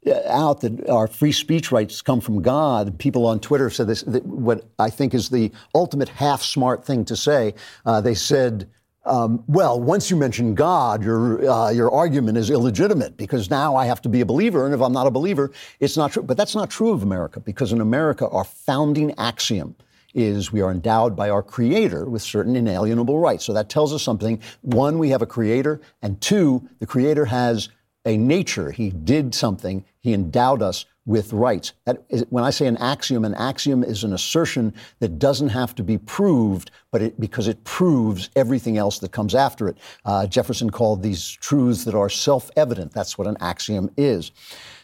uh, 0.06 0.20
out 0.28 0.60
that 0.60 0.88
our 0.88 1.06
free 1.06 1.32
speech 1.32 1.72
rights 1.72 2.02
come 2.02 2.20
from 2.20 2.42
God, 2.42 2.98
people 2.98 3.26
on 3.26 3.40
Twitter 3.40 3.70
said 3.70 3.86
this, 3.86 4.02
what 4.04 4.64
I 4.78 4.90
think 4.90 5.14
is 5.14 5.28
the 5.28 5.50
ultimate 5.74 6.08
half 6.08 6.42
smart 6.42 6.84
thing 6.84 7.04
to 7.06 7.16
say. 7.16 7.54
Uh, 7.84 8.00
they 8.00 8.14
said, 8.14 8.68
um, 9.06 9.44
well, 9.46 9.80
once 9.80 10.10
you 10.10 10.16
mention 10.16 10.54
God, 10.54 11.04
your 11.04 11.48
uh, 11.48 11.70
your 11.70 11.92
argument 11.92 12.36
is 12.38 12.50
illegitimate 12.50 13.16
because 13.16 13.48
now 13.48 13.76
I 13.76 13.86
have 13.86 14.02
to 14.02 14.08
be 14.08 14.20
a 14.20 14.26
believer, 14.26 14.64
and 14.64 14.74
if 14.74 14.80
I'm 14.80 14.92
not 14.92 15.06
a 15.06 15.12
believer, 15.12 15.52
it's 15.78 15.96
not 15.96 16.12
true. 16.12 16.24
But 16.24 16.36
that's 16.36 16.56
not 16.56 16.70
true 16.70 16.90
of 16.90 17.04
America 17.04 17.38
because 17.38 17.72
in 17.72 17.80
America, 17.80 18.28
our 18.28 18.42
founding 18.42 19.14
axiom 19.16 19.76
is 20.16 20.50
we 20.50 20.62
are 20.62 20.72
endowed 20.72 21.14
by 21.14 21.30
our 21.30 21.42
creator 21.42 22.06
with 22.06 22.22
certain 22.22 22.56
inalienable 22.56 23.18
rights. 23.18 23.44
So 23.44 23.52
that 23.52 23.68
tells 23.68 23.92
us 23.92 24.02
something. 24.02 24.40
One, 24.62 24.98
we 24.98 25.10
have 25.10 25.22
a 25.22 25.26
creator, 25.26 25.80
and 26.02 26.20
two, 26.20 26.68
the 26.80 26.86
creator 26.86 27.26
has 27.26 27.68
a 28.04 28.16
nature. 28.16 28.70
He 28.70 28.90
did 28.90 29.34
something. 29.34 29.84
He 30.00 30.14
endowed 30.14 30.62
us 30.62 30.86
with 31.04 31.32
rights. 31.32 31.72
When 32.30 32.42
I 32.42 32.50
say 32.50 32.66
an 32.66 32.76
axiom, 32.78 33.24
an 33.24 33.34
axiom 33.34 33.84
is 33.84 34.02
an 34.02 34.12
assertion 34.12 34.74
that 34.98 35.20
doesn't 35.20 35.50
have 35.50 35.74
to 35.76 35.84
be 35.84 35.98
proved, 35.98 36.72
but 36.90 37.00
it, 37.00 37.20
because 37.20 37.46
it 37.46 37.62
proves 37.62 38.30
everything 38.34 38.76
else 38.76 38.98
that 39.00 39.12
comes 39.12 39.34
after 39.34 39.68
it. 39.68 39.76
Uh, 40.04 40.26
Jefferson 40.26 40.70
called 40.70 41.02
these 41.02 41.30
truths 41.30 41.84
that 41.84 41.94
are 41.94 42.10
self-evident. 42.10 42.92
That's 42.92 43.16
what 43.16 43.28
an 43.28 43.36
axiom 43.40 43.90
is. 43.96 44.32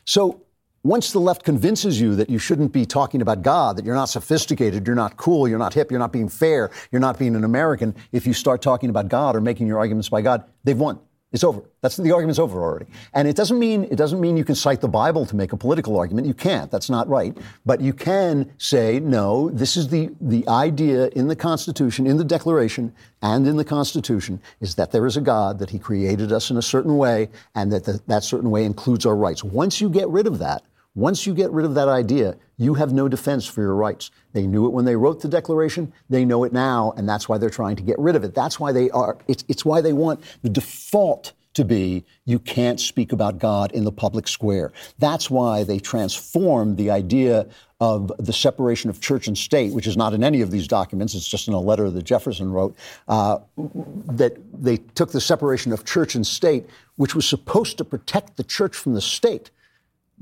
So 0.04 0.42
once 0.84 1.12
the 1.12 1.20
left 1.20 1.44
convinces 1.44 2.00
you 2.00 2.16
that 2.16 2.28
you 2.28 2.38
shouldn't 2.38 2.72
be 2.72 2.84
talking 2.84 3.22
about 3.22 3.42
God, 3.42 3.76
that 3.76 3.84
you're 3.84 3.94
not 3.94 4.08
sophisticated, 4.08 4.86
you're 4.86 4.96
not 4.96 5.16
cool, 5.16 5.46
you're 5.46 5.58
not 5.58 5.74
hip, 5.74 5.90
you're 5.90 6.00
not 6.00 6.12
being 6.12 6.28
fair, 6.28 6.70
you're 6.90 7.00
not 7.00 7.18
being 7.18 7.36
an 7.36 7.44
American, 7.44 7.94
if 8.10 8.26
you 8.26 8.32
start 8.32 8.62
talking 8.62 8.90
about 8.90 9.08
God 9.08 9.36
or 9.36 9.40
making 9.40 9.66
your 9.68 9.78
arguments 9.78 10.08
by 10.08 10.22
God, 10.22 10.44
they've 10.64 10.78
won. 10.78 10.98
It's 11.32 11.44
over. 11.44 11.62
That's 11.80 11.96
the 11.96 12.12
argument's 12.12 12.38
over 12.38 12.62
already. 12.62 12.84
And 13.14 13.26
it 13.26 13.36
doesn't 13.36 13.58
mean 13.58 13.84
it 13.84 13.96
doesn't 13.96 14.20
mean 14.20 14.36
you 14.36 14.44
can 14.44 14.54
cite 14.54 14.82
the 14.82 14.88
Bible 14.88 15.24
to 15.24 15.34
make 15.34 15.54
a 15.54 15.56
political 15.56 15.96
argument. 15.96 16.26
You 16.26 16.34
can't. 16.34 16.70
That's 16.70 16.90
not 16.90 17.08
right. 17.08 17.34
But 17.64 17.80
you 17.80 17.94
can 17.94 18.52
say, 18.58 19.00
no, 19.00 19.48
this 19.48 19.74
is 19.78 19.88
the 19.88 20.10
the 20.20 20.46
idea 20.46 21.08
in 21.08 21.28
the 21.28 21.36
Constitution, 21.36 22.06
in 22.06 22.18
the 22.18 22.24
Declaration, 22.24 22.94
and 23.22 23.46
in 23.46 23.56
the 23.56 23.64
Constitution 23.64 24.42
is 24.60 24.74
that 24.74 24.92
there 24.92 25.06
is 25.06 25.16
a 25.16 25.22
God, 25.22 25.58
that 25.58 25.70
He 25.70 25.78
created 25.78 26.32
us 26.32 26.50
in 26.50 26.58
a 26.58 26.62
certain 26.62 26.98
way, 26.98 27.30
and 27.54 27.72
that 27.72 27.84
the, 27.84 28.02
that 28.08 28.24
certain 28.24 28.50
way 28.50 28.66
includes 28.66 29.06
our 29.06 29.16
rights. 29.16 29.42
Once 29.42 29.80
you 29.80 29.88
get 29.88 30.08
rid 30.08 30.26
of 30.26 30.38
that, 30.38 30.62
once 30.94 31.26
you 31.26 31.34
get 31.34 31.50
rid 31.50 31.64
of 31.64 31.74
that 31.74 31.88
idea, 31.88 32.36
you 32.58 32.74
have 32.74 32.92
no 32.92 33.08
defense 33.08 33.46
for 33.46 33.62
your 33.62 33.74
rights. 33.74 34.10
They 34.32 34.46
knew 34.46 34.66
it 34.66 34.72
when 34.72 34.84
they 34.84 34.96
wrote 34.96 35.20
the 35.20 35.28
Declaration. 35.28 35.92
They 36.10 36.24
know 36.24 36.44
it 36.44 36.52
now, 36.52 36.92
and 36.96 37.08
that's 37.08 37.28
why 37.28 37.38
they're 37.38 37.50
trying 37.50 37.76
to 37.76 37.82
get 37.82 37.98
rid 37.98 38.14
of 38.14 38.24
it. 38.24 38.34
That's 38.34 38.60
why 38.60 38.72
they 38.72 38.90
are. 38.90 39.16
It's, 39.26 39.44
it's 39.48 39.64
why 39.64 39.80
they 39.80 39.94
want 39.94 40.20
the 40.42 40.50
default 40.50 41.32
to 41.54 41.64
be 41.64 42.04
you 42.24 42.38
can't 42.38 42.80
speak 42.80 43.12
about 43.12 43.38
God 43.38 43.72
in 43.72 43.84
the 43.84 43.92
public 43.92 44.26
square. 44.26 44.72
That's 44.98 45.30
why 45.30 45.64
they 45.64 45.78
transformed 45.78 46.76
the 46.76 46.90
idea 46.90 47.46
of 47.80 48.12
the 48.18 48.32
separation 48.32 48.88
of 48.88 49.00
church 49.00 49.26
and 49.26 49.36
state, 49.36 49.72
which 49.72 49.86
is 49.86 49.96
not 49.96 50.14
in 50.14 50.22
any 50.22 50.40
of 50.40 50.50
these 50.50 50.68
documents, 50.68 51.14
it's 51.14 51.28
just 51.28 51.48
in 51.48 51.54
a 51.54 51.60
letter 51.60 51.90
that 51.90 52.04
Jefferson 52.04 52.52
wrote, 52.52 52.76
uh, 53.08 53.38
that 53.56 54.36
they 54.54 54.76
took 54.76 55.10
the 55.10 55.20
separation 55.20 55.72
of 55.72 55.84
church 55.84 56.14
and 56.14 56.26
state, 56.26 56.66
which 56.96 57.14
was 57.14 57.28
supposed 57.28 57.76
to 57.78 57.84
protect 57.84 58.36
the 58.36 58.44
church 58.44 58.76
from 58.76 58.94
the 58.94 59.00
state 59.00 59.50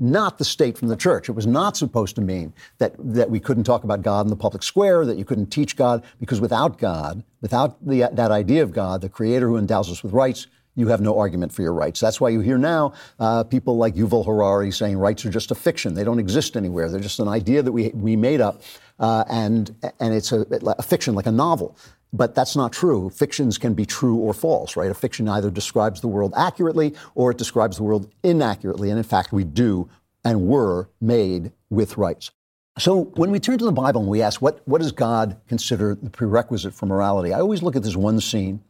not 0.01 0.37
the 0.39 0.43
state 0.43 0.77
from 0.77 0.87
the 0.87 0.95
church. 0.95 1.29
It 1.29 1.33
was 1.33 1.47
not 1.47 1.77
supposed 1.77 2.15
to 2.15 2.21
mean 2.21 2.53
that, 2.79 2.95
that 2.97 3.29
we 3.29 3.39
couldn't 3.39 3.63
talk 3.63 3.83
about 3.83 4.01
God 4.01 4.25
in 4.25 4.29
the 4.29 4.35
public 4.35 4.63
square, 4.63 5.05
that 5.05 5.17
you 5.17 5.25
couldn't 5.25 5.47
teach 5.47 5.75
God, 5.75 6.03
because 6.19 6.41
without 6.41 6.79
God, 6.79 7.23
without 7.39 7.85
the, 7.85 8.09
that 8.11 8.31
idea 8.31 8.63
of 8.63 8.71
God, 8.73 9.01
the 9.01 9.09
creator 9.09 9.47
who 9.47 9.57
endows 9.57 9.91
us 9.91 10.03
with 10.03 10.11
rights, 10.11 10.47
you 10.75 10.87
have 10.87 11.01
no 11.01 11.19
argument 11.19 11.53
for 11.53 11.61
your 11.61 11.73
rights. 11.73 11.99
That's 11.99 12.19
why 12.19 12.29
you 12.29 12.39
hear 12.39 12.57
now 12.57 12.93
uh, 13.19 13.43
people 13.43 13.77
like 13.77 13.93
Yuval 13.93 14.25
Harari 14.25 14.71
saying 14.71 14.97
rights 14.97 15.25
are 15.25 15.29
just 15.29 15.51
a 15.51 15.55
fiction. 15.55 15.93
They 15.93 16.03
don't 16.03 16.19
exist 16.19 16.57
anywhere. 16.57 16.89
They're 16.89 16.99
just 16.99 17.19
an 17.19 17.27
idea 17.27 17.61
that 17.61 17.71
we, 17.71 17.89
we 17.89 18.15
made 18.15 18.41
up, 18.41 18.61
uh, 18.99 19.25
and, 19.29 19.75
and 19.99 20.13
it's 20.13 20.31
a, 20.31 20.45
a 20.79 20.83
fiction, 20.83 21.13
like 21.13 21.25
a 21.27 21.31
novel. 21.31 21.77
But 22.13 22.35
that's 22.35 22.55
not 22.55 22.73
true. 22.73 23.09
Fictions 23.09 23.57
can 23.57 23.73
be 23.73 23.85
true 23.85 24.17
or 24.17 24.33
false, 24.33 24.75
right? 24.75 24.91
A 24.91 24.93
fiction 24.93 25.29
either 25.29 25.49
describes 25.49 26.01
the 26.01 26.07
world 26.07 26.33
accurately 26.35 26.93
or 27.15 27.31
it 27.31 27.37
describes 27.37 27.77
the 27.77 27.83
world 27.83 28.11
inaccurately. 28.23 28.89
And 28.89 28.97
in 28.97 29.03
fact, 29.03 29.31
we 29.31 29.43
do 29.45 29.89
and 30.25 30.47
were 30.47 30.89
made 30.99 31.51
with 31.69 31.97
rights. 31.97 32.31
So 32.77 33.05
when 33.15 33.31
we 33.31 33.39
turn 33.39 33.57
to 33.57 33.65
the 33.65 33.71
Bible 33.71 34.01
and 34.01 34.09
we 34.09 34.21
ask, 34.21 34.41
what, 34.41 34.65
what 34.67 34.81
does 34.81 34.91
God 34.91 35.37
consider 35.47 35.95
the 35.95 36.09
prerequisite 36.09 36.73
for 36.73 36.85
morality? 36.85 37.33
I 37.33 37.39
always 37.39 37.63
look 37.63 37.75
at 37.75 37.83
this 37.83 37.95
one 37.95 38.19
scene 38.19 38.61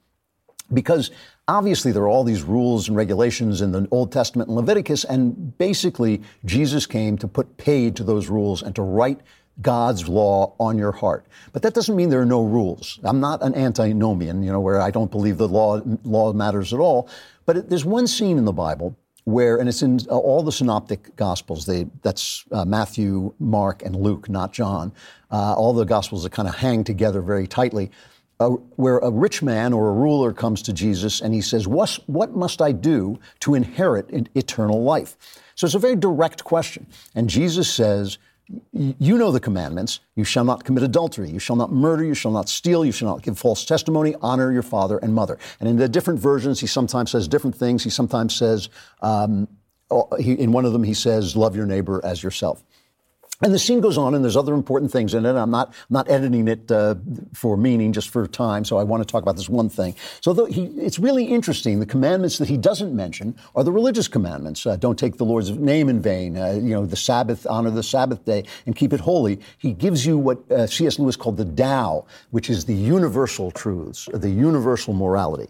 because 0.73 1.11
obviously 1.47 1.91
there 1.91 2.03
are 2.03 2.07
all 2.07 2.23
these 2.23 2.43
rules 2.43 2.87
and 2.87 2.97
regulations 2.97 3.61
in 3.61 3.71
the 3.71 3.87
Old 3.91 4.11
Testament 4.11 4.49
and 4.49 4.55
Leviticus, 4.55 5.03
and 5.03 5.57
basically 5.57 6.21
Jesus 6.45 6.85
came 6.85 7.17
to 7.17 7.27
put 7.27 7.57
paid 7.57 7.95
to 7.97 8.03
those 8.03 8.27
rules 8.27 8.61
and 8.63 8.75
to 8.75 8.81
write 8.81 9.19
God's 9.61 10.07
law 10.07 10.53
on 10.59 10.77
your 10.77 10.91
heart. 10.91 11.25
But 11.53 11.61
that 11.61 11.73
doesn't 11.73 11.95
mean 11.95 12.09
there 12.09 12.21
are 12.21 12.25
no 12.25 12.43
rules. 12.43 12.99
I'm 13.03 13.19
not 13.19 13.41
an 13.41 13.55
antinomian, 13.55 14.43
you 14.43 14.51
know, 14.51 14.59
where 14.59 14.81
I 14.81 14.91
don't 14.91 15.11
believe 15.11 15.37
the 15.37 15.47
law, 15.47 15.81
law 16.03 16.33
matters 16.33 16.73
at 16.73 16.79
all. 16.79 17.09
But 17.45 17.57
it, 17.57 17.69
there's 17.69 17.85
one 17.85 18.07
scene 18.07 18.37
in 18.37 18.45
the 18.45 18.53
Bible 18.53 18.95
where, 19.25 19.57
and 19.57 19.69
it's 19.69 19.81
in 19.81 19.99
uh, 20.09 20.17
all 20.17 20.41
the 20.43 20.51
synoptic 20.51 21.15
gospels, 21.15 21.65
they, 21.65 21.87
that's 22.01 22.43
uh, 22.51 22.65
Matthew, 22.65 23.33
Mark, 23.39 23.83
and 23.83 23.95
Luke, 23.95 24.29
not 24.29 24.51
John. 24.51 24.91
Uh, 25.31 25.53
all 25.53 25.73
the 25.73 25.85
gospels 25.85 26.23
that 26.23 26.31
kind 26.31 26.47
of 26.47 26.55
hang 26.55 26.83
together 26.83 27.21
very 27.21 27.47
tightly, 27.47 27.91
uh, 28.39 28.49
where 28.75 28.97
a 28.99 29.11
rich 29.11 29.43
man 29.43 29.73
or 29.73 29.89
a 29.89 29.93
ruler 29.93 30.33
comes 30.33 30.63
to 30.63 30.73
Jesus 30.73 31.21
and 31.21 31.33
he 31.33 31.41
says, 31.41 31.67
what, 31.67 31.99
what 32.07 32.35
must 32.35 32.61
I 32.61 32.71
do 32.71 33.19
to 33.41 33.53
inherit 33.53 34.09
eternal 34.35 34.83
life? 34.83 35.15
So 35.53 35.65
it's 35.65 35.75
a 35.75 35.79
very 35.79 35.95
direct 35.95 36.43
question. 36.43 36.87
And 37.13 37.29
Jesus 37.29 37.71
says, 37.71 38.17
you 38.73 39.17
know 39.17 39.31
the 39.31 39.39
commandments. 39.39 39.99
You 40.15 40.23
shall 40.23 40.43
not 40.43 40.63
commit 40.63 40.83
adultery. 40.83 41.29
You 41.29 41.39
shall 41.39 41.55
not 41.55 41.71
murder. 41.71 42.03
You 42.03 42.13
shall 42.13 42.31
not 42.31 42.49
steal. 42.49 42.83
You 42.83 42.91
shall 42.91 43.07
not 43.07 43.21
give 43.21 43.37
false 43.37 43.65
testimony. 43.65 44.15
Honor 44.21 44.51
your 44.51 44.63
father 44.63 44.97
and 44.97 45.13
mother. 45.13 45.37
And 45.59 45.69
in 45.69 45.77
the 45.77 45.87
different 45.87 46.19
versions, 46.19 46.59
he 46.59 46.67
sometimes 46.67 47.11
says 47.11 47.27
different 47.27 47.55
things. 47.55 47.83
He 47.83 47.89
sometimes 47.89 48.35
says, 48.35 48.69
um, 49.01 49.47
in 50.19 50.51
one 50.51 50.65
of 50.65 50.73
them, 50.73 50.83
he 50.83 50.93
says, 50.93 51.35
love 51.35 51.55
your 51.55 51.65
neighbor 51.65 52.01
as 52.03 52.23
yourself. 52.23 52.63
And 53.41 53.53
the 53.53 53.59
scene 53.59 53.81
goes 53.81 53.97
on, 53.97 54.13
and 54.13 54.23
there's 54.23 54.37
other 54.37 54.53
important 54.53 54.91
things 54.91 55.13
in 55.13 55.25
it. 55.25 55.35
I'm 55.35 55.51
not 55.51 55.73
not 55.89 56.09
editing 56.09 56.47
it 56.47 56.71
uh, 56.71 56.95
for 57.33 57.57
meaning, 57.57 57.91
just 57.91 58.09
for 58.09 58.27
time. 58.27 58.65
So 58.65 58.77
I 58.77 58.83
want 58.83 59.01
to 59.01 59.11
talk 59.11 59.23
about 59.23 59.35
this 59.35 59.49
one 59.49 59.69
thing. 59.69 59.95
So 60.21 60.45
he, 60.45 60.65
it's 60.65 60.99
really 60.99 61.25
interesting. 61.25 61.79
The 61.79 61.85
commandments 61.85 62.37
that 62.37 62.47
he 62.47 62.57
doesn't 62.57 62.95
mention 62.95 63.35
are 63.55 63.63
the 63.63 63.71
religious 63.71 64.07
commandments. 64.07 64.65
Uh, 64.65 64.75
don't 64.75 64.97
take 64.97 65.17
the 65.17 65.25
Lord's 65.25 65.51
name 65.51 65.89
in 65.89 66.01
vain. 66.01 66.37
Uh, 66.37 66.51
you 66.53 66.73
know, 66.73 66.85
the 66.85 66.95
Sabbath, 66.95 67.47
honor 67.49 67.71
the 67.71 67.83
Sabbath 67.83 68.23
day, 68.25 68.43
and 68.65 68.75
keep 68.75 68.93
it 68.93 68.99
holy. 68.99 69.39
He 69.57 69.73
gives 69.73 70.05
you 70.05 70.17
what 70.17 70.49
uh, 70.51 70.67
C.S. 70.67 70.99
Lewis 70.99 71.15
called 71.15 71.37
the 71.37 71.45
Tao, 71.45 72.05
which 72.31 72.49
is 72.49 72.65
the 72.65 72.75
universal 72.75 73.51
truths, 73.51 74.07
the 74.13 74.29
universal 74.29 74.93
morality. 74.93 75.49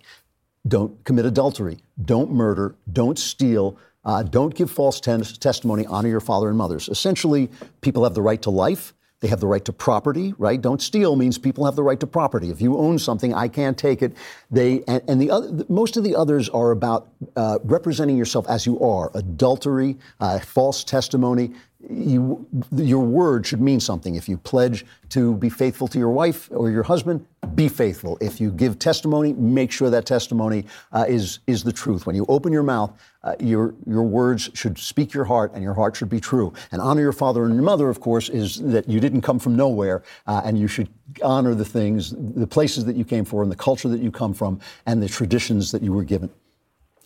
Don't 0.67 1.03
commit 1.05 1.25
adultery. 1.25 1.79
Don't 2.05 2.31
murder. 2.31 2.75
Don't 2.91 3.17
steal 3.17 3.77
uh, 4.05 4.23
don't 4.23 4.53
give 4.55 4.71
false 4.71 4.99
ten- 4.99 5.21
testimony. 5.21 5.85
Honor 5.85 6.09
your 6.09 6.19
father 6.19 6.49
and 6.49 6.57
mothers. 6.57 6.89
Essentially, 6.89 7.49
people 7.81 8.03
have 8.03 8.13
the 8.13 8.21
right 8.21 8.41
to 8.41 8.49
life. 8.49 8.93
They 9.21 9.27
have 9.27 9.39
the 9.39 9.45
right 9.45 9.63
to 9.65 9.73
property, 9.73 10.33
right? 10.39 10.59
Don't 10.59 10.81
steal 10.81 11.15
means 11.15 11.37
people 11.37 11.65
have 11.65 11.75
the 11.75 11.83
right 11.83 11.99
to 11.99 12.07
property. 12.07 12.49
If 12.49 12.59
you 12.59 12.75
own 12.79 12.97
something, 12.97 13.35
I 13.35 13.49
can't 13.49 13.77
take 13.77 14.01
it. 14.01 14.13
They 14.49 14.83
and, 14.87 15.03
and 15.07 15.21
the 15.21 15.29
other, 15.29 15.63
most 15.69 15.95
of 15.95 16.03
the 16.03 16.15
others 16.15 16.49
are 16.49 16.71
about 16.71 17.09
uh, 17.35 17.59
representing 17.63 18.17
yourself 18.17 18.49
as 18.49 18.65
you 18.65 18.79
are. 18.79 19.11
Adultery, 19.13 19.95
uh, 20.19 20.39
false 20.39 20.83
testimony, 20.83 21.51
you, 21.87 22.47
your 22.75 23.05
word 23.05 23.45
should 23.45 23.61
mean 23.61 23.79
something. 23.79 24.15
If 24.15 24.27
you 24.27 24.37
pledge 24.37 24.85
to 25.09 25.35
be 25.35 25.49
faithful 25.49 25.87
to 25.89 25.99
your 25.99 26.09
wife 26.09 26.49
or 26.51 26.71
your 26.71 26.83
husband, 26.83 27.23
be 27.53 27.69
faithful. 27.69 28.17
If 28.21 28.41
you 28.41 28.51
give 28.51 28.79
testimony, 28.79 29.33
make 29.33 29.71
sure 29.71 29.91
that 29.91 30.07
testimony 30.07 30.65
uh, 30.93 31.05
is 31.07 31.39
is 31.45 31.63
the 31.63 31.73
truth. 31.73 32.07
When 32.07 32.15
you 32.15 32.25
open 32.27 32.51
your 32.51 32.63
mouth, 32.63 32.91
uh, 33.23 33.35
your 33.39 33.75
your 33.85 34.03
words 34.03 34.49
should 34.53 34.77
speak 34.77 35.13
your 35.13 35.25
heart, 35.25 35.51
and 35.53 35.63
your 35.63 35.73
heart 35.73 35.95
should 35.95 36.09
be 36.09 36.19
true. 36.19 36.53
And 36.71 36.81
honor 36.81 37.01
your 37.01 37.13
father 37.13 37.45
and 37.45 37.53
your 37.53 37.63
mother, 37.63 37.89
of 37.89 37.99
course, 37.99 38.29
is 38.29 38.59
that 38.61 38.89
you 38.89 38.99
didn't 38.99 39.21
come 39.21 39.39
from 39.39 39.55
nowhere, 39.55 40.03
uh, 40.27 40.41
and 40.43 40.57
you 40.57 40.67
should 40.67 40.89
honor 41.23 41.53
the 41.53 41.65
things, 41.65 42.15
the 42.17 42.47
places 42.47 42.85
that 42.85 42.95
you 42.95 43.05
came 43.05 43.25
from, 43.25 43.41
and 43.41 43.51
the 43.51 43.55
culture 43.55 43.89
that 43.89 44.01
you 44.01 44.11
come 44.11 44.33
from, 44.33 44.59
and 44.85 45.03
the 45.03 45.09
traditions 45.09 45.71
that 45.71 45.83
you 45.83 45.93
were 45.93 46.03
given. 46.03 46.29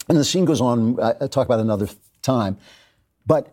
And 0.07 0.17
the 0.17 0.23
scene 0.23 0.45
goes 0.45 0.61
on. 0.61 0.99
Uh, 0.99 1.13
I 1.19 1.27
talk 1.27 1.47
about 1.47 1.59
another 1.59 1.89
time, 2.21 2.57
but 3.25 3.51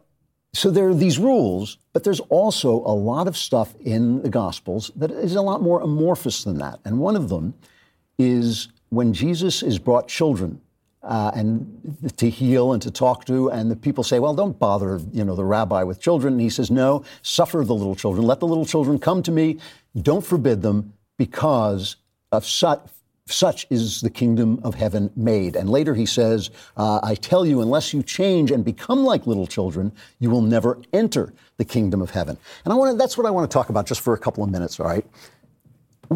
so 0.55 0.70
there 0.70 0.86
are 0.86 0.94
these 0.94 1.18
rules, 1.18 1.78
but 1.94 2.05
there's 2.05 2.20
also 2.20 2.74
a 2.84 2.94
lot 2.94 3.26
of 3.26 3.36
stuff 3.36 3.74
in 3.80 4.22
the 4.22 4.28
Gospels 4.28 4.90
that 4.97 5.10
is 5.10 5.34
a 5.34 5.40
lot 5.40 5.62
more 5.62 5.80
amorphous 5.80 6.44
than 6.44 6.59
that. 6.59 6.78
And 6.84 6.98
one 6.98 7.16
of 7.16 7.30
them 7.30 7.55
is 8.18 8.68
when 8.90 9.14
Jesus 9.14 9.62
is 9.62 9.78
brought 9.78 10.09
children 10.09 10.60
uh, 11.03 11.33
and 11.35 12.12
to 12.16 12.31
heal 12.31 12.73
and 12.73 12.83
to 12.83 12.91
talk 12.91 13.24
to, 13.27 13.51
and 13.51 13.70
the 13.70 13.77
people 13.77 14.05
say, 14.05 14.19
"Well, 14.19 14.35
don't 14.35 14.59
bother, 14.59 15.01
you 15.12 15.24
know, 15.24 15.37
the 15.37 15.45
rabbi 15.45 15.83
with 15.83 16.01
children." 16.01 16.35
And 16.35 16.41
he 16.41 16.51
says, 16.51 16.70
"No, 16.70 17.05
suffer 17.23 17.65
the 17.65 17.74
little 17.74 17.97
children. 17.97 18.27
Let 18.27 18.41
the 18.41 18.47
little 18.47 18.66
children 18.66 18.99
come 18.99 19.23
to 19.24 19.33
me. 19.33 19.59
Don't 20.01 20.24
forbid 20.24 20.62
them, 20.62 20.93
because 21.19 21.97
of 22.31 22.47
such." 22.47 22.81
Such 23.27 23.66
is 23.70 24.01
the 24.01 24.11
kingdom 24.11 24.61
of 24.65 24.74
heaven 24.74 25.09
made. 25.15 25.55
And 25.55 25.70
later 25.70 25.95
he 25.95 26.07
says, 26.07 26.51
uh, 26.77 26.99
I 27.05 27.15
tell 27.15 27.47
you, 27.47 27.61
unless 27.62 27.95
you 27.95 28.03
change 28.03 28.51
and 28.51 28.65
become 28.65 29.05
like 29.05 29.29
little 29.29 29.47
children, 29.47 29.93
you 30.19 30.29
will 30.29 30.43
never 30.43 30.81
enter 30.93 31.33
the 31.57 31.65
kingdom 31.65 32.03
of 32.03 32.11
heaven. 32.11 32.37
And 32.65 32.73
I 32.73 32.77
want 32.77 32.99
that's 32.99 33.16
what 33.16 33.24
I 33.24 33.31
want 33.31 33.49
to 33.49 33.55
talk 33.55 33.69
about 33.69 33.87
just 33.87 34.01
for 34.01 34.12
a 34.12 34.19
couple 34.19 34.43
of 34.43 34.51
minutes, 34.51 34.81
all 34.81 34.87
right? 34.87 35.07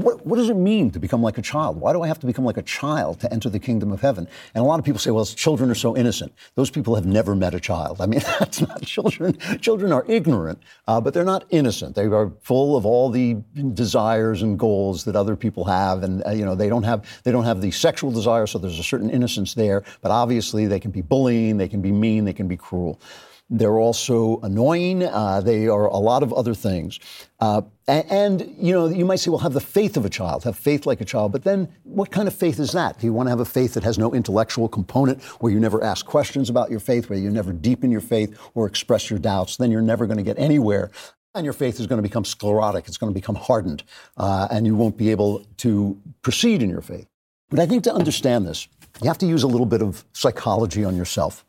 What, 0.02 0.26
what, 0.26 0.36
does 0.36 0.50
it 0.50 0.56
mean 0.56 0.90
to 0.92 0.98
become 0.98 1.22
like 1.22 1.38
a 1.38 1.42
child? 1.42 1.80
Why 1.80 1.92
do 1.92 2.02
I 2.02 2.08
have 2.08 2.18
to 2.20 2.26
become 2.26 2.44
like 2.44 2.56
a 2.56 2.62
child 2.62 3.20
to 3.20 3.32
enter 3.32 3.48
the 3.48 3.58
kingdom 3.58 3.92
of 3.92 4.00
heaven? 4.00 4.28
And 4.54 4.62
a 4.62 4.66
lot 4.66 4.78
of 4.78 4.84
people 4.84 4.98
say, 4.98 5.10
well, 5.10 5.24
children 5.24 5.70
are 5.70 5.74
so 5.74 5.96
innocent. 5.96 6.32
Those 6.54 6.70
people 6.70 6.94
have 6.94 7.06
never 7.06 7.34
met 7.34 7.54
a 7.54 7.60
child. 7.60 8.00
I 8.00 8.06
mean, 8.06 8.20
that's 8.38 8.60
not 8.60 8.82
children. 8.82 9.38
Children 9.60 9.92
are 9.92 10.04
ignorant, 10.08 10.60
uh, 10.88 11.00
but 11.00 11.14
they're 11.14 11.24
not 11.24 11.44
innocent. 11.50 11.94
They 11.94 12.06
are 12.06 12.32
full 12.40 12.76
of 12.76 12.86
all 12.86 13.10
the 13.10 13.36
desires 13.74 14.42
and 14.42 14.58
goals 14.58 15.04
that 15.04 15.16
other 15.16 15.36
people 15.36 15.64
have, 15.64 16.02
and 16.02 16.24
uh, 16.26 16.30
you 16.30 16.44
know, 16.44 16.54
they 16.54 16.68
don't 16.68 16.84
have 16.84 17.04
they 17.24 17.32
don't 17.32 17.44
have 17.44 17.60
the 17.60 17.70
sexual 17.70 18.10
desire, 18.10 18.46
so 18.46 18.58
there's 18.58 18.78
a 18.78 18.84
certain 18.84 19.10
innocence 19.10 19.54
there. 19.54 19.82
But 20.00 20.10
obviously, 20.10 20.66
they 20.66 20.80
can 20.80 20.90
be 20.90 21.02
bullying, 21.02 21.56
they 21.56 21.68
can 21.68 21.82
be 21.82 21.92
mean, 21.92 22.24
they 22.24 22.32
can 22.32 22.48
be 22.48 22.56
cruel. 22.56 23.00
They're 23.48 23.78
also 23.78 24.40
annoying. 24.40 25.04
Uh, 25.04 25.40
they 25.40 25.68
are 25.68 25.86
a 25.86 25.98
lot 25.98 26.24
of 26.24 26.32
other 26.32 26.52
things. 26.52 26.98
Uh, 27.38 27.62
and, 27.86 28.52
you 28.58 28.72
know, 28.72 28.88
you 28.88 29.04
might 29.04 29.20
say, 29.20 29.30
well, 29.30 29.38
have 29.38 29.52
the 29.52 29.60
faith 29.60 29.96
of 29.96 30.04
a 30.04 30.10
child, 30.10 30.42
have 30.42 30.56
faith 30.56 30.84
like 30.84 31.00
a 31.00 31.04
child. 31.04 31.30
But 31.30 31.44
then 31.44 31.68
what 31.84 32.10
kind 32.10 32.26
of 32.26 32.34
faith 32.34 32.58
is 32.58 32.72
that? 32.72 32.98
Do 32.98 33.06
you 33.06 33.12
want 33.12 33.28
to 33.28 33.30
have 33.30 33.38
a 33.38 33.44
faith 33.44 33.74
that 33.74 33.84
has 33.84 33.98
no 33.98 34.12
intellectual 34.12 34.68
component, 34.68 35.22
where 35.40 35.52
you 35.52 35.60
never 35.60 35.84
ask 35.84 36.04
questions 36.04 36.50
about 36.50 36.70
your 36.70 36.80
faith, 36.80 37.08
where 37.08 37.18
you 37.18 37.30
never 37.30 37.52
deepen 37.52 37.92
your 37.92 38.00
faith 38.00 38.36
or 38.54 38.66
express 38.66 39.10
your 39.10 39.20
doubts? 39.20 39.58
Then 39.58 39.70
you're 39.70 39.80
never 39.80 40.06
going 40.06 40.18
to 40.18 40.24
get 40.24 40.38
anywhere. 40.40 40.90
And 41.36 41.44
your 41.44 41.52
faith 41.52 41.78
is 41.78 41.86
going 41.86 41.98
to 41.98 42.02
become 42.02 42.24
sclerotic. 42.24 42.88
It's 42.88 42.96
going 42.96 43.12
to 43.12 43.14
become 43.14 43.36
hardened. 43.36 43.84
Uh, 44.16 44.48
and 44.50 44.66
you 44.66 44.74
won't 44.74 44.96
be 44.96 45.12
able 45.12 45.46
to 45.58 45.96
proceed 46.22 46.62
in 46.62 46.70
your 46.70 46.80
faith. 46.80 47.06
But 47.48 47.60
I 47.60 47.66
think 47.66 47.84
to 47.84 47.94
understand 47.94 48.44
this, 48.44 48.66
you 49.00 49.06
have 49.06 49.18
to 49.18 49.26
use 49.26 49.44
a 49.44 49.46
little 49.46 49.66
bit 49.66 49.82
of 49.82 50.04
psychology 50.14 50.84
on 50.84 50.96
yourself. 50.96 51.44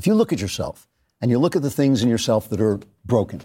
If 0.00 0.06
you 0.06 0.14
look 0.14 0.32
at 0.32 0.40
yourself 0.40 0.88
and 1.20 1.30
you 1.30 1.38
look 1.38 1.56
at 1.56 1.60
the 1.60 1.70
things 1.70 2.02
in 2.02 2.08
yourself 2.08 2.48
that 2.48 2.58
are 2.58 2.80
broken, 3.04 3.42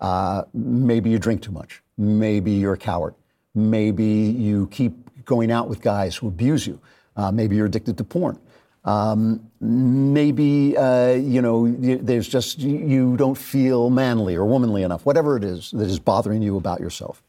uh, 0.00 0.44
maybe 0.54 1.10
you 1.10 1.18
drink 1.18 1.42
too 1.42 1.52
much. 1.52 1.82
Maybe 1.98 2.52
you're 2.52 2.72
a 2.72 2.78
coward. 2.78 3.14
Maybe 3.54 4.06
you 4.06 4.68
keep 4.68 4.94
going 5.26 5.52
out 5.52 5.68
with 5.68 5.82
guys 5.82 6.16
who 6.16 6.28
abuse 6.28 6.66
you. 6.66 6.80
Uh, 7.14 7.30
maybe 7.30 7.56
you're 7.56 7.66
addicted 7.66 7.98
to 7.98 8.04
porn. 8.04 8.38
Um, 8.86 9.50
maybe 9.60 10.78
uh, 10.78 11.12
you 11.12 11.42
know 11.42 11.70
there's 11.70 12.26
just 12.26 12.58
you 12.58 13.18
don't 13.18 13.36
feel 13.36 13.90
manly 13.90 14.34
or 14.34 14.46
womanly 14.46 14.84
enough. 14.84 15.04
Whatever 15.04 15.36
it 15.36 15.44
is 15.44 15.72
that 15.72 15.90
is 15.90 15.98
bothering 15.98 16.40
you 16.40 16.56
about 16.56 16.80
yourself. 16.80 17.22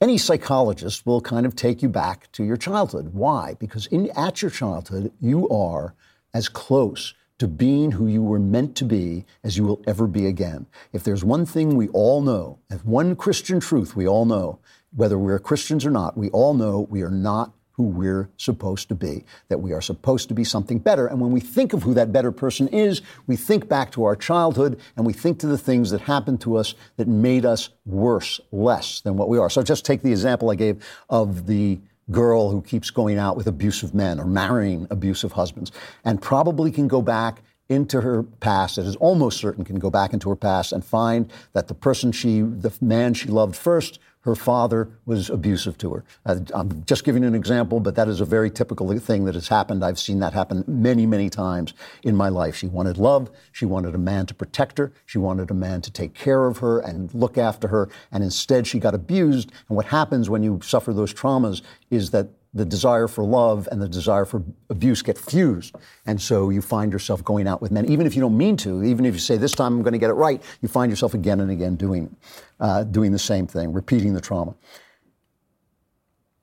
Any 0.00 0.18
psychologist 0.18 1.06
will 1.06 1.20
kind 1.20 1.46
of 1.46 1.54
take 1.54 1.82
you 1.82 1.88
back 1.88 2.32
to 2.32 2.42
your 2.42 2.56
childhood. 2.56 3.14
Why? 3.14 3.54
Because 3.60 3.86
in, 3.86 4.10
at 4.16 4.42
your 4.42 4.50
childhood, 4.50 5.12
you 5.20 5.48
are 5.50 5.94
as 6.34 6.48
close 6.48 7.14
to 7.38 7.48
being 7.48 7.92
who 7.92 8.06
you 8.06 8.22
were 8.22 8.38
meant 8.38 8.76
to 8.76 8.84
be 8.84 9.24
as 9.42 9.56
you 9.56 9.64
will 9.64 9.82
ever 9.86 10.06
be 10.06 10.26
again. 10.26 10.66
If 10.92 11.02
there's 11.02 11.24
one 11.24 11.44
thing 11.44 11.76
we 11.76 11.88
all 11.88 12.22
know, 12.22 12.58
if 12.70 12.84
one 12.84 13.16
Christian 13.16 13.58
truth 13.58 13.96
we 13.96 14.06
all 14.06 14.24
know, 14.24 14.60
whether 14.94 15.18
we're 15.18 15.38
Christians 15.38 15.84
or 15.84 15.90
not, 15.90 16.16
we 16.16 16.30
all 16.30 16.54
know 16.54 16.86
we 16.88 17.02
are 17.02 17.10
not 17.10 17.52
who 17.72 17.84
we're 17.84 18.30
supposed 18.36 18.88
to 18.90 18.94
be, 18.94 19.24
that 19.48 19.58
we 19.58 19.72
are 19.72 19.80
supposed 19.80 20.28
to 20.28 20.34
be 20.34 20.44
something 20.44 20.78
better. 20.78 21.06
And 21.06 21.20
when 21.20 21.32
we 21.32 21.40
think 21.40 21.72
of 21.72 21.82
who 21.82 21.94
that 21.94 22.12
better 22.12 22.30
person 22.30 22.68
is, 22.68 23.00
we 23.26 23.34
think 23.34 23.68
back 23.68 23.90
to 23.92 24.04
our 24.04 24.14
childhood 24.14 24.78
and 24.96 25.06
we 25.06 25.14
think 25.14 25.38
to 25.40 25.46
the 25.46 25.58
things 25.58 25.90
that 25.90 26.02
happened 26.02 26.40
to 26.42 26.56
us 26.56 26.74
that 26.96 27.08
made 27.08 27.46
us 27.46 27.70
worse, 27.86 28.40
less 28.52 29.00
than 29.00 29.16
what 29.16 29.28
we 29.28 29.38
are. 29.38 29.48
So 29.48 29.62
just 29.62 29.86
take 29.86 30.02
the 30.02 30.10
example 30.10 30.50
I 30.50 30.54
gave 30.54 30.84
of 31.08 31.46
the 31.46 31.80
girl 32.10 32.50
who 32.50 32.60
keeps 32.62 32.90
going 32.90 33.18
out 33.18 33.36
with 33.36 33.46
abusive 33.46 33.94
men 33.94 34.18
or 34.18 34.26
marrying 34.26 34.86
abusive 34.90 35.32
husbands 35.32 35.70
and 36.04 36.20
probably 36.20 36.70
can 36.70 36.88
go 36.88 37.00
back 37.00 37.42
into 37.68 38.00
her 38.00 38.22
past, 38.22 38.76
it 38.76 38.86
is 38.86 38.96
almost 38.96 39.38
certain 39.38 39.64
can 39.64 39.78
go 39.78 39.90
back 39.90 40.12
into 40.12 40.28
her 40.28 40.36
past 40.36 40.72
and 40.72 40.84
find 40.84 41.30
that 41.52 41.68
the 41.68 41.74
person 41.74 42.12
she, 42.12 42.40
the 42.42 42.72
man 42.80 43.14
she 43.14 43.28
loved 43.28 43.56
first 43.56 43.98
her 44.22 44.34
father 44.34 44.88
was 45.04 45.30
abusive 45.30 45.76
to 45.78 45.94
her. 45.94 46.04
Uh, 46.24 46.40
I'm 46.54 46.84
just 46.84 47.04
giving 47.04 47.24
an 47.24 47.34
example, 47.34 47.80
but 47.80 47.94
that 47.96 48.08
is 48.08 48.20
a 48.20 48.24
very 48.24 48.50
typical 48.50 48.96
thing 48.98 49.24
that 49.24 49.34
has 49.34 49.48
happened. 49.48 49.84
I've 49.84 49.98
seen 49.98 50.20
that 50.20 50.32
happen 50.32 50.64
many, 50.66 51.06
many 51.06 51.28
times 51.28 51.74
in 52.02 52.16
my 52.16 52.28
life. 52.28 52.56
She 52.56 52.66
wanted 52.66 52.98
love. 52.98 53.30
She 53.50 53.66
wanted 53.66 53.94
a 53.94 53.98
man 53.98 54.26
to 54.26 54.34
protect 54.34 54.78
her. 54.78 54.92
She 55.06 55.18
wanted 55.18 55.50
a 55.50 55.54
man 55.54 55.80
to 55.82 55.90
take 55.90 56.14
care 56.14 56.46
of 56.46 56.58
her 56.58 56.78
and 56.80 57.12
look 57.14 57.36
after 57.36 57.68
her. 57.68 57.88
And 58.12 58.22
instead, 58.22 58.66
she 58.66 58.78
got 58.78 58.94
abused. 58.94 59.50
And 59.68 59.76
what 59.76 59.86
happens 59.86 60.30
when 60.30 60.42
you 60.42 60.60
suffer 60.62 60.92
those 60.92 61.12
traumas 61.12 61.62
is 61.90 62.10
that 62.12 62.28
the 62.54 62.64
desire 62.64 63.08
for 63.08 63.24
love 63.24 63.66
and 63.72 63.80
the 63.80 63.88
desire 63.88 64.24
for 64.24 64.42
abuse 64.68 65.00
get 65.00 65.16
fused. 65.16 65.74
And 66.04 66.20
so 66.20 66.50
you 66.50 66.60
find 66.60 66.92
yourself 66.92 67.24
going 67.24 67.46
out 67.46 67.62
with 67.62 67.70
men, 67.70 67.86
even 67.86 68.06
if 68.06 68.14
you 68.14 68.20
don't 68.20 68.36
mean 68.36 68.56
to, 68.58 68.82
even 68.84 69.06
if 69.06 69.14
you 69.14 69.20
say, 69.20 69.38
this 69.38 69.52
time 69.52 69.74
I'm 69.74 69.82
going 69.82 69.94
to 69.94 69.98
get 69.98 70.10
it 70.10 70.14
right, 70.14 70.42
you 70.60 70.68
find 70.68 70.90
yourself 70.90 71.14
again 71.14 71.40
and 71.40 71.50
again 71.50 71.76
doing, 71.76 72.14
uh, 72.60 72.84
doing 72.84 73.12
the 73.12 73.18
same 73.18 73.46
thing, 73.46 73.72
repeating 73.72 74.12
the 74.12 74.20
trauma. 74.20 74.54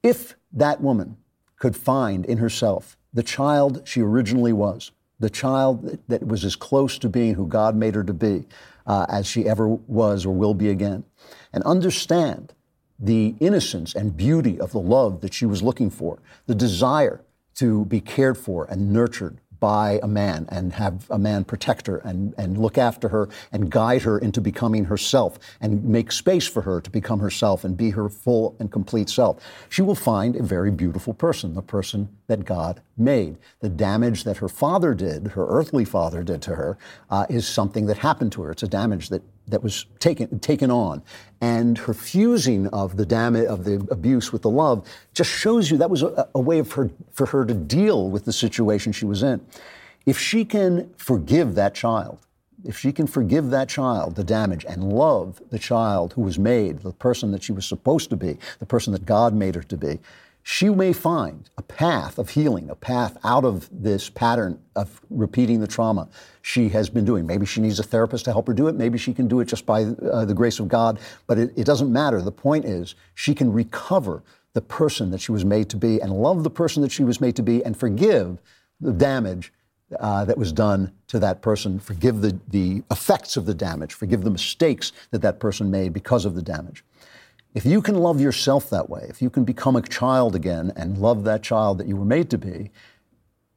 If 0.02 0.36
that 0.54 0.82
woman 0.82 1.18
could 1.58 1.76
find 1.76 2.26
in 2.26 2.40
herself 2.40 2.98
the 3.14 3.24
child 3.24 3.84
she 3.86 4.02
originally 4.02 4.54
was, 4.54 4.92
the 5.20 5.30
child 5.30 6.00
that, 6.08 6.26
was 6.26 6.46
as 6.46 6.56
close 6.56 6.98
to 7.00 7.10
being 7.10 7.36
who 7.36 7.46
God 7.46 7.76
made 7.76 7.94
her 7.96 8.04
to 8.04 8.14
be 8.14 8.46
uh, 8.88 9.06
as 9.10 9.28
she 9.28 9.48
ever 9.48 9.68
was 9.68 10.26
or 10.26 10.34
will 10.34 10.54
be 10.54 10.70
again, 10.70 11.04
and 11.54 11.64
understand 11.64 12.54
the 13.00 13.36
innocence 13.40 13.96
and 13.96 14.18
beauty 14.18 14.60
of 14.60 14.72
the 14.72 14.80
love 14.80 15.22
that 15.22 15.34
she 15.34 15.46
was 15.46 15.64
looking 15.64 15.90
for, 15.90 16.20
the 16.48 16.56
desire 16.56 17.22
to 17.56 17.86
be 17.86 18.02
cared 18.02 18.38
for 18.38 18.66
and 18.66 18.92
nurtured 18.92 19.40
by 19.60 20.00
a 20.02 20.08
man 20.08 20.46
and 20.50 20.74
have 20.74 21.10
a 21.10 21.18
man 21.18 21.44
protect 21.44 21.88
her 21.88 21.98
and, 21.98 22.34
and 22.38 22.58
look 22.58 22.78
after 22.78 23.10
her 23.10 23.28
and 23.52 23.70
guide 23.70 24.02
her 24.04 24.18
into 24.18 24.40
becoming 24.40 24.86
herself 24.86 25.38
and 25.60 25.84
make 25.84 26.12
space 26.12 26.48
for 26.48 26.62
her 26.62 26.80
to 26.80 26.90
become 26.90 27.20
herself 27.20 27.64
and 27.64 27.76
be 27.76 27.90
her 27.90 28.08
full 28.10 28.56
and 28.60 28.72
complete 28.72 29.10
self. 29.10 29.44
She 29.68 29.82
will 29.82 29.96
find 29.96 30.36
a 30.36 30.44
very 30.44 30.72
beautiful 30.72 31.14
person, 31.14 31.54
the 31.54 31.62
person 31.62 32.10
that 32.30 32.46
God 32.46 32.82
made. 32.96 33.38
The 33.60 33.68
damage 33.68 34.24
that 34.24 34.38
her 34.38 34.48
father 34.48 34.94
did, 34.94 35.28
her 35.30 35.46
earthly 35.48 35.84
father 35.84 36.24
did 36.24 36.42
to 36.44 36.56
her, 36.56 36.78
uh, 37.10 37.26
is 37.30 37.46
something 37.46 37.88
that 37.88 37.98
happened 37.98 38.32
to 38.34 38.44
her. 38.44 38.52
It's 38.52 38.64
a 38.64 38.68
damage 38.68 39.10
that 39.10 39.22
that 39.50 39.64
was 39.64 39.86
taken 39.98 40.40
taken 40.40 40.72
on, 40.72 41.02
and 41.42 41.78
her 41.80 41.94
fusing 41.94 42.68
of 42.68 42.98
the 42.98 43.06
damage 43.06 43.48
of 43.48 43.66
the 43.66 43.86
abuse 43.92 44.32
with 44.32 44.44
the 44.44 44.50
love 44.50 44.88
just 45.14 45.32
shows 45.32 45.70
you 45.70 45.78
that 45.78 45.90
was 45.90 46.04
a, 46.04 46.30
a 46.36 46.40
way 46.40 46.60
of 46.60 46.72
her 46.74 46.90
for 47.12 47.26
her 47.26 47.46
to 47.46 47.54
deal 47.54 48.10
with 48.10 48.26
the 48.26 48.34
situation 48.34 48.94
she 48.94 49.06
was 49.06 49.24
in. 49.24 49.46
If 50.06 50.18
she 50.18 50.46
can 50.46 50.90
forgive 50.98 51.56
that 51.56 51.74
child, 51.74 52.20
if 52.64 52.78
she 52.78 52.92
can 52.92 53.08
forgive 53.08 53.50
that 53.50 53.70
child 53.70 54.16
the 54.16 54.24
damage 54.24 54.66
and 54.66 54.94
love 54.94 55.42
the 55.50 55.60
child 55.60 56.14
who 56.14 56.22
was 56.22 56.38
made, 56.38 56.80
the 56.80 56.92
person 56.92 57.32
that 57.32 57.44
she 57.44 57.52
was 57.52 57.66
supposed 57.66 58.10
to 58.12 58.16
be, 58.16 58.38
the 58.60 58.66
person 58.66 58.94
that 58.94 59.06
God 59.06 59.34
made 59.34 59.56
her 59.56 59.64
to 59.64 59.78
be, 59.78 60.00
she 60.44 60.70
may 60.70 60.94
find 60.94 61.50
a 61.58 61.62
path 61.62 62.18
of 62.18 62.30
healing, 62.30 62.70
a 62.70 62.76
path 62.76 63.18
out 63.24 63.46
of 63.46 63.70
this 63.72 64.10
pattern 64.10 64.60
of 64.76 65.02
repeating 65.10 65.60
the 65.60 65.68
trauma 65.68 66.10
she 66.42 66.70
has 66.70 66.90
been 66.90 67.06
doing. 67.06 67.28
Maybe 67.28 67.46
she 67.46 67.62
needs 67.62 67.80
a 67.80 67.84
therapist 67.84 68.26
to 68.26 68.32
help 68.32 68.48
her 68.48 68.54
do 68.54 68.68
it. 68.68 68.76
Maybe 68.76 68.98
she 68.98 69.14
can 69.14 69.28
do 69.28 69.42
it 69.42 69.46
just 69.46 69.66
by 69.66 69.84
uh, 69.84 70.26
the 70.26 70.34
grace 70.34 70.60
of 70.60 70.68
God. 70.68 71.00
But 71.28 71.38
it, 71.38 71.52
it 71.56 71.66
doesn't 71.66 71.92
matter. 71.92 72.22
The 72.22 72.32
point 72.32 72.66
is, 72.66 72.96
she 73.14 73.36
can 73.36 73.52
recover 73.52 74.24
the 74.54 74.62
person 74.62 75.12
that 75.12 75.22
she 75.22 75.32
was 75.32 75.46
made 75.46 75.70
to 75.70 75.78
be 75.78 76.02
and 76.02 76.12
love 76.12 76.44
the 76.44 76.50
person 76.50 76.82
that 76.82 76.92
she 76.92 77.04
was 77.04 77.22
made 77.22 77.36
to 77.36 77.44
be 77.44 77.64
and 77.64 77.78
forgive 77.78 78.40
the 78.82 78.92
damage 78.92 79.54
uh, 80.00 80.26
that 80.26 80.38
was 80.38 80.52
done 80.52 80.92
to 81.08 81.20
that 81.20 81.42
person, 81.42 81.80
forgive 81.80 82.22
the, 82.22 82.40
the 82.50 82.84
effects 82.92 83.38
of 83.38 83.46
the 83.46 83.54
damage, 83.54 83.94
forgive 83.94 84.24
the 84.24 84.30
mistakes 84.30 84.92
that 85.12 85.22
that 85.22 85.40
person 85.40 85.72
made 85.72 85.94
because 85.94 86.26
of 86.26 86.36
the 86.36 86.42
damage. 86.42 86.84
If 87.56 87.66
you 87.66 87.82
can 87.82 87.96
love 87.96 88.22
yourself 88.22 88.70
that 88.70 88.90
way, 88.90 89.08
if 89.10 89.22
you 89.22 89.30
can 89.30 89.44
become 89.44 89.76
a 89.76 89.82
child 89.82 90.36
again 90.36 90.72
and 90.76 91.00
love 91.00 91.24
that 91.24 91.42
child 91.42 91.80
that 91.80 91.88
you 91.88 91.96
were 91.96 92.06
made 92.06 92.30
to 92.30 92.38
be, 92.38 92.70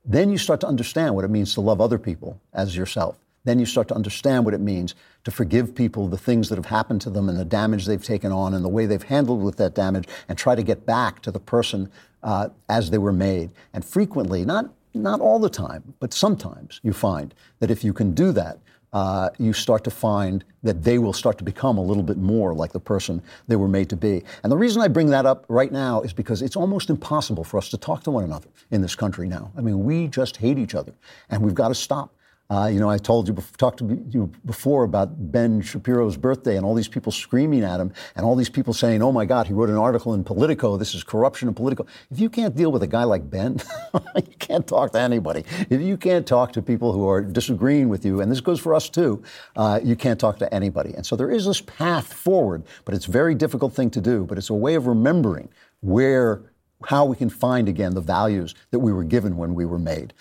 then 0.05 0.31
you 0.31 0.39
start 0.39 0.61
to 0.61 0.67
understand 0.67 1.15
what 1.15 1.25
it 1.25 1.31
means 1.31 1.53
to 1.55 1.61
love 1.61 1.81
other 1.81 1.99
people 1.99 2.41
as 2.55 2.75
yourself. 2.75 3.19
Then 3.45 3.59
you 3.59 3.67
start 3.67 3.89
to 3.89 3.95
understand 3.95 4.45
what 4.45 4.55
it 4.55 4.61
means 4.61 4.95
to 5.25 5.31
forgive 5.31 5.75
people 5.75 6.09
the 6.09 6.17
things 6.17 6.49
that 6.49 6.57
have 6.57 6.67
happened 6.67 7.03
to 7.03 7.11
them 7.11 7.29
and 7.29 7.39
the 7.39 7.45
damage 7.45 7.85
they've 7.85 8.03
taken 8.03 8.33
on 8.33 8.55
and 8.55 8.65
the 8.65 8.69
way 8.69 8.87
they've 8.87 9.03
handled 9.03 9.43
with 9.43 9.57
that 9.57 9.75
damage 9.75 10.09
and 10.29 10.39
try 10.39 10.55
to 10.55 10.63
get 10.63 10.87
back 10.87 11.21
to 11.23 11.31
the 11.31 11.41
person 11.41 11.91
uh, 12.23 12.49
as 12.69 12.91
they 12.91 12.99
were 12.99 13.13
made. 13.13 13.51
And 13.75 13.85
frequently, 13.85 14.45
not, 14.45 14.73
not 14.95 15.21
all 15.21 15.39
the 15.39 15.51
time, 15.51 15.95
but 16.01 16.15
sometimes 16.15 16.81
you 16.83 16.93
find 16.93 17.35
that 17.59 17.71
if 17.71 17.85
you 17.85 17.93
can 17.93 18.13
do 18.13 18.33
that, 18.33 18.59
uh, 18.93 19.31
you 19.39 19.53
start 19.53 19.85
to 19.85 19.91
find 19.91 20.45
that 20.63 20.83
they 20.83 20.99
will 20.99 21.13
start 21.13 21.39
to 21.39 21.45
become 21.45 21.79
a 21.79 21.83
little 21.83 22.03
bit 22.03 22.19
more 22.19 22.55
like 22.55 22.73
the 22.73 22.81
person 22.81 23.23
they 23.49 23.57
were 23.57 23.69
made 23.69 23.89
to 23.91 23.97
be. 23.97 24.23
And 24.43 24.53
the 24.53 24.57
reason 24.57 24.83
I 24.83 24.89
bring 24.89 25.09
that 25.09 25.27
up 25.27 25.45
right 25.49 25.73
now 25.73 26.03
is 26.03 26.13
because 26.13 26.43
it's 26.43 26.57
almost 26.57 26.91
impossible 26.91 27.45
for 27.45 27.59
us 27.59 27.69
to 27.71 27.77
talk 27.77 28.03
to 28.05 28.11
one 28.11 28.25
another 28.25 28.49
in 28.71 28.83
this 28.83 28.95
country 28.95 29.27
now. 29.27 29.51
I 29.57 29.61
mean, 29.61 29.85
we 29.85 30.09
just 30.09 30.37
hate 30.37 30.59
each 30.59 30.75
other, 30.75 30.93
and 31.31 31.43
we've 31.43 31.55
got 31.55 31.69
to 31.69 31.75
stop. 31.75 32.15
Uh, 32.53 32.67
you 32.67 32.79
know, 32.79 32.91
I 32.91 32.99
told 32.99 33.29
you, 33.29 33.35
talked 33.57 33.79
to 33.79 34.05
you 34.11 34.31
before 34.45 34.85
about 34.85 35.33
Ben 35.33 35.63
Shapiro's 35.63 36.19
birthday 36.19 36.59
and 36.59 36.67
all 36.67 36.75
these 36.75 36.87
people 36.87 37.11
screaming 37.11 37.65
at 37.65 37.81
him 37.81 37.95
and 38.15 38.27
all 38.27 38.37
these 38.37 38.51
people 38.51 38.75
saying, 38.75 39.01
oh 39.01 39.11
my 39.11 39.25
God, 39.25 39.47
he 39.47 39.55
wrote 39.55 39.71
an 39.71 39.79
article 39.79 40.13
in 40.13 40.23
Politico. 40.23 40.77
This 40.77 40.95
is 40.95 41.03
corruption 41.03 41.49
in 41.49 41.55
Politico. 41.55 41.87
If 42.11 42.21
you 42.21 42.29
can't 42.29 42.55
deal 42.55 42.71
with 42.71 42.83
a 42.83 42.87
guy 42.87 43.05
like 43.05 43.31
Ben, 43.31 43.57
you 44.17 44.37
can't 44.39 44.67
talk 44.67 44.93
to 44.93 45.01
anybody. 45.01 45.47
If 45.71 45.81
you 45.81 45.97
can't 45.97 46.27
talk 46.27 46.53
to 46.53 46.61
people 46.61 46.93
who 46.93 47.09
are 47.09 47.23
disagreeing 47.23 47.89
with 47.89 48.05
you, 48.05 48.21
and 48.21 48.31
this 48.31 48.43
goes 48.43 48.61
for 48.61 48.75
us 48.75 48.91
too, 48.91 49.23
uh, 49.57 49.81
you 49.83 49.97
can't 49.97 50.21
talk 50.21 50.39
to 50.41 50.55
anybody. 50.55 50.93
And 50.93 51.07
so 51.07 51.17
there 51.17 51.31
is 51.31 51.47
this 51.47 51.63
path 51.63 52.13
forward, 52.13 52.65
but 52.85 52.95
it's 52.95 53.09
a 53.09 53.11
very 53.11 53.35
difficult 53.35 53.73
thing 53.73 53.89
to 53.93 54.01
do. 54.03 54.27
But 54.27 54.37
it's 54.37 54.51
a 54.51 54.55
way 54.55 54.75
of 54.75 54.87
remembering 54.87 55.49
where 55.81 56.43
how 56.85 57.07
we 57.07 57.17
can 57.17 57.31
find 57.31 57.67
again 57.67 57.95
the 57.95 58.03
values 58.03 58.55
that 58.73 58.81
we 58.81 58.93
were 58.93 59.05
given 59.05 59.39
when 59.39 59.55
we 59.55 59.65
were 59.65 59.79
made. 59.79 60.13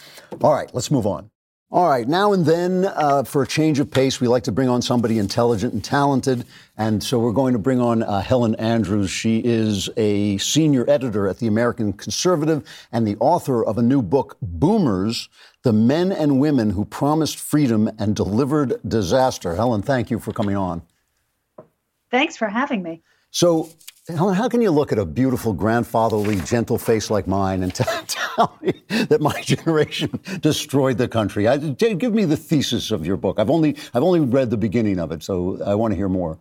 All 0.42 0.54
right, 0.54 0.74
let's 0.74 0.90
move 0.90 1.06
on. 1.06 1.30
All 1.74 1.88
right, 1.88 2.06
now 2.06 2.34
and 2.34 2.46
then, 2.46 2.84
uh, 2.84 3.24
for 3.24 3.44
a 3.44 3.48
change 3.48 3.80
of 3.80 3.90
pace, 3.90 4.20
we 4.20 4.28
like 4.28 4.44
to 4.44 4.52
bring 4.52 4.68
on 4.68 4.82
somebody 4.82 5.18
intelligent 5.18 5.72
and 5.72 5.82
talented. 5.82 6.44
And 6.78 7.02
so 7.02 7.18
we're 7.18 7.32
going 7.32 7.54
to 7.54 7.60
bring 7.60 7.80
on 7.80 8.04
uh, 8.04 8.20
Helen 8.20 8.56
Andrews. 8.56 9.10
She 9.10 9.40
is 9.40 9.90
a 9.96 10.38
senior 10.40 10.84
editor 10.90 11.30
at 11.30 11.38
the 11.38 11.48
American 11.48 11.94
Conservative 11.94 12.68
and 12.92 13.08
the 13.08 13.16
author 13.22 13.64
of 13.64 13.78
a 13.78 13.82
new 13.82 14.02
book, 14.02 14.36
Boomers 14.42 15.30
The 15.64 15.72
Men 15.72 16.12
and 16.12 16.42
Women 16.42 16.72
Who 16.72 16.84
Promised 16.84 17.40
Freedom 17.40 17.90
and 17.98 18.18
Delivered 18.18 18.82
Disaster. 18.86 19.56
Helen, 19.56 19.82
thank 19.82 20.12
you 20.12 20.20
for 20.20 20.34
coming 20.34 20.58
on. 20.58 20.82
Thanks 22.10 22.36
for 22.36 22.50
having 22.50 22.84
me. 22.84 23.02
So, 23.30 23.70
Helen, 24.16 24.36
how 24.36 24.50
can 24.50 24.62
you 24.62 24.72
look 24.72 24.92
at 24.92 25.00
a 25.00 25.06
beautiful, 25.06 25.54
grandfatherly, 25.54 26.38
gentle 26.42 26.78
face 26.78 27.10
like 27.10 27.28
mine 27.28 27.64
and 27.64 27.74
t- 27.76 27.84
tell 28.08 28.58
me 28.62 28.74
that 28.90 29.22
my 29.22 29.42
generation 29.44 30.20
destroyed 30.40 30.98
the 30.98 31.08
country? 31.08 31.48
I, 31.48 31.58
give 31.58 32.14
me 32.14 32.26
the 32.26 32.38
thesis 32.38 32.92
of 32.92 33.06
your 33.06 33.18
book. 33.18 33.40
I've 33.40 33.50
only 33.50 33.78
I've 33.94 34.04
only 34.04 34.20
read 34.20 34.50
the 34.50 34.58
beginning 34.58 35.00
of 35.00 35.12
it, 35.12 35.24
so 35.24 35.62
I 35.64 35.76
want 35.76 35.92
to 35.92 35.96
hear 35.96 36.10
more. 36.10 36.40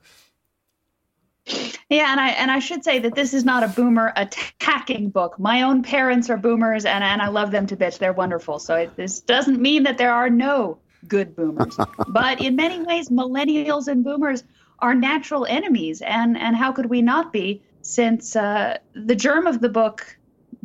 Yeah, 1.89 2.13
and 2.13 2.21
I 2.21 2.29
and 2.31 2.51
I 2.51 2.61
should 2.61 2.85
say 2.85 3.01
that 3.01 3.15
this 3.15 3.35
is 3.35 3.45
not 3.45 3.65
a 3.65 3.69
boomer 3.69 4.13
attacking 4.17 5.11
book. 5.11 5.39
My 5.39 5.63
own 5.63 5.83
parents 5.83 6.31
are 6.31 6.37
boomers, 6.37 6.85
and 6.85 7.03
and 7.03 7.21
I 7.21 7.29
love 7.29 7.51
them 7.51 7.67
to 7.67 7.77
bits. 7.77 7.99
They're 7.99 8.13
wonderful. 8.13 8.59
So 8.59 8.77
it, 8.77 8.97
this 8.97 9.21
doesn't 9.21 9.61
mean 9.61 9.83
that 9.83 9.99
there 9.99 10.13
are 10.13 10.31
no 10.31 10.79
good 11.09 11.35
boomers, 11.35 11.77
but 12.09 12.41
in 12.41 12.57
many 12.57 12.81
ways, 12.83 13.09
millennials 13.09 13.89
and 13.89 14.05
boomers 14.05 14.45
are 14.83 14.95
natural 14.95 15.47
enemies, 15.47 16.03
and 16.03 16.37
and 16.37 16.57
how 16.57 16.73
could 16.73 16.87
we 16.87 17.03
not 17.03 17.33
be? 17.33 17.63
Since 17.83 18.37
uh, 18.37 18.79
the 18.95 19.15
germ 19.15 19.47
of 19.47 19.61
the 19.61 19.69
book 19.69 20.17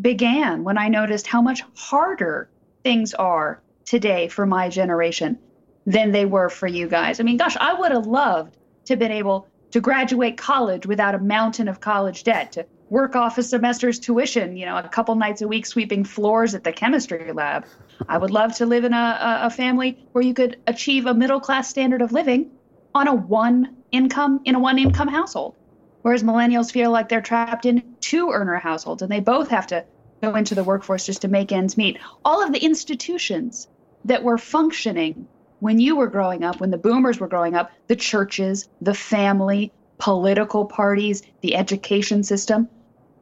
began 0.01 0.63
when 0.63 0.77
I 0.77 0.89
noticed 0.89 1.27
how 1.27 1.41
much 1.41 1.61
harder 1.75 2.49
things 2.83 3.13
are 3.13 3.61
today 3.85 4.27
for 4.27 4.45
my 4.45 4.69
generation 4.69 5.37
than 5.85 6.11
they 6.11 6.25
were 6.25 6.49
for 6.49 6.67
you 6.67 6.87
guys. 6.87 7.19
I 7.19 7.23
mean, 7.23 7.37
gosh, 7.37 7.55
I 7.59 7.73
would 7.73 7.91
have 7.91 8.07
loved 8.07 8.57
to 8.85 8.93
have 8.93 8.99
been 8.99 9.11
able 9.11 9.47
to 9.71 9.79
graduate 9.79 10.37
college 10.37 10.85
without 10.85 11.15
a 11.15 11.19
mountain 11.19 11.67
of 11.67 11.79
college 11.79 12.23
debt, 12.23 12.51
to 12.53 12.65
work 12.89 13.15
off 13.15 13.37
a 13.37 13.43
semester's 13.43 13.99
tuition, 13.99 14.55
you 14.55 14.65
know, 14.65 14.77
a 14.77 14.87
couple 14.87 15.15
nights 15.15 15.41
a 15.41 15.47
week 15.47 15.65
sweeping 15.65 16.03
floors 16.03 16.53
at 16.55 16.63
the 16.63 16.71
chemistry 16.71 17.31
lab. 17.31 17.65
I 18.07 18.17
would 18.17 18.31
love 18.31 18.55
to 18.57 18.65
live 18.65 18.83
in 18.83 18.93
a, 18.93 19.41
a 19.43 19.49
family 19.49 19.97
where 20.11 20.23
you 20.23 20.33
could 20.33 20.57
achieve 20.67 21.05
a 21.05 21.13
middle 21.13 21.39
class 21.39 21.69
standard 21.69 22.01
of 22.01 22.11
living 22.11 22.51
on 22.93 23.07
a 23.07 23.13
one 23.13 23.75
income 23.95 24.41
in 24.45 24.55
a 24.55 24.59
one 24.59 24.77
income 24.77 25.07
household. 25.07 25.55
Whereas 26.01 26.23
millennials 26.23 26.71
feel 26.71 26.91
like 26.91 27.09
they're 27.09 27.21
trapped 27.21 27.65
in 27.65 27.95
two 27.99 28.29
earner 28.31 28.57
households 28.57 29.01
and 29.01 29.11
they 29.11 29.19
both 29.19 29.49
have 29.49 29.67
to 29.67 29.85
go 30.21 30.35
into 30.35 30.55
the 30.55 30.63
workforce 30.63 31.05
just 31.05 31.21
to 31.21 31.27
make 31.27 31.51
ends 31.51 31.77
meet. 31.77 31.97
All 32.23 32.43
of 32.43 32.51
the 32.51 32.63
institutions 32.63 33.67
that 34.05 34.23
were 34.23 34.37
functioning 34.37 35.27
when 35.59 35.79
you 35.79 35.95
were 35.95 36.07
growing 36.07 36.43
up, 36.43 36.59
when 36.59 36.69
the 36.69 36.77
boomers 36.77 37.19
were 37.19 37.27
growing 37.27 37.55
up, 37.55 37.71
the 37.87 37.95
churches, 37.95 38.67
the 38.81 38.93
family, 38.93 39.71
political 39.97 40.65
parties, 40.65 41.23
the 41.41 41.55
education 41.55 42.23
system, 42.23 42.69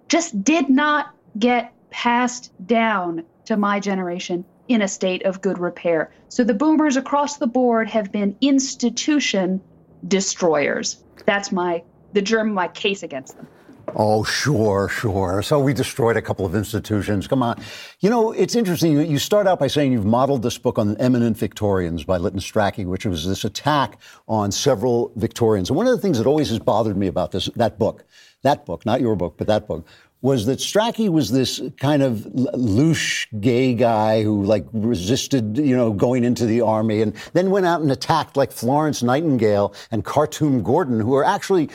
just 0.10 0.44
did 0.44 0.70
not 0.70 1.14
get 1.38 1.72
passed 1.90 2.52
down 2.66 3.24
to 3.46 3.56
my 3.56 3.80
generation 3.80 4.44
in 4.68 4.82
a 4.82 4.88
state 4.88 5.24
of 5.24 5.42
good 5.42 5.60
repair. 5.60 6.12
So 6.30 6.44
the 6.44 6.54
boomers 6.54 6.98
across 6.98 7.38
the 7.38 7.48
board 7.48 7.90
have 7.90 8.12
been 8.12 8.36
institution 8.42 9.62
destroyers. 10.08 11.04
That's 11.26 11.52
my 11.52 11.84
the 12.14 12.22
germ 12.22 12.54
my 12.54 12.68
case 12.68 13.04
against 13.04 13.38
them. 13.38 13.48
Oh, 13.96 14.24
sure, 14.24 14.88
sure. 14.88 15.42
So 15.44 15.60
we 15.60 15.74
destroyed 15.74 16.16
a 16.16 16.22
couple 16.22 16.46
of 16.46 16.56
institutions. 16.56 17.28
Come 17.28 17.44
on. 17.44 17.62
You 18.00 18.10
know, 18.10 18.32
it's 18.32 18.56
interesting. 18.56 19.06
You 19.06 19.20
start 19.20 19.46
out 19.46 19.60
by 19.60 19.68
saying 19.68 19.92
you've 19.92 20.06
modeled 20.06 20.42
this 20.42 20.58
book 20.58 20.80
on 20.80 20.94
the 20.94 21.02
Eminent 21.02 21.38
Victorians 21.38 22.04
by 22.04 22.18
Lytton 22.18 22.40
Strachey, 22.40 22.86
which 22.86 23.06
was 23.06 23.28
this 23.28 23.44
attack 23.44 24.00
on 24.28 24.52
several 24.52 25.12
Victorians. 25.16 25.70
And 25.70 25.78
one 25.78 25.86
of 25.86 25.92
the 25.96 26.02
things 26.02 26.18
that 26.18 26.26
always 26.26 26.50
has 26.50 26.60
bothered 26.60 26.98
me 26.98 27.08
about 27.08 27.32
this, 27.32 27.50
that 27.56 27.78
book, 27.78 28.06
that 28.42 28.66
book, 28.66 28.86
not 28.86 29.02
your 29.02 29.16
book, 29.16 29.36
but 29.38 29.48
that 29.48 29.68
book, 29.68 29.86
was 30.24 30.46
that 30.46 30.60
Strachey 30.60 31.10
was 31.10 31.32
this 31.32 31.62
kind 31.78 32.02
of 32.02 32.20
louche 32.56 33.28
gay 33.42 33.74
guy 33.76 34.24
who 34.24 34.44
like 34.46 34.66
resisted, 34.72 35.58
you 35.58 35.76
know, 35.76 35.92
going 35.92 36.24
into 36.24 36.46
the 36.46 36.62
army 36.62 37.02
and 37.02 37.14
then 37.34 37.52
went 37.52 37.66
out 37.66 37.82
and 37.82 37.92
attacked 37.92 38.38
like 38.38 38.50
Florence 38.52 39.04
Nightingale 39.04 39.76
and 39.92 40.06
Khartoum 40.06 40.64
Gordon, 40.64 41.02
who 41.02 41.14
are 41.14 41.26
actually 41.26 41.70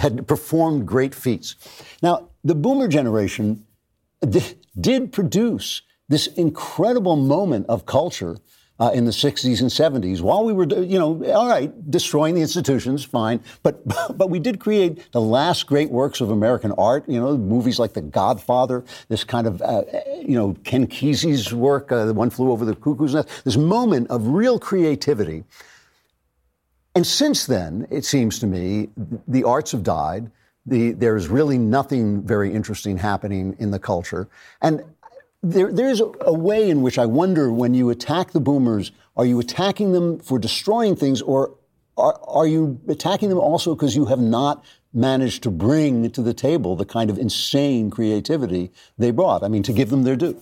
had 0.00 0.28
performed 0.28 0.86
great 0.86 1.14
feats. 1.14 1.56
Now, 2.02 2.28
the 2.44 2.54
boomer 2.54 2.88
generation 2.88 3.64
did 4.78 5.10
produce 5.10 5.80
this 6.10 6.26
incredible 6.26 7.16
moment 7.16 7.64
of 7.70 7.86
culture 7.86 8.36
uh, 8.80 8.90
in 8.92 9.04
the 9.04 9.12
60s 9.12 9.60
and 9.60 9.70
70s 9.70 10.20
while 10.20 10.44
we 10.44 10.52
were, 10.52 10.66
you 10.66 10.98
know, 10.98 11.24
all 11.32 11.48
right, 11.48 11.90
destroying 11.90 12.34
the 12.34 12.40
institutions, 12.40 13.04
fine. 13.04 13.40
But, 13.62 13.86
but 14.16 14.30
we 14.30 14.38
did 14.38 14.58
create 14.58 15.12
the 15.12 15.20
last 15.20 15.66
great 15.66 15.90
works 15.90 16.20
of 16.20 16.30
American 16.30 16.72
art, 16.72 17.04
you 17.08 17.20
know, 17.20 17.36
movies 17.36 17.78
like 17.78 17.92
The 17.92 18.02
Godfather, 18.02 18.84
this 19.08 19.22
kind 19.22 19.46
of, 19.46 19.62
uh, 19.62 19.82
you 20.20 20.36
know, 20.36 20.56
Ken 20.64 20.86
Kesey's 20.86 21.52
work, 21.52 21.92
uh, 21.92 22.04
The 22.04 22.14
One 22.14 22.30
Flew 22.30 22.50
Over 22.50 22.64
the 22.64 22.74
Cuckoo's 22.74 23.14
Nest, 23.14 23.28
this 23.44 23.56
moment 23.56 24.08
of 24.10 24.26
real 24.28 24.58
creativity. 24.58 25.44
And 26.96 27.06
since 27.06 27.46
then, 27.46 27.86
it 27.90 28.04
seems 28.04 28.38
to 28.40 28.46
me, 28.46 28.88
the 29.26 29.44
arts 29.44 29.72
have 29.72 29.82
died. 29.82 30.30
The, 30.66 30.92
there's 30.92 31.28
really 31.28 31.58
nothing 31.58 32.22
very 32.22 32.52
interesting 32.52 32.96
happening 32.96 33.54
in 33.58 33.70
the 33.70 33.78
culture. 33.78 34.28
And 34.62 34.82
there, 35.44 35.70
there's 35.70 36.00
a, 36.00 36.32
way 36.32 36.70
in 36.70 36.82
which 36.82 36.98
I 36.98 37.06
wonder 37.06 37.52
when 37.52 37.74
you 37.74 37.90
attack 37.90 38.32
the 38.32 38.40
boomers, 38.40 38.92
are 39.16 39.26
you 39.26 39.38
attacking 39.38 39.92
them 39.92 40.18
for 40.18 40.38
destroying 40.38 40.96
things 40.96 41.20
or 41.20 41.54
are, 41.96 42.18
are 42.26 42.46
you 42.46 42.80
attacking 42.88 43.28
them 43.28 43.38
also 43.38 43.74
because 43.74 43.94
you 43.94 44.06
have 44.06 44.20
not 44.20 44.64
managed 44.92 45.42
to 45.42 45.50
bring 45.50 46.10
to 46.10 46.22
the 46.22 46.34
table 46.34 46.76
the 46.76 46.86
kind 46.86 47.10
of 47.10 47.18
insane 47.18 47.90
creativity 47.90 48.72
they 48.96 49.10
brought? 49.10 49.42
I 49.42 49.48
mean, 49.48 49.62
to 49.64 49.72
give 49.72 49.90
them 49.90 50.02
their 50.04 50.16
due. 50.16 50.40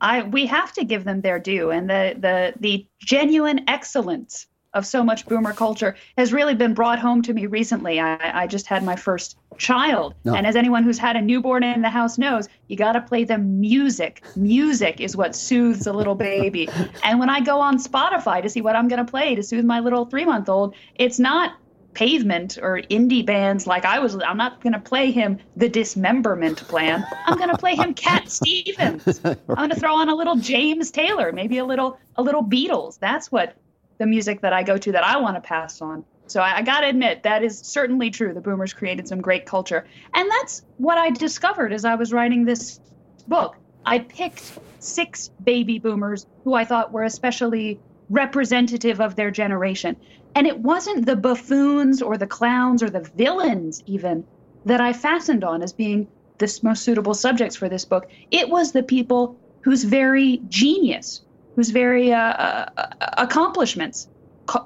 I, 0.00 0.22
we 0.22 0.46
have 0.46 0.72
to 0.74 0.84
give 0.84 1.04
them 1.04 1.20
their 1.20 1.38
due 1.38 1.70
and 1.70 1.90
the, 1.90 2.14
the, 2.18 2.54
the 2.60 2.86
genuine 3.00 3.68
excellence 3.68 4.46
of 4.74 4.84
so 4.84 5.02
much 5.02 5.26
boomer 5.26 5.52
culture 5.52 5.96
has 6.18 6.32
really 6.32 6.54
been 6.54 6.74
brought 6.74 6.98
home 6.98 7.22
to 7.22 7.32
me 7.32 7.46
recently. 7.46 8.00
I, 8.00 8.42
I 8.42 8.46
just 8.46 8.66
had 8.66 8.82
my 8.82 8.96
first 8.96 9.38
child. 9.56 10.14
No. 10.24 10.34
And 10.34 10.46
as 10.46 10.56
anyone 10.56 10.82
who's 10.82 10.98
had 10.98 11.16
a 11.16 11.22
newborn 11.22 11.62
in 11.62 11.82
the 11.82 11.90
house 11.90 12.18
knows, 12.18 12.48
you 12.68 12.76
got 12.76 12.92
to 12.92 13.00
play 13.00 13.24
them 13.24 13.60
music. 13.60 14.22
Music 14.36 15.00
is 15.00 15.16
what 15.16 15.34
soothes 15.34 15.86
a 15.86 15.92
little 15.92 16.14
baby. 16.14 16.68
and 17.04 17.18
when 17.18 17.30
I 17.30 17.40
go 17.40 17.60
on 17.60 17.78
Spotify 17.78 18.42
to 18.42 18.48
see 18.48 18.60
what 18.60 18.76
I'm 18.76 18.88
going 18.88 19.04
to 19.04 19.10
play 19.10 19.34
to 19.34 19.42
soothe 19.42 19.64
my 19.64 19.80
little 19.80 20.04
three 20.06 20.24
month 20.24 20.48
old, 20.48 20.74
it's 20.96 21.18
not 21.18 21.54
pavement 21.94 22.58
or 22.60 22.80
indie 22.90 23.24
bands 23.24 23.66
like 23.66 23.84
I 23.84 24.00
was. 24.00 24.16
I'm 24.16 24.36
not 24.36 24.60
going 24.60 24.72
to 24.72 24.80
play 24.80 25.10
him 25.10 25.38
the 25.56 25.68
dismemberment 25.68 26.58
plan. 26.68 27.06
I'm 27.26 27.38
going 27.38 27.50
to 27.50 27.56
play 27.56 27.76
him 27.76 27.94
Cat 27.94 28.28
Stevens. 28.28 29.20
I'm 29.24 29.36
going 29.48 29.70
to 29.70 29.76
throw 29.76 29.94
on 29.94 30.08
a 30.08 30.14
little 30.14 30.36
James 30.36 30.90
Taylor, 30.90 31.32
maybe 31.32 31.58
a 31.58 31.64
little 31.64 31.98
a 32.16 32.22
little 32.22 32.44
Beatles. 32.44 32.98
That's 32.98 33.32
what 33.32 33.54
the 33.98 34.06
music 34.06 34.40
that 34.40 34.52
I 34.52 34.62
go 34.62 34.76
to 34.76 34.92
that 34.92 35.04
I 35.04 35.18
want 35.18 35.36
to 35.36 35.40
pass 35.40 35.80
on. 35.80 36.04
So 36.26 36.40
I, 36.40 36.58
I 36.58 36.62
got 36.62 36.80
to 36.80 36.88
admit 36.88 37.22
that 37.24 37.42
is 37.42 37.58
certainly 37.58 38.10
true. 38.10 38.32
The 38.32 38.40
boomers 38.40 38.72
created 38.72 39.06
some 39.08 39.20
great 39.20 39.46
culture, 39.46 39.86
and 40.14 40.30
that's 40.30 40.62
what 40.78 40.98
I 40.98 41.10
discovered 41.10 41.72
as 41.72 41.84
I 41.84 41.94
was 41.94 42.12
writing 42.12 42.44
this 42.44 42.80
book. 43.28 43.56
I 43.86 43.98
picked 43.98 44.58
six 44.78 45.28
baby 45.42 45.78
boomers 45.78 46.26
who 46.42 46.54
I 46.54 46.64
thought 46.64 46.92
were 46.92 47.04
especially 47.04 47.78
representative 48.10 49.00
of 49.00 49.16
their 49.16 49.30
generation. 49.30 49.96
And 50.34 50.46
it 50.46 50.58
wasn't 50.58 51.06
the 51.06 51.16
buffoons 51.16 52.02
or 52.02 52.18
the 52.18 52.26
clowns 52.26 52.82
or 52.82 52.90
the 52.90 53.00
villains, 53.00 53.82
even, 53.86 54.24
that 54.64 54.80
I 54.80 54.92
fastened 54.92 55.44
on 55.44 55.62
as 55.62 55.72
being 55.72 56.08
the 56.38 56.58
most 56.62 56.82
suitable 56.82 57.14
subjects 57.14 57.56
for 57.56 57.68
this 57.68 57.84
book. 57.84 58.10
It 58.30 58.48
was 58.48 58.72
the 58.72 58.82
people 58.82 59.38
whose 59.60 59.84
very 59.84 60.40
genius, 60.48 61.22
whose 61.54 61.70
very 61.70 62.12
uh, 62.12 62.18
uh, 62.18 62.86
accomplishments 63.18 64.08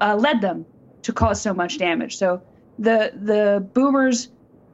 uh, 0.01 0.15
led 0.15 0.41
them 0.41 0.65
to 1.03 1.13
cause 1.13 1.41
so 1.41 1.53
much 1.53 1.77
damage. 1.77 2.17
So 2.17 2.41
the 2.77 3.11
the 3.15 3.65
boomers 3.73 4.29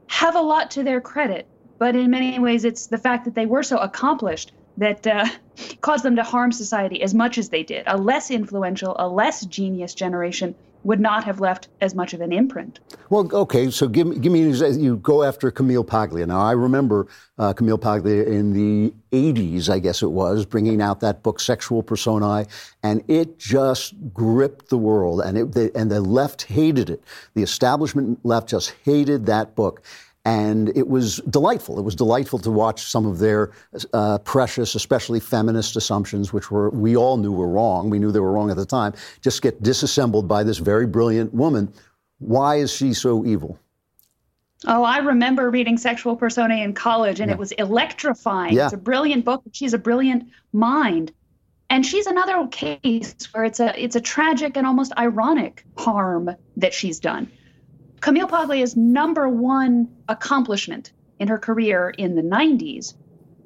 have 0.08 0.36
a 0.36 0.42
lot 0.42 0.72
to 0.72 0.84
their 0.84 1.02
credit, 1.02 1.48
but 1.78 1.96
in 1.96 2.10
many 2.10 2.40
ways, 2.40 2.66
it's 2.66 2.88
the 2.88 2.98
fact 2.98 3.26
that 3.26 3.36
they 3.36 3.46
were 3.46 3.64
so 3.64 3.78
accomplished 3.78 4.52
that 4.78 5.06
uh, 5.08 5.26
caused 5.82 6.04
them 6.04 6.16
to 6.16 6.24
harm 6.24 6.52
society 6.52 7.02
as 7.02 7.14
much 7.14 7.38
as 7.38 7.50
they 7.50 7.64
did. 7.64 7.84
A 7.88 7.98
less 7.98 8.32
influential, 8.32 8.96
a 9.00 9.08
less 9.08 9.46
genius 9.46 9.94
generation 9.94 10.56
would 10.86 11.00
not 11.00 11.24
have 11.24 11.40
left 11.40 11.68
as 11.82 11.96
much 11.96 12.14
of 12.14 12.22
an 12.22 12.32
imprint. 12.32 12.80
Well, 13.10 13.28
okay, 13.34 13.72
so 13.72 13.88
give 13.88 14.06
me, 14.06 14.20
give 14.20 14.32
me 14.32 14.42
you 14.44 14.98
go 14.98 15.24
after 15.24 15.50
Camille 15.50 15.84
Paglia. 15.84 16.28
Now, 16.28 16.40
I 16.40 16.52
remember 16.52 17.08
uh, 17.40 17.54
Camille 17.54 17.80
Paglia 17.80 18.24
in 18.24 18.54
the 18.54 18.94
80s, 19.12 19.68
I 19.68 19.80
guess 19.80 20.04
it 20.04 20.12
was, 20.12 20.46
bringing 20.46 20.82
out 20.82 21.00
that 21.00 21.24
book, 21.24 21.40
Sexual 21.40 21.82
Personae, 21.82 22.46
and 22.84 23.04
it 23.08 23.40
just 23.40 23.96
gripped 24.14 24.70
the 24.70 24.78
world, 24.78 25.22
and, 25.22 25.38
it, 25.40 25.52
they, 25.54 25.72
and 25.74 25.90
the 25.90 26.02
left 26.02 26.44
hated 26.44 26.92
it. 26.92 27.04
The 27.34 27.42
establishment 27.42 28.24
left 28.24 28.50
just 28.50 28.76
hated 28.84 29.26
that 29.26 29.56
book. 29.56 29.84
And 30.26 30.76
it 30.76 30.88
was 30.88 31.18
delightful. 31.30 31.78
It 31.78 31.84
was 31.84 31.94
delightful 31.94 32.40
to 32.40 32.50
watch 32.50 32.90
some 32.90 33.06
of 33.06 33.20
their 33.20 33.52
uh, 33.94 34.18
precious, 34.20 34.74
especially 34.74 35.20
feminist 35.20 35.76
assumptions, 35.76 36.34
which 36.34 36.50
were 36.50 36.72
we 36.72 36.98
all 36.98 37.18
knew 37.18 37.32
were 37.32 37.48
wrong. 37.48 37.92
We 37.92 38.00
knew 38.00 38.12
they 38.12 38.20
were 38.20 38.32
wrong 38.32 38.50
at 38.50 38.58
the 38.58 38.66
time. 38.66 38.94
Just 39.22 39.44
get 39.44 39.62
disassembled 39.62 40.28
by 40.28 40.44
this 40.44 40.58
very 40.58 40.88
brilliant 40.88 41.32
woman. 41.32 41.72
Why 42.18 42.56
is 42.56 42.74
she 42.74 42.94
so 42.94 43.24
evil? 43.24 43.60
Oh, 44.68 44.84
I 44.84 44.98
remember 44.98 45.52
reading 45.52 45.78
Sexual 45.78 46.16
Personae 46.16 46.64
in 46.64 46.74
college, 46.74 47.20
and 47.20 47.30
yeah. 47.30 47.36
it 47.36 47.40
was 47.40 47.52
electrifying. 47.54 48.54
Yeah. 48.54 48.66
It's 48.66 48.74
a 48.74 48.78
brilliant 48.78 49.26
book. 49.26 49.44
She's 49.52 49.74
a 49.74 49.78
brilliant 49.78 50.30
mind, 50.54 51.12
and 51.70 51.86
she's 51.86 52.08
another 52.08 52.48
case 52.48 53.16
where 53.32 53.44
it's 53.44 53.60
a 53.60 53.80
it's 53.80 53.96
a 53.96 54.02
tragic 54.02 54.58
and 54.58 54.66
almost 54.66 54.92
ironic 54.98 55.66
harm 55.78 56.32
that 56.58 56.74
she's 56.74 57.00
done. 57.00 57.30
Camille 58.02 58.28
Paglia's 58.28 58.76
number 58.76 59.28
one 59.28 59.88
accomplishment 60.08 60.92
in 61.20 61.28
her 61.28 61.38
career 61.38 61.90
in 61.98 62.16
the 62.16 62.22
90s 62.22 62.94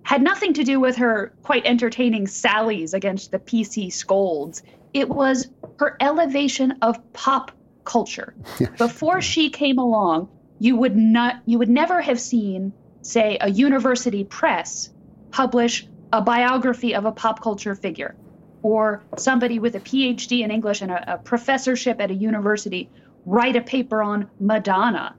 had 0.04 0.22
nothing 0.22 0.54
to 0.54 0.64
do 0.64 0.80
with 0.80 0.96
her 0.96 1.34
quite 1.44 1.66
entertaining 1.66 2.26
sallies 2.26 2.94
against 2.94 3.32
the 3.32 3.40
PC 3.40 3.94
scolds. 3.94 4.64
It 4.94 5.08
was 5.08 5.50
her 5.78 5.96
elevation 6.00 6.74
of 6.82 7.14
pop 7.14 7.52
culture. 7.84 8.34
Before 8.78 9.22
she 9.22 9.50
came 9.50 9.78
along, 9.78 10.30
you 10.60 10.76
would 10.76 10.96
not 10.96 11.42
you 11.46 11.58
would 11.58 11.70
never 11.70 12.02
have 12.02 12.20
seen 12.20 12.74
say 13.02 13.38
a 13.40 13.50
university 13.50 14.24
press 14.24 14.90
publish 15.32 15.88
a 16.12 16.22
biography 16.22 16.96
of 16.96 17.06
a 17.06 17.12
pop 17.12 17.42
culture 17.42 17.76
figure 17.76 18.16
or 18.62 19.04
somebody 19.18 19.60
with 19.60 19.76
a 19.76 19.80
PhD 19.80 20.42
in 20.42 20.52
English 20.52 20.82
and 20.82 20.92
a, 20.92 21.14
a 21.14 21.18
professorship 21.18 22.02
at 22.02 22.12
a 22.12 22.14
university 22.14 22.90
write 23.26 23.56
a 23.56 23.62
paper 23.62 24.02
on 24.02 24.30
Madonna. 24.40 25.16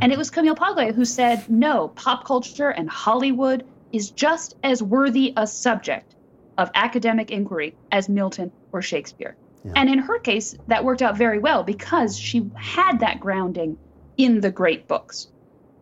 And 0.00 0.12
it 0.12 0.18
was 0.18 0.30
Camille 0.30 0.56
Paglia 0.56 0.92
who 0.92 1.04
said, 1.04 1.48
no, 1.48 1.88
pop 1.88 2.24
culture 2.24 2.70
and 2.70 2.88
Hollywood 2.90 3.64
is 3.92 4.10
just 4.10 4.56
as 4.62 4.82
worthy 4.82 5.32
a 5.36 5.46
subject 5.46 6.16
of 6.58 6.70
academic 6.74 7.30
inquiry 7.30 7.74
as 7.92 8.08
Milton 8.08 8.50
or 8.72 8.82
Shakespeare. 8.82 9.36
Yeah. 9.64 9.72
And 9.76 9.88
in 9.88 9.98
her 9.98 10.18
case, 10.18 10.56
that 10.66 10.84
worked 10.84 11.02
out 11.02 11.16
very 11.16 11.38
well 11.38 11.62
because 11.62 12.18
she 12.18 12.50
had 12.56 12.98
that 13.00 13.20
grounding 13.20 13.78
in 14.16 14.40
the 14.40 14.50
great 14.50 14.88
books. 14.88 15.28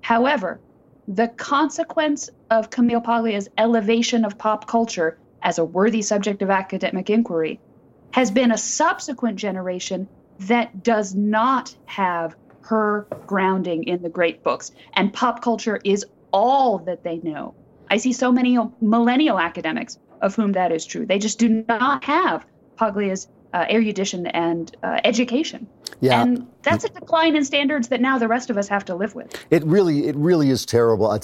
However, 0.02 0.60
the 1.08 1.28
consequence 1.28 2.30
of 2.50 2.70
Camille 2.70 3.00
Paglia's 3.00 3.48
elevation 3.56 4.24
of 4.24 4.38
pop 4.38 4.66
culture 4.66 5.18
as 5.42 5.58
a 5.58 5.64
worthy 5.64 6.02
subject 6.02 6.42
of 6.42 6.50
academic 6.50 7.10
inquiry 7.10 7.58
has 8.12 8.30
been 8.30 8.52
a 8.52 8.58
subsequent 8.58 9.36
generation 9.36 10.08
that 10.40 10.82
does 10.82 11.14
not 11.14 11.74
have 11.86 12.34
her 12.62 13.06
grounding 13.26 13.84
in 13.84 14.02
the 14.02 14.08
great 14.08 14.42
books. 14.42 14.70
And 14.94 15.12
pop 15.12 15.42
culture 15.42 15.80
is 15.84 16.04
all 16.32 16.78
that 16.78 17.02
they 17.02 17.18
know. 17.18 17.54
I 17.90 17.96
see 17.96 18.12
so 18.12 18.30
many 18.30 18.56
millennial 18.80 19.38
academics 19.38 19.98
of 20.20 20.34
whom 20.36 20.52
that 20.52 20.70
is 20.70 20.86
true. 20.86 21.04
They 21.06 21.18
just 21.18 21.38
do 21.38 21.64
not 21.68 22.04
have 22.04 22.46
Paglia's 22.76 23.28
uh, 23.52 23.66
erudition 23.68 24.26
and 24.28 24.74
uh, 24.82 25.00
education. 25.04 25.66
Yeah. 26.00 26.22
And 26.22 26.46
that's 26.62 26.84
a 26.84 26.88
decline 26.88 27.36
in 27.36 27.44
standards 27.44 27.88
that 27.88 28.00
now 28.00 28.18
the 28.18 28.28
rest 28.28 28.50
of 28.50 28.58
us 28.58 28.68
have 28.68 28.84
to 28.86 28.94
live 28.94 29.14
with. 29.14 29.44
It 29.50 29.64
really, 29.64 30.06
it 30.06 30.16
really 30.16 30.50
is 30.50 30.66
terrible. 30.66 31.10
I, 31.10 31.18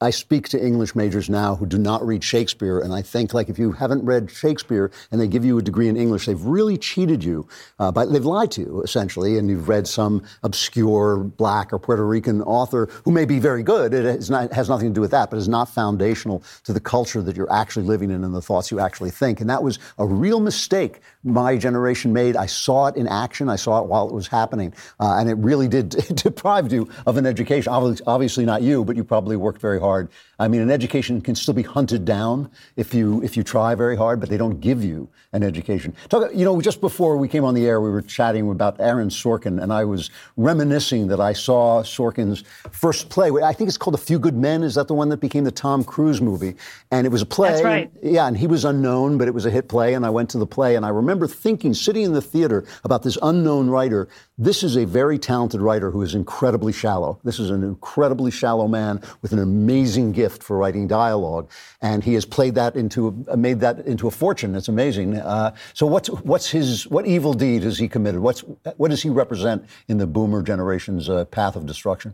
I 0.00 0.10
speak 0.10 0.48
to 0.50 0.64
English 0.64 0.94
majors 0.94 1.28
now 1.28 1.54
who 1.54 1.66
do 1.66 1.78
not 1.78 2.04
read 2.06 2.22
Shakespeare, 2.22 2.80
and 2.80 2.92
I 2.92 3.02
think 3.02 3.34
like 3.34 3.48
if 3.48 3.58
you 3.58 3.72
haven't 3.72 4.04
read 4.04 4.30
Shakespeare 4.30 4.90
and 5.10 5.20
they 5.20 5.28
give 5.28 5.44
you 5.44 5.58
a 5.58 5.62
degree 5.62 5.88
in 5.88 5.96
English, 5.96 6.26
they've 6.26 6.42
really 6.42 6.76
cheated 6.76 7.24
you. 7.24 7.48
Uh, 7.78 7.90
by, 7.90 8.06
they've 8.06 8.24
lied 8.24 8.50
to 8.52 8.60
you 8.60 8.82
essentially, 8.82 9.38
and 9.38 9.48
you've 9.48 9.68
read 9.68 9.86
some 9.86 10.22
obscure 10.42 11.18
black 11.18 11.72
or 11.72 11.78
Puerto 11.78 12.06
Rican 12.06 12.42
author 12.42 12.88
who 13.04 13.10
may 13.10 13.24
be 13.24 13.38
very 13.38 13.62
good. 13.62 13.94
It 13.94 14.28
not, 14.28 14.52
has 14.52 14.68
nothing 14.68 14.88
to 14.88 14.94
do 14.94 15.00
with 15.00 15.10
that, 15.12 15.30
but 15.30 15.36
is 15.36 15.48
not 15.48 15.68
foundational 15.68 16.42
to 16.64 16.72
the 16.72 16.80
culture 16.80 17.22
that 17.22 17.36
you're 17.36 17.52
actually 17.52 17.86
living 17.86 18.10
in 18.10 18.24
and 18.24 18.34
the 18.34 18.42
thoughts 18.42 18.70
you 18.70 18.80
actually 18.80 19.10
think. 19.10 19.40
And 19.40 19.48
that 19.48 19.62
was 19.62 19.78
a 19.98 20.06
real 20.06 20.40
mistake 20.40 21.00
my 21.22 21.56
generation 21.56 22.12
made. 22.12 22.36
I 22.36 22.46
saw 22.46 22.86
it 22.86 22.96
in 22.96 23.08
action. 23.08 23.48
I 23.48 23.56
saw 23.56 23.80
it 23.80 23.86
while 23.86 24.06
it 24.08 24.14
was 24.14 24.28
happening. 24.28 24.73
Uh, 25.00 25.16
and 25.18 25.28
it 25.28 25.36
really 25.38 25.68
did 25.68 25.88
deprive 26.14 26.72
you 26.72 26.88
of 27.06 27.16
an 27.16 27.26
education. 27.26 27.72
Obviously, 27.72 28.44
not 28.44 28.62
you, 28.62 28.84
but 28.84 28.96
you 28.96 29.04
probably 29.04 29.36
worked 29.36 29.60
very 29.60 29.80
hard. 29.80 30.08
I 30.38 30.48
mean, 30.48 30.60
an 30.60 30.70
education 30.70 31.20
can 31.20 31.34
still 31.34 31.54
be 31.54 31.62
hunted 31.62 32.04
down 32.04 32.50
if 32.76 32.92
you 32.92 33.22
if 33.22 33.36
you 33.36 33.42
try 33.42 33.74
very 33.74 33.96
hard, 33.96 34.20
but 34.20 34.28
they 34.28 34.36
don't 34.36 34.60
give 34.60 34.82
you 34.82 35.08
an 35.32 35.42
education. 35.42 35.94
Talk, 36.08 36.30
you 36.34 36.44
know, 36.44 36.60
just 36.60 36.80
before 36.80 37.16
we 37.16 37.28
came 37.28 37.44
on 37.44 37.54
the 37.54 37.66
air, 37.66 37.80
we 37.80 37.90
were 37.90 38.02
chatting 38.02 38.50
about 38.50 38.80
Aaron 38.80 39.08
Sorkin, 39.08 39.62
and 39.62 39.72
I 39.72 39.84
was 39.84 40.10
reminiscing 40.36 41.08
that 41.08 41.20
I 41.20 41.32
saw 41.32 41.82
Sorkin's 41.82 42.44
first 42.70 43.08
play. 43.10 43.30
I 43.42 43.52
think 43.52 43.68
it's 43.68 43.76
called 43.76 43.94
A 43.94 43.98
Few 43.98 44.18
Good 44.18 44.36
Men. 44.36 44.62
Is 44.62 44.74
that 44.74 44.88
the 44.88 44.94
one 44.94 45.08
that 45.10 45.18
became 45.18 45.44
the 45.44 45.52
Tom 45.52 45.84
Cruise 45.84 46.20
movie? 46.20 46.54
And 46.90 47.06
it 47.06 47.10
was 47.10 47.22
a 47.22 47.26
play. 47.26 47.50
That's 47.50 47.64
right. 47.64 47.90
Yeah, 48.02 48.26
and 48.26 48.36
he 48.36 48.46
was 48.46 48.64
unknown, 48.64 49.18
but 49.18 49.28
it 49.28 49.34
was 49.34 49.46
a 49.46 49.50
hit 49.50 49.68
play, 49.68 49.94
and 49.94 50.04
I 50.04 50.10
went 50.10 50.30
to 50.30 50.38
the 50.38 50.46
play, 50.46 50.76
and 50.76 50.84
I 50.84 50.88
remember 50.88 51.26
thinking, 51.26 51.74
sitting 51.74 52.02
in 52.04 52.12
the 52.12 52.22
theater, 52.22 52.64
about 52.84 53.02
this 53.02 53.18
unknown 53.22 53.70
writer. 53.70 54.08
This 54.36 54.64
is 54.64 54.74
a 54.76 54.84
very 54.84 55.16
talented 55.16 55.60
writer 55.60 55.92
who 55.92 56.02
is 56.02 56.16
incredibly 56.16 56.72
shallow. 56.72 57.20
This 57.22 57.38
is 57.38 57.50
an 57.50 57.62
incredibly 57.62 58.32
shallow 58.32 58.66
man 58.66 59.00
with 59.22 59.32
an 59.32 59.38
amazing 59.38 60.10
gift 60.10 60.42
for 60.42 60.58
writing 60.58 60.88
dialogue, 60.88 61.52
and 61.80 62.02
he 62.02 62.14
has 62.14 62.24
played 62.24 62.56
that 62.56 62.74
into, 62.74 63.24
uh, 63.28 63.36
made 63.36 63.60
that 63.60 63.86
into 63.86 64.08
a 64.08 64.10
fortune. 64.10 64.56
It's 64.56 64.66
amazing. 64.66 65.18
Uh, 65.18 65.54
so 65.72 65.86
what's 65.86 66.08
what's 66.08 66.50
his 66.50 66.84
what 66.88 67.06
evil 67.06 67.32
deed 67.32 67.62
has 67.62 67.78
he 67.78 67.86
committed? 67.86 68.20
What's 68.20 68.40
what 68.76 68.90
does 68.90 69.02
he 69.02 69.08
represent 69.08 69.66
in 69.86 69.98
the 69.98 70.06
Boomer 70.06 70.42
generation's 70.42 71.08
uh, 71.08 71.26
path 71.26 71.54
of 71.54 71.64
destruction? 71.64 72.12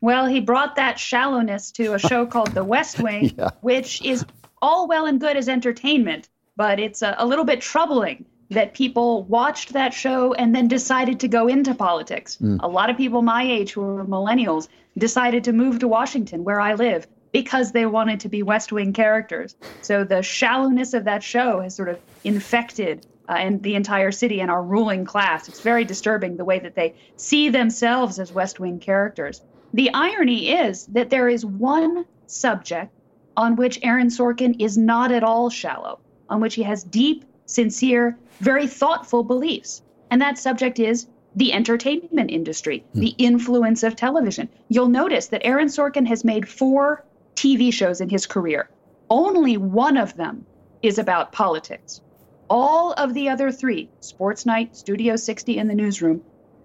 Well, 0.00 0.26
he 0.26 0.38
brought 0.38 0.76
that 0.76 1.00
shallowness 1.00 1.72
to 1.72 1.94
a 1.94 1.98
show 1.98 2.24
called 2.24 2.52
The 2.52 2.62
West 2.62 3.00
Wing, 3.02 3.34
yeah. 3.36 3.50
which 3.62 4.00
is 4.02 4.24
all 4.62 4.86
well 4.86 5.06
and 5.06 5.20
good 5.20 5.36
as 5.36 5.48
entertainment, 5.48 6.28
but 6.56 6.78
it's 6.78 7.02
a, 7.02 7.16
a 7.18 7.26
little 7.26 7.44
bit 7.44 7.60
troubling 7.60 8.26
that 8.54 8.74
people 8.74 9.24
watched 9.24 9.72
that 9.72 9.92
show 9.92 10.32
and 10.34 10.54
then 10.54 10.68
decided 10.68 11.20
to 11.20 11.28
go 11.28 11.46
into 11.48 11.74
politics. 11.74 12.38
Mm. 12.40 12.60
A 12.62 12.68
lot 12.68 12.90
of 12.90 12.96
people 12.96 13.22
my 13.22 13.42
age 13.42 13.72
who 13.72 13.82
are 13.82 14.04
millennials 14.04 14.68
decided 14.96 15.44
to 15.44 15.52
move 15.52 15.78
to 15.80 15.88
Washington, 15.88 16.44
where 16.44 16.60
I 16.60 16.74
live, 16.74 17.06
because 17.32 17.72
they 17.72 17.84
wanted 17.84 18.20
to 18.20 18.28
be 18.28 18.42
West 18.42 18.72
Wing 18.72 18.92
characters. 18.92 19.56
So 19.82 20.04
the 20.04 20.22
shallowness 20.22 20.94
of 20.94 21.04
that 21.04 21.22
show 21.22 21.60
has 21.60 21.74
sort 21.74 21.88
of 21.88 21.98
infected 22.22 23.06
uh, 23.28 23.32
and 23.32 23.62
the 23.62 23.74
entire 23.74 24.12
city 24.12 24.40
and 24.40 24.50
our 24.50 24.62
ruling 24.62 25.04
class. 25.04 25.48
It's 25.48 25.60
very 25.60 25.84
disturbing 25.84 26.36
the 26.36 26.44
way 26.44 26.58
that 26.60 26.74
they 26.74 26.94
see 27.16 27.48
themselves 27.48 28.18
as 28.18 28.32
West 28.32 28.60
Wing 28.60 28.78
characters. 28.78 29.42
The 29.72 29.90
irony 29.92 30.50
is 30.50 30.86
that 30.86 31.10
there 31.10 31.28
is 31.28 31.44
one 31.44 32.04
subject 32.26 32.92
on 33.36 33.56
which 33.56 33.80
Aaron 33.82 34.08
Sorkin 34.08 34.54
is 34.60 34.78
not 34.78 35.10
at 35.10 35.24
all 35.24 35.50
shallow, 35.50 35.98
on 36.28 36.40
which 36.40 36.54
he 36.54 36.62
has 36.62 36.84
deep, 36.84 37.24
sincere, 37.46 38.16
very 38.40 38.66
thoughtful 38.66 39.22
beliefs. 39.22 39.82
And 40.10 40.20
that 40.22 40.38
subject 40.38 40.78
is 40.78 41.06
the 41.36 41.52
entertainment 41.52 42.30
industry, 42.30 42.84
mm. 42.94 43.00
the 43.00 43.14
influence 43.18 43.82
of 43.82 43.96
television. 43.96 44.48
You'll 44.68 44.88
notice 44.88 45.28
that 45.28 45.44
Aaron 45.44 45.68
Sorkin 45.68 46.06
has 46.06 46.24
made 46.24 46.48
four 46.48 47.04
TV 47.34 47.72
shows 47.72 48.00
in 48.00 48.08
his 48.08 48.26
career. 48.26 48.68
Only 49.10 49.56
one 49.56 49.96
of 49.96 50.16
them 50.16 50.46
is 50.82 50.98
about 50.98 51.32
politics. 51.32 52.00
All 52.48 52.92
of 52.92 53.14
the 53.14 53.28
other 53.28 53.50
three, 53.50 53.88
Sports 54.00 54.46
Night, 54.46 54.76
Studio 54.76 55.16
60, 55.16 55.58
and 55.58 55.68
The 55.68 55.74
Newsroom, 55.74 56.22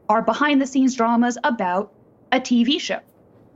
are 0.07 0.21
behind 0.21 0.61
the 0.61 0.67
scenes 0.67 0.95
dramas 0.95 1.37
about 1.43 1.91
a 2.31 2.39
TV 2.39 2.79
show. 2.79 2.99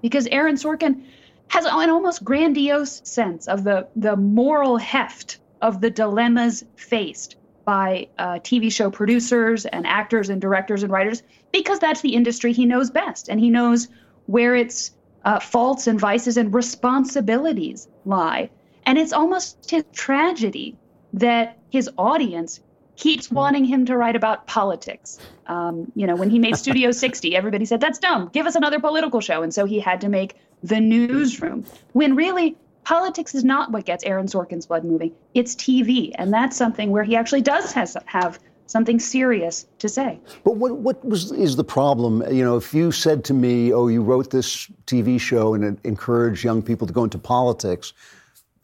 Because 0.02 0.28
Aaron 0.28 0.56
Sorkin 0.56 1.04
has 1.48 1.66
an 1.66 1.90
almost 1.90 2.24
grandiose 2.24 3.02
sense 3.04 3.48
of 3.48 3.64
the, 3.64 3.88
the 3.96 4.16
moral 4.16 4.78
heft 4.78 5.38
of 5.64 5.82
the 5.82 5.90
dilemmas 5.90 6.64
faced 6.76 7.38
by 7.66 8.08
uh, 8.20 8.34
TV 8.40 8.72
show 8.72 8.92
producers 8.92 9.66
and 9.66 9.88
actors 9.88 10.30
and 10.30 10.42
directors 10.42 10.84
and 10.84 10.92
writers 10.92 11.24
because 11.54 11.80
that's 11.80 12.02
the 12.02 12.14
industry 12.14 12.52
he 12.52 12.66
knows 12.66 12.92
best. 12.92 13.30
And 13.30 13.40
he 13.40 13.50
knows 13.50 13.88
where 14.26 14.56
its 14.56 14.92
uh, 15.24 15.40
faults 15.40 15.88
and 15.88 15.98
vices 15.98 16.36
and 16.36 16.54
responsibilities 16.54 17.88
lie. 18.06 18.50
And 18.86 18.98
it's 18.98 19.14
almost 19.14 19.70
his 19.72 19.86
tragedy 19.94 20.76
that 21.14 21.58
his 21.70 21.90
audience 21.98 22.60
keeps 22.98 23.32
wanting 23.32 23.64
him 23.64 23.86
to 23.86 23.96
write 23.96 24.18
about 24.18 24.46
politics. 24.46 25.18
Um, 25.48 25.90
you 25.96 26.06
know, 26.06 26.18
when 26.18 26.30
he 26.30 26.40
made 26.40 26.58
Studio 26.66 26.92
60, 26.92 27.36
everybody 27.38 27.64
said, 27.64 27.80
that's 27.80 28.00
dumb. 28.00 28.30
Give 28.34 28.46
us 28.46 28.56
another 28.56 28.82
political 28.82 29.22
show. 29.22 29.42
And 29.42 29.54
so 29.54 29.64
he 29.64 29.80
had 29.80 30.02
to 30.02 30.10
make 30.10 30.36
The 30.62 30.82
Newsroom, 30.82 31.66
when 31.94 32.16
really 32.16 32.58
politics 32.84 33.36
is 33.36 33.44
not 33.44 33.72
what 33.72 33.86
gets 33.86 34.04
Aaron 34.04 34.28
Sorkin's 34.28 34.66
blood 34.66 34.84
moving. 34.84 35.14
It's 35.34 35.56
TV, 35.56 36.12
and 36.16 36.34
that's 36.34 36.58
something 36.58 36.92
where 36.92 37.04
he 37.04 37.16
actually 37.16 37.42
does 37.42 37.72
has, 37.74 37.98
have 38.06 38.40
something 38.68 39.00
serious 39.00 39.66
to 39.80 39.90
say. 39.90 40.20
But 40.44 40.56
what 40.58 40.78
what 40.78 41.04
was 41.06 41.32
is 41.32 41.56
the 41.56 41.64
problem? 41.64 42.24
You 42.32 42.44
know, 42.44 42.58
if 42.58 42.74
you 42.74 42.92
said 42.92 43.24
to 43.26 43.34
me, 43.34 43.74
"Oh, 43.74 43.88
you 43.88 44.02
wrote 44.02 44.32
this 44.32 44.70
TV 44.86 45.20
show 45.20 45.54
and 45.54 45.64
it 45.64 45.78
encouraged 45.84 46.44
young 46.44 46.62
people 46.62 46.88
to 46.88 46.94
go 46.94 47.04
into 47.04 47.18
politics," 47.18 47.94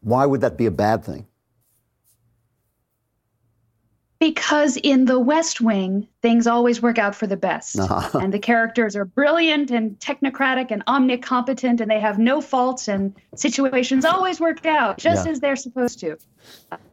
why 0.02 0.26
would 0.26 0.42
that 0.42 0.58
be 0.58 0.66
a 0.66 0.72
bad 0.72 1.04
thing? 1.04 1.26
Because 4.20 4.76
in 4.78 5.06
the 5.06 5.20
West 5.20 5.62
Wing, 5.62 6.08
things 6.22 6.46
always 6.46 6.82
work 6.82 6.98
out 6.98 7.16
for 7.16 7.26
the 7.28 7.38
best. 7.38 7.80
Uh-huh. 7.90 8.20
And 8.20 8.34
the 8.34 8.40
characters 8.40 8.96
are 8.96 9.06
brilliant 9.06 9.72
and 9.72 9.98
technocratic 10.00 10.70
and 10.70 10.86
omnicompetent, 10.86 11.80
and 11.80 11.90
they 11.90 12.00
have 12.00 12.20
no 12.20 12.42
faults, 12.42 12.88
and 12.88 13.16
situations 13.36 14.06
always 14.06 14.40
work 14.40 14.66
out 14.66 14.98
just 14.98 15.26
yeah. 15.26 15.32
as 15.32 15.40
they're 15.40 15.56
supposed 15.56 16.00
to. 16.00 16.18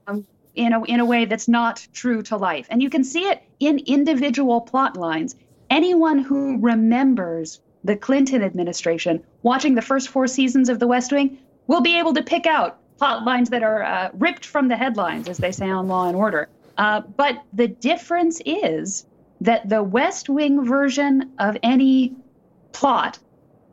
Um, 0.06 0.26
in 0.54 0.72
a, 0.72 0.82
in 0.84 1.00
a 1.00 1.04
way 1.04 1.26
that's 1.26 1.48
not 1.48 1.86
true 1.92 2.22
to 2.22 2.36
life. 2.36 2.66
And 2.70 2.82
you 2.82 2.90
can 2.90 3.04
see 3.04 3.24
it 3.28 3.42
in 3.60 3.78
individual 3.80 4.62
plot 4.62 4.96
lines. 4.96 5.36
Anyone 5.70 6.18
who 6.18 6.58
remembers 6.58 7.60
the 7.84 7.96
Clinton 7.96 8.42
administration 8.42 9.22
watching 9.42 9.74
the 9.74 9.82
first 9.82 10.08
four 10.08 10.26
seasons 10.26 10.68
of 10.68 10.80
The 10.80 10.86
West 10.86 11.12
Wing 11.12 11.38
will 11.66 11.82
be 11.82 11.98
able 11.98 12.14
to 12.14 12.22
pick 12.22 12.46
out 12.46 12.78
plot 12.98 13.24
lines 13.24 13.50
that 13.50 13.62
are 13.62 13.82
uh, 13.82 14.10
ripped 14.14 14.44
from 14.44 14.68
the 14.68 14.76
headlines, 14.76 15.28
as 15.28 15.38
they 15.38 15.52
say 15.52 15.68
on 15.68 15.86
Law 15.86 16.08
and 16.08 16.16
Order. 16.16 16.48
Uh, 16.76 17.00
but 17.00 17.42
the 17.52 17.68
difference 17.68 18.40
is 18.44 19.06
that 19.40 19.68
the 19.68 19.82
West 19.82 20.28
Wing 20.28 20.64
version 20.64 21.32
of 21.38 21.56
any 21.62 22.14
plot 22.72 23.18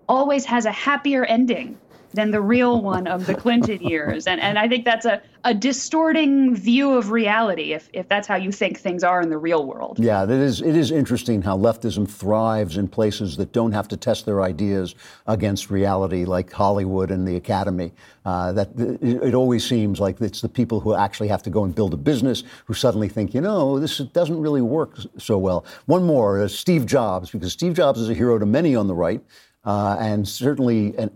always 0.07 0.45
has 0.45 0.65
a 0.65 0.71
happier 0.71 1.23
ending 1.25 1.77
than 2.13 2.31
the 2.31 2.41
real 2.41 2.81
one 2.93 3.07
of 3.07 3.25
the 3.25 3.35
Clinton 3.35 3.81
years. 3.81 4.27
And, 4.27 4.39
and 4.39 4.57
I 4.57 4.67
think 4.67 4.85
that's 4.85 5.05
a, 5.05 5.21
a 5.43 5.53
distorting 5.53 6.55
view 6.55 6.93
of 6.93 7.11
reality 7.11 7.73
if, 7.73 7.89
if 7.93 8.07
that's 8.07 8.27
how 8.27 8.35
you 8.35 8.51
think 8.51 8.79
things 8.79 9.03
are 9.03 9.21
in 9.21 9.29
the 9.29 9.37
real 9.37 9.65
world. 9.65 9.99
Yeah, 9.99 10.23
it 10.23 10.29
is, 10.29 10.61
it 10.61 10.75
is 10.75 10.91
interesting 10.91 11.41
how 11.41 11.57
leftism 11.57 12.09
thrives 12.09 12.77
in 12.77 12.87
places 12.87 13.35
that 13.37 13.51
don't 13.51 13.73
have 13.73 13.87
to 13.89 13.97
test 13.97 14.25
their 14.25 14.41
ideas 14.41 14.95
against 15.27 15.69
reality, 15.69 16.25
like 16.25 16.51
Hollywood 16.51 17.11
and 17.11 17.27
the 17.27 17.35
Academy. 17.35 17.91
Uh, 18.25 18.53
that 18.53 18.69
it, 18.77 19.21
it, 19.21 19.33
always 19.33 19.65
seems 19.65 19.99
like 19.99 20.21
it's 20.21 20.39
the 20.39 20.47
people 20.47 20.79
who 20.79 20.95
actually 20.95 21.27
have 21.27 21.43
to 21.43 21.49
go 21.49 21.65
and 21.65 21.75
build 21.75 21.93
a 21.93 21.97
business 21.97 22.45
who 22.63 22.73
suddenly 22.73 23.09
think, 23.09 23.33
you 23.33 23.41
know, 23.41 23.77
this 23.79 23.97
doesn't 23.97 24.39
really 24.39 24.61
work 24.61 24.95
so 25.17 25.37
well. 25.37 25.65
One 25.87 26.05
more, 26.05 26.41
uh, 26.41 26.47
Steve 26.47 26.85
Jobs, 26.85 27.31
because 27.31 27.51
Steve 27.51 27.73
Jobs 27.73 27.99
is 27.99 28.09
a 28.09 28.13
hero 28.13 28.39
to 28.39 28.45
many 28.45 28.77
on 28.77 28.87
the 28.87 28.95
right. 28.95 29.21
Uh, 29.65 29.97
and 29.99 30.27
certainly 30.27 30.95
an, 30.97 31.09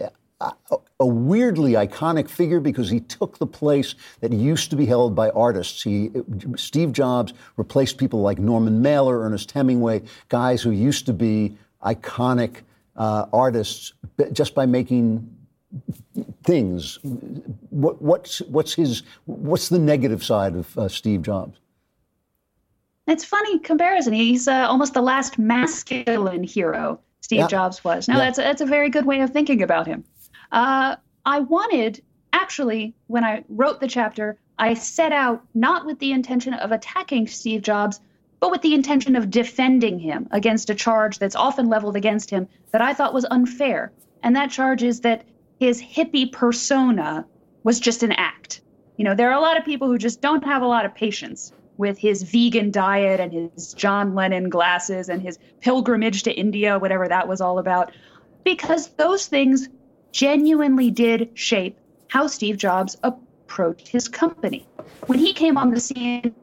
a 1.00 1.06
weirdly 1.06 1.74
iconic 1.74 2.30
figure 2.30 2.60
because 2.60 2.90
he 2.90 3.00
took 3.00 3.38
the 3.40 3.48
place 3.48 3.96
that 4.20 4.32
used 4.32 4.70
to 4.70 4.76
be 4.76 4.86
held 4.86 5.16
by 5.16 5.30
artists. 5.32 5.82
He, 5.82 6.12
Steve 6.56 6.92
Jobs 6.92 7.34
replaced 7.56 7.98
people 7.98 8.22
like 8.22 8.38
Norman 8.40 8.82
Mailer, 8.82 9.20
Ernest 9.20 9.52
Hemingway, 9.52 10.04
guys 10.30 10.62
who 10.62 10.72
used 10.72 11.06
to 11.08 11.14
be 11.14 11.58
iconic 11.84 12.58
uh, 12.96 13.26
artists 13.34 13.94
just 14.32 14.56
by 14.56 14.66
making 14.66 15.28
things, 16.44 17.00
what, 17.70 18.02
what's 18.02 18.40
what's 18.42 18.74
his 18.74 19.04
what's 19.26 19.70
the 19.70 19.80
negative 19.80 20.24
side 20.24 20.56
of 20.56 20.78
uh, 20.78 20.88
Steve 20.88 21.22
Jobs? 21.22 21.60
It's 23.08 23.24
funny 23.24 23.60
comparison. 23.60 24.14
He's 24.14 24.48
uh, 24.48 24.68
almost 24.68 24.94
the 24.94 25.02
last 25.02 25.38
masculine 25.38 26.44
hero. 26.44 27.00
Steve 27.22 27.40
Yeah. 27.40 27.48
Jobs 27.48 27.84
was. 27.84 28.08
Now 28.08 28.16
Yeah. 28.18 28.26
that's 28.26 28.38
that's 28.38 28.62
a 28.62 28.66
very 28.66 28.90
good 28.90 29.06
way 29.06 29.22
of 29.22 29.32
thinking 29.32 29.62
about 29.62 29.88
him. 29.88 30.04
Uh, 30.52 30.96
I 31.26 31.40
wanted 31.40 32.02
actually 32.34 32.94
when 33.08 33.24
I 33.24 33.44
wrote 33.50 33.80
the 33.80 33.88
chapter, 33.88 34.38
I 34.60 34.74
set 34.74 35.12
out 35.12 35.44
not 35.54 35.86
with 35.86 36.00
the 36.00 36.12
intention 36.12 36.54
of 36.54 36.72
attacking 36.72 37.28
Steve 37.28 37.62
Jobs, 37.62 38.00
but 38.40 38.52
with 38.52 38.62
the 38.62 38.74
intention 38.74 39.16
of 39.16 39.30
defending 39.30 40.00
him 40.00 40.28
against 40.32 40.70
a 40.70 40.76
charge 40.76 41.20
that's 41.20 41.36
often 41.36 41.70
leveled 41.70 41.96
against 41.96 42.30
him 42.30 42.48
that 42.72 42.82
I 42.82 42.94
thought 42.94 43.14
was 43.14 43.26
unfair. 43.26 43.92
And 44.24 44.36
that 44.36 44.52
charge 44.52 44.84
is 44.84 45.02
that 45.02 45.26
his 45.60 45.82
hippie 45.82 46.32
persona 46.32 47.26
was 47.64 47.80
just 47.80 48.04
an 48.04 48.12
act. 48.14 48.62
You 48.98 49.06
know, 49.06 49.16
there 49.16 49.30
are 49.30 49.38
a 49.38 49.42
lot 49.42 49.58
of 49.58 49.66
people 49.66 49.88
who 49.88 49.98
just 49.98 50.22
don't 50.22 50.46
have 50.46 50.62
a 50.62 50.68
lot 50.68 50.86
of 50.86 50.96
patience 50.96 51.52
with 51.78 51.98
his 51.98 52.24
vegan 52.24 52.72
diet 52.72 53.20
and 53.20 53.32
his 53.32 53.74
John 53.74 54.16
Lennon 54.16 54.50
glasses 54.50 55.10
and 55.10 55.22
his 55.22 55.38
pilgrimage 55.62 56.24
to 56.24 56.34
India, 56.34 56.80
whatever 56.80 57.08
that 57.08 57.28
was 57.28 57.42
all 57.42 57.60
about, 57.60 57.92
because 58.44 58.88
those 58.90 59.28
things 59.28 59.70
genuinely 60.12 60.92
did 60.92 61.30
shape 61.34 61.78
how 62.10 62.28
Steve 62.28 62.58
Jobs 62.58 62.98
approached 63.04 63.88
his 63.88 64.08
company. 64.08 64.66
When 65.08 65.20
he 65.20 65.34
came 65.34 65.58
on 65.58 65.72
the 65.72 65.80
scene, 65.80 66.34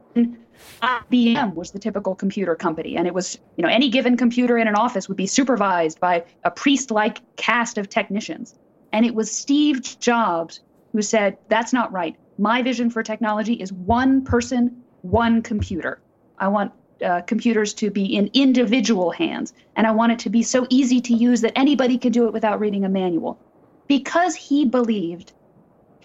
IBM 0.83 1.55
was 1.55 1.71
the 1.71 1.79
typical 1.79 2.15
computer 2.15 2.55
company, 2.55 2.97
and 2.97 3.07
it 3.07 3.15
was, 3.15 3.39
you 3.57 3.63
know, 3.63 3.69
any 3.69 3.89
given 3.89 4.17
computer 4.17 4.59
in 4.59 4.69
an 4.69 4.75
office 4.75 5.09
would 5.09 5.17
be 5.17 5.27
supervised 5.27 6.01
by 6.01 6.25
a 6.45 6.51
priest 6.51 6.91
like 6.91 7.21
cast 7.37 7.79
of 7.79 7.89
technicians. 7.89 8.55
And 8.93 9.05
it 9.05 9.15
was 9.15 9.31
Steve 9.31 9.99
Jobs 9.99 10.61
who 10.93 11.03
said, 11.03 11.37
That's 11.49 11.73
not 11.73 11.93
right. 11.93 12.17
My 12.39 12.63
vision 12.63 12.91
for 12.91 13.03
technology 13.03 13.55
is 13.55 13.73
one 13.73 14.25
person, 14.25 14.83
one 15.03 15.43
computer. 15.43 16.01
I 16.39 16.49
want 16.49 16.73
uh, 17.05 17.21
computers 17.23 17.75
to 17.75 17.91
be 17.91 18.05
in 18.05 18.31
individual 18.35 19.11
hands, 19.11 19.53
and 19.77 19.87
I 19.87 19.91
want 19.91 20.13
it 20.13 20.19
to 20.21 20.31
be 20.31 20.43
so 20.43 20.67
easy 20.71 21.01
to 21.01 21.15
use 21.15 21.41
that 21.41 21.53
anybody 21.57 21.99
can 21.99 22.13
do 22.13 22.27
it 22.27 22.33
without 22.33 22.61
reading 22.61 22.85
a 22.85 22.89
manual. 22.89 23.39
Because 23.87 24.35
he 24.35 24.65
believed 24.65 25.33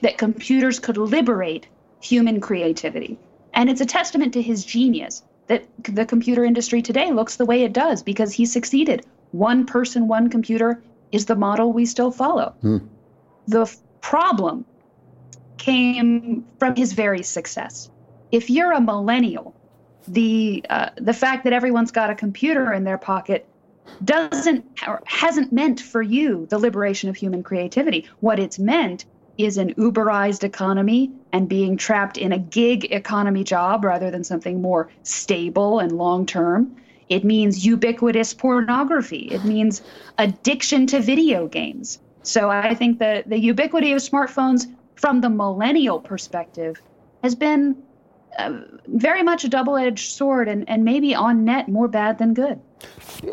that 0.02 0.18
computers 0.18 0.80
could 0.80 0.98
liberate 0.98 1.68
human 2.02 2.40
creativity. 2.40 3.18
And 3.54 3.70
it's 3.70 3.82
a 3.82 3.86
testament 3.86 4.34
to 4.34 4.42
his 4.42 4.64
genius 4.64 5.24
that 5.48 5.66
the 5.84 6.06
computer 6.06 6.46
industry 6.46 6.82
today 6.82 7.12
looks 7.12 7.36
the 7.36 7.46
way 7.46 7.64
it 7.64 7.74
does 7.74 8.04
because 8.04 8.32
he 8.32 8.46
succeeded. 8.46 9.06
One 9.32 9.66
person, 9.66 10.08
one 10.08 10.30
computer 10.30 10.82
is 11.12 11.26
the 11.26 11.36
model 11.36 11.74
we 11.74 11.86
still 11.86 12.12
follow. 12.12 12.54
The 13.48 13.62
f- 13.62 13.78
problem 14.02 14.66
came 15.58 16.46
from 16.60 16.76
his 16.76 16.94
very 16.94 17.24
success. 17.24 17.90
If 18.32 18.50
you're 18.50 18.72
a 18.72 18.80
millennial, 18.80 19.56
the 20.08 20.64
uh, 20.70 20.90
the 20.96 21.14
fact 21.14 21.44
that 21.44 21.54
everyone's 21.54 21.92
got 21.92 22.12
a 22.12 22.16
computer 22.16 22.72
in 22.72 22.84
their 22.84 22.98
pocket 23.00 23.48
doesn't 24.04 24.66
or 24.88 25.02
hasn't 25.06 25.52
meant 25.52 25.80
for 25.80 26.02
you 26.02 26.48
the 26.50 26.58
liberation 26.58 27.10
of 27.10 27.16
human 27.16 27.44
creativity. 27.44 28.08
What 28.20 28.40
it's 28.40 28.60
meant 28.60 29.06
is 29.38 29.58
an 29.58 29.74
Uberized 29.76 30.44
economy 30.44 31.12
and 31.32 31.48
being 31.48 31.78
trapped 31.78 32.18
in 32.18 32.34
a 32.34 32.38
gig 32.38 32.92
economy 32.92 33.44
job 33.44 33.86
rather 33.86 34.12
than 34.12 34.24
something 34.24 34.62
more 34.62 34.90
stable 35.04 35.80
and 35.80 35.94
long 35.94 36.26
term. 36.26 36.76
It 37.08 37.24
means 37.24 37.66
ubiquitous 37.66 38.34
pornography. 38.34 39.30
It 39.32 39.46
means 39.46 39.82
addiction 40.18 40.88
to 40.88 41.00
video 41.00 41.48
games. 41.48 42.00
So 42.22 42.50
I 42.50 42.76
think 42.76 43.00
that 43.00 43.30
the 43.30 43.40
ubiquity 43.40 43.94
of 43.94 44.00
smartphones 44.00 44.68
from 44.96 45.22
the 45.22 45.30
millennial 45.30 46.00
perspective 46.00 46.82
has 47.24 47.34
been 47.34 47.82
uh, 48.38 48.60
very 48.88 49.24
much 49.24 49.44
a 49.46 49.50
double 49.50 49.78
edged 49.78 50.12
sword 50.12 50.48
and, 50.48 50.70
and 50.70 50.84
maybe 50.84 51.16
on 51.16 51.46
net 51.46 51.70
more 51.70 51.88
bad 51.88 52.18
than 52.18 52.34
good. 52.34 52.60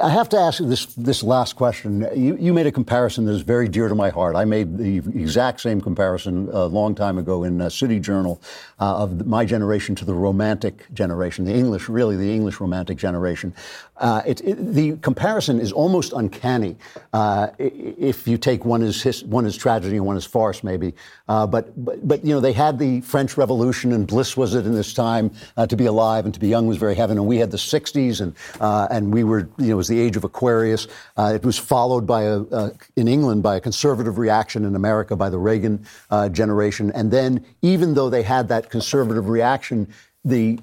I 0.02 0.10
have 0.10 0.28
to 0.30 0.36
ask 0.36 0.60
you 0.60 0.66
this 0.66 0.86
this 0.94 1.22
last 1.22 1.54
question. 1.54 2.08
You, 2.14 2.36
you 2.40 2.52
made 2.52 2.66
a 2.66 2.72
comparison 2.72 3.24
that 3.26 3.32
is 3.32 3.42
very 3.42 3.68
dear 3.68 3.88
to 3.88 3.94
my 3.94 4.10
heart. 4.10 4.34
I 4.34 4.44
made 4.44 4.76
the 4.76 4.96
exact 4.96 5.60
same 5.60 5.80
comparison 5.80 6.48
a 6.52 6.66
long 6.66 6.94
time 6.94 7.18
ago 7.18 7.44
in 7.44 7.60
uh, 7.60 7.68
City 7.68 8.00
Journal 8.00 8.40
uh, 8.80 9.02
of 9.02 9.26
my 9.26 9.44
generation 9.44 9.94
to 9.96 10.04
the 10.04 10.14
Romantic 10.14 10.92
generation, 10.92 11.44
the 11.44 11.54
English, 11.54 11.88
really 11.88 12.16
the 12.16 12.32
English 12.32 12.60
Romantic 12.60 12.98
generation. 12.98 13.54
Uh, 13.98 14.22
it, 14.26 14.42
it, 14.42 14.74
the 14.74 14.96
comparison 14.98 15.58
is 15.58 15.72
almost 15.72 16.12
uncanny 16.12 16.76
uh, 17.14 17.48
if 17.58 18.28
you 18.28 18.36
take 18.36 18.64
one 18.64 18.82
as 18.82 19.00
his, 19.00 19.24
one 19.24 19.46
as 19.46 19.56
tragedy 19.56 19.96
and 19.96 20.04
one 20.04 20.16
as 20.16 20.26
farce, 20.26 20.62
maybe. 20.62 20.92
Uh, 21.28 21.46
but, 21.46 21.72
but 21.82 22.06
but 22.06 22.24
you 22.24 22.34
know 22.34 22.40
they 22.40 22.52
had 22.52 22.78
the 22.78 23.00
French 23.00 23.36
Revolution 23.36 23.92
and 23.92 24.06
bliss 24.06 24.36
was 24.36 24.54
it 24.54 24.66
in 24.66 24.74
this 24.74 24.92
time 24.92 25.30
uh, 25.56 25.66
to 25.66 25.76
be 25.76 25.86
alive 25.86 26.24
and 26.24 26.34
to 26.34 26.40
be 26.40 26.48
young 26.48 26.66
was 26.66 26.76
very 26.76 26.94
heaven, 26.94 27.16
and 27.16 27.26
we 27.26 27.38
had 27.38 27.50
the 27.50 27.56
'60s 27.56 28.20
and 28.20 28.34
uh, 28.60 28.88
and 28.90 29.12
we 29.12 29.24
were 29.24 29.35
you 29.38 29.68
know 29.68 29.72
it 29.72 29.74
was 29.74 29.88
the 29.88 29.98
age 29.98 30.16
of 30.16 30.24
Aquarius. 30.24 30.88
Uh, 31.16 31.32
it 31.34 31.44
was 31.44 31.58
followed 31.58 32.06
by 32.06 32.22
a 32.22 32.70
in 32.96 33.08
England 33.08 33.42
by 33.42 33.56
a 33.56 33.60
conservative 33.60 34.18
reaction 34.18 34.64
in 34.64 34.74
America 34.74 35.16
by 35.16 35.30
the 35.30 35.38
Reagan 35.38 35.86
uh, 36.10 36.28
generation, 36.28 36.92
and 36.94 37.10
then 37.10 37.44
even 37.62 37.94
though 37.94 38.10
they 38.10 38.22
had 38.22 38.48
that 38.48 38.70
conservative 38.70 39.28
reaction, 39.28 39.88
the 40.24 40.58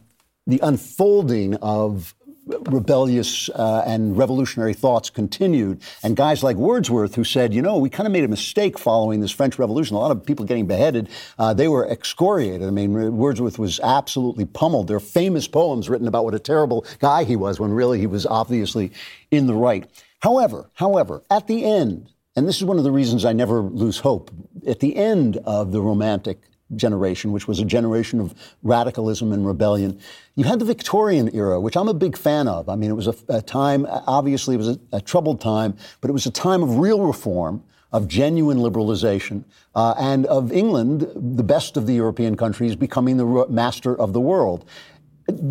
the 0.48 0.60
unfolding 0.62 1.56
of 1.56 2.14
rebellious 2.46 3.50
uh, 3.50 3.84
and 3.86 4.18
revolutionary 4.18 4.74
thoughts 4.74 5.10
continued. 5.10 5.82
And 6.04 6.16
guys 6.16 6.44
like 6.44 6.58
Wordsworth, 6.58 7.16
who 7.16 7.24
said, 7.24 7.54
you 7.54 7.62
know, 7.62 7.78
we 7.78 7.90
kind 7.90 8.08
of 8.08 8.14
made 8.14 8.24
a 8.24 8.28
mistake 8.28 8.78
following 8.78 9.22
this 9.22 9.32
French 9.32 9.58
Revolution. 9.58 9.96
A 9.96 10.00
lot 10.00 10.12
of 10.12 10.26
people 10.26 10.46
getting 10.46 10.68
beheaded, 10.68 11.10
uh, 11.40 11.54
they 11.54 11.68
were 11.68 11.88
excoriated. 11.90 12.68
I 12.68 12.72
mean, 12.72 13.16
Wordsworth 13.18 13.58
was 13.58 13.80
absolutely 13.80 14.46
pummeled. 14.46 14.88
There 14.88 14.98
are 14.98 15.02
famous 15.02 15.48
poems 15.48 15.90
written 15.90 16.08
about 16.08 16.26
what 16.26 16.34
a 16.34 16.40
terrible 16.40 16.86
guy 17.00 17.24
he 17.24 17.36
was 17.36 17.60
when 17.60 17.72
really 17.72 18.00
he 18.00 18.08
was 18.08 18.26
obviously 18.26 18.92
in 19.32 19.48
the 19.48 19.54
right. 19.54 19.90
However, 20.20 20.70
however, 20.74 21.24
at 21.30 21.48
the 21.48 21.66
end, 21.66 22.10
and 22.36 22.48
this 22.48 22.58
is 22.58 22.64
one 22.64 22.78
of 22.78 22.84
the 22.84 22.92
reasons 22.92 23.26
I 23.26 23.34
never 23.34 23.62
lose 23.62 24.00
hope, 24.00 24.32
at 24.68 24.80
the 24.80 24.96
end 24.96 25.38
of 25.46 25.72
the 25.72 25.82
Romantic 25.82 26.40
generation, 26.76 27.32
which 27.32 27.48
was 27.48 27.60
a 27.60 27.66
generation 27.66 28.20
of 28.20 28.34
radicalism 28.64 29.32
and 29.32 29.46
rebellion. 29.46 30.00
You 30.36 30.46
had 30.46 30.60
the 30.60 30.66
Victorian 30.66 31.34
era, 31.36 31.60
which 31.60 31.78
I'm 31.78 31.88
a 31.88 31.94
big 31.94 32.18
fan 32.18 32.48
of. 32.48 32.70
I 32.70 32.76
mean, 32.76 32.90
it 32.90 32.96
was 32.96 33.08
a, 33.08 33.16
a 33.30 33.42
time, 33.42 33.86
obviously, 33.90 34.56
it 34.56 34.58
was 34.58 34.70
a, 34.70 34.80
a, 34.92 35.02
troubled 35.02 35.42
time, 35.42 35.76
but 36.02 36.10
it 36.10 36.14
was 36.14 36.26
a 36.26 36.32
time 36.32 36.64
of 36.64 36.78
real 36.78 37.02
reform, 37.02 37.64
of 37.92 38.08
genuine 38.08 38.58
liberalization, 38.58 39.44
uh, 39.76 39.94
and 39.98 40.26
of 40.26 40.52
England, 40.52 41.08
the 41.16 41.44
best 41.44 41.78
of 41.78 41.86
the 41.86 41.94
European 41.94 42.36
countries, 42.36 42.76
becoming 42.76 43.18
the 43.18 43.46
master 43.50 43.96
of 43.96 44.14
the 44.14 44.22
world. 44.22 44.66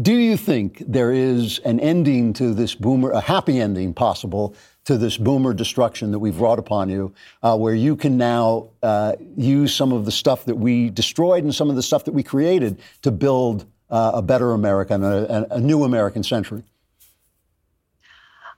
Do 0.03 0.13
you 0.13 0.37
think 0.37 0.83
there 0.87 1.13
is 1.13 1.59
an 1.61 1.81
ending 1.81 2.35
to 2.35 2.53
this 2.53 2.75
boomer, 2.75 3.11
a 3.13 3.21
happy 3.21 3.59
ending 3.59 3.95
possible 3.95 4.55
to 4.85 4.99
this 4.99 5.17
boomer 5.17 5.55
destruction 5.55 6.11
that 6.11 6.19
we've 6.19 6.41
wrought 6.41 6.59
upon 6.59 6.89
you, 6.89 7.15
uh, 7.43 7.57
where 7.57 7.75
you 7.75 7.97
can 7.97 8.17
now 8.17 8.69
uh, 8.83 9.15
use 9.37 9.75
some 9.75 9.93
of 9.93 10.05
the 10.05 10.11
stuff 10.11 10.45
that 10.47 10.57
we 10.57 10.91
destroyed 10.91 11.45
and 11.45 11.55
some 11.55 11.71
of 11.71 11.77
the 11.77 11.83
stuff 11.83 12.05
that 12.05 12.13
we 12.13 12.23
created 12.23 12.81
to 13.03 13.11
build 13.11 13.65
uh, 13.91 14.13
a 14.15 14.23
better 14.23 14.53
America 14.53 14.95
and 14.95 15.05
a, 15.05 15.55
a, 15.55 15.61
new 15.61 15.85
American 15.85 16.23
century? 16.23 16.63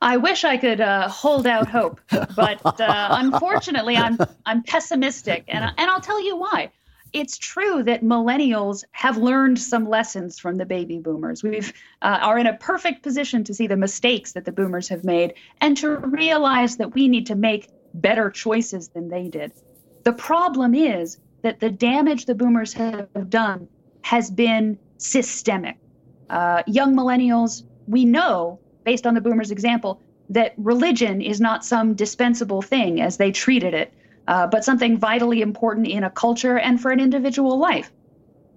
I 0.01 0.17
wish 0.17 0.45
I 0.45 0.57
could 0.57 0.81
uh, 0.81 1.09
hold 1.09 1.47
out 1.47 1.69
hope, 1.69 2.01
but 2.37 2.81
uh, 2.81 3.09
unfortunately, 3.11 3.97
I'm 3.97 4.19
I'm 4.47 4.63
pessimistic, 4.63 5.45
and 5.49 5.65
and 5.77 5.91
I'll 5.91 6.01
tell 6.01 6.23
you 6.23 6.37
why 6.37 6.71
it's 7.15 7.39
true 7.39 7.85
that 7.85 8.03
millennials 8.03 8.83
have 8.91 9.17
learned 9.17 9.59
some 9.59 9.89
lessons 9.89 10.39
from 10.39 10.57
the 10.57 10.67
baby 10.67 10.99
boomers. 10.99 11.45
We've 11.45 11.73
uh, 12.03 12.19
are 12.21 12.39
in 12.39 12.49
a 12.49 12.55
perfect 12.55 13.05
position 13.05 13.45
to 13.45 13.55
see 13.55 13.69
the 13.69 13.77
mistakes 13.77 14.33
that 14.33 14.45
the 14.45 14.53
boomers 14.53 14.89
have 14.89 15.05
made 15.05 15.35
and 15.61 15.77
to 15.77 15.97
realize 15.97 16.77
that 16.79 16.93
we 16.93 17.07
need 17.09 17.27
to 17.27 17.37
make 17.37 17.71
better 17.95 18.31
choices 18.31 18.89
than 18.89 19.09
they 19.09 19.29
did. 19.29 19.53
The 20.03 20.13
problem 20.13 20.75
is 20.75 21.19
that 21.43 21.61
the 21.61 21.71
damage 21.71 22.27
the 22.27 22.35
boomers 22.35 22.73
have 22.73 23.31
done 23.31 23.69
has 24.03 24.29
been 24.29 24.77
systemic. 24.99 25.77
Uh, 26.29 26.65
young 26.67 26.97
millennials, 26.97 27.63
we 27.87 28.05
know, 28.05 28.59
based 28.83 29.07
on 29.07 29.15
the 29.15 29.21
boomers' 29.21 29.53
example, 29.53 30.01
that 30.31 30.55
religion 30.57 31.23
is 31.23 31.41
not 31.41 31.65
some 31.65 31.95
dispensable 31.95 32.61
thing 32.61 33.01
as 33.01 33.19
they 33.19 33.31
treated 33.31 33.73
it 33.73 33.95
uh, 34.29 34.47
but 34.47 34.65
something 34.65 34.99
vitally 34.99 35.43
important 35.43 35.87
in 35.87 36.05
a 36.05 36.11
culture 36.11 36.59
and 36.59 36.81
for 36.81 36.91
an 36.91 37.01
individual 37.01 37.59
life. 37.59 37.93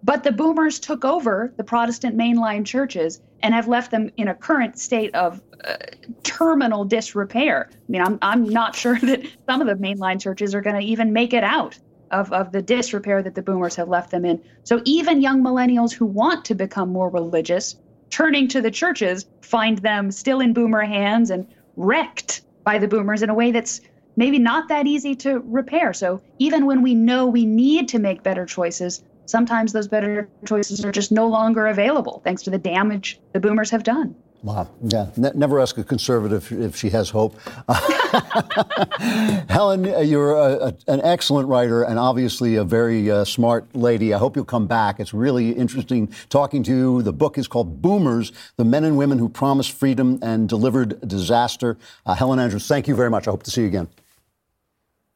But 0.04 0.24
the 0.24 0.32
boomers 0.32 0.80
took 0.80 1.04
over 1.04 1.54
the 1.58 1.64
Protestant 1.64 2.16
mainline 2.16 2.66
churches 2.66 3.22
and 3.42 3.54
have 3.54 3.68
left 3.68 3.92
them 3.92 4.12
in 4.18 4.28
a 4.28 4.36
current 4.36 4.78
state 4.80 5.14
of 5.16 5.42
uh, 5.66 5.76
terminal 6.24 6.86
disrepair. 6.86 7.70
I 7.72 7.76
mean, 7.88 8.02
I'm, 8.02 8.20
I'm 8.22 8.48
not 8.48 8.76
sure 8.84 8.98
that 9.00 9.26
some 9.48 9.62
of 9.62 9.68
the 9.68 9.76
mainline 9.76 10.22
churches 10.22 10.54
are 10.56 10.62
going 10.62 10.80
to 10.80 10.86
even 10.86 11.14
make 11.14 11.34
it 11.34 11.44
out 11.44 11.78
of, 12.12 12.32
of 12.32 12.52
the 12.52 12.62
disrepair 12.62 13.22
that 13.22 13.36
the 13.36 13.42
boomers 13.42 13.76
have 13.76 13.90
left 13.90 14.12
them 14.12 14.24
in. 14.24 14.42
So 14.64 14.82
even 14.86 15.22
young 15.22 15.44
millennials 15.44 15.92
who 15.92 16.06
want 16.06 16.46
to 16.46 16.56
become 16.56 16.90
more 16.90 17.10
religious, 17.10 17.76
turning 18.10 18.48
to 18.50 18.62
the 18.62 18.72
churches, 18.72 19.26
find 19.42 19.80
them 19.80 20.12
still 20.12 20.40
in 20.40 20.54
boomer 20.54 20.84
hands 20.84 21.30
and 21.30 21.48
wrecked 21.76 22.42
by 22.64 22.78
the 22.78 22.88
boomers 22.88 23.24
in 23.24 23.30
a 23.30 23.34
way 23.34 23.52
that's 23.52 23.82
maybe 24.18 24.40
not 24.40 24.68
that 24.68 24.86
easy 24.86 25.16
to 25.16 25.40
repair. 25.46 25.94
So 25.94 26.22
even 26.40 26.66
when 26.66 26.82
we 26.82 26.94
know 26.94 27.28
we 27.28 27.46
need 27.46 27.88
to 27.90 28.00
make 28.00 28.24
better 28.24 28.46
choices, 28.46 29.02
sometimes 29.26 29.72
those 29.72 29.88
better 29.88 30.28
choices 30.46 30.84
are 30.84 30.92
just 30.92 31.12
no 31.12 31.28
longer 31.28 31.68
available 31.68 32.22
thanks 32.26 32.42
to 32.44 32.50
the 32.50 32.58
damage 32.58 33.20
the 33.32 33.40
boomers 33.40 33.70
have 33.70 33.84
done. 33.84 34.16
Wow. 34.44 34.70
Yeah. 34.84 35.08
Ne- 35.18 35.32
never 35.34 35.60
ask 35.60 35.78
a 35.78 35.84
conservative 35.84 36.52
if 36.52 36.76
she 36.76 36.92
has 36.92 37.10
hope. 37.10 37.36
Helen, 39.50 39.88
uh, 39.88 40.00
you're 40.00 40.36
a, 40.36 40.68
a, 40.68 40.78
an 40.88 41.02
excellent 41.02 41.50
writer 41.50 41.82
and 41.82 41.98
obviously 41.98 42.56
a 42.56 42.64
very 42.64 43.10
uh, 43.10 43.26
smart 43.26 43.76
lady. 43.76 44.14
I 44.14 44.20
hope 44.20 44.36
you'll 44.36 44.46
come 44.46 44.68
back. 44.68 45.00
It's 45.00 45.14
really 45.14 45.52
interesting 45.52 46.14
talking 46.30 46.62
to 46.64 46.72
you. 46.72 47.02
The 47.02 47.14
book 47.14 47.38
is 47.38 47.48
called 47.48 47.82
Boomers 47.82 48.32
The 48.58 48.64
Men 48.64 48.84
and 48.84 48.96
Women 48.96 49.18
Who 49.18 49.28
Promised 49.28 49.72
Freedom 49.72 50.20
and 50.22 50.48
Delivered 50.48 51.06
Disaster. 51.08 51.76
Uh, 52.06 52.14
Helen 52.14 52.38
Andrews, 52.38 52.68
thank 52.68 52.88
you 52.88 52.96
very 52.96 53.10
much. 53.10 53.28
I 53.28 53.32
hope 53.32 53.44
to 53.44 53.52
see 53.52 53.62
you 53.62 53.68
again. 53.68 53.88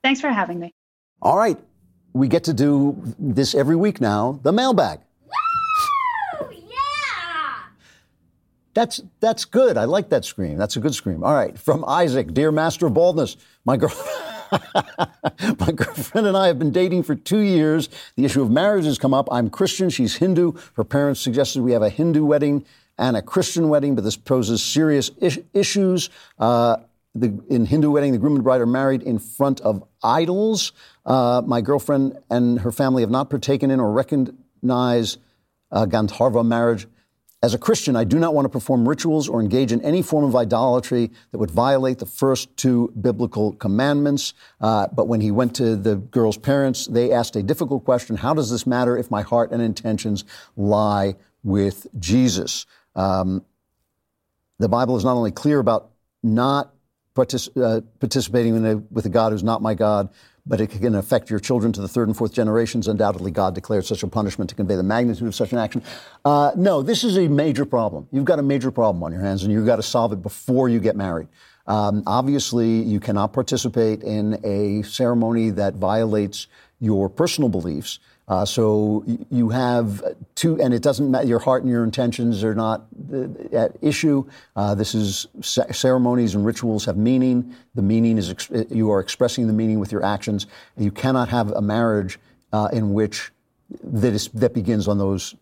Thanks 0.03 0.21
for 0.21 0.29
having 0.29 0.59
me. 0.59 0.73
All 1.21 1.37
right. 1.37 1.57
We 2.13 2.27
get 2.27 2.43
to 2.45 2.53
do 2.53 3.01
this 3.19 3.55
every 3.55 3.75
week 3.75 4.01
now 4.01 4.39
the 4.43 4.51
mailbag. 4.51 4.99
Woo! 5.25 6.49
Yeah! 6.51 7.63
That's 8.73 9.01
that's 9.19 9.45
good. 9.45 9.77
I 9.77 9.85
like 9.85 10.09
that 10.09 10.25
scream. 10.25 10.57
That's 10.57 10.75
a 10.75 10.79
good 10.79 10.93
scream. 10.95 11.23
All 11.23 11.33
right. 11.33 11.57
From 11.57 11.85
Isaac, 11.85 12.33
dear 12.33 12.51
master 12.51 12.87
of 12.87 12.93
baldness, 12.93 13.37
my 13.63 13.77
girl 13.77 13.93
my 15.59 15.71
girlfriend 15.73 16.27
and 16.27 16.35
I 16.35 16.47
have 16.47 16.59
been 16.59 16.71
dating 16.71 17.03
for 17.03 17.15
two 17.15 17.39
years. 17.39 17.87
The 18.17 18.25
issue 18.25 18.41
of 18.41 18.51
marriage 18.51 18.85
has 18.85 18.97
come 18.97 19.13
up. 19.13 19.29
I'm 19.31 19.49
Christian. 19.49 19.89
She's 19.89 20.15
Hindu. 20.17 20.53
Her 20.73 20.83
parents 20.83 21.21
suggested 21.21 21.61
we 21.61 21.71
have 21.71 21.81
a 21.81 21.89
Hindu 21.89 22.25
wedding 22.25 22.65
and 22.97 23.15
a 23.15 23.21
Christian 23.21 23.69
wedding, 23.69 23.95
but 23.95 24.03
this 24.03 24.17
poses 24.17 24.61
serious 24.61 25.09
is- 25.21 25.41
issues. 25.53 26.09
Uh, 26.37 26.77
the, 27.13 27.43
in 27.49 27.65
Hindu 27.65 27.91
wedding, 27.91 28.11
the 28.13 28.17
groom 28.17 28.35
and 28.35 28.43
bride 28.43 28.61
are 28.61 28.65
married 28.65 29.01
in 29.03 29.19
front 29.19 29.59
of 29.61 29.83
idols. 30.01 30.71
Uh, 31.05 31.41
my 31.45 31.61
girlfriend 31.61 32.17
and 32.29 32.59
her 32.61 32.71
family 32.71 33.03
have 33.03 33.09
not 33.09 33.29
partaken 33.29 33.69
in 33.69 33.79
or 33.79 33.91
recognized 33.91 35.19
uh, 35.71 35.85
Gandharva 35.85 36.45
marriage. 36.45 36.87
As 37.43 37.55
a 37.55 37.57
Christian, 37.57 37.95
I 37.95 38.03
do 38.03 38.19
not 38.19 38.35
want 38.35 38.45
to 38.45 38.49
perform 38.49 38.87
rituals 38.87 39.27
or 39.27 39.41
engage 39.41 39.71
in 39.71 39.81
any 39.81 40.03
form 40.03 40.23
of 40.23 40.35
idolatry 40.35 41.09
that 41.31 41.39
would 41.39 41.49
violate 41.49 41.97
the 41.97 42.05
first 42.05 42.55
two 42.55 42.93
biblical 43.01 43.53
commandments. 43.53 44.35
Uh, 44.61 44.87
but 44.93 45.07
when 45.07 45.21
he 45.21 45.31
went 45.31 45.55
to 45.55 45.75
the 45.75 45.95
girl's 45.95 46.37
parents, 46.37 46.85
they 46.85 47.11
asked 47.11 47.35
a 47.35 47.41
difficult 47.41 47.83
question 47.83 48.15
How 48.15 48.35
does 48.35 48.51
this 48.51 48.67
matter 48.67 48.95
if 48.95 49.09
my 49.09 49.23
heart 49.23 49.51
and 49.51 49.61
intentions 49.61 50.23
lie 50.55 51.15
with 51.43 51.87
Jesus? 51.97 52.67
Um, 52.95 53.43
the 54.59 54.69
Bible 54.69 54.95
is 54.95 55.03
not 55.03 55.15
only 55.15 55.31
clear 55.31 55.57
about 55.57 55.89
not 56.21 56.71
partic- 57.15 57.49
uh, 57.61 57.81
participating 57.99 58.65
a, 58.65 58.77
with 58.91 59.05
a 59.05 59.09
God 59.09 59.31
who's 59.31 59.43
not 59.43 59.61
my 59.61 59.73
God, 59.73 60.09
but 60.45 60.59
it 60.59 60.67
can 60.67 60.95
affect 60.95 61.29
your 61.29 61.39
children 61.39 61.71
to 61.73 61.81
the 61.81 61.87
third 61.87 62.07
and 62.07 62.17
fourth 62.17 62.33
generations. 62.33 62.87
Undoubtedly, 62.87 63.31
God 63.31 63.53
declared 63.53 63.85
such 63.85 64.03
a 64.03 64.07
punishment 64.07 64.49
to 64.49 64.55
convey 64.55 64.75
the 64.75 64.83
magnitude 64.83 65.27
of 65.27 65.35
such 65.35 65.51
an 65.51 65.59
action. 65.59 65.83
Uh, 66.25 66.51
no, 66.55 66.81
this 66.81 67.03
is 67.03 67.17
a 67.17 67.27
major 67.27 67.65
problem. 67.65 68.07
You've 68.11 68.25
got 68.25 68.39
a 68.39 68.43
major 68.43 68.71
problem 68.71 69.03
on 69.03 69.11
your 69.11 69.21
hands, 69.21 69.43
and 69.43 69.51
you've 69.51 69.65
got 69.65 69.75
to 69.75 69.83
solve 69.83 70.13
it 70.13 70.21
before 70.21 70.67
you 70.67 70.79
get 70.79 70.95
married. 70.95 71.27
Um, 71.67 72.03
obviously, 72.07 72.81
you 72.81 72.99
cannot 72.99 73.33
participate 73.33 74.01
in 74.03 74.43
a 74.43 74.81
ceremony 74.83 75.51
that 75.51 75.75
violates 75.75 76.47
your 76.79 77.07
personal 77.07 77.49
beliefs. 77.49 77.99
Uh, 78.31 78.45
so 78.45 79.03
you 79.29 79.49
have 79.49 80.01
two, 80.35 80.57
and 80.61 80.73
it 80.73 80.81
doesn't 80.81 81.11
matter. 81.11 81.27
Your 81.27 81.39
heart 81.39 81.63
and 81.63 81.69
your 81.69 81.83
intentions 81.83 82.45
are 82.45 82.55
not 82.55 82.85
uh, 83.13 83.27
at 83.51 83.75
issue. 83.81 84.23
Uh, 84.55 84.73
this 84.73 84.95
is 84.95 85.27
ceremonies 85.41 86.33
and 86.33 86.45
rituals 86.45 86.85
have 86.85 86.95
meaning. 86.95 87.53
The 87.75 87.81
meaning 87.81 88.17
is 88.17 88.29
ex- 88.29 88.49
you 88.69 88.89
are 88.89 89.01
expressing 89.01 89.47
the 89.47 89.53
meaning 89.53 89.81
with 89.81 89.91
your 89.91 90.05
actions. 90.05 90.47
You 90.77 90.91
cannot 90.91 91.27
have 91.27 91.51
a 91.51 91.61
marriage 91.61 92.19
uh, 92.53 92.69
in 92.71 92.93
which 92.93 93.31
that 93.83 94.13
is 94.13 94.29
that 94.29 94.53
begins 94.53 94.87
on 94.87 94.97
those 94.97 95.35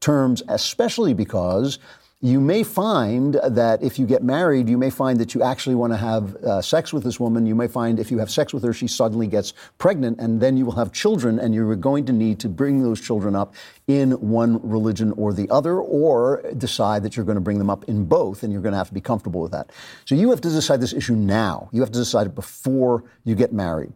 terms, 0.00 0.42
especially 0.48 1.14
because 1.14 1.78
you 2.24 2.40
may 2.40 2.62
find 2.62 3.34
that 3.34 3.82
if 3.82 3.98
you 3.98 4.06
get 4.06 4.22
married, 4.22 4.68
you 4.68 4.78
may 4.78 4.90
find 4.90 5.18
that 5.18 5.34
you 5.34 5.42
actually 5.42 5.74
want 5.74 5.92
to 5.92 5.96
have 5.96 6.36
uh, 6.36 6.62
sex 6.62 6.92
with 6.92 7.02
this 7.02 7.18
woman. 7.18 7.46
You 7.46 7.56
may 7.56 7.66
find 7.66 7.98
if 7.98 8.12
you 8.12 8.18
have 8.18 8.30
sex 8.30 8.54
with 8.54 8.62
her, 8.62 8.72
she 8.72 8.86
suddenly 8.86 9.26
gets 9.26 9.54
pregnant, 9.78 10.20
and 10.20 10.40
then 10.40 10.56
you 10.56 10.64
will 10.64 10.76
have 10.76 10.92
children, 10.92 11.40
and 11.40 11.52
you're 11.52 11.74
going 11.74 12.04
to 12.04 12.12
need 12.12 12.38
to 12.38 12.48
bring 12.48 12.80
those 12.80 13.00
children 13.00 13.34
up 13.34 13.56
in 13.88 14.12
one 14.12 14.60
religion 14.62 15.12
or 15.16 15.32
the 15.32 15.50
other, 15.50 15.78
or 15.80 16.44
decide 16.56 17.02
that 17.02 17.16
you're 17.16 17.26
going 17.26 17.34
to 17.34 17.40
bring 17.40 17.58
them 17.58 17.68
up 17.68 17.84
in 17.88 18.04
both, 18.04 18.44
and 18.44 18.52
you're 18.52 18.62
going 18.62 18.72
to 18.72 18.78
have 18.78 18.88
to 18.88 18.94
be 18.94 19.00
comfortable 19.00 19.40
with 19.40 19.50
that. 19.50 19.70
So 20.04 20.14
you 20.14 20.30
have 20.30 20.40
to 20.42 20.48
decide 20.48 20.80
this 20.80 20.92
issue 20.92 21.16
now. 21.16 21.70
You 21.72 21.80
have 21.80 21.90
to 21.90 21.98
decide 21.98 22.28
it 22.28 22.36
before 22.36 23.02
you 23.24 23.34
get 23.34 23.52
married. 23.52 23.92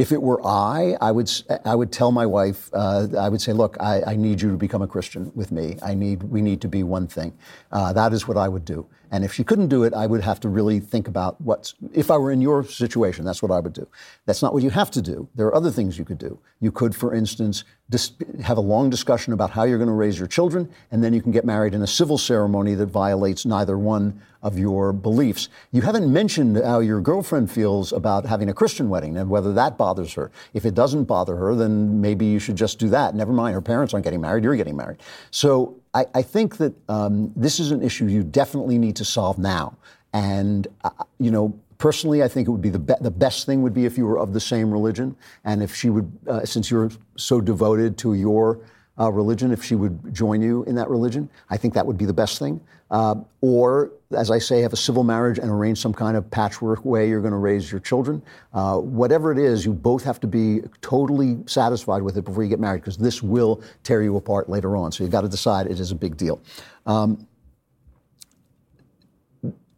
If 0.00 0.12
it 0.12 0.22
were 0.22 0.40
I, 0.46 0.96
I 1.02 1.12
would 1.12 1.30
I 1.66 1.74
would 1.74 1.92
tell 1.92 2.10
my 2.10 2.24
wife. 2.24 2.70
Uh, 2.72 3.06
I 3.18 3.28
would 3.28 3.42
say, 3.42 3.52
"Look, 3.52 3.76
I, 3.80 4.02
I, 4.12 4.16
need 4.16 4.40
you 4.40 4.50
to 4.50 4.56
become 4.56 4.80
a 4.80 4.86
Christian 4.86 5.30
with 5.34 5.52
me. 5.52 5.76
I 5.82 5.92
need 5.92 6.22
we 6.22 6.40
need 6.40 6.62
to 6.62 6.68
be 6.68 6.82
one 6.82 7.06
thing." 7.06 7.34
Uh, 7.70 7.92
that 7.92 8.14
is 8.14 8.26
what 8.26 8.38
I 8.38 8.48
would 8.48 8.64
do. 8.64 8.86
And 9.10 9.24
if 9.24 9.32
she 9.32 9.42
couldn't 9.42 9.68
do 9.68 9.82
it, 9.82 9.92
I 9.92 10.06
would 10.06 10.20
have 10.20 10.38
to 10.40 10.48
really 10.48 10.78
think 10.78 11.08
about 11.08 11.40
what's, 11.40 11.74
if 11.92 12.10
I 12.10 12.16
were 12.16 12.30
in 12.30 12.40
your 12.40 12.64
situation, 12.64 13.24
that's 13.24 13.42
what 13.42 13.50
I 13.50 13.58
would 13.58 13.72
do. 13.72 13.86
That's 14.26 14.42
not 14.42 14.54
what 14.54 14.62
you 14.62 14.70
have 14.70 14.90
to 14.92 15.02
do. 15.02 15.28
There 15.34 15.46
are 15.46 15.54
other 15.54 15.70
things 15.70 15.98
you 15.98 16.04
could 16.04 16.18
do. 16.18 16.38
You 16.60 16.70
could, 16.70 16.94
for 16.94 17.12
instance, 17.14 17.64
dis- 17.88 18.12
have 18.42 18.56
a 18.56 18.60
long 18.62 18.88
discussion 18.88 19.32
about 19.32 19.50
how 19.50 19.64
you're 19.64 19.78
going 19.78 19.88
to 19.88 19.94
raise 19.94 20.18
your 20.18 20.28
children, 20.28 20.68
and 20.92 21.02
then 21.02 21.12
you 21.12 21.20
can 21.20 21.32
get 21.32 21.44
married 21.44 21.74
in 21.74 21.82
a 21.82 21.86
civil 21.86 22.18
ceremony 22.18 22.74
that 22.74 22.86
violates 22.86 23.44
neither 23.44 23.76
one 23.78 24.20
of 24.42 24.58
your 24.58 24.92
beliefs. 24.92 25.48
You 25.72 25.82
haven't 25.82 26.10
mentioned 26.10 26.56
how 26.56 26.80
your 26.80 27.00
girlfriend 27.00 27.50
feels 27.50 27.92
about 27.92 28.24
having 28.24 28.48
a 28.48 28.54
Christian 28.54 28.88
wedding 28.88 29.16
and 29.16 29.28
whether 29.28 29.52
that 29.54 29.76
bothers 29.76 30.14
her. 30.14 30.30
If 30.54 30.64
it 30.64 30.74
doesn't 30.74 31.04
bother 31.04 31.36
her, 31.36 31.54
then 31.54 32.00
maybe 32.00 32.24
you 32.26 32.38
should 32.38 32.56
just 32.56 32.78
do 32.78 32.88
that. 32.90 33.14
Never 33.14 33.32
mind, 33.32 33.54
her 33.54 33.60
parents 33.60 33.92
aren't 33.92 34.04
getting 34.04 34.20
married, 34.20 34.44
you're 34.44 34.56
getting 34.56 34.76
married. 34.76 34.98
So 35.30 35.76
I, 35.94 36.06
I 36.14 36.22
think 36.22 36.56
that 36.58 36.74
um, 36.88 37.32
this 37.34 37.58
is 37.58 37.70
an 37.70 37.82
issue 37.82 38.06
you 38.06 38.22
definitely 38.22 38.78
need 38.78 38.96
to 38.96 39.04
solve 39.04 39.38
now. 39.38 39.76
And, 40.12 40.66
uh, 40.84 40.90
you 41.18 41.30
know, 41.30 41.58
personally, 41.78 42.22
I 42.22 42.28
think 42.28 42.48
it 42.48 42.50
would 42.50 42.62
be 42.62 42.70
the, 42.70 42.78
be- 42.78 42.94
the 43.00 43.10
best 43.10 43.46
thing 43.46 43.62
would 43.62 43.74
be 43.74 43.86
if 43.86 43.98
you 43.98 44.06
were 44.06 44.18
of 44.18 44.32
the 44.32 44.40
same 44.40 44.70
religion. 44.70 45.16
And 45.44 45.62
if 45.62 45.74
she 45.74 45.90
would, 45.90 46.10
uh, 46.28 46.44
since 46.44 46.70
you're 46.70 46.90
so 47.16 47.40
devoted 47.40 47.98
to 47.98 48.14
your 48.14 48.60
uh, 49.00 49.10
religion, 49.10 49.50
if 49.50 49.64
she 49.64 49.74
would 49.74 50.14
join 50.14 50.42
you 50.42 50.62
in 50.64 50.74
that 50.74 50.90
religion, 50.90 51.28
I 51.48 51.56
think 51.56 51.74
that 51.74 51.86
would 51.86 51.96
be 51.96 52.04
the 52.04 52.12
best 52.12 52.38
thing. 52.38 52.60
Uh, 52.90 53.14
or, 53.40 53.92
as 54.10 54.30
I 54.30 54.38
say, 54.38 54.60
have 54.62 54.72
a 54.72 54.76
civil 54.76 55.04
marriage 55.04 55.38
and 55.38 55.48
arrange 55.48 55.78
some 55.78 55.94
kind 55.94 56.16
of 56.16 56.28
patchwork 56.30 56.84
way 56.84 57.08
you're 57.08 57.20
going 57.20 57.32
to 57.32 57.38
raise 57.38 57.70
your 57.70 57.80
children. 57.80 58.20
Uh, 58.52 58.78
whatever 58.78 59.30
it 59.30 59.38
is, 59.38 59.64
you 59.64 59.72
both 59.72 60.02
have 60.02 60.18
to 60.20 60.26
be 60.26 60.60
totally 60.82 61.38
satisfied 61.46 62.02
with 62.02 62.18
it 62.18 62.24
before 62.24 62.42
you 62.42 62.48
get 62.50 62.60
married, 62.60 62.82
because 62.82 62.96
this 62.96 63.22
will 63.22 63.62
tear 63.84 64.02
you 64.02 64.16
apart 64.16 64.48
later 64.48 64.76
on. 64.76 64.90
So 64.90 65.04
you've 65.04 65.12
got 65.12 65.20
to 65.22 65.28
decide 65.28 65.66
it 65.66 65.78
is 65.78 65.92
a 65.92 65.94
big 65.94 66.16
deal. 66.16 66.40
Um, 66.84 67.26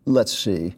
let's 0.07 0.37
see. 0.37 0.75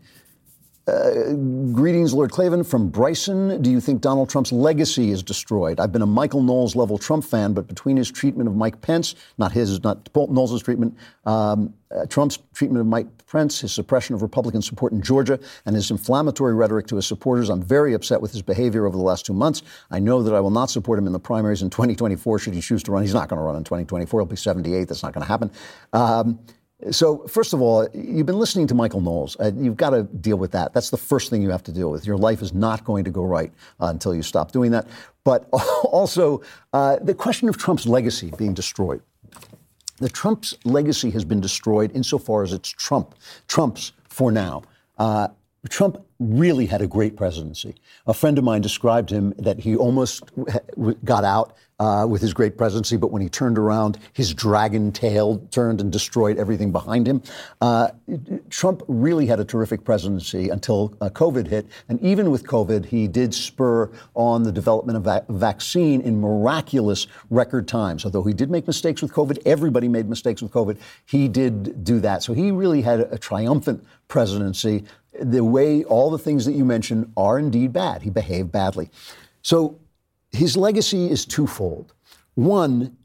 Uh, 0.86 1.32
greetings, 1.72 2.12
Lord 2.12 2.30
Klavan 2.30 2.62
from 2.62 2.90
Bryson. 2.90 3.62
Do 3.62 3.70
you 3.70 3.80
think 3.80 4.02
Donald 4.02 4.28
Trump's 4.28 4.52
legacy 4.52 5.10
is 5.10 5.22
destroyed? 5.22 5.80
I've 5.80 5.92
been 5.92 6.02
a 6.02 6.06
Michael 6.06 6.42
Knowles 6.42 6.76
level 6.76 6.98
Trump 6.98 7.24
fan, 7.24 7.54
but 7.54 7.66
between 7.66 7.96
his 7.96 8.10
treatment 8.10 8.50
of 8.50 8.54
Mike 8.54 8.82
Pence, 8.82 9.14
not 9.38 9.50
his, 9.50 9.82
not 9.82 10.10
Knowles' 10.14 10.62
treatment, 10.62 10.94
um, 11.24 11.72
uh, 11.90 12.04
Trump's 12.04 12.38
treatment 12.52 12.82
of 12.82 12.86
Mike 12.86 13.06
Pence, 13.26 13.60
his 13.60 13.72
suppression 13.72 14.14
of 14.14 14.20
Republican 14.20 14.60
support 14.60 14.92
in 14.92 15.00
Georgia, 15.00 15.40
and 15.64 15.74
his 15.74 15.90
inflammatory 15.90 16.54
rhetoric 16.54 16.86
to 16.88 16.96
his 16.96 17.06
supporters, 17.06 17.48
I'm 17.48 17.62
very 17.62 17.94
upset 17.94 18.20
with 18.20 18.32
his 18.32 18.42
behavior 18.42 18.84
over 18.84 18.96
the 18.96 19.02
last 19.02 19.24
two 19.24 19.32
months. 19.32 19.62
I 19.90 20.00
know 20.00 20.22
that 20.22 20.34
I 20.34 20.40
will 20.40 20.50
not 20.50 20.68
support 20.68 20.98
him 20.98 21.06
in 21.06 21.14
the 21.14 21.18
primaries 21.18 21.62
in 21.62 21.70
2024 21.70 22.40
should 22.40 22.52
he 22.52 22.60
choose 22.60 22.82
to 22.82 22.92
run. 22.92 23.02
He's 23.02 23.14
not 23.14 23.30
going 23.30 23.38
to 23.38 23.44
run 23.44 23.56
in 23.56 23.64
2024. 23.64 24.20
He'll 24.20 24.26
be 24.26 24.36
78. 24.36 24.86
That's 24.86 25.02
not 25.02 25.14
going 25.14 25.22
to 25.22 25.28
happen. 25.28 25.50
Um, 25.94 26.40
so, 26.90 27.26
first 27.26 27.52
of 27.52 27.62
all, 27.62 27.88
you've 27.94 28.26
been 28.26 28.38
listening 28.38 28.66
to 28.66 28.74
Michael 28.74 29.00
Knowles. 29.00 29.36
Uh, 29.40 29.52
you've 29.56 29.76
got 29.76 29.90
to 29.90 30.02
deal 30.02 30.36
with 30.36 30.52
that. 30.52 30.72
That's 30.74 30.90
the 30.90 30.96
first 30.96 31.30
thing 31.30 31.42
you 31.42 31.50
have 31.50 31.62
to 31.64 31.72
deal 31.72 31.90
with. 31.90 32.06
Your 32.06 32.16
life 32.16 32.42
is 32.42 32.52
not 32.52 32.84
going 32.84 33.04
to 33.04 33.10
go 33.10 33.24
right 33.24 33.52
uh, 33.80 33.86
until 33.86 34.14
you 34.14 34.22
stop 34.22 34.52
doing 34.52 34.70
that. 34.72 34.86
But 35.24 35.48
also, 35.84 36.42
uh, 36.72 36.96
the 37.00 37.14
question 37.14 37.48
of 37.48 37.56
Trump's 37.56 37.86
legacy 37.86 38.32
being 38.36 38.54
destroyed. 38.54 39.02
The 39.98 40.08
Trump's 40.08 40.54
legacy 40.64 41.10
has 41.10 41.24
been 41.24 41.40
destroyed 41.40 41.92
insofar 41.94 42.42
as 42.42 42.52
it's 42.52 42.68
Trump, 42.68 43.14
Trump's 43.48 43.92
for 44.08 44.30
now. 44.30 44.62
Trump 45.68 46.04
really 46.18 46.66
had 46.66 46.82
a 46.82 46.86
great 46.86 47.16
presidency. 47.16 47.74
A 48.06 48.14
friend 48.14 48.38
of 48.38 48.44
mine 48.44 48.60
described 48.60 49.10
him 49.10 49.34
that 49.38 49.60
he 49.60 49.76
almost 49.76 50.30
got 51.04 51.24
out 51.24 51.56
uh, 51.80 52.06
with 52.08 52.22
his 52.22 52.32
great 52.32 52.56
presidency, 52.56 52.96
but 52.96 53.10
when 53.10 53.20
he 53.20 53.28
turned 53.28 53.58
around, 53.58 53.98
his 54.12 54.32
dragon 54.32 54.92
tail 54.92 55.38
turned 55.50 55.80
and 55.80 55.90
destroyed 55.90 56.38
everything 56.38 56.70
behind 56.70 57.06
him. 57.06 57.22
Uh, 57.60 57.88
Trump 58.48 58.82
really 58.86 59.26
had 59.26 59.40
a 59.40 59.44
terrific 59.44 59.84
presidency 59.84 60.50
until 60.50 60.96
uh, 61.00 61.08
COVID 61.10 61.48
hit, 61.48 61.66
and 61.88 62.00
even 62.00 62.30
with 62.30 62.46
COVID, 62.46 62.86
he 62.86 63.08
did 63.08 63.34
spur 63.34 63.90
on 64.14 64.44
the 64.44 64.52
development 64.52 64.98
of 64.98 65.04
va- 65.04 65.24
vaccine 65.28 66.00
in 66.00 66.20
miraculous 66.20 67.06
record 67.30 67.66
times. 67.66 68.04
Although 68.04 68.22
he 68.22 68.34
did 68.34 68.50
make 68.50 68.66
mistakes 68.66 69.02
with 69.02 69.12
COVID, 69.12 69.38
everybody 69.44 69.88
made 69.88 70.08
mistakes 70.08 70.42
with 70.42 70.52
COVID. 70.52 70.78
He 71.06 71.26
did 71.26 71.82
do 71.82 71.98
that, 72.00 72.22
so 72.22 72.34
he 72.34 72.52
really 72.52 72.82
had 72.82 73.00
a 73.00 73.18
triumphant 73.18 73.84
presidency. 74.06 74.84
The 75.20 75.44
way 75.44 75.84
all 75.84 76.10
the 76.10 76.18
things 76.18 76.44
that 76.44 76.52
you 76.52 76.64
mentioned 76.64 77.12
are 77.16 77.38
indeed 77.38 77.72
bad. 77.72 78.02
He 78.02 78.10
behaved 78.10 78.50
badly. 78.50 78.90
So 79.42 79.78
his 80.32 80.56
legacy 80.56 81.10
is 81.10 81.24
twofold. 81.24 81.94
One, 82.34 82.96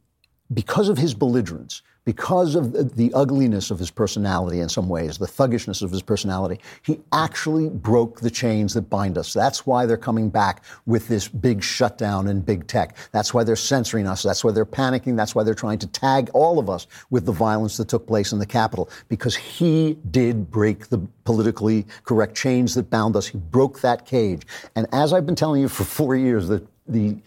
because 0.53 0.89
of 0.89 0.97
his 0.97 1.13
belligerence, 1.13 1.81
because 2.09 2.55
of 2.55 2.95
the 2.95 3.13
ugliness 3.13 3.69
of 3.69 3.77
his 3.77 3.91
personality 3.91 4.61
in 4.61 4.67
some 4.67 4.89
ways, 4.89 5.19
the 5.19 5.27
thuggishness 5.27 5.83
of 5.83 5.91
his 5.91 6.01
personality, 6.01 6.59
he 6.81 6.99
actually 7.13 7.69
broke 7.69 8.19
the 8.21 8.31
chains 8.31 8.73
that 8.73 8.89
bind 8.89 9.15
us. 9.15 9.31
That's 9.31 9.67
why 9.67 9.85
they're 9.85 9.95
coming 9.95 10.27
back 10.31 10.63
with 10.87 11.07
this 11.07 11.27
big 11.27 11.61
shutdown 11.61 12.27
in 12.27 12.41
big 12.41 12.65
tech. 12.65 12.97
That's 13.11 13.31
why 13.31 13.43
they're 13.43 13.55
censoring 13.55 14.07
us. 14.07 14.23
That's 14.23 14.43
why 14.43 14.51
they're 14.53 14.65
panicking. 14.65 15.15
That's 15.15 15.35
why 15.35 15.43
they're 15.43 15.53
trying 15.53 15.77
to 15.77 15.87
tag 15.87 16.31
all 16.33 16.57
of 16.57 16.67
us 16.67 16.87
with 17.11 17.27
the 17.27 17.31
violence 17.31 17.77
that 17.77 17.89
took 17.89 18.07
place 18.07 18.31
in 18.31 18.39
the 18.39 18.47
Capitol, 18.47 18.89
because 19.07 19.35
he 19.35 19.99
did 20.09 20.49
break 20.49 20.87
the 20.87 20.97
politically 21.25 21.85
correct 22.05 22.33
chains 22.35 22.73
that 22.73 22.89
bound 22.89 23.15
us. 23.15 23.27
He 23.27 23.37
broke 23.37 23.81
that 23.81 24.07
cage. 24.07 24.47
And 24.75 24.87
as 24.93 25.13
I've 25.13 25.27
been 25.27 25.35
telling 25.35 25.61
you 25.61 25.69
for 25.69 25.83
four 25.83 26.15
years, 26.15 26.47
the, 26.47 26.65
the, 26.87 27.17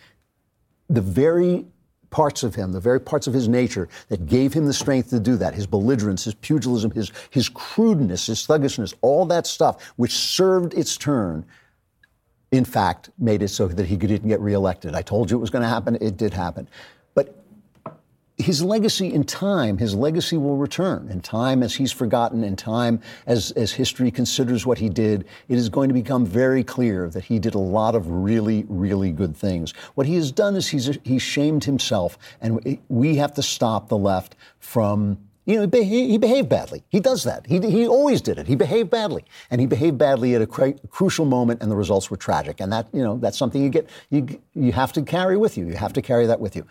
the 0.90 1.00
very 1.00 1.66
parts 2.12 2.44
of 2.44 2.54
him, 2.54 2.70
the 2.70 2.78
very 2.78 3.00
parts 3.00 3.26
of 3.26 3.34
his 3.34 3.48
nature 3.48 3.88
that 4.08 4.26
gave 4.26 4.52
him 4.52 4.66
the 4.66 4.72
strength 4.72 5.10
to 5.10 5.18
do 5.18 5.36
that, 5.36 5.54
his 5.54 5.66
belligerence, 5.66 6.24
his 6.24 6.34
pugilism, 6.34 6.92
his, 6.92 7.10
his 7.30 7.48
crudeness, 7.48 8.26
his 8.26 8.46
thuggishness, 8.46 8.94
all 9.00 9.24
that 9.26 9.46
stuff, 9.46 9.92
which 9.96 10.12
served 10.12 10.74
its 10.74 10.96
turn, 10.96 11.44
in 12.52 12.64
fact, 12.64 13.10
made 13.18 13.42
it 13.42 13.48
so 13.48 13.66
that 13.66 13.86
he 13.86 13.96
didn't 13.96 14.28
get 14.28 14.40
reelected. 14.40 14.94
I 14.94 15.02
told 15.02 15.30
you 15.30 15.36
it 15.38 15.40
was 15.40 15.50
going 15.50 15.62
to 15.62 15.68
happen. 15.68 15.98
It 16.00 16.16
did 16.16 16.32
happen 16.32 16.68
his 18.42 18.62
legacy 18.62 19.12
in 19.12 19.24
time, 19.24 19.78
his 19.78 19.94
legacy 19.94 20.36
will 20.36 20.56
return. 20.56 21.08
In 21.10 21.20
time, 21.20 21.62
as 21.62 21.74
he's 21.74 21.92
forgotten, 21.92 22.44
in 22.44 22.56
time, 22.56 23.00
as, 23.26 23.52
as 23.52 23.72
history 23.72 24.10
considers 24.10 24.66
what 24.66 24.78
he 24.78 24.88
did, 24.88 25.24
it 25.48 25.56
is 25.56 25.68
going 25.68 25.88
to 25.88 25.94
become 25.94 26.26
very 26.26 26.62
clear 26.62 27.08
that 27.10 27.24
he 27.24 27.38
did 27.38 27.54
a 27.54 27.58
lot 27.58 27.94
of 27.94 28.08
really, 28.08 28.64
really 28.68 29.12
good 29.12 29.36
things. 29.36 29.72
What 29.94 30.06
he 30.06 30.16
has 30.16 30.30
done 30.32 30.56
is 30.56 30.68
he's, 30.68 30.98
he's 31.04 31.22
shamed 31.22 31.64
himself, 31.64 32.18
and 32.40 32.78
we 32.88 33.16
have 33.16 33.32
to 33.34 33.42
stop 33.42 33.88
the 33.88 33.98
left 33.98 34.36
from 34.58 35.18
you 35.44 35.66
know, 35.66 35.68
he 35.76 36.08
he 36.08 36.18
behaved 36.18 36.48
badly. 36.48 36.84
He 36.88 37.00
does 37.00 37.24
that. 37.24 37.46
He, 37.48 37.58
he 37.58 37.88
always 37.88 38.20
did 38.20 38.38
it. 38.38 38.46
He 38.46 38.54
behaved 38.54 38.90
badly, 38.90 39.24
and 39.50 39.60
he 39.60 39.66
behaved 39.66 39.98
badly 39.98 40.36
at 40.36 40.42
a 40.42 40.46
cr- 40.46 40.78
crucial 40.88 41.24
moment, 41.24 41.62
and 41.62 41.70
the 41.70 41.74
results 41.74 42.12
were 42.12 42.16
tragic. 42.16 42.60
And 42.60 42.72
that, 42.72 42.86
you 42.92 43.02
know, 43.02 43.18
that's 43.18 43.38
something 43.38 43.60
you 43.60 43.68
get. 43.68 43.90
You 44.10 44.40
you 44.54 44.70
have 44.70 44.92
to 44.92 45.02
carry 45.02 45.36
with 45.36 45.58
you. 45.58 45.66
You 45.66 45.74
have 45.74 45.92
to 45.94 46.02
carry 46.02 46.26
that 46.26 46.38
with 46.38 46.54
you. 46.54 46.64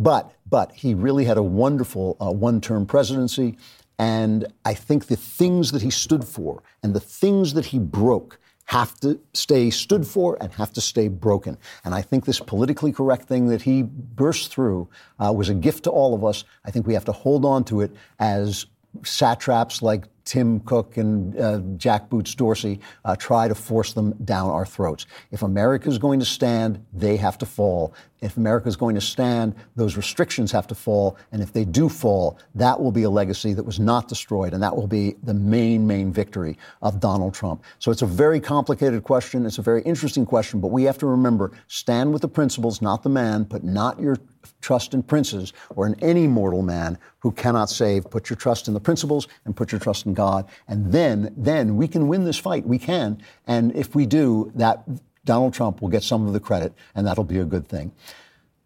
But, 0.00 0.32
but 0.48 0.72
he 0.72 0.94
really 0.94 1.26
had 1.26 1.36
a 1.36 1.42
wonderful 1.42 2.16
uh, 2.20 2.32
one 2.32 2.60
term 2.60 2.86
presidency. 2.86 3.58
And 3.98 4.46
I 4.64 4.72
think 4.72 5.06
the 5.06 5.16
things 5.16 5.72
that 5.72 5.82
he 5.82 5.90
stood 5.90 6.24
for 6.24 6.62
and 6.82 6.94
the 6.94 7.00
things 7.00 7.52
that 7.52 7.66
he 7.66 7.78
broke 7.78 8.40
have 8.64 8.98
to 9.00 9.20
stay 9.34 9.68
stood 9.68 10.06
for 10.06 10.38
and 10.40 10.52
have 10.52 10.72
to 10.72 10.80
stay 10.80 11.08
broken. 11.08 11.58
And 11.84 11.94
I 11.94 12.00
think 12.00 12.24
this 12.24 12.40
politically 12.40 12.92
correct 12.92 13.24
thing 13.24 13.48
that 13.48 13.62
he 13.62 13.82
burst 13.82 14.50
through 14.50 14.88
uh, 15.18 15.32
was 15.36 15.50
a 15.50 15.54
gift 15.54 15.84
to 15.84 15.90
all 15.90 16.14
of 16.14 16.24
us. 16.24 16.44
I 16.64 16.70
think 16.70 16.86
we 16.86 16.94
have 16.94 17.04
to 17.06 17.12
hold 17.12 17.44
on 17.44 17.64
to 17.64 17.82
it 17.82 17.90
as 18.18 18.66
satraps 19.04 19.82
like 19.82 20.04
Tim 20.24 20.60
Cook 20.60 20.96
and 20.96 21.38
uh, 21.38 21.60
Jack 21.76 22.08
Boots 22.08 22.34
Dorsey 22.34 22.80
uh, 23.04 23.16
try 23.16 23.48
to 23.48 23.54
force 23.54 23.92
them 23.92 24.12
down 24.24 24.50
our 24.50 24.66
throats. 24.66 25.06
If 25.30 25.42
America 25.42 25.88
is 25.88 25.98
going 25.98 26.20
to 26.20 26.26
stand, 26.26 26.84
they 26.92 27.16
have 27.16 27.38
to 27.38 27.46
fall. 27.46 27.94
If 28.20 28.36
America 28.36 28.68
is 28.68 28.76
going 28.76 28.94
to 28.96 29.00
stand, 29.00 29.54
those 29.76 29.96
restrictions 29.96 30.52
have 30.52 30.66
to 30.66 30.74
fall. 30.74 31.16
And 31.32 31.42
if 31.42 31.52
they 31.52 31.64
do 31.64 31.88
fall, 31.88 32.38
that 32.54 32.78
will 32.78 32.92
be 32.92 33.04
a 33.04 33.10
legacy 33.10 33.54
that 33.54 33.64
was 33.64 33.80
not 33.80 34.08
destroyed. 34.08 34.52
And 34.52 34.62
that 34.62 34.76
will 34.76 34.86
be 34.86 35.16
the 35.22 35.34
main, 35.34 35.86
main 35.86 36.12
victory 36.12 36.58
of 36.82 37.00
Donald 37.00 37.34
Trump. 37.34 37.64
So 37.78 37.90
it's 37.90 38.02
a 38.02 38.06
very 38.06 38.40
complicated 38.40 39.04
question. 39.04 39.46
It's 39.46 39.58
a 39.58 39.62
very 39.62 39.82
interesting 39.82 40.26
question. 40.26 40.60
But 40.60 40.68
we 40.68 40.84
have 40.84 40.98
to 40.98 41.06
remember 41.06 41.52
stand 41.68 42.12
with 42.12 42.22
the 42.22 42.28
principles, 42.28 42.82
not 42.82 43.02
the 43.02 43.08
man, 43.08 43.46
put 43.46 43.64
not 43.64 43.98
your 43.98 44.16
trust 44.60 44.94
in 44.94 45.02
princes 45.02 45.52
or 45.76 45.86
in 45.86 45.94
any 46.00 46.26
mortal 46.26 46.62
man 46.62 46.98
who 47.20 47.32
cannot 47.32 47.70
save. 47.70 48.10
Put 48.10 48.28
your 48.30 48.36
trust 48.36 48.68
in 48.68 48.74
the 48.74 48.80
principles 48.80 49.28
and 49.44 49.56
put 49.56 49.72
your 49.72 49.78
trust 49.78 50.06
in 50.06 50.09
God. 50.14 50.48
And 50.68 50.92
then, 50.92 51.34
then 51.36 51.76
we 51.76 51.88
can 51.88 52.08
win 52.08 52.24
this 52.24 52.38
fight. 52.38 52.66
We 52.66 52.78
can. 52.78 53.22
And 53.46 53.74
if 53.74 53.94
we 53.94 54.06
do, 54.06 54.52
that 54.54 54.84
Donald 55.24 55.54
Trump 55.54 55.82
will 55.82 55.88
get 55.88 56.02
some 56.02 56.26
of 56.26 56.32
the 56.32 56.40
credit, 56.40 56.72
and 56.94 57.06
that'll 57.06 57.24
be 57.24 57.38
a 57.38 57.44
good 57.44 57.68
thing. 57.68 57.92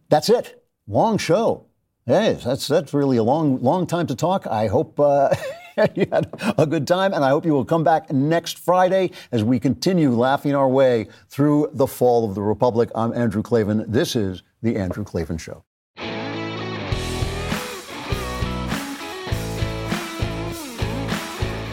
That's 0.08 0.28
it. 0.28 0.64
Long 0.86 1.18
show. 1.18 1.66
Hey, 2.06 2.38
that's 2.44 2.68
that's 2.68 2.92
really 2.92 3.16
a 3.16 3.22
long 3.22 3.62
long 3.62 3.86
time 3.86 4.06
to 4.08 4.14
talk. 4.14 4.46
I 4.46 4.66
hope 4.66 5.00
uh, 5.00 5.34
you 5.94 6.06
had 6.12 6.28
a 6.58 6.66
good 6.66 6.86
time, 6.86 7.14
and 7.14 7.24
I 7.24 7.30
hope 7.30 7.46
you 7.46 7.52
will 7.52 7.64
come 7.64 7.82
back 7.82 8.12
next 8.12 8.58
Friday 8.58 9.10
as 9.32 9.42
we 9.42 9.58
continue 9.58 10.10
laughing 10.10 10.54
our 10.54 10.68
way 10.68 11.08
through 11.28 11.70
the 11.72 11.86
fall 11.86 12.28
of 12.28 12.34
the 12.34 12.42
Republic. 12.42 12.90
I'm 12.94 13.12
Andrew 13.14 13.42
Klavan. 13.42 13.90
This 13.90 14.14
is 14.14 14.42
the 14.62 14.76
Andrew 14.76 15.04
Klavan 15.04 15.38
Show. 15.38 15.64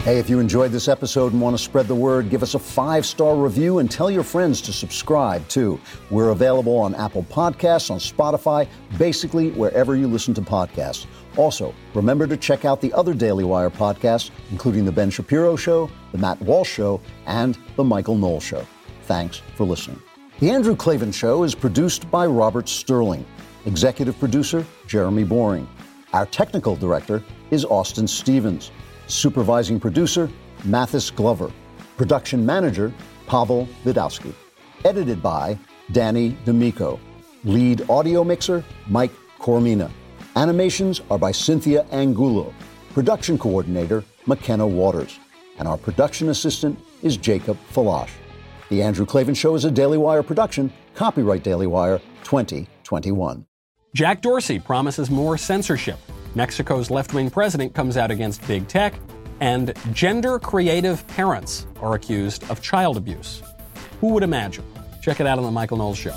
Hey, 0.04 0.18
if 0.18 0.28
you 0.28 0.40
enjoyed 0.40 0.72
this 0.72 0.88
episode 0.88 1.32
and 1.32 1.40
want 1.40 1.56
to 1.56 1.62
spread 1.62 1.86
the 1.86 1.94
word, 1.94 2.28
give 2.28 2.42
us 2.42 2.54
a 2.54 2.58
five 2.58 3.06
star 3.06 3.36
review 3.36 3.78
and 3.78 3.88
tell 3.88 4.10
your 4.10 4.24
friends 4.24 4.60
to 4.62 4.72
subscribe 4.72 5.46
too. 5.46 5.80
We're 6.10 6.30
available 6.30 6.76
on 6.76 6.96
Apple 6.96 7.22
Podcasts, 7.22 7.88
on 7.88 8.00
Spotify, 8.00 8.66
basically 8.98 9.52
wherever 9.52 9.94
you 9.94 10.08
listen 10.08 10.34
to 10.34 10.40
podcasts. 10.40 11.06
Also, 11.36 11.72
remember 11.94 12.26
to 12.26 12.36
check 12.36 12.64
out 12.64 12.80
the 12.80 12.92
other 12.94 13.14
Daily 13.14 13.44
Wire 13.44 13.70
podcasts, 13.70 14.32
including 14.50 14.84
The 14.84 14.90
Ben 14.90 15.08
Shapiro 15.08 15.54
Show, 15.54 15.88
The 16.10 16.18
Matt 16.18 16.42
Walsh 16.42 16.72
Show, 16.72 17.00
and 17.26 17.56
The 17.76 17.84
Michael 17.84 18.16
Knowles 18.16 18.42
Show. 18.42 18.66
Thanks 19.02 19.40
for 19.54 19.62
listening. 19.62 20.02
The 20.40 20.50
Andrew 20.50 20.74
Klavan 20.74 21.12
Show 21.12 21.44
is 21.44 21.54
produced 21.54 22.10
by 22.10 22.26
Robert 22.26 22.68
Sterling, 22.68 23.24
executive 23.66 24.18
producer 24.18 24.66
Jeremy 24.88 25.22
Boring. 25.22 25.68
Our 26.12 26.26
technical 26.26 26.74
director 26.74 27.22
is 27.52 27.64
Austin 27.64 28.08
Stevens. 28.08 28.72
Supervising 29.12 29.78
producer, 29.78 30.30
Mathis 30.64 31.10
Glover. 31.10 31.52
Production 31.98 32.46
manager, 32.46 32.90
Pavel 33.26 33.68
Vidowski. 33.84 34.32
Edited 34.86 35.22
by 35.22 35.58
Danny 35.92 36.30
D'Amico. 36.46 36.98
Lead 37.44 37.88
audio 37.90 38.24
mixer, 38.24 38.64
Mike 38.88 39.12
Coromina. 39.38 39.90
Animations 40.34 41.02
are 41.10 41.18
by 41.18 41.30
Cynthia 41.30 41.84
Angulo. 41.92 42.54
Production 42.94 43.36
coordinator, 43.36 44.02
McKenna 44.24 44.66
Waters. 44.66 45.18
And 45.58 45.68
our 45.68 45.76
production 45.76 46.30
assistant 46.30 46.78
is 47.02 47.18
Jacob 47.18 47.58
Falash. 47.70 48.10
The 48.70 48.80
Andrew 48.80 49.04
Klavan 49.04 49.34
Show 49.34 49.54
is 49.54 49.66
a 49.66 49.70
Daily 49.70 49.98
Wire 49.98 50.22
production. 50.22 50.72
Copyright 50.94 51.42
Daily 51.42 51.66
Wire 51.66 51.98
2021. 52.24 53.44
Jack 53.94 54.22
Dorsey 54.22 54.58
promises 54.58 55.10
more 55.10 55.36
censorship. 55.36 55.98
Mexico's 56.34 56.90
left 56.90 57.12
wing 57.12 57.30
president 57.30 57.74
comes 57.74 57.96
out 57.96 58.10
against 58.10 58.46
big 58.46 58.66
tech, 58.68 58.94
and 59.40 59.74
gender 59.92 60.38
creative 60.38 61.06
parents 61.08 61.66
are 61.80 61.94
accused 61.94 62.48
of 62.50 62.62
child 62.62 62.96
abuse. 62.96 63.42
Who 64.00 64.08
would 64.08 64.22
imagine? 64.22 64.64
Check 65.02 65.20
it 65.20 65.26
out 65.26 65.38
on 65.38 65.44
The 65.44 65.50
Michael 65.50 65.76
Knowles 65.76 65.98
Show. 65.98 66.16